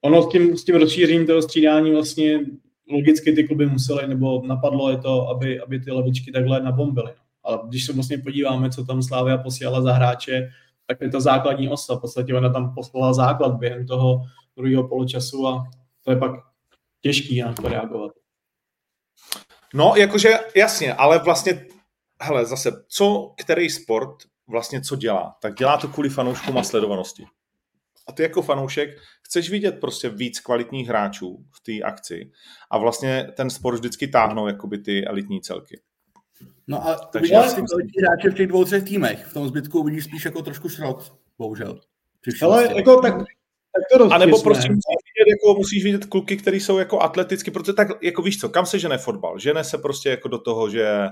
ono 0.00 0.22
s 0.22 0.28
tím, 0.28 0.56
s 0.56 0.64
tím 0.64 0.74
rozšířením 0.74 1.26
toho 1.26 1.42
střídání 1.42 1.90
vlastně 1.90 2.40
logicky 2.90 3.32
ty 3.32 3.44
kluby 3.44 3.66
musely, 3.66 4.06
nebo 4.06 4.42
napadlo 4.46 4.90
je 4.90 4.96
to, 4.96 5.28
aby, 5.28 5.60
aby 5.60 5.80
ty 5.80 5.90
lavičky 5.90 6.32
takhle 6.32 6.60
nabombily. 6.60 7.12
Ale 7.44 7.58
když 7.68 7.86
se 7.86 7.92
vlastně 7.92 8.18
podíváme, 8.18 8.70
co 8.70 8.84
tam 8.84 9.02
Slávia 9.02 9.38
posílala 9.38 9.82
za 9.82 9.92
hráče, 9.92 10.50
tak 10.86 11.00
je 11.00 11.08
to 11.08 11.20
základní 11.20 11.68
osa. 11.68 11.94
V 11.94 12.00
podstatě 12.00 12.34
ona 12.34 12.52
tam 12.52 12.74
poslala 12.74 13.12
základ 13.12 13.54
během 13.54 13.86
toho 13.86 14.22
druhého 14.56 14.88
poločasu 14.88 15.46
a 15.46 15.64
to 16.04 16.10
je 16.10 16.16
pak 16.16 16.30
těžký 17.00 17.40
na 17.40 17.52
to 17.52 17.68
reagovat. 17.68 18.12
No, 19.74 19.92
jakože 19.96 20.38
jasně, 20.56 20.94
ale 20.94 21.18
vlastně, 21.18 21.66
hele, 22.22 22.46
zase, 22.46 22.84
co 22.88 23.34
který 23.36 23.70
sport 23.70 24.16
vlastně 24.48 24.80
co 24.80 24.96
dělá? 24.96 25.36
Tak 25.42 25.54
dělá 25.54 25.76
to 25.76 25.88
kvůli 25.88 26.08
fanouškům 26.08 26.58
a 26.58 26.62
sledovanosti. 26.62 27.24
A 28.10 28.12
ty 28.12 28.22
jako 28.22 28.42
fanoušek 28.42 28.90
chceš 29.22 29.50
vidět 29.50 29.80
prostě 29.80 30.08
víc 30.08 30.40
kvalitních 30.40 30.88
hráčů 30.88 31.44
v 31.52 31.60
té 31.62 31.84
akci 31.84 32.30
a 32.70 32.78
vlastně 32.78 33.26
ten 33.36 33.50
sport 33.50 33.74
vždycky 33.74 34.08
táhnou 34.08 34.46
jakoby 34.46 34.78
ty 34.78 35.04
elitní 35.06 35.40
celky. 35.40 35.80
No 36.66 36.88
a 36.88 36.94
to 36.94 37.18
vidíš 37.18 37.52
ty 37.54 37.62
kvalitní 37.62 38.02
hráče 38.02 38.30
v 38.30 38.34
těch 38.34 38.46
dvou, 38.46 38.64
třech 38.64 38.84
týmech. 38.84 39.26
V 39.26 39.34
tom 39.34 39.48
zbytku 39.48 39.80
uvidíš 39.80 40.04
spíš 40.04 40.24
jako 40.24 40.42
trošku 40.42 40.68
šrot, 40.68 41.12
bohužel. 41.38 41.80
Ale 42.42 42.68
jako 42.76 43.00
tak, 43.00 43.14
tak 43.14 43.98
to 43.98 44.12
A 44.12 44.18
nebo 44.18 44.42
prostě 44.42 44.68
musíš 44.68 45.12
vidět, 45.16 45.30
jako, 45.30 45.58
musíš 45.58 45.84
vidět 45.84 46.04
kluky, 46.04 46.36
které 46.36 46.56
jsou 46.56 46.78
jako 46.78 47.00
atleticky, 47.00 47.50
protože 47.50 47.72
tak, 47.72 47.88
jako 48.02 48.22
víš 48.22 48.38
co, 48.40 48.48
kam 48.48 48.66
se 48.66 48.78
žene 48.78 48.98
fotbal? 48.98 49.38
Žene 49.38 49.64
se 49.64 49.78
prostě 49.78 50.10
jako 50.10 50.28
do 50.28 50.38
toho, 50.38 50.70
že 50.70 51.08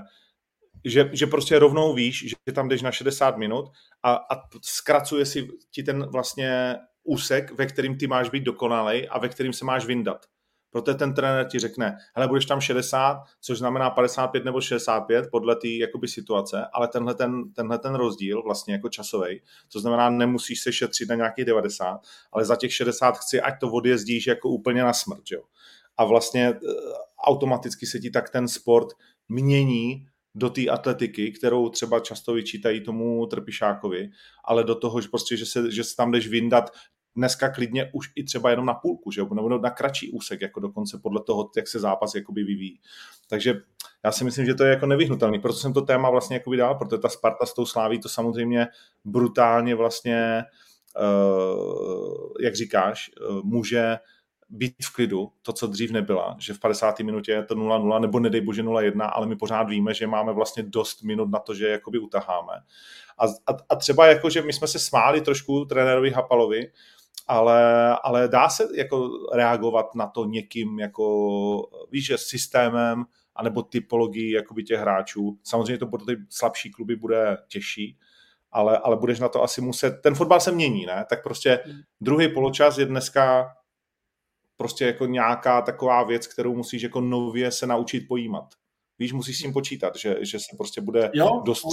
že, 0.85 1.09
že 1.13 1.27
prostě 1.27 1.59
rovnou 1.59 1.93
víš, 1.93 2.25
že 2.47 2.53
tam 2.53 2.69
jdeš 2.69 2.81
na 2.81 2.91
60 2.91 3.37
minut 3.37 3.65
a, 4.03 4.13
a 4.13 4.41
zkracuje 4.61 5.25
si 5.25 5.47
ti 5.71 5.83
ten 5.83 6.05
vlastně 6.11 6.75
úsek, 7.03 7.51
ve 7.51 7.65
kterým 7.65 7.97
ty 7.97 8.07
máš 8.07 8.29
být 8.29 8.43
dokonalej 8.43 9.07
a 9.11 9.19
ve 9.19 9.29
kterým 9.29 9.53
se 9.53 9.65
máš 9.65 9.85
vyndat. 9.85 10.25
Proto 10.71 10.93
ten 10.93 11.13
trenér 11.13 11.45
ti 11.45 11.59
řekne, 11.59 11.97
hele, 12.15 12.27
budeš 12.27 12.45
tam 12.45 12.61
60, 12.61 13.23
což 13.41 13.57
znamená 13.57 13.89
55 13.89 14.45
nebo 14.45 14.61
65 14.61 15.25
podle 15.31 15.55
té 15.55 15.67
jakoby 15.67 16.07
situace, 16.07 16.65
ale 16.73 16.87
tenhle 16.87 17.15
ten, 17.15 17.53
tenhle 17.53 17.79
ten 17.79 17.95
rozdíl 17.95 18.43
vlastně 18.43 18.73
jako 18.73 18.89
časový, 18.89 19.41
to 19.71 19.79
znamená, 19.79 20.09
nemusíš 20.09 20.61
se 20.61 20.73
šetřit 20.73 21.09
na 21.09 21.15
nějakých 21.15 21.45
90, 21.45 21.99
ale 22.31 22.45
za 22.45 22.55
těch 22.55 22.73
60 22.73 23.17
chci, 23.17 23.41
ať 23.41 23.59
to 23.59 23.71
odjezdíš 23.71 24.27
jako 24.27 24.49
úplně 24.49 24.83
na 24.83 24.93
smrt, 24.93 25.23
jo. 25.31 25.41
A 25.97 26.05
vlastně 26.05 26.47
eh, 26.47 26.57
automaticky 27.23 27.85
se 27.85 27.99
ti 27.99 28.09
tak 28.09 28.29
ten 28.29 28.47
sport 28.47 28.87
mění 29.29 30.08
do 30.35 30.49
té 30.49 30.67
atletiky, 30.67 31.31
kterou 31.31 31.69
třeba 31.69 31.99
často 31.99 32.33
vyčítají 32.33 32.81
tomu 32.81 33.25
Trpišákovi, 33.25 34.09
ale 34.45 34.63
do 34.63 34.75
toho, 34.75 35.01
že 35.01 35.07
prostě, 35.07 35.37
že 35.37 35.45
se, 35.45 35.71
že 35.71 35.83
se 35.83 35.95
tam 35.95 36.11
jdeš 36.11 36.27
vyndat 36.27 36.71
dneska 37.15 37.49
klidně 37.49 37.89
už 37.93 38.09
i 38.15 38.23
třeba 38.23 38.49
jenom 38.49 38.65
na 38.65 38.73
půlku, 38.73 39.11
že? 39.11 39.21
nebo 39.21 39.49
na 39.49 39.69
kratší 39.69 40.11
úsek, 40.11 40.41
jako 40.41 40.59
dokonce 40.59 40.99
podle 41.03 41.21
toho, 41.23 41.51
jak 41.57 41.67
se 41.67 41.79
zápas 41.79 42.15
jakoby 42.15 42.43
vyvíjí. 42.43 42.79
Takže 43.29 43.61
já 44.03 44.11
si 44.11 44.23
myslím, 44.23 44.45
že 44.45 44.55
to 44.55 44.63
je 44.63 44.69
jako 44.69 44.85
nevyhnutelný, 44.85 45.39
proto 45.39 45.59
jsem 45.59 45.73
to 45.73 45.81
téma 45.81 46.09
vlastně 46.09 46.35
jakoby 46.35 46.57
dal, 46.57 46.75
protože 46.75 46.97
ta 46.97 47.09
Sparta 47.09 47.45
s 47.45 47.53
tou 47.53 47.65
sláví 47.65 47.99
to 47.99 48.09
samozřejmě 48.09 48.67
brutálně 49.05 49.75
vlastně, 49.75 50.43
uh, 51.01 52.33
jak 52.39 52.55
říkáš, 52.55 53.11
uh, 53.29 53.43
může 53.43 53.97
být 54.49 54.73
v 54.83 54.93
klidu, 54.93 55.31
to, 55.41 55.53
co 55.53 55.67
dřív 55.67 55.91
nebyla, 55.91 56.35
že 56.39 56.53
v 56.53 56.59
50. 56.59 56.99
minutě 56.99 57.31
je 57.31 57.43
to 57.43 57.55
0-0, 57.55 58.01
nebo 58.01 58.19
nedej 58.19 58.41
bože 58.41 58.63
0-1, 58.63 59.09
ale 59.13 59.27
my 59.27 59.35
pořád 59.35 59.63
víme, 59.63 59.93
že 59.93 60.07
máme 60.07 60.33
vlastně 60.33 60.63
dost 60.63 61.03
minut 61.03 61.29
na 61.31 61.39
to, 61.39 61.53
že 61.53 61.67
jakoby 61.67 61.99
utaháme. 61.99 62.53
A, 63.17 63.25
a, 63.25 63.57
a 63.69 63.75
třeba 63.75 64.07
jako, 64.07 64.29
že 64.29 64.41
my 64.41 64.53
jsme 64.53 64.67
se 64.67 64.79
smáli 64.79 65.21
trošku 65.21 65.65
trenérovi 65.65 66.11
Hapalovi, 66.11 66.71
ale, 67.27 67.95
ale 68.03 68.27
dá 68.27 68.49
se 68.49 68.67
jako 68.75 69.09
reagovat 69.33 69.95
na 69.95 70.07
to 70.07 70.25
někým, 70.25 70.79
jako, 70.79 71.69
víš, 71.91 72.05
že 72.05 72.17
systémem, 72.17 73.05
anebo 73.35 73.61
typologií 73.61 74.31
jakoby 74.31 74.63
těch 74.63 74.79
hráčů. 74.79 75.39
Samozřejmě 75.43 75.77
to 75.77 75.87
pro 75.87 76.05
ty 76.05 76.17
slabší 76.29 76.71
kluby 76.71 76.95
bude 76.95 77.37
těžší, 77.47 77.97
ale, 78.51 78.77
ale 78.77 78.95
budeš 78.95 79.19
na 79.19 79.29
to 79.29 79.43
asi 79.43 79.61
muset, 79.61 79.91
ten 80.03 80.15
fotbal 80.15 80.39
se 80.39 80.51
mění, 80.51 80.85
ne? 80.85 81.05
Tak 81.09 81.23
prostě 81.23 81.59
hmm. 81.65 81.79
druhý 82.01 82.33
poločas 82.33 82.77
je 82.77 82.85
dneska 82.85 83.51
prostě 84.59 84.85
jako 84.85 85.05
nějaká 85.05 85.61
taková 85.61 86.03
věc, 86.03 86.27
kterou 86.27 86.55
musíš 86.55 86.81
jako 86.81 87.01
nově 87.01 87.51
se 87.51 87.67
naučit 87.67 88.07
pojímat. 88.07 88.45
Víš, 88.99 89.13
musíš 89.13 89.37
s 89.37 89.41
tím 89.41 89.53
počítat, 89.53 89.95
že, 89.95 90.17
že 90.21 90.39
se 90.39 90.57
prostě 90.57 90.81
bude 90.81 91.11
jo, 91.13 91.41
dost 91.45 91.65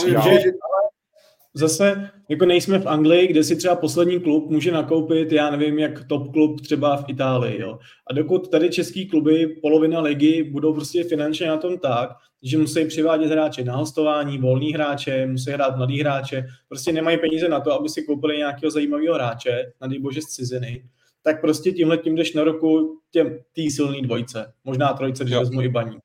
zase 1.54 2.10
jako 2.28 2.46
nejsme 2.46 2.78
v 2.78 2.86
Anglii, 2.86 3.26
kde 3.26 3.44
si 3.44 3.56
třeba 3.56 3.76
poslední 3.76 4.20
klub 4.20 4.50
může 4.50 4.72
nakoupit, 4.72 5.32
já 5.32 5.50
nevím, 5.50 5.78
jak 5.78 6.04
top 6.04 6.32
klub 6.32 6.60
třeba 6.60 6.96
v 6.96 7.04
Itálii. 7.08 7.60
Jo. 7.60 7.78
A 8.10 8.12
dokud 8.12 8.50
tady 8.50 8.70
český 8.70 9.08
kluby, 9.08 9.46
polovina 9.62 10.00
ligy, 10.00 10.42
budou 10.42 10.74
prostě 10.74 11.04
finančně 11.04 11.46
na 11.46 11.56
tom 11.56 11.78
tak, 11.78 12.10
že 12.42 12.58
musí 12.58 12.84
přivádět 12.84 13.30
hráče 13.30 13.64
na 13.64 13.76
hostování, 13.76 14.38
volný 14.38 14.72
hráče, 14.72 15.26
musí 15.26 15.50
hrát 15.50 15.76
mladý 15.76 16.00
hráče, 16.00 16.46
prostě 16.68 16.92
nemají 16.92 17.18
peníze 17.18 17.48
na 17.48 17.60
to, 17.60 17.72
aby 17.72 17.88
si 17.88 18.02
koupili 18.02 18.38
nějakého 18.38 18.70
zajímavého 18.70 19.14
hráče, 19.14 19.72
na 19.80 19.88
bože 20.00 20.20
z 20.22 20.24
ciziny, 20.24 20.84
tak 21.26 21.40
prostě 21.40 21.72
tímhle 21.72 21.98
tím 21.98 22.16
jdeš 22.16 22.32
na 22.32 22.44
roku 22.44 23.00
těm 23.10 23.38
tý 23.52 23.70
silný 23.70 24.02
dvojce, 24.02 24.52
možná 24.64 24.92
trojce, 24.92 25.24
když 25.24 25.38
vezmu 25.38 25.62
i 25.62 25.68
baní. 25.68 25.96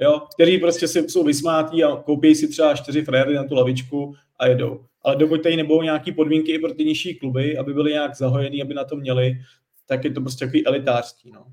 Jo, 0.00 0.22
který 0.34 0.58
prostě 0.58 0.88
si, 0.88 1.08
jsou 1.08 1.24
vysmátí 1.24 1.84
a 1.84 1.96
koupí 1.96 2.34
si 2.34 2.48
třeba 2.48 2.74
čtyři 2.74 3.02
fréry 3.02 3.34
na 3.34 3.44
tu 3.44 3.54
lavičku 3.54 4.14
a 4.38 4.46
jedou 4.46 4.80
ale 5.02 5.16
dokud 5.16 5.42
tady 5.42 5.56
nebudou 5.56 5.82
nějaké 5.82 6.12
podmínky 6.12 6.52
i 6.52 6.58
pro 6.58 6.74
ty 6.74 6.84
nižší 6.84 7.14
kluby, 7.14 7.58
aby 7.58 7.74
byly 7.74 7.92
nějak 7.92 8.16
zahojený, 8.16 8.62
aby 8.62 8.74
na 8.74 8.84
to 8.84 8.96
měli, 8.96 9.32
tak 9.86 10.04
je 10.04 10.10
to 10.10 10.20
prostě 10.20 10.44
takový 10.44 10.66
elitářský. 10.66 11.30
No. 11.30 11.46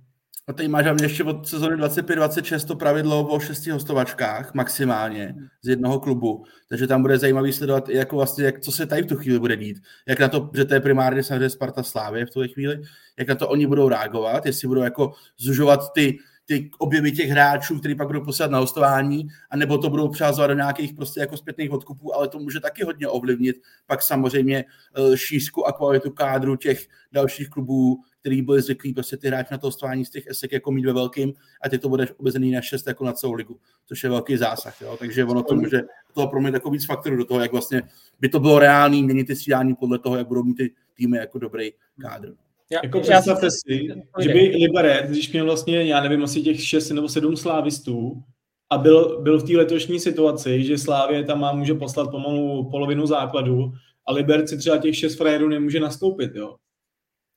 A 0.50 0.54
tady 0.54 0.68
máš 0.68 0.86
hlavně 0.86 1.06
ještě 1.06 1.24
od 1.24 1.48
sezóny 1.48 1.76
25-26 1.76 2.68
to 2.68 2.76
pravidlo 2.76 3.28
o 3.28 3.40
šesti 3.40 3.72
hostovačkách 3.72 4.54
maximálně 4.54 5.36
z 5.62 5.68
jednoho 5.68 6.00
klubu. 6.00 6.46
Takže 6.70 6.88
tam 6.88 7.02
bude 7.02 7.18
zajímavý 7.18 7.54
sledovat, 7.54 7.90
jako 7.90 8.16
vlastně, 8.16 8.46
jak, 8.46 8.60
co 8.60 8.72
se 8.72 8.86
tady 8.86 9.02
v 9.02 9.06
tu 9.06 9.16
chvíli 9.16 9.40
bude 9.40 9.58
dít. 9.58 9.78
Jak 10.08 10.20
na 10.20 10.28
to, 10.28 10.50
že 10.54 10.66
to 10.66 10.74
je 10.74 10.80
primárně 10.80 11.24
samozřejmě 11.24 11.50
Sparta 11.50 11.84
Slávě 11.84 12.26
v 12.26 12.30
tuhle 12.30 12.48
chvíli, 12.48 12.82
jak 13.20 13.28
na 13.28 13.36
to 13.36 13.50
oni 13.50 13.68
budou 13.68 13.90
reagovat, 13.90 14.46
jestli 14.46 14.68
budou 14.68 14.82
jako 14.82 15.14
zužovat 15.38 15.94
ty 15.94 16.18
ty 16.48 16.70
objevy 16.78 17.12
těch 17.12 17.30
hráčů, 17.30 17.80
který 17.80 17.96
pak 17.96 18.08
budou 18.08 18.24
posílat 18.26 18.52
na 18.52 18.60
hostování, 18.60 19.28
anebo 19.50 19.78
to 19.78 19.90
budou 19.90 20.10
přázovat 20.10 20.50
do 20.50 20.54
nějakých 20.54 20.94
prostě 20.94 21.20
jako 21.20 21.38
zpětných 21.38 21.72
odkupů, 21.72 22.16
ale 22.16 22.28
to 22.28 22.40
může 22.40 22.60
taky 22.60 22.84
hodně 22.84 23.08
ovlivnit 23.08 23.56
pak 23.86 24.02
samozřejmě 24.02 24.66
eh, 24.66 25.18
šířku 25.18 25.68
a 25.68 25.72
kvalitu 25.72 26.12
kádru 26.12 26.56
těch 26.56 26.88
dalších 27.12 27.50
klubů, 27.50 27.98
který 28.28 28.42
byli 28.42 28.62
zvyklí 28.62 28.94
prostě 28.94 29.18
ty 29.18 29.28
hráči 29.28 29.48
na 29.52 29.58
to 29.58 29.68
hostování 29.68 30.06
z 30.06 30.10
těch 30.10 30.28
esek 30.28 30.52
jako 30.52 30.72
mít 30.72 30.86
ve 30.86 30.94
velkým 30.94 31.34
a 31.62 31.70
ty 31.70 31.78
to 31.78 31.90
budeš 31.90 32.10
obezený 32.18 32.52
na 32.52 32.62
šest 32.62 32.88
jako 32.88 33.06
na 33.06 33.14
celou 33.14 33.34
ligu, 33.34 33.60
což 33.86 34.04
je 34.04 34.10
velký 34.10 34.38
zásah. 34.38 34.82
Jo? 34.82 34.98
Takže 35.00 35.26
ono 35.26 35.44
to 35.44 35.56
může 35.56 35.82
toho 36.14 36.28
pro 36.28 36.42
mě 36.42 36.50
jako 36.50 36.70
víc 36.70 36.86
faktorů 36.86 37.16
do 37.18 37.26
toho, 37.26 37.40
jak 37.40 37.52
vlastně 37.52 37.82
by 38.20 38.30
to 38.30 38.40
bylo 38.40 38.60
reálný 38.60 39.04
měnit 39.04 39.28
ty 39.28 39.36
střídání 39.36 39.76
podle 39.76 40.00
toho, 40.00 40.18
jak 40.18 40.28
budou 40.28 40.44
mít 40.44 40.54
ty 40.54 40.72
týmy 40.94 41.18
jako 41.18 41.40
dobrý 41.40 41.72
kádr. 42.02 42.34
Já, 42.70 42.80
jako 42.84 43.00
představte 43.00 43.48
si, 43.52 43.88
že 44.20 44.30
by 44.30 44.40
Liberec, 44.40 45.10
když 45.10 45.32
měl 45.32 45.46
vlastně, 45.46 45.84
já 45.84 46.02
nevím, 46.02 46.24
asi 46.24 46.42
těch 46.42 46.64
6 46.64 46.90
nebo 46.90 47.10
7 47.10 47.38
slávistů 47.38 48.24
a 48.70 48.78
byl, 48.78 49.22
byl 49.22 49.40
v 49.40 49.48
té 49.48 49.58
letošní 49.58 50.00
situaci, 50.00 50.64
že 50.64 50.78
Slávě 50.78 51.24
tam 51.24 51.40
má, 51.40 51.54
může 51.54 51.74
poslat 51.74 52.12
pomalu 52.12 52.70
polovinu 52.72 53.08
základu 53.08 53.74
a 54.08 54.12
Liberci 54.12 54.58
třeba 54.58 54.78
těch 54.78 54.96
6 54.96 55.16
frérů 55.16 55.50
nemůže 55.50 55.80
nastoupit, 55.80 56.36
jo. 56.36 56.56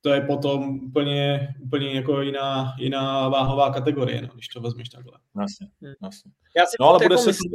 To 0.00 0.10
je 0.10 0.20
potom 0.20 0.80
úplně, 0.80 1.48
úplně 1.62 1.94
jako 1.94 2.20
jiná, 2.20 2.74
jiná 2.78 3.28
váhová 3.28 3.72
kategorie, 3.72 4.22
no, 4.22 4.28
když 4.34 4.48
to 4.48 4.60
vezmeš 4.60 4.88
takhle. 4.88 5.18
Jasně, 5.40 5.68
hmm. 5.82 5.94
jasně. 6.02 6.32
Já 6.56 6.66
si 6.66 6.76
no, 6.80 6.86
ale 6.86 6.98
bude 6.98 7.14
jako 7.14 7.22
se... 7.22 7.30
Myslím, 7.30 7.52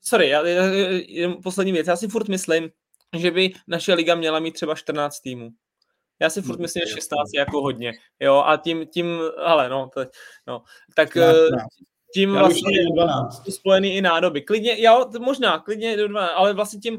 sorry, 0.00 0.28
já, 0.28 0.46
já, 0.46 0.64
já, 1.08 1.34
poslední 1.42 1.72
věc. 1.72 1.86
Já 1.86 1.96
si 1.96 2.08
furt 2.08 2.28
myslím, 2.28 2.70
že 3.16 3.30
by 3.30 3.52
naše 3.66 3.94
liga 3.94 4.14
měla 4.14 4.40
mít 4.40 4.52
třeba 4.52 4.74
14 4.74 5.20
týmů. 5.20 5.50
Já 6.20 6.30
si 6.30 6.42
furt 6.42 6.56
hmm, 6.56 6.62
myslím, 6.62 6.82
že 6.86 6.94
16 6.94 7.30
je 7.34 7.38
jako 7.38 7.62
hodně. 7.62 7.92
Jo, 8.20 8.42
a 8.46 8.56
tím, 8.56 8.86
tím, 8.86 9.20
ale 9.44 9.68
no, 9.68 9.90
to, 9.94 10.04
no, 10.46 10.62
tak... 10.94 11.10
14, 11.10 11.36
14. 11.36 11.97
tím 12.14 12.34
Já 12.34 12.40
vlastně 12.40 12.78
spojený 13.50 13.96
i 13.96 14.02
nádoby. 14.02 14.42
Klidně, 14.42 14.82
jo, 14.82 15.10
možná, 15.18 15.58
klidně 15.58 15.96
do 15.96 16.08
12, 16.08 16.32
ale 16.36 16.54
vlastně 16.54 16.80
tím 16.80 16.98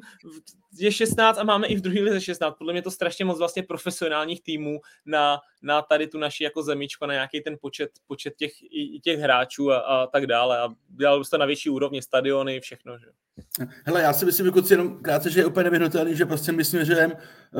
je 0.78 0.92
16 0.92 1.38
a 1.38 1.44
máme 1.44 1.68
i 1.68 1.76
v 1.76 1.82
druhé 1.82 2.02
lize 2.02 2.22
16. 2.22 2.58
Podle 2.58 2.74
mě 2.74 2.82
to 2.82 2.92
strašně 2.92 3.26
moc 3.26 3.38
vlastně 3.38 3.64
profesionálních 3.64 4.44
týmů 4.44 4.80
na, 5.06 5.40
na 5.62 5.82
tady 5.82 6.08
tu 6.08 6.18
naši 6.18 6.44
jako 6.44 6.64
zemičko, 6.64 7.08
na 7.08 7.14
nějaký 7.14 7.42
ten 7.42 7.58
počet, 7.62 7.90
počet 8.08 8.36
těch, 8.36 8.52
i, 8.62 9.00
těch 9.00 9.20
hráčů 9.20 9.72
a, 9.72 9.78
a 9.78 10.08
tak 10.08 10.28
dále. 10.28 10.60
A 10.60 10.70
dělal 10.90 11.24
to 11.24 11.38
na 11.38 11.46
větší 11.46 11.70
úrovni, 11.70 12.02
stadiony, 12.02 12.60
všechno. 12.60 12.98
Že? 12.98 13.08
Hele, 13.86 14.02
já 14.02 14.14
si 14.14 14.26
myslím, 14.26 14.46
jako 14.46 14.62
jenom 14.70 15.04
krátce, 15.04 15.30
že 15.30 15.40
je 15.40 15.46
úplně 15.46 15.64
nevyhnutelný, 15.64 16.16
že 16.16 16.26
prostě 16.26 16.52
my 16.52 16.66
směřujeme 16.66 17.16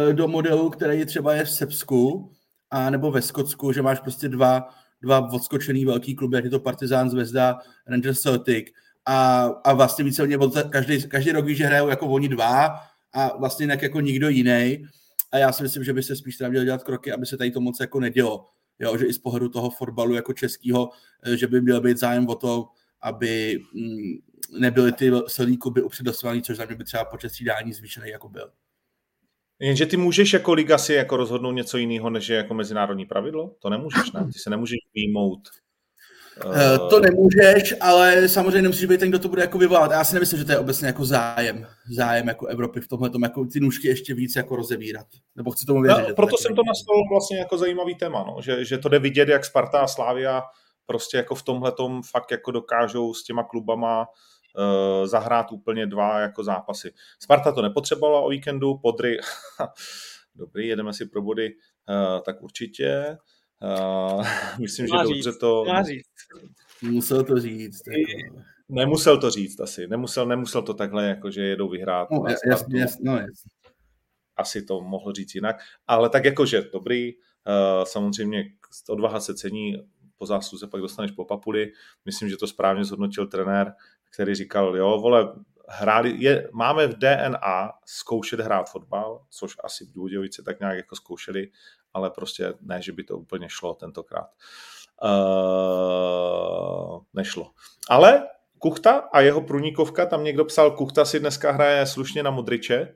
eh, 0.10 0.14
do 0.14 0.28
modelu, 0.28 0.70
který 0.70 1.06
třeba 1.06 1.34
je 1.34 1.46
v 1.46 1.50
Srbsku, 1.50 2.32
a 2.72 2.90
nebo 2.90 3.12
ve 3.12 3.22
Skotsku, 3.22 3.72
že 3.72 3.82
máš 3.82 4.00
prostě 4.00 4.30
dva 4.30 4.70
dva 5.02 5.34
odskočený 5.34 5.86
velký 5.86 6.16
kluby, 6.16 6.38
jak 6.38 6.44
je 6.44 6.50
to 6.50 6.60
Partizán, 6.60 7.10
Zvezda, 7.10 7.58
Rangers 7.88 8.20
Celtic 8.20 8.68
a, 9.06 9.44
a 9.44 9.74
vlastně 9.74 10.06
víceméně 10.06 10.38
každý, 10.70 11.08
každý 11.08 11.32
rok 11.32 11.46
víš, 11.46 11.58
že 11.58 11.66
hrajou 11.66 11.88
jako 11.88 12.08
oni 12.08 12.30
dva 12.30 12.80
a 13.14 13.38
vlastně 13.38 13.64
jinak 13.64 13.82
jako 13.82 14.02
nikdo 14.02 14.30
jiný. 14.30 14.86
A 15.32 15.38
já 15.38 15.52
si 15.52 15.64
myslím, 15.64 15.84
že 15.84 15.94
by 15.94 16.04
se 16.04 16.16
spíš 16.16 16.38
teda 16.38 16.50
měl 16.50 16.66
dělat 16.66 16.84
kroky, 16.84 17.12
aby 17.12 17.26
se 17.26 17.38
tady 17.38 17.52
to 17.52 17.62
moc 17.62 17.80
jako 17.80 18.00
nedělo. 18.00 18.50
Jo, 18.80 18.98
že 18.98 19.06
i 19.06 19.14
z 19.14 19.18
pohledu 19.18 19.50
toho 19.50 19.70
fotbalu 19.70 20.14
jako 20.14 20.34
českého, 20.34 20.90
eh, 21.24 21.38
že 21.38 21.48
by 21.48 21.62
měl 21.62 21.82
být 21.82 21.98
zájem 21.98 22.28
o 22.28 22.36
to, 22.36 22.68
aby 23.02 23.60
mm, 23.74 24.60
nebyly 24.60 24.92
ty 24.92 25.12
silný 25.28 25.58
kluby 25.58 25.82
upřednostňovaný, 25.82 26.42
což 26.42 26.58
za 26.58 26.66
mě 26.66 26.76
by 26.76 26.84
třeba 26.84 27.06
počet 27.06 27.30
střídání 27.30 27.74
zvýšený 27.74 28.10
jako 28.10 28.30
byl. 28.30 28.52
Jenže 29.62 29.86
ty 29.86 29.98
můžeš 29.98 30.34
jako 30.34 30.54
liga 30.54 30.78
si 30.78 30.94
jako 30.94 31.18
rozhodnout 31.18 31.52
něco 31.52 31.78
jiného, 31.78 32.10
než 32.10 32.30
je 32.30 32.38
jako 32.38 32.54
mezinárodní 32.54 33.06
pravidlo? 33.06 33.56
To 33.60 33.70
nemůžeš, 33.70 34.12
ne? 34.12 34.26
Ty 34.34 34.40
se 34.40 34.50
nemůžeš 34.50 34.78
výjmout. 34.94 35.40
Uh... 36.46 36.90
To 36.90 37.00
nemůžeš, 37.00 37.76
ale 37.82 38.30
samozřejmě 38.30 38.62
nemusíš 38.62 38.86
být 38.86 39.00
ten, 39.00 39.10
kdo 39.10 39.20
to 39.20 39.30
bude 39.30 39.42
jako 39.42 39.58
vyvolat. 39.58 39.92
Já 39.92 40.04
si 40.04 40.14
nemyslím, 40.14 40.40
že 40.40 40.46
to 40.46 40.52
je 40.52 40.58
obecně 40.58 40.88
jako 40.88 41.06
zájem, 41.06 41.68
zájem 41.96 42.28
jako 42.28 42.48
Evropy 42.48 42.82
v 42.82 42.88
tomhle 42.88 43.10
tom, 43.10 43.24
jako 43.24 43.46
ty 43.46 43.60
nůžky 43.60 43.88
ještě 43.88 44.14
víc 44.14 44.36
jako 44.36 44.56
rozevírat. 44.56 45.08
Nebo 45.36 45.52
chci 45.52 45.66
tomu 45.66 45.82
věřit. 45.82 46.08
No, 46.10 46.16
proto 46.16 46.38
jsem 46.38 46.56
to 46.56 46.62
nastavil 46.68 47.04
vlastně 47.12 47.38
jako 47.38 47.58
zajímavý 47.58 47.96
téma, 47.96 48.24
no. 48.28 48.42
že, 48.42 48.66
že 48.66 48.78
to 48.78 48.90
jde 48.90 49.00
vidět, 49.00 49.30
jak 49.30 49.46
Sparta 49.46 49.80
a 49.80 49.88
Slávia 49.88 50.44
prostě 50.86 51.18
jako 51.18 51.36
v 51.36 51.44
tomhle 51.44 51.72
tom 51.72 52.02
fakt 52.12 52.32
jako 52.32 52.52
dokážou 52.52 53.14
s 53.14 53.24
těma 53.24 53.44
klubama 53.44 54.06
zahrát 55.06 55.52
úplně 55.52 55.88
dva 55.88 56.20
jako 56.20 56.44
zápasy. 56.44 56.94
Sparta 57.20 57.52
to 57.52 57.62
nepotřebovala 57.62 58.22
o 58.22 58.30
víkendu, 58.30 58.78
Podry, 58.78 59.18
dobrý, 60.36 60.68
jedeme 60.68 60.94
si 60.94 61.06
pro 61.06 61.22
body, 61.22 61.50
uh, 61.90 62.22
tak 62.22 62.42
určitě. 62.42 63.18
Uh, 63.62 64.26
myslím, 64.60 64.88
že 64.88 64.94
říct, 65.08 65.26
dobře 65.26 65.40
to... 65.40 65.66
Musel 66.82 67.24
to 67.24 67.40
říct. 67.40 67.82
Jako... 67.88 68.42
Nemusel 68.70 69.18
to 69.18 69.30
říct 69.30 69.60
asi, 69.60 69.88
nemusel, 69.88 70.26
nemusel 70.26 70.62
to 70.62 70.74
takhle, 70.74 71.08
jako 71.08 71.32
že 71.32 71.42
jedou 71.42 71.70
vyhrát. 71.70 72.12
No, 72.12 72.24
jasně, 72.30 72.80
jasně, 72.80 73.12
no, 73.12 73.18
jasně. 73.18 73.52
Asi 74.36 74.64
to 74.64 74.82
mohl 74.82 75.14
říct 75.14 75.36
jinak, 75.36 75.56
ale 75.88 76.10
tak 76.10 76.26
jakože 76.26 76.62
dobrý, 76.74 77.12
samozřejmě 77.84 78.46
odvaha 78.90 79.20
se 79.20 79.36
cení, 79.36 79.78
po 80.18 80.26
zásluze 80.26 80.68
pak 80.68 80.82
dostaneš 80.82 81.12
po 81.12 81.26
papuli. 81.26 81.72
Myslím, 82.06 82.30
že 82.30 82.38
to 82.38 82.48
správně 82.48 82.84
zhodnotil 82.84 83.28
trenér 83.28 83.74
který 84.14 84.36
říkal, 84.36 84.78
jo, 84.78 85.00
vole, 85.02 85.34
hráli, 85.70 86.16
je, 86.18 86.50
máme 86.54 86.88
v 86.88 86.98
DNA 86.98 87.72
zkoušet 87.86 88.40
hrát 88.40 88.70
fotbal, 88.70 89.22
což 89.30 89.56
asi 89.64 89.86
v 89.86 89.92
Důdějovici 89.92 90.44
tak 90.44 90.60
nějak 90.60 90.78
jako 90.78 90.96
zkoušeli, 90.96 91.48
ale 91.94 92.10
prostě 92.10 92.54
ne, 92.62 92.82
že 92.82 92.92
by 92.92 93.04
to 93.04 93.18
úplně 93.18 93.48
šlo 93.50 93.74
tentokrát. 93.74 94.30
Uh, 95.04 95.10
nešlo. 97.14 97.52
Ale 97.90 98.28
Kuchta 98.60 98.98
a 99.14 99.22
jeho 99.22 99.42
průnikovka, 99.42 100.06
tam 100.06 100.24
někdo 100.24 100.46
psal, 100.46 100.72
Kuchta 100.72 101.06
si 101.06 101.20
dneska 101.20 101.52
hraje 101.52 101.86
slušně 101.86 102.24
na 102.24 102.32
Modriče. 102.32 102.96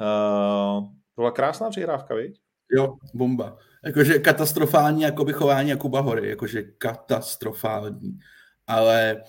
Uh, 0.00 0.84
byla 1.16 1.30
krásná 1.30 1.70
přihrávka, 1.70 2.14
viď? 2.14 2.40
Jo, 2.72 2.94
bomba. 3.14 3.56
Jakože 3.84 4.18
katastrofální 4.18 5.02
jako 5.02 5.32
chování 5.32 5.70
Jakuba 5.70 6.00
Hory, 6.00 6.28
jakože 6.28 6.62
katastrofální. 6.62 8.18
Ale 8.66 9.22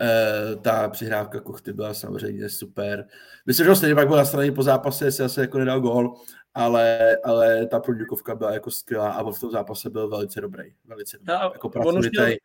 Eh, 0.00 0.56
ta 0.56 0.88
přihrávka 0.88 1.40
Kuchty 1.40 1.72
byla 1.72 1.94
samozřejmě 1.94 2.48
super. 2.48 3.06
Myslím, 3.46 3.66
že 3.66 3.76
stejně 3.76 3.94
pak 3.94 4.08
byl 4.08 4.16
na 4.16 4.24
straně 4.24 4.52
po 4.52 4.62
zápase, 4.62 5.04
jestli 5.04 5.24
asi 5.24 5.40
jako 5.40 5.58
nedal 5.58 5.80
gol, 5.80 6.14
ale, 6.54 7.16
ale 7.24 7.66
ta 7.66 7.80
průnikovka 7.80 8.34
byla 8.34 8.52
jako 8.52 8.70
skvělá 8.70 9.12
a 9.12 9.30
v 9.30 9.40
tom 9.40 9.50
zápase 9.50 9.90
byl 9.90 10.08
velice 10.08 10.40
dobrý. 10.40 10.64
Velice 10.84 11.18
dobrý. 11.18 11.34
No, 11.34 11.50
jako 11.52 11.68
pracovitý. 11.68 12.36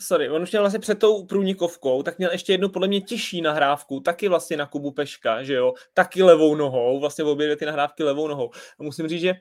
Sorry, 0.00 0.30
on 0.30 0.42
už 0.42 0.50
měl 0.50 0.62
vlastně 0.62 0.78
před 0.78 0.98
tou 0.98 1.26
průnikovkou, 1.26 2.02
tak 2.02 2.18
měl 2.18 2.30
ještě 2.32 2.52
jednu 2.52 2.68
podle 2.68 2.88
mě 2.88 3.00
těžší 3.00 3.42
nahrávku, 3.42 4.00
taky 4.00 4.28
vlastně 4.28 4.56
na 4.56 4.66
Kubu 4.66 4.90
Peška, 4.90 5.42
že 5.42 5.54
jo, 5.54 5.74
taky 5.94 6.22
levou 6.22 6.54
nohou, 6.54 7.00
vlastně 7.00 7.24
obě 7.24 7.46
dvě 7.46 7.56
ty 7.56 7.66
nahrávky 7.66 8.04
levou 8.04 8.28
nohou. 8.28 8.50
A 8.80 8.82
musím 8.82 9.08
říct, 9.08 9.20
že 9.20 9.34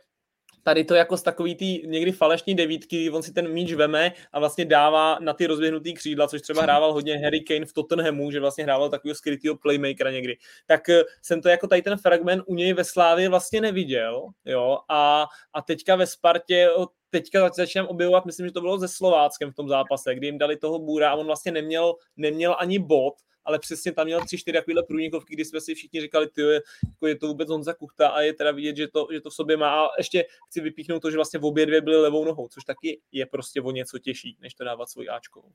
tady 0.65 0.83
to 0.83 0.95
jako 0.95 1.17
z 1.17 1.23
takový 1.23 1.55
tý 1.55 1.87
někdy 1.87 2.11
falešní 2.11 2.55
devítky, 2.55 3.09
on 3.09 3.23
si 3.23 3.33
ten 3.33 3.53
míč 3.53 3.73
veme 3.73 4.11
a 4.31 4.39
vlastně 4.39 4.65
dává 4.65 5.17
na 5.21 5.33
ty 5.33 5.45
rozběhnutý 5.45 5.93
křídla, 5.93 6.27
což 6.27 6.41
třeba 6.41 6.61
hrával 6.61 6.93
hodně 6.93 7.17
Harry 7.17 7.41
Kane 7.41 7.65
v 7.65 7.73
Tottenhamu, 7.73 8.31
že 8.31 8.39
vlastně 8.39 8.63
hrával 8.63 8.89
takového 8.89 9.15
skrytého 9.15 9.57
playmakera 9.57 10.11
někdy. 10.11 10.37
Tak 10.65 10.89
eh, 10.89 11.03
jsem 11.21 11.41
to 11.41 11.49
jako 11.49 11.67
tady 11.67 11.81
ten 11.81 11.97
fragment 11.97 12.43
u 12.45 12.55
něj 12.55 12.73
ve 12.73 12.83
Slávě 12.83 13.29
vlastně 13.29 13.61
neviděl, 13.61 14.27
jo, 14.45 14.77
a, 14.89 15.25
a 15.53 15.61
teďka 15.61 15.95
ve 15.95 16.07
Spartě 16.07 16.69
teďka 17.09 17.49
začínám 17.49 17.87
objevovat, 17.87 18.25
myslím, 18.25 18.45
že 18.45 18.51
to 18.51 18.61
bylo 18.61 18.79
ze 18.79 18.87
Slováckem 18.87 19.51
v 19.51 19.55
tom 19.55 19.67
zápase, 19.67 20.15
kdy 20.15 20.27
jim 20.27 20.37
dali 20.37 20.57
toho 20.57 20.79
bůra 20.79 21.11
a 21.11 21.15
on 21.15 21.25
vlastně 21.25 21.51
neměl, 21.51 21.93
neměl 22.17 22.55
ani 22.59 22.79
bod, 22.79 23.13
ale 23.45 23.59
přesně 23.59 23.91
tam 23.91 24.05
měl 24.05 24.26
tři, 24.26 24.38
čtyři 24.38 24.53
takovéhle 24.53 24.84
průnikovky, 24.84 25.34
kdy 25.34 25.45
jsme 25.45 25.61
si 25.61 25.76
všichni 25.76 26.01
říkali, 26.01 26.27
ty 26.27 26.41
jako 26.89 27.07
je 27.07 27.15
to 27.15 27.27
vůbec 27.27 27.49
Honza 27.49 27.73
Kuchta 27.73 28.07
a 28.07 28.22
je 28.22 28.34
teda 28.34 28.51
vidět, 28.51 28.76
že 28.77 28.88
to, 28.88 29.07
že 29.13 29.22
to 29.22 29.30
v 29.30 29.34
sobě 29.34 29.57
má. 29.57 29.85
A 29.85 29.88
ještě 29.97 30.26
chci 30.47 30.61
vypíchnout 30.61 31.01
to, 31.01 31.11
že 31.11 31.17
vlastně 31.17 31.39
v 31.39 31.45
obě 31.45 31.65
dvě 31.65 31.81
byly 31.81 31.97
levou 31.97 32.26
nohou, 32.26 32.47
což 32.47 32.63
taky 32.63 32.99
je 33.11 33.26
prostě 33.26 33.61
o 33.61 33.72
něco 33.72 33.99
těžší, 33.99 34.38
než 34.41 34.53
to 34.53 34.63
dávat 34.63 34.89
svoji 34.89 35.07
Ačkovou. 35.07 35.51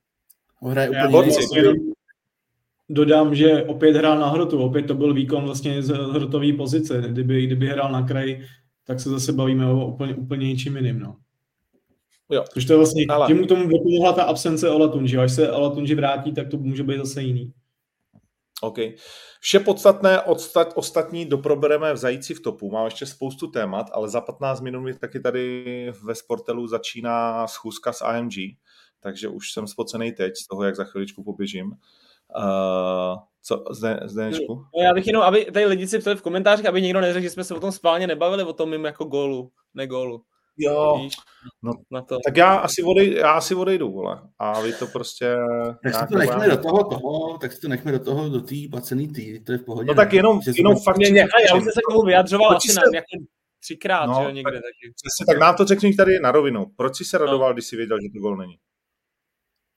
Hraje 0.62 0.90
úplně 0.90 1.32
Dodám, 2.92 3.34
že 3.34 3.64
opět 3.64 3.96
hrál 3.96 4.18
na 4.18 4.28
hrotu, 4.28 4.62
opět 4.62 4.82
to 4.82 4.94
byl 4.94 5.14
výkon 5.14 5.44
vlastně 5.44 5.82
z 5.82 5.88
hrotové 5.88 6.52
pozice. 6.52 7.04
Kdyby, 7.08 7.46
kdyby 7.46 7.66
hrál 7.66 7.92
na 7.92 8.06
kraj, 8.06 8.46
tak 8.84 9.00
se 9.00 9.10
zase 9.10 9.32
bavíme 9.32 9.66
o 9.66 9.86
úplně, 9.86 10.14
úplně 10.14 10.48
něčím 10.48 10.76
jiným. 10.76 10.98
No. 10.98 11.16
Jo. 12.30 12.44
Což 12.52 12.64
to 12.64 12.72
je 12.72 12.76
vlastně, 12.76 13.06
Ale... 13.08 13.26
tím 13.26 13.46
tomu 13.46 13.68
vypomohla 13.68 14.12
ta 14.12 14.22
absence 14.22 14.70
Olatunži. 14.70 15.16
Až 15.16 15.32
se 15.32 15.52
Olatunži 15.52 15.94
vrátí, 15.94 16.32
tak 16.32 16.48
to 16.48 16.56
může 16.56 16.82
být 16.82 16.98
zase 16.98 17.22
jiný. 17.22 17.52
OK. 18.62 18.78
Vše 19.40 19.60
podstatné 19.60 20.20
odstat, 20.20 20.72
ostatní 20.74 21.26
doprobereme 21.26 21.92
v 21.92 21.96
Zajíci 21.96 22.34
v 22.34 22.40
topu. 22.40 22.70
Mám 22.70 22.84
ještě 22.84 23.06
spoustu 23.06 23.46
témat, 23.46 23.86
ale 23.92 24.08
za 24.08 24.20
15 24.20 24.60
minut 24.60 24.98
taky 25.00 25.20
tady 25.20 25.92
ve 26.02 26.14
Sportelu 26.14 26.66
začíná 26.66 27.46
schůzka 27.46 27.92
s 27.92 28.02
AMG, 28.02 28.34
takže 29.00 29.28
už 29.28 29.52
jsem 29.52 29.66
spocený 29.66 30.12
teď 30.12 30.36
z 30.36 30.46
toho, 30.46 30.64
jak 30.64 30.76
za 30.76 30.84
chviličku 30.84 31.24
poběžím. 31.24 31.66
Uh, 32.36 33.18
co, 33.42 33.64
zde? 33.70 34.00
No, 34.48 34.82
já 34.82 34.94
bych 34.94 35.06
jenom, 35.06 35.22
aby 35.22 35.44
tady 35.44 35.66
lidi 35.66 35.86
si 35.86 35.98
v 35.98 36.22
komentářích, 36.22 36.66
aby 36.66 36.82
někdo 36.82 37.00
neřekl, 37.00 37.22
že 37.22 37.30
jsme 37.30 37.44
se 37.44 37.54
o 37.54 37.60
tom 37.60 37.72
spálně 37.72 38.06
nebavili, 38.06 38.44
o 38.44 38.52
tom 38.52 38.70
mým 38.70 38.84
jako 38.84 39.04
gólu, 39.04 39.52
ne 39.74 39.86
gólu. 39.86 40.24
Jo, 40.60 41.08
no, 41.62 41.72
na 41.90 42.02
to. 42.02 42.18
tak 42.26 42.36
já 42.36 42.54
asi, 42.54 42.82
odej, 42.82 43.14
já 43.14 43.32
asi 43.32 43.54
odejdu, 43.54 43.92
vole. 43.92 44.22
A 44.38 44.60
vy 44.60 44.72
to 44.72 44.86
prostě... 44.86 45.36
Tak 45.82 45.94
si 45.94 46.06
to 46.12 46.18
nechme 46.18 46.48
do 46.48 46.56
toho, 46.56 46.84
toho, 46.84 47.38
tak 47.38 47.52
si 47.52 47.60
to 47.60 47.68
nechme 47.68 47.92
do 47.92 47.98
toho, 47.98 48.28
do 48.28 48.40
té 48.40 48.54
placený 48.70 49.08
tý, 49.08 49.40
to 49.40 49.52
je 49.52 49.58
v 49.58 49.64
pohodě. 49.64 49.86
No 49.86 49.94
tak 49.94 50.12
jenom, 50.12 50.40
jenom 50.56 50.76
fakt... 50.84 50.96
Mě, 50.96 51.10
mě, 51.10 51.20
já 51.20 51.56
už 51.56 51.64
jsem 51.64 51.72
se 51.72 51.80
k 51.88 51.92
tomu 51.92 52.06
vyjadřoval 52.06 52.56
asi 52.56 52.68
se... 52.68 52.80
na, 52.80 52.82
jako 52.94 53.26
třikrát, 53.60 54.06
no, 54.06 54.24
že 54.26 54.32
někde. 54.32 54.52
Tak, 54.52 54.62
taky. 54.62 54.94
Přesně, 54.94 55.26
tak 55.26 55.38
nám 55.38 55.56
to 55.56 55.64
řekni 55.64 55.94
tady 55.94 56.20
na 56.20 56.32
rovinu. 56.32 56.66
Proč 56.76 56.96
jsi 56.96 57.04
se 57.04 57.18
no. 57.18 57.24
radoval, 57.24 57.48
no. 57.48 57.52
když 57.52 57.66
jsi 57.66 57.76
věděl, 57.76 57.98
že 58.02 58.08
to 58.14 58.20
gol 58.20 58.36
není? 58.36 58.58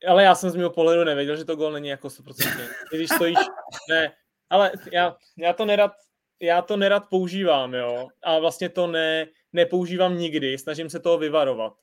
Ale 0.07 0.23
já 0.23 0.35
jsem 0.35 0.49
z 0.49 0.55
mého 0.55 0.69
pohledu 0.69 1.03
nevěděl, 1.03 1.37
že 1.37 1.45
to 1.45 1.55
gol 1.55 1.71
není 1.71 1.89
jako 1.89 2.07
100%. 2.07 2.67
Když 2.95 3.09
stojíš, 3.09 3.37
ne, 3.89 4.11
ale 4.49 4.71
já, 4.91 5.15
já 5.37 5.53
to 5.53 5.65
nerad, 5.65 5.91
já 6.41 6.61
to 6.61 6.77
nerad 6.77 7.03
používám, 7.09 7.73
jo. 7.73 8.07
A 8.23 8.39
vlastně 8.39 8.69
to 8.69 8.87
ne, 8.87 9.25
nepoužívám 9.53 10.17
nikdy, 10.17 10.57
snažím 10.57 10.89
se 10.89 10.99
toho 10.99 11.17
vyvarovat. 11.17 11.73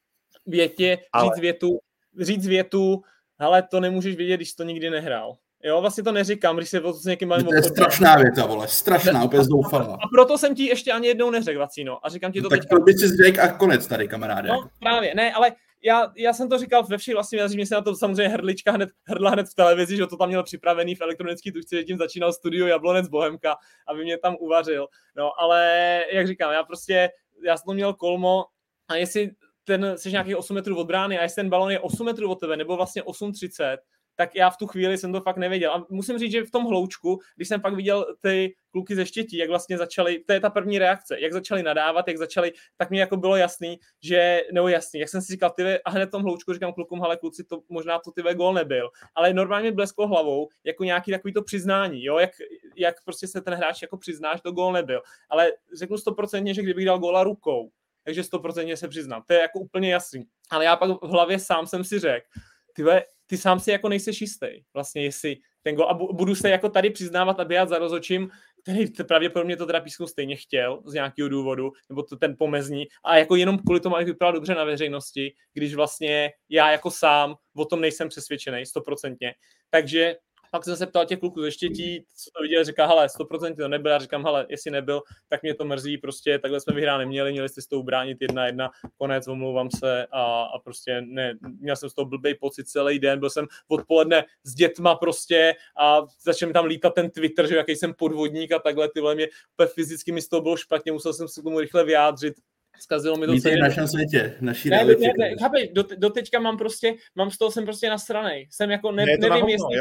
Větě, 0.46 0.98
Ale... 1.12 1.24
říct 1.24 1.40
větu, 1.40 1.78
říct 2.20 2.46
větu, 2.46 3.02
ale 3.38 3.62
to 3.62 3.80
nemůžeš 3.80 4.16
vědět, 4.16 4.36
když 4.36 4.52
to 4.52 4.62
nikdy 4.62 4.90
nehrál. 4.90 5.36
Jo, 5.62 5.80
vlastně 5.80 6.04
to 6.04 6.12
neříkám, 6.12 6.56
když 6.56 6.70
se 6.70 6.82
s 6.92 7.04
někým 7.04 7.28
bavím. 7.28 7.46
To 7.46 7.54
je 7.54 7.62
strašná 7.62 8.16
věta, 8.16 8.46
vole, 8.46 8.68
strašná, 8.68 9.24
úplně 9.24 9.44
zoufalá. 9.44 9.94
A 9.94 10.08
proto 10.14 10.38
jsem 10.38 10.54
ti 10.54 10.64
ještě 10.64 10.92
ani 10.92 11.06
jednou 11.06 11.30
neřekl, 11.30 11.58
Vacíno. 11.58 12.06
A 12.06 12.08
říkám 12.08 12.32
ti 12.32 12.40
to 12.40 12.44
no, 12.44 12.50
teď. 12.50 12.60
Tak 12.60 12.78
to 12.78 12.84
by 12.84 12.92
si 12.92 13.08
řekl 13.24 13.40
a 13.40 13.48
konec 13.48 13.86
tady, 13.86 14.08
kamaráde. 14.08 14.48
No, 14.48 14.68
právě, 14.78 15.14
ne, 15.14 15.32
ale 15.32 15.52
já, 15.82 16.12
já 16.16 16.32
jsem 16.32 16.48
to 16.48 16.58
říkal 16.58 16.82
ve 16.82 16.98
všech 16.98 17.14
vlastně 17.14 17.48
mě 17.48 17.66
se 17.66 17.74
na 17.74 17.80
to 17.80 17.94
samozřejmě 17.96 18.28
hrdlička 18.28 18.72
hned, 18.72 18.88
hrdla 19.04 19.30
hned 19.30 19.46
v 19.48 19.54
televizi, 19.54 19.96
že 19.96 20.06
to 20.06 20.16
tam 20.16 20.28
měl 20.28 20.42
připravený 20.42 20.94
v 20.94 21.00
elektronický 21.00 21.52
tučce, 21.52 21.76
že 21.76 21.84
tím 21.84 21.98
začínal 21.98 22.32
studio 22.32 22.66
Jablonec 22.66 23.08
Bohemka, 23.08 23.56
aby 23.88 24.04
mě 24.04 24.18
tam 24.18 24.36
uvařil. 24.40 24.86
No, 25.16 25.40
ale 25.40 26.04
jak 26.12 26.26
říkám, 26.26 26.52
já 26.52 26.64
prostě 26.64 27.10
já 27.44 27.56
jsem 27.56 27.64
to 27.66 27.72
měl 27.72 27.94
kolmo 27.94 28.44
a 28.88 28.94
jestli 28.94 29.30
ten, 29.64 29.98
jsi 29.98 30.10
nějakých 30.10 30.36
8 30.36 30.54
metrů 30.54 30.78
od 30.78 30.86
brány 30.86 31.18
a 31.18 31.22
jestli 31.22 31.42
ten 31.42 31.50
balon 31.50 31.70
je 31.70 31.80
8 31.80 32.06
metrů 32.06 32.30
od 32.30 32.40
tebe 32.40 32.56
nebo 32.56 32.76
vlastně 32.76 33.02
8,30, 33.02 33.78
tak 34.20 34.34
já 34.34 34.50
v 34.50 34.56
tu 34.56 34.66
chvíli 34.66 34.98
jsem 34.98 35.12
to 35.12 35.20
fakt 35.20 35.36
nevěděl. 35.36 35.72
A 35.72 35.86
musím 35.88 36.18
říct, 36.18 36.32
že 36.32 36.44
v 36.44 36.50
tom 36.50 36.64
hloučku, 36.64 37.20
když 37.36 37.48
jsem 37.48 37.60
pak 37.60 37.74
viděl 37.74 38.16
ty 38.20 38.54
kluky 38.70 38.96
ze 38.96 39.06
štětí, 39.06 39.36
jak 39.36 39.48
vlastně 39.48 39.78
začali, 39.78 40.24
to 40.26 40.32
je 40.32 40.40
ta 40.40 40.50
první 40.50 40.78
reakce, 40.78 41.20
jak 41.20 41.32
začali 41.32 41.62
nadávat, 41.62 42.08
jak 42.08 42.18
začali, 42.18 42.52
tak 42.76 42.90
mi 42.90 42.98
jako 42.98 43.16
bylo 43.16 43.36
jasný, 43.36 43.78
že, 44.02 44.40
nebo 44.52 44.68
jasný, 44.68 45.00
jak 45.00 45.08
jsem 45.08 45.22
si 45.22 45.32
říkal, 45.32 45.50
ty 45.50 45.78
a 45.78 45.90
hned 45.90 46.06
v 46.06 46.10
tom 46.10 46.22
hloučku 46.22 46.52
říkám 46.52 46.72
klukům, 46.72 47.02
ale 47.02 47.16
kluci, 47.16 47.44
to 47.44 47.62
možná 47.68 47.98
to 47.98 48.12
ty 48.12 48.22
gol 48.34 48.52
nebyl, 48.52 48.90
ale 49.14 49.32
normálně 49.32 49.72
blesklo 49.72 50.06
hlavou, 50.06 50.48
jako 50.64 50.84
nějaký 50.84 51.10
takový 51.10 51.32
to 51.32 51.42
přiznání, 51.42 52.04
jo, 52.04 52.18
jak, 52.18 52.30
jak 52.76 53.04
prostě 53.04 53.26
se 53.26 53.40
ten 53.40 53.54
hráč 53.54 53.82
jako 53.82 53.96
přizná, 53.96 54.36
že 54.36 54.42
to 54.42 54.52
gol 54.52 54.72
nebyl, 54.72 55.02
ale 55.30 55.52
řeknu 55.78 55.98
stoprocentně, 55.98 56.54
že 56.54 56.62
kdybych 56.62 56.86
dal 56.86 56.98
góla 56.98 57.24
rukou, 57.24 57.70
takže 58.04 58.24
stoprocentně 58.24 58.76
se 58.76 58.88
přiznám, 58.88 59.22
to 59.26 59.32
je 59.32 59.40
jako 59.40 59.58
úplně 59.58 59.92
jasný, 59.92 60.24
ale 60.50 60.64
já 60.64 60.76
pak 60.76 60.90
v 60.90 61.08
hlavě 61.08 61.38
sám 61.38 61.66
jsem 61.66 61.84
si 61.84 61.98
řekl, 61.98 62.26
ty, 62.74 62.82
ty 63.30 63.38
sám 63.38 63.60
si 63.60 63.70
jako 63.70 63.88
nejseš 63.88 64.20
jistý, 64.20 64.46
vlastně 64.74 65.02
jestli 65.02 65.36
ten 65.62 65.74
gol, 65.74 65.86
a 65.86 65.94
budu 65.94 66.34
se 66.34 66.50
jako 66.50 66.68
tady 66.68 66.90
přiznávat 66.90 67.40
a 67.40 67.44
běhat 67.44 67.68
za 67.68 67.78
rozočím, 67.78 68.30
který 68.64 68.86
pravděpodobně 69.08 69.56
to 69.56 69.66
teda 69.66 69.80
písku 69.80 70.06
stejně 70.06 70.36
chtěl 70.36 70.82
z 70.86 70.92
nějakého 70.92 71.28
důvodu, 71.28 71.72
nebo 71.88 72.02
to 72.02 72.16
ten 72.16 72.36
pomezní, 72.38 72.86
a 73.04 73.16
jako 73.16 73.36
jenom 73.36 73.58
kvůli 73.58 73.80
tomu, 73.80 73.96
abych 73.96 74.06
vypadal 74.06 74.32
dobře 74.32 74.54
na 74.54 74.64
veřejnosti, 74.64 75.32
když 75.52 75.74
vlastně 75.74 76.30
já 76.48 76.70
jako 76.70 76.90
sám 76.90 77.34
o 77.56 77.64
tom 77.64 77.80
nejsem 77.80 78.08
přesvědčený, 78.08 78.66
stoprocentně. 78.66 79.34
Takže 79.70 80.16
pak 80.50 80.64
jsem 80.64 80.76
se 80.76 80.86
ptal 80.86 81.06
těch 81.06 81.18
kluků 81.18 81.42
ze 81.42 81.50
štětí, 81.50 82.04
co 82.16 82.30
to 82.36 82.42
viděli, 82.42 82.64
říká, 82.64 82.86
hele, 82.86 83.06
100% 83.06 83.56
to 83.56 83.68
nebyl, 83.68 83.92
já 83.92 83.98
říkám, 83.98 84.24
hele, 84.24 84.46
jestli 84.48 84.70
nebyl, 84.70 85.02
tak 85.28 85.42
mě 85.42 85.54
to 85.54 85.64
mrzí, 85.64 85.98
prostě 85.98 86.38
takhle 86.38 86.60
jsme 86.60 86.74
vyhrát 86.74 86.98
neměli, 86.98 87.32
měli 87.32 87.48
jste 87.48 87.62
s 87.62 87.66
tou 87.66 87.82
bránit 87.82 88.18
jedna 88.20 88.46
jedna, 88.46 88.70
konec, 88.98 89.28
omlouvám 89.28 89.70
se 89.70 90.06
a, 90.10 90.42
a 90.42 90.58
prostě 90.58 91.00
ne, 91.00 91.34
měl 91.60 91.76
jsem 91.76 91.90
z 91.90 91.94
toho 91.94 92.06
blbý 92.06 92.34
pocit 92.34 92.68
celý 92.68 92.98
den, 92.98 93.20
byl 93.20 93.30
jsem 93.30 93.46
odpoledne 93.68 94.24
s 94.42 94.54
dětma 94.54 94.94
prostě 94.94 95.54
a 95.80 96.02
začal 96.22 96.46
mi 96.46 96.52
tam 96.52 96.64
lítat 96.64 96.94
ten 96.94 97.10
Twitter, 97.10 97.48
že 97.48 97.56
jaký 97.56 97.76
jsem 97.76 97.94
podvodník 97.94 98.52
a 98.52 98.58
takhle, 98.58 98.88
tyhle 98.88 99.14
mě 99.14 99.28
úplně 99.54 99.68
fyzicky 99.74 100.12
mi 100.12 100.22
z 100.22 100.28
toho 100.28 100.42
bylo 100.42 100.56
špatně, 100.56 100.92
musel 100.92 101.12
jsem 101.12 101.28
se 101.28 101.40
k 101.40 101.44
tomu 101.44 101.60
rychle 101.60 101.84
vyjádřit, 101.84 102.34
zkazilo 102.80 103.16
mi 103.16 103.26
to 103.26 103.32
Víte, 103.32 103.56
v 103.56 103.60
našem 103.60 103.88
světě, 103.88 104.36
naší 104.40 104.70
ne, 104.70 104.84
ne, 104.84 104.94
ne, 105.18 105.36
chápeš, 105.40 105.68
do, 105.72 105.84
do, 105.96 106.10
teďka 106.10 106.40
mám 106.40 106.58
prostě, 106.58 106.94
mám 107.14 107.30
z 107.30 107.38
toho 107.38 107.50
jsem 107.50 107.64
prostě 107.64 107.90
nasranej. 107.90 108.48
Jsem 108.50 108.70
jako, 108.70 108.92
ne, 108.92 109.04
ne 109.06 109.28
nevím, 109.28 109.48
jestli, 109.48 109.76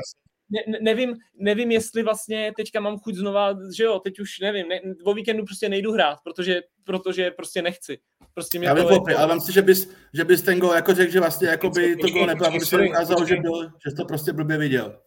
ne, 0.49 0.77
nevím, 0.81 1.15
nevím, 1.35 1.71
jestli 1.71 2.03
vlastně 2.03 2.53
teďka 2.57 2.79
mám 2.79 2.99
chuť 2.99 3.15
znova, 3.15 3.55
že 3.75 3.83
jo, 3.83 3.99
teď 3.99 4.19
už 4.19 4.39
nevím, 4.39 4.67
ne, 4.67 4.81
o 5.03 5.13
víkendu 5.13 5.45
prostě 5.45 5.69
nejdu 5.69 5.91
hrát, 5.91 6.17
protože, 6.23 6.61
protože 6.83 7.31
prostě 7.31 7.61
nechci. 7.61 7.99
Prostě 8.33 8.59
mě 8.59 8.67
Já 8.67 8.75
to 8.75 8.87
popry, 8.87 9.15
ale 9.15 9.27
mám 9.27 9.41
si, 9.41 9.53
že 9.53 9.61
bys, 9.61 9.89
že 10.13 10.25
bys 10.25 10.41
ten 10.41 10.59
gol 10.59 10.73
jako 10.73 10.93
řekl, 10.93 11.11
že 11.11 11.19
vlastně 11.19 11.47
jako 11.47 11.69
by 11.69 11.95
to 11.95 12.09
gol 12.09 12.25
nebyl, 12.25 12.45
aby 12.45 12.59
se 12.59 12.87
ukázal, 12.87 13.25
že, 13.25 13.35
byl, 13.35 13.63
že 13.63 13.91
jsi 13.91 13.95
to 13.95 14.05
prostě 14.05 14.33
blbě 14.33 14.57
viděl. 14.57 15.01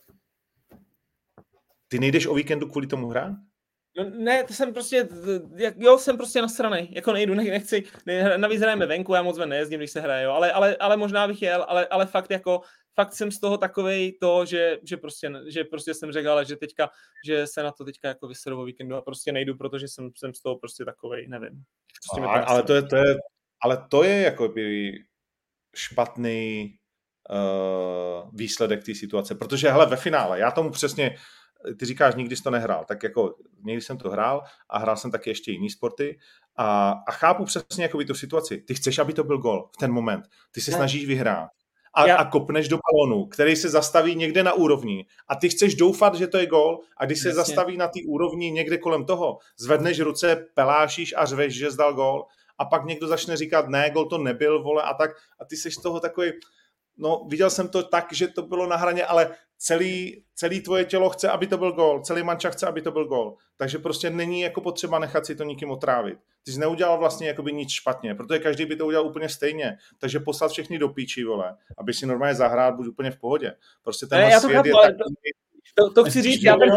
Ty 1.88 1.98
nejdeš 1.98 2.26
o 2.26 2.34
víkendu 2.34 2.68
kvůli 2.68 2.86
tomu 2.86 3.08
hrát? 3.08 3.32
No 3.96 4.10
ne, 4.10 4.44
to 4.44 4.54
jsem 4.54 4.72
prostě, 4.72 5.08
jo, 5.76 5.98
jsem 5.98 6.16
prostě 6.16 6.42
na 6.42 6.48
straně, 6.48 6.88
jako 6.90 7.12
nejdu, 7.12 7.34
ne, 7.34 7.44
nechci, 7.44 7.84
ne, 8.06 8.38
navíc 8.38 8.60
hrajeme 8.60 8.86
venku, 8.86 9.14
já 9.14 9.22
moc 9.22 9.38
ven 9.38 9.48
nejezdím, 9.48 9.80
když 9.80 9.90
se 9.90 10.00
hraje, 10.00 10.24
jo, 10.24 10.30
ale, 10.30 10.52
ale, 10.52 10.76
ale 10.76 10.96
možná 10.96 11.28
bych 11.28 11.42
jel, 11.42 11.64
ale, 11.68 11.86
ale 11.86 12.06
fakt 12.06 12.30
jako, 12.30 12.60
fakt 12.94 13.12
jsem 13.12 13.30
z 13.30 13.40
toho 13.40 13.58
takovej 13.58 14.12
to, 14.12 14.44
že, 14.44 14.78
že, 14.82 14.96
prostě, 14.96 15.32
že 15.46 15.64
prostě 15.64 15.94
jsem 15.94 16.12
řekl, 16.12 16.30
ale 16.30 16.44
že 16.44 16.56
teďka, 16.56 16.90
že 17.26 17.46
se 17.46 17.62
na 17.62 17.72
to 17.72 17.84
teďka 17.84 18.08
jako 18.08 18.28
vyseru 18.28 18.60
o 18.60 18.64
víkendu 18.64 18.96
a 18.96 19.02
prostě 19.02 19.32
nejdu, 19.32 19.56
protože 19.56 19.88
jsem, 19.88 20.10
jsem 20.16 20.34
z 20.34 20.42
toho 20.42 20.58
prostě 20.58 20.84
takovej, 20.84 21.28
nevím. 21.28 21.62
Prostě 22.10 22.28
a, 22.28 22.42
to 22.42 22.50
ale, 22.50 22.62
to 22.62 22.74
je, 22.74 22.82
to 22.82 22.96
je, 22.96 23.16
ale 23.62 23.86
to 23.90 24.04
je 24.04 24.20
jako 24.20 24.48
by 24.48 24.92
špatný 25.76 26.74
uh, 27.30 28.30
výsledek 28.32 28.84
té 28.84 28.94
situace, 28.94 29.34
protože 29.34 29.70
hele, 29.70 29.86
ve 29.86 29.96
finále, 29.96 30.38
já 30.38 30.50
tomu 30.50 30.70
přesně, 30.70 31.16
ty 31.78 31.86
říkáš, 31.86 32.14
nikdy 32.14 32.36
jsi 32.36 32.42
to 32.42 32.50
nehrál, 32.50 32.84
tak 32.84 33.02
jako 33.02 33.36
někdy 33.64 33.82
jsem 33.82 33.98
to 33.98 34.10
hrál 34.10 34.42
a 34.70 34.78
hrál 34.78 34.96
jsem 34.96 35.10
taky 35.10 35.30
ještě 35.30 35.52
jiný 35.52 35.70
sporty 35.70 36.18
a, 36.56 36.90
a 36.90 37.12
chápu 37.12 37.44
přesně 37.44 37.84
jako 37.84 37.98
by 37.98 38.04
tu 38.04 38.14
situaci. 38.14 38.58
Ty 38.58 38.74
chceš, 38.74 38.98
aby 38.98 39.12
to 39.12 39.24
byl 39.24 39.38
gol 39.38 39.70
v 39.74 39.76
ten 39.76 39.92
moment. 39.92 40.24
Ty 40.50 40.60
se 40.60 40.72
snažíš 40.72 41.06
vyhrát 41.06 41.50
a, 41.94 42.14
a 42.14 42.30
kopneš 42.30 42.68
do 42.68 42.78
balonu, 42.92 43.26
který 43.26 43.56
se 43.56 43.68
zastaví 43.68 44.14
někde 44.14 44.42
na 44.42 44.52
úrovni 44.52 45.06
a 45.28 45.36
ty 45.36 45.48
chceš 45.48 45.74
doufat, 45.74 46.14
že 46.14 46.26
to 46.26 46.38
je 46.38 46.46
gol 46.46 46.80
a 46.96 47.04
když 47.06 47.20
se 47.20 47.28
Jasně. 47.28 47.36
zastaví 47.36 47.76
na 47.76 47.88
té 47.88 48.00
úrovni 48.06 48.50
někde 48.50 48.78
kolem 48.78 49.04
toho, 49.04 49.38
zvedneš 49.58 50.00
ruce, 50.00 50.46
pelášíš 50.54 51.14
a 51.16 51.26
řveš, 51.26 51.54
že 51.54 51.70
zdal 51.70 51.94
gol 51.94 52.24
a 52.58 52.64
pak 52.64 52.84
někdo 52.84 53.06
začne 53.06 53.36
říkat, 53.36 53.68
ne, 53.68 53.90
gol 53.90 54.04
to 54.04 54.18
nebyl, 54.18 54.62
vole, 54.62 54.82
a 54.82 54.94
tak 54.94 55.10
a 55.40 55.44
ty 55.44 55.56
seš 55.56 55.74
z 55.74 55.82
toho 55.82 56.00
takový, 56.00 56.32
no 56.96 57.26
viděl 57.28 57.50
jsem 57.50 57.68
to 57.68 57.82
tak, 57.82 58.12
že 58.12 58.28
to 58.28 58.42
bylo 58.42 58.66
na 58.66 58.76
hraně, 58.76 59.04
ale 59.04 59.30
celý, 59.58 60.24
celý 60.34 60.60
tvoje 60.60 60.84
tělo 60.84 61.10
chce, 61.10 61.28
aby 61.28 61.46
to 61.46 61.58
byl 61.58 61.72
gol, 61.72 62.00
celý 62.00 62.22
manča 62.22 62.50
chce, 62.50 62.66
aby 62.66 62.82
to 62.82 62.90
byl 62.90 63.04
gol. 63.04 63.36
Takže 63.56 63.78
prostě 63.78 64.10
není 64.10 64.40
jako 64.40 64.60
potřeba 64.60 64.98
nechat 64.98 65.26
si 65.26 65.36
to 65.36 65.44
nikým 65.44 65.70
otrávit. 65.70 66.18
Ty 66.42 66.52
jsi 66.52 66.60
neudělal 66.60 66.98
vlastně 66.98 67.28
jakoby 67.28 67.52
nic 67.52 67.70
špatně, 67.70 68.14
protože 68.14 68.38
každý 68.38 68.66
by 68.66 68.76
to 68.76 68.86
udělal 68.86 69.06
úplně 69.06 69.28
stejně. 69.28 69.76
Takže 69.98 70.20
poslat 70.20 70.50
všechny 70.50 70.78
do 70.78 70.88
píči, 70.88 71.24
vole, 71.24 71.56
aby 71.78 71.94
si 71.94 72.06
normálně 72.06 72.34
zahrát, 72.34 72.74
buď 72.74 72.86
úplně 72.86 73.10
v 73.10 73.18
pohodě. 73.18 73.52
Prostě 73.82 74.06
ten 74.06 74.20
já 74.20 74.40
to 74.40 74.46
svět 74.46 74.56
chápu, 74.56 74.68
je 74.68 74.74
tak... 74.74 74.96
to, 75.74 75.92
to, 75.92 76.04
chci 76.04 76.22
říct, 76.22 76.42
já 76.42 76.56
ten, 76.56 76.70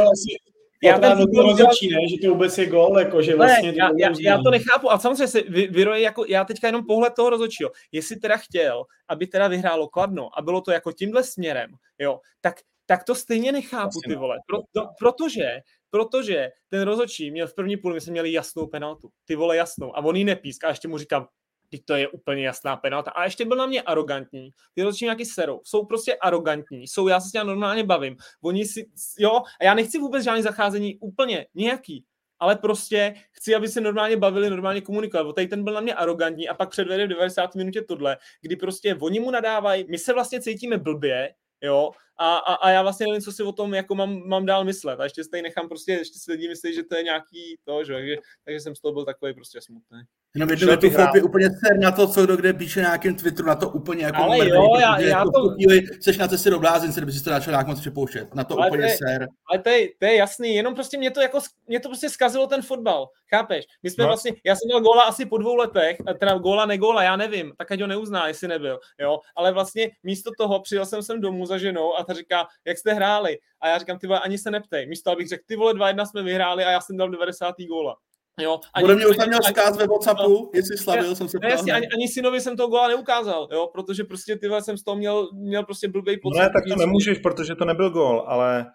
já 0.84 1.00
ten 1.00 1.18
to 1.18 1.42
rozhodčí, 1.42 1.90
ne? 1.90 2.00
že 2.10 2.28
to 2.28 2.34
vůbec 2.34 2.58
je 2.58 2.66
gol, 2.66 3.00
jako, 3.00 3.22
že 3.22 3.36
vlastně 3.36 3.72
ne, 3.72 3.78
já, 3.78 3.90
já, 3.98 4.14
já, 4.20 4.42
to 4.44 4.52
nechápu 4.52 4.92
a 4.92 5.00
samozřejmě 5.00 5.28
se 5.28 5.42
vy, 5.42 5.68
vyroje 5.68 6.02
jako, 6.02 6.26
já 6.28 6.46
teďka 6.46 6.68
jenom 6.68 6.86
pohled 6.86 7.14
toho 7.14 7.30
rozhodčího, 7.30 7.72
jestli 7.92 8.16
teda 8.16 8.38
chtěl, 8.38 8.84
aby 9.08 9.28
teda 9.28 9.48
vyhrálo 9.48 9.88
Kladno 9.88 10.40
a 10.40 10.42
bylo 10.42 10.62
to 10.62 10.72
jako 10.72 10.92
tímhle 10.92 11.24
směrem, 11.24 11.72
jo, 12.00 12.20
tak 12.42 12.56
tak 12.86 13.04
to 13.04 13.16
stejně 13.16 13.52
nechápu, 13.52 14.00
ty 14.08 14.16
vole. 14.16 14.38
Pro, 14.48 14.60
to, 14.72 14.90
protože, 15.00 15.60
protože 15.96 16.52
ten 16.70 16.82
rozhodčí 16.82 17.32
měl 17.32 17.48
v 17.48 17.56
první 17.56 17.78
půli, 17.78 17.94
my 17.94 18.02
jsme 18.02 18.12
měli 18.12 18.32
jasnou 18.32 18.68
penaltu. 18.68 19.10
Ty 19.26 19.36
vole 19.36 19.58
jasnou. 19.58 19.98
A 19.98 20.00
on 20.00 20.16
jí 20.16 20.24
nepísk 20.24 20.64
a 20.64 20.70
ještě 20.70 20.88
mu 20.88 20.98
říkám, 20.98 21.28
teď 21.72 21.82
to 21.86 21.96
je 21.96 22.08
úplně 22.08 22.46
jasná 22.46 22.76
penalta. 22.76 23.12
A 23.12 23.24
ještě 23.24 23.46
byl 23.46 23.58
na 23.58 23.66
mě 23.66 23.82
arrogantní. 23.82 24.50
Ty 24.74 24.84
rozhodčí 24.84 25.06
nějaký 25.06 25.26
serou. 25.26 25.62
Jsou 25.64 25.86
prostě 25.86 26.16
arrogantní. 26.16 26.88
Jsou, 26.88 27.08
já 27.08 27.20
se 27.20 27.30
s 27.30 27.32
tím 27.32 27.48
normálně 27.48 27.84
bavím. 27.84 28.18
Oni 28.44 28.66
si, 28.66 28.90
jo, 29.20 29.42
a 29.62 29.64
já 29.64 29.74
nechci 29.74 30.00
vůbec 30.00 30.24
žádný 30.24 30.42
zacházení 30.42 30.98
úplně 31.00 31.48
nějaký 31.54 32.06
ale 32.40 32.56
prostě 32.56 33.16
chci, 33.32 33.56
aby 33.56 33.68
se 33.68 33.82
normálně 33.82 34.18
bavili, 34.18 34.50
normálně 34.50 34.82
komunikovali. 34.82 35.34
Tady 35.34 35.48
ten 35.48 35.64
byl 35.64 35.74
na 35.74 35.82
mě 35.82 35.94
arrogantní 35.94 36.50
a 36.50 36.54
pak 36.54 36.70
předvede 36.70 37.06
v 37.06 37.10
90 37.10 37.56
minutě 37.56 37.82
tohle, 37.82 38.18
kdy 38.42 38.56
prostě 38.56 38.96
oni 38.96 39.20
mu 39.20 39.32
nadávají, 39.32 39.86
my 39.90 39.98
se 39.98 40.14
vlastně 40.14 40.42
cítíme 40.42 40.78
blbě, 40.78 41.34
jo, 41.62 41.92
a, 42.18 42.36
a, 42.36 42.54
a 42.54 42.70
já 42.70 42.82
vlastně 42.82 43.06
nevím, 43.06 43.22
co 43.22 43.32
si 43.32 43.44
o 43.44 43.52
tom 43.52 43.74
jako 43.74 43.96
mám, 43.96 44.28
mám 44.28 44.46
dál 44.46 44.64
myslet. 44.64 45.00
A 45.00 45.04
ještě 45.04 45.24
stejně 45.24 45.44
nechám 45.44 45.68
prostě, 45.68 45.92
ještě 45.92 46.20
si 46.20 46.32
lidi 46.32 46.48
myslí, 46.48 46.74
že 46.74 46.84
to 46.84 46.96
je 46.96 47.04
nějaký 47.04 47.58
to, 47.64 47.84
že, 47.84 47.94
takže, 47.94 48.16
takže 48.46 48.60
jsem 48.60 48.76
z 48.76 48.82
toho 48.82 48.94
byl 48.94 49.06
takový 49.06 49.34
prostě 49.34 49.62
smutný. 49.62 50.00
Jenom 50.36 50.50
jednu 50.50 50.68
větu 50.68 50.88
je 51.16 51.24
úplně 51.24 51.50
cer 51.50 51.80
na 51.80 51.92
to, 51.92 52.08
co 52.08 52.24
kdo 52.24 52.38
kde 52.38 52.54
píše 52.54 52.82
na 52.82 52.88
nějakém 52.88 53.16
Twitteru, 53.16 53.48
na 53.48 53.56
to 53.56 53.70
úplně 53.70 54.06
jako 54.06 54.22
Ale 54.22 54.38
mrdý, 54.38 54.50
jo, 54.50 54.76
já, 54.80 55.00
já 55.00 55.20
jako 55.20 55.32
to... 55.32 55.50
Chvíli 55.50 55.82
seš 56.02 56.18
na 56.18 56.28
cestě 56.28 56.50
do 56.50 56.60
blázince, 56.60 57.00
kdyby 57.00 57.12
si 57.12 57.24
to 57.24 57.30
začal 57.30 57.52
nějak 57.52 57.68
moc 57.68 57.80
přepouštět. 57.80 58.36
Na 58.36 58.44
to 58.44 58.58
ale 58.58 58.68
úplně 58.68 58.84
to 58.84 58.90
je, 58.90 58.98
ser. 58.98 59.28
Ale 59.52 59.60
to 59.62 59.70
je, 59.70 59.88
to 60.00 60.06
je 60.06 60.16
jasný, 60.16 60.56
jenom 60.56 60.76
prostě 60.76 60.98
mě 60.98 61.12
to 61.12 61.22
jako, 61.22 61.40
mě 61.68 61.80
to 61.80 61.90
prostě 61.90 62.10
zkazilo 62.10 62.48
ten 62.48 62.62
fotbal, 62.62 63.10
chápeš? 63.30 63.66
My 63.84 63.90
jsme 63.90 64.02
no. 64.02 64.08
vlastně, 64.08 64.32
já 64.46 64.56
jsem 64.56 64.68
měl 64.68 64.82
góla 64.82 65.04
asi 65.04 65.26
po 65.26 65.38
dvou 65.38 65.56
letech, 65.56 65.98
teda 66.20 66.38
góla, 66.38 66.66
nególa, 66.66 67.04
já 67.04 67.16
nevím, 67.16 67.54
tak 67.58 67.72
ať 67.72 67.82
ho 67.82 67.88
neuzná, 67.88 68.28
jestli 68.28 68.48
nebyl, 68.48 68.80
jo, 69.00 69.20
ale 69.36 69.52
vlastně 69.52 69.92
místo 70.04 70.32
toho 70.38 70.60
přijel 70.60 70.86
jsem 70.86 71.04
sem 71.04 71.22
domů 71.22 71.46
za 71.46 71.58
ženou 71.58 71.96
a 71.96 72.04
ta 72.06 72.14
říká, 72.14 72.48
jak 72.66 72.78
jste 72.78 72.94
hráli? 72.94 73.38
A 73.62 73.68
já 73.68 73.78
říkám, 73.78 74.00
ty 74.00 74.08
vole, 74.08 74.20
ani 74.20 74.38
se 74.38 74.52
neptej. 74.52 74.88
Místo, 74.88 75.12
abych 75.12 75.28
řekl, 75.28 75.44
ty 75.48 75.56
vole, 75.56 75.74
2-1 75.74 76.06
jsme 76.06 76.24
vyhráli 76.24 76.66
a 76.66 76.72
já 76.72 76.82
jsem 76.82 76.98
dal 76.98 77.10
90. 77.10 77.56
góla. 77.70 77.96
Jo, 78.42 78.60
ani, 78.74 78.84
Bude 78.84 78.96
mě 78.96 79.08
už 79.08 79.18
tam 79.18 79.28
měl 79.28 79.40
vzkaz 79.42 79.78
ve 79.78 79.88
Whatsappu, 79.88 80.30
no, 80.30 80.50
jestli 80.54 80.78
slavil, 80.78 81.10
já, 81.10 81.16
jsem 81.16 81.30
se 81.30 81.38
ptal. 81.38 81.52
Jasně, 81.52 81.74
ani, 81.74 81.88
ani, 81.88 82.08
synovi 82.08 82.42
jsem 82.42 82.58
toho 82.58 82.70
góla 82.70 82.88
neukázal, 82.88 83.48
jo, 83.52 83.70
protože 83.74 84.04
prostě 84.04 84.36
ty 84.36 84.50
jsem 84.60 84.78
z 84.78 84.84
toho 84.84 84.98
měl, 84.98 85.30
měl 85.34 85.64
prostě 85.64 85.88
blbý 85.88 86.18
pocit. 86.20 86.38
No 86.38 86.44
ne, 86.44 86.50
tak 86.50 86.64
to 86.70 86.76
nemůžeš, 86.76 87.20
protože 87.20 87.56
to 87.56 87.66
nebyl 87.66 87.90
gól, 87.90 88.24
ale... 88.28 88.66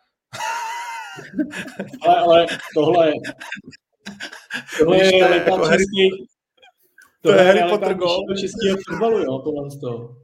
ale, 2.06 2.16
ale 2.16 2.46
tohle 2.74 3.08
je... 3.08 3.12
Tohle 4.78 4.96
je 4.96 5.10
realita 5.10 5.50
jako 5.50 5.68
český... 5.68 6.10
To 7.22 7.32
je 7.32 7.42
Harry 7.42 7.70
Potter 7.70 7.94
gól. 7.94 8.18
Českého 8.40 8.76
fotbalu, 8.88 9.18
jo, 9.18 9.38
tohle 9.38 9.70
z 9.70 9.80
toho. 9.80 10.16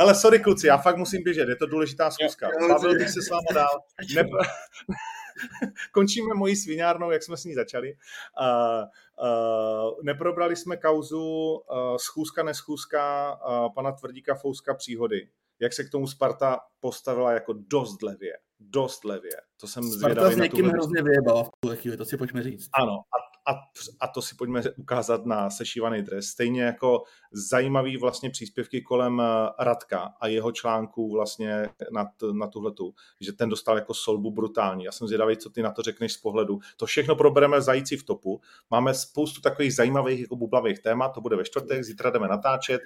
Ale 0.00 0.14
sorry 0.14 0.40
kluci, 0.40 0.66
já 0.66 0.78
fakt 0.78 0.96
musím 0.96 1.22
běžet, 1.22 1.48
je 1.48 1.56
to 1.56 1.66
důležitá 1.66 2.10
zkuska. 2.10 2.48
Bavil 2.68 2.98
bych 2.98 3.10
se 3.10 3.22
s 3.22 3.30
vámi 3.30 3.46
dál. 3.54 3.80
Ne... 4.14 4.24
Končíme 5.92 6.34
mojí 6.34 6.56
svinárnou, 6.56 7.10
jak 7.10 7.22
jsme 7.22 7.36
s 7.36 7.44
ní 7.44 7.54
začali. 7.54 7.94
Uh, 8.40 8.84
uh, 9.26 9.92
neprobrali 10.02 10.56
jsme 10.56 10.76
kauzu 10.76 11.22
uh, 11.22 11.96
schůzka, 11.96 12.42
neschůzka 12.42 13.34
uh, 13.48 13.74
pana 13.74 13.92
Tvrdíka 13.92 14.34
Fouska 14.34 14.74
příhody. 14.74 15.28
Jak 15.60 15.72
se 15.72 15.84
k 15.84 15.90
tomu 15.90 16.06
Sparta 16.06 16.60
postavila 16.80 17.32
jako 17.32 17.52
dost 17.52 18.02
levě. 18.02 18.32
Dost 18.60 19.04
levě. 19.04 19.32
To 19.60 19.66
jsem 19.66 19.82
Sparta 19.82 20.30
s 20.30 20.36
někým 20.36 20.66
hrozně 20.66 21.02
vyjebala 21.02 21.44
v 21.44 21.50
tuhle 21.60 21.76
chvíli, 21.76 21.96
to 21.96 22.04
si 22.04 22.16
pojďme 22.16 22.42
říct. 22.42 22.68
Ano, 22.72 22.92
a 22.92 23.29
a, 23.46 23.52
a 24.00 24.08
to 24.08 24.22
si 24.22 24.34
pojďme 24.34 24.62
ukázat 24.76 25.26
na 25.26 25.50
sešívaný 25.50 26.02
dres. 26.02 26.26
Stejně 26.26 26.62
jako 26.62 27.02
zajímavý 27.32 27.96
vlastně 27.96 28.30
příspěvky 28.30 28.82
kolem 28.82 29.20
eh, 29.20 29.24
Radka 29.58 30.14
a 30.20 30.26
jeho 30.26 30.52
článků 30.52 31.12
vlastně 31.12 31.68
na, 31.92 32.06
na 32.32 32.46
tuhletu, 32.46 32.94
že 33.20 33.32
ten 33.32 33.48
dostal 33.48 33.76
jako 33.76 33.94
solbu 33.94 34.30
brutální. 34.30 34.84
Já 34.84 34.92
jsem 34.92 35.06
zvědavý, 35.06 35.36
co 35.36 35.50
ty 35.50 35.62
na 35.62 35.70
to 35.72 35.82
řekneš 35.82 36.12
z 36.12 36.16
pohledu. 36.16 36.58
To 36.76 36.86
všechno 36.86 37.16
probereme 37.16 37.62
zající 37.62 37.96
v 37.96 38.04
topu. 38.04 38.40
Máme 38.70 38.94
spoustu 38.94 39.40
takových 39.40 39.74
zajímavých 39.74 40.20
jako 40.20 40.36
bublavých 40.36 40.78
témat, 40.78 41.08
to 41.08 41.20
bude 41.20 41.36
ve 41.36 41.44
čtvrtek, 41.44 41.84
zítra 41.84 42.10
jdeme 42.10 42.28
natáčet 42.28 42.80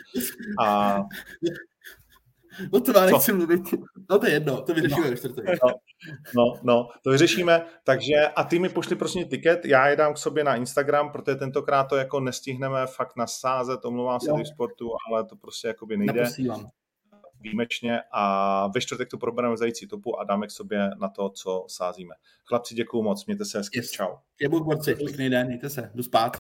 a 0.64 0.98
No 2.72 2.80
to 2.80 2.98
já 2.98 3.06
nechci 3.06 3.30
Co? 3.30 3.36
mluvit. 3.36 3.60
No 4.10 4.18
to 4.18 4.26
je 4.26 4.32
jedno, 4.32 4.62
to 4.62 4.74
vyřešíme 4.74 5.10
no. 5.10 5.16
čtvrtek. 5.16 5.58
No, 5.64 5.74
no, 6.36 6.60
no, 6.62 6.88
to 7.04 7.10
vyřešíme. 7.10 7.66
Takže 7.84 8.14
a 8.36 8.44
ty 8.44 8.58
mi 8.58 8.68
pošli 8.68 8.96
prostě 8.96 9.24
tiket, 9.24 9.64
já 9.64 9.88
je 9.88 9.96
dám 9.96 10.14
k 10.14 10.18
sobě 10.18 10.44
na 10.44 10.56
Instagram, 10.56 11.12
protože 11.12 11.36
tentokrát 11.36 11.84
to 11.84 11.96
jako 11.96 12.20
nestihneme 12.20 12.86
fakt 12.86 13.16
nasázet, 13.16 13.84
omlouvám 13.84 14.20
se 14.20 14.32
v 14.32 14.44
sportu, 14.44 14.90
ale 15.08 15.24
to 15.24 15.36
prostě 15.36 15.68
jakoby 15.68 15.96
nejde. 15.96 16.20
Naposílám. 16.20 16.70
Výjimečně 17.40 18.00
a 18.12 18.66
ve 18.66 18.80
čtvrtek 18.80 19.08
to 19.10 19.18
probereme 19.18 19.56
zající 19.56 19.86
topu 19.86 20.20
a 20.20 20.24
dáme 20.24 20.46
k 20.46 20.50
sobě 20.50 20.90
na 21.00 21.08
to, 21.08 21.30
co 21.30 21.64
sázíme. 21.68 22.14
Chlapci, 22.44 22.74
děkuju 22.74 23.02
moc, 23.02 23.26
mějte 23.26 23.44
se 23.44 23.58
hezky, 23.58 23.78
yes. 23.78 23.90
čau. 23.90 24.16
Je 24.40 24.48
borci, 24.48 24.94
pěkný 24.94 25.30
den, 25.30 25.46
mějte 25.46 25.70
se, 25.70 25.90
jdu 25.94 26.02
spát. 26.02 26.36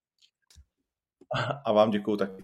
A 1.66 1.72
vám 1.72 1.92
děkuju 1.92 2.18
taky. 2.18 2.44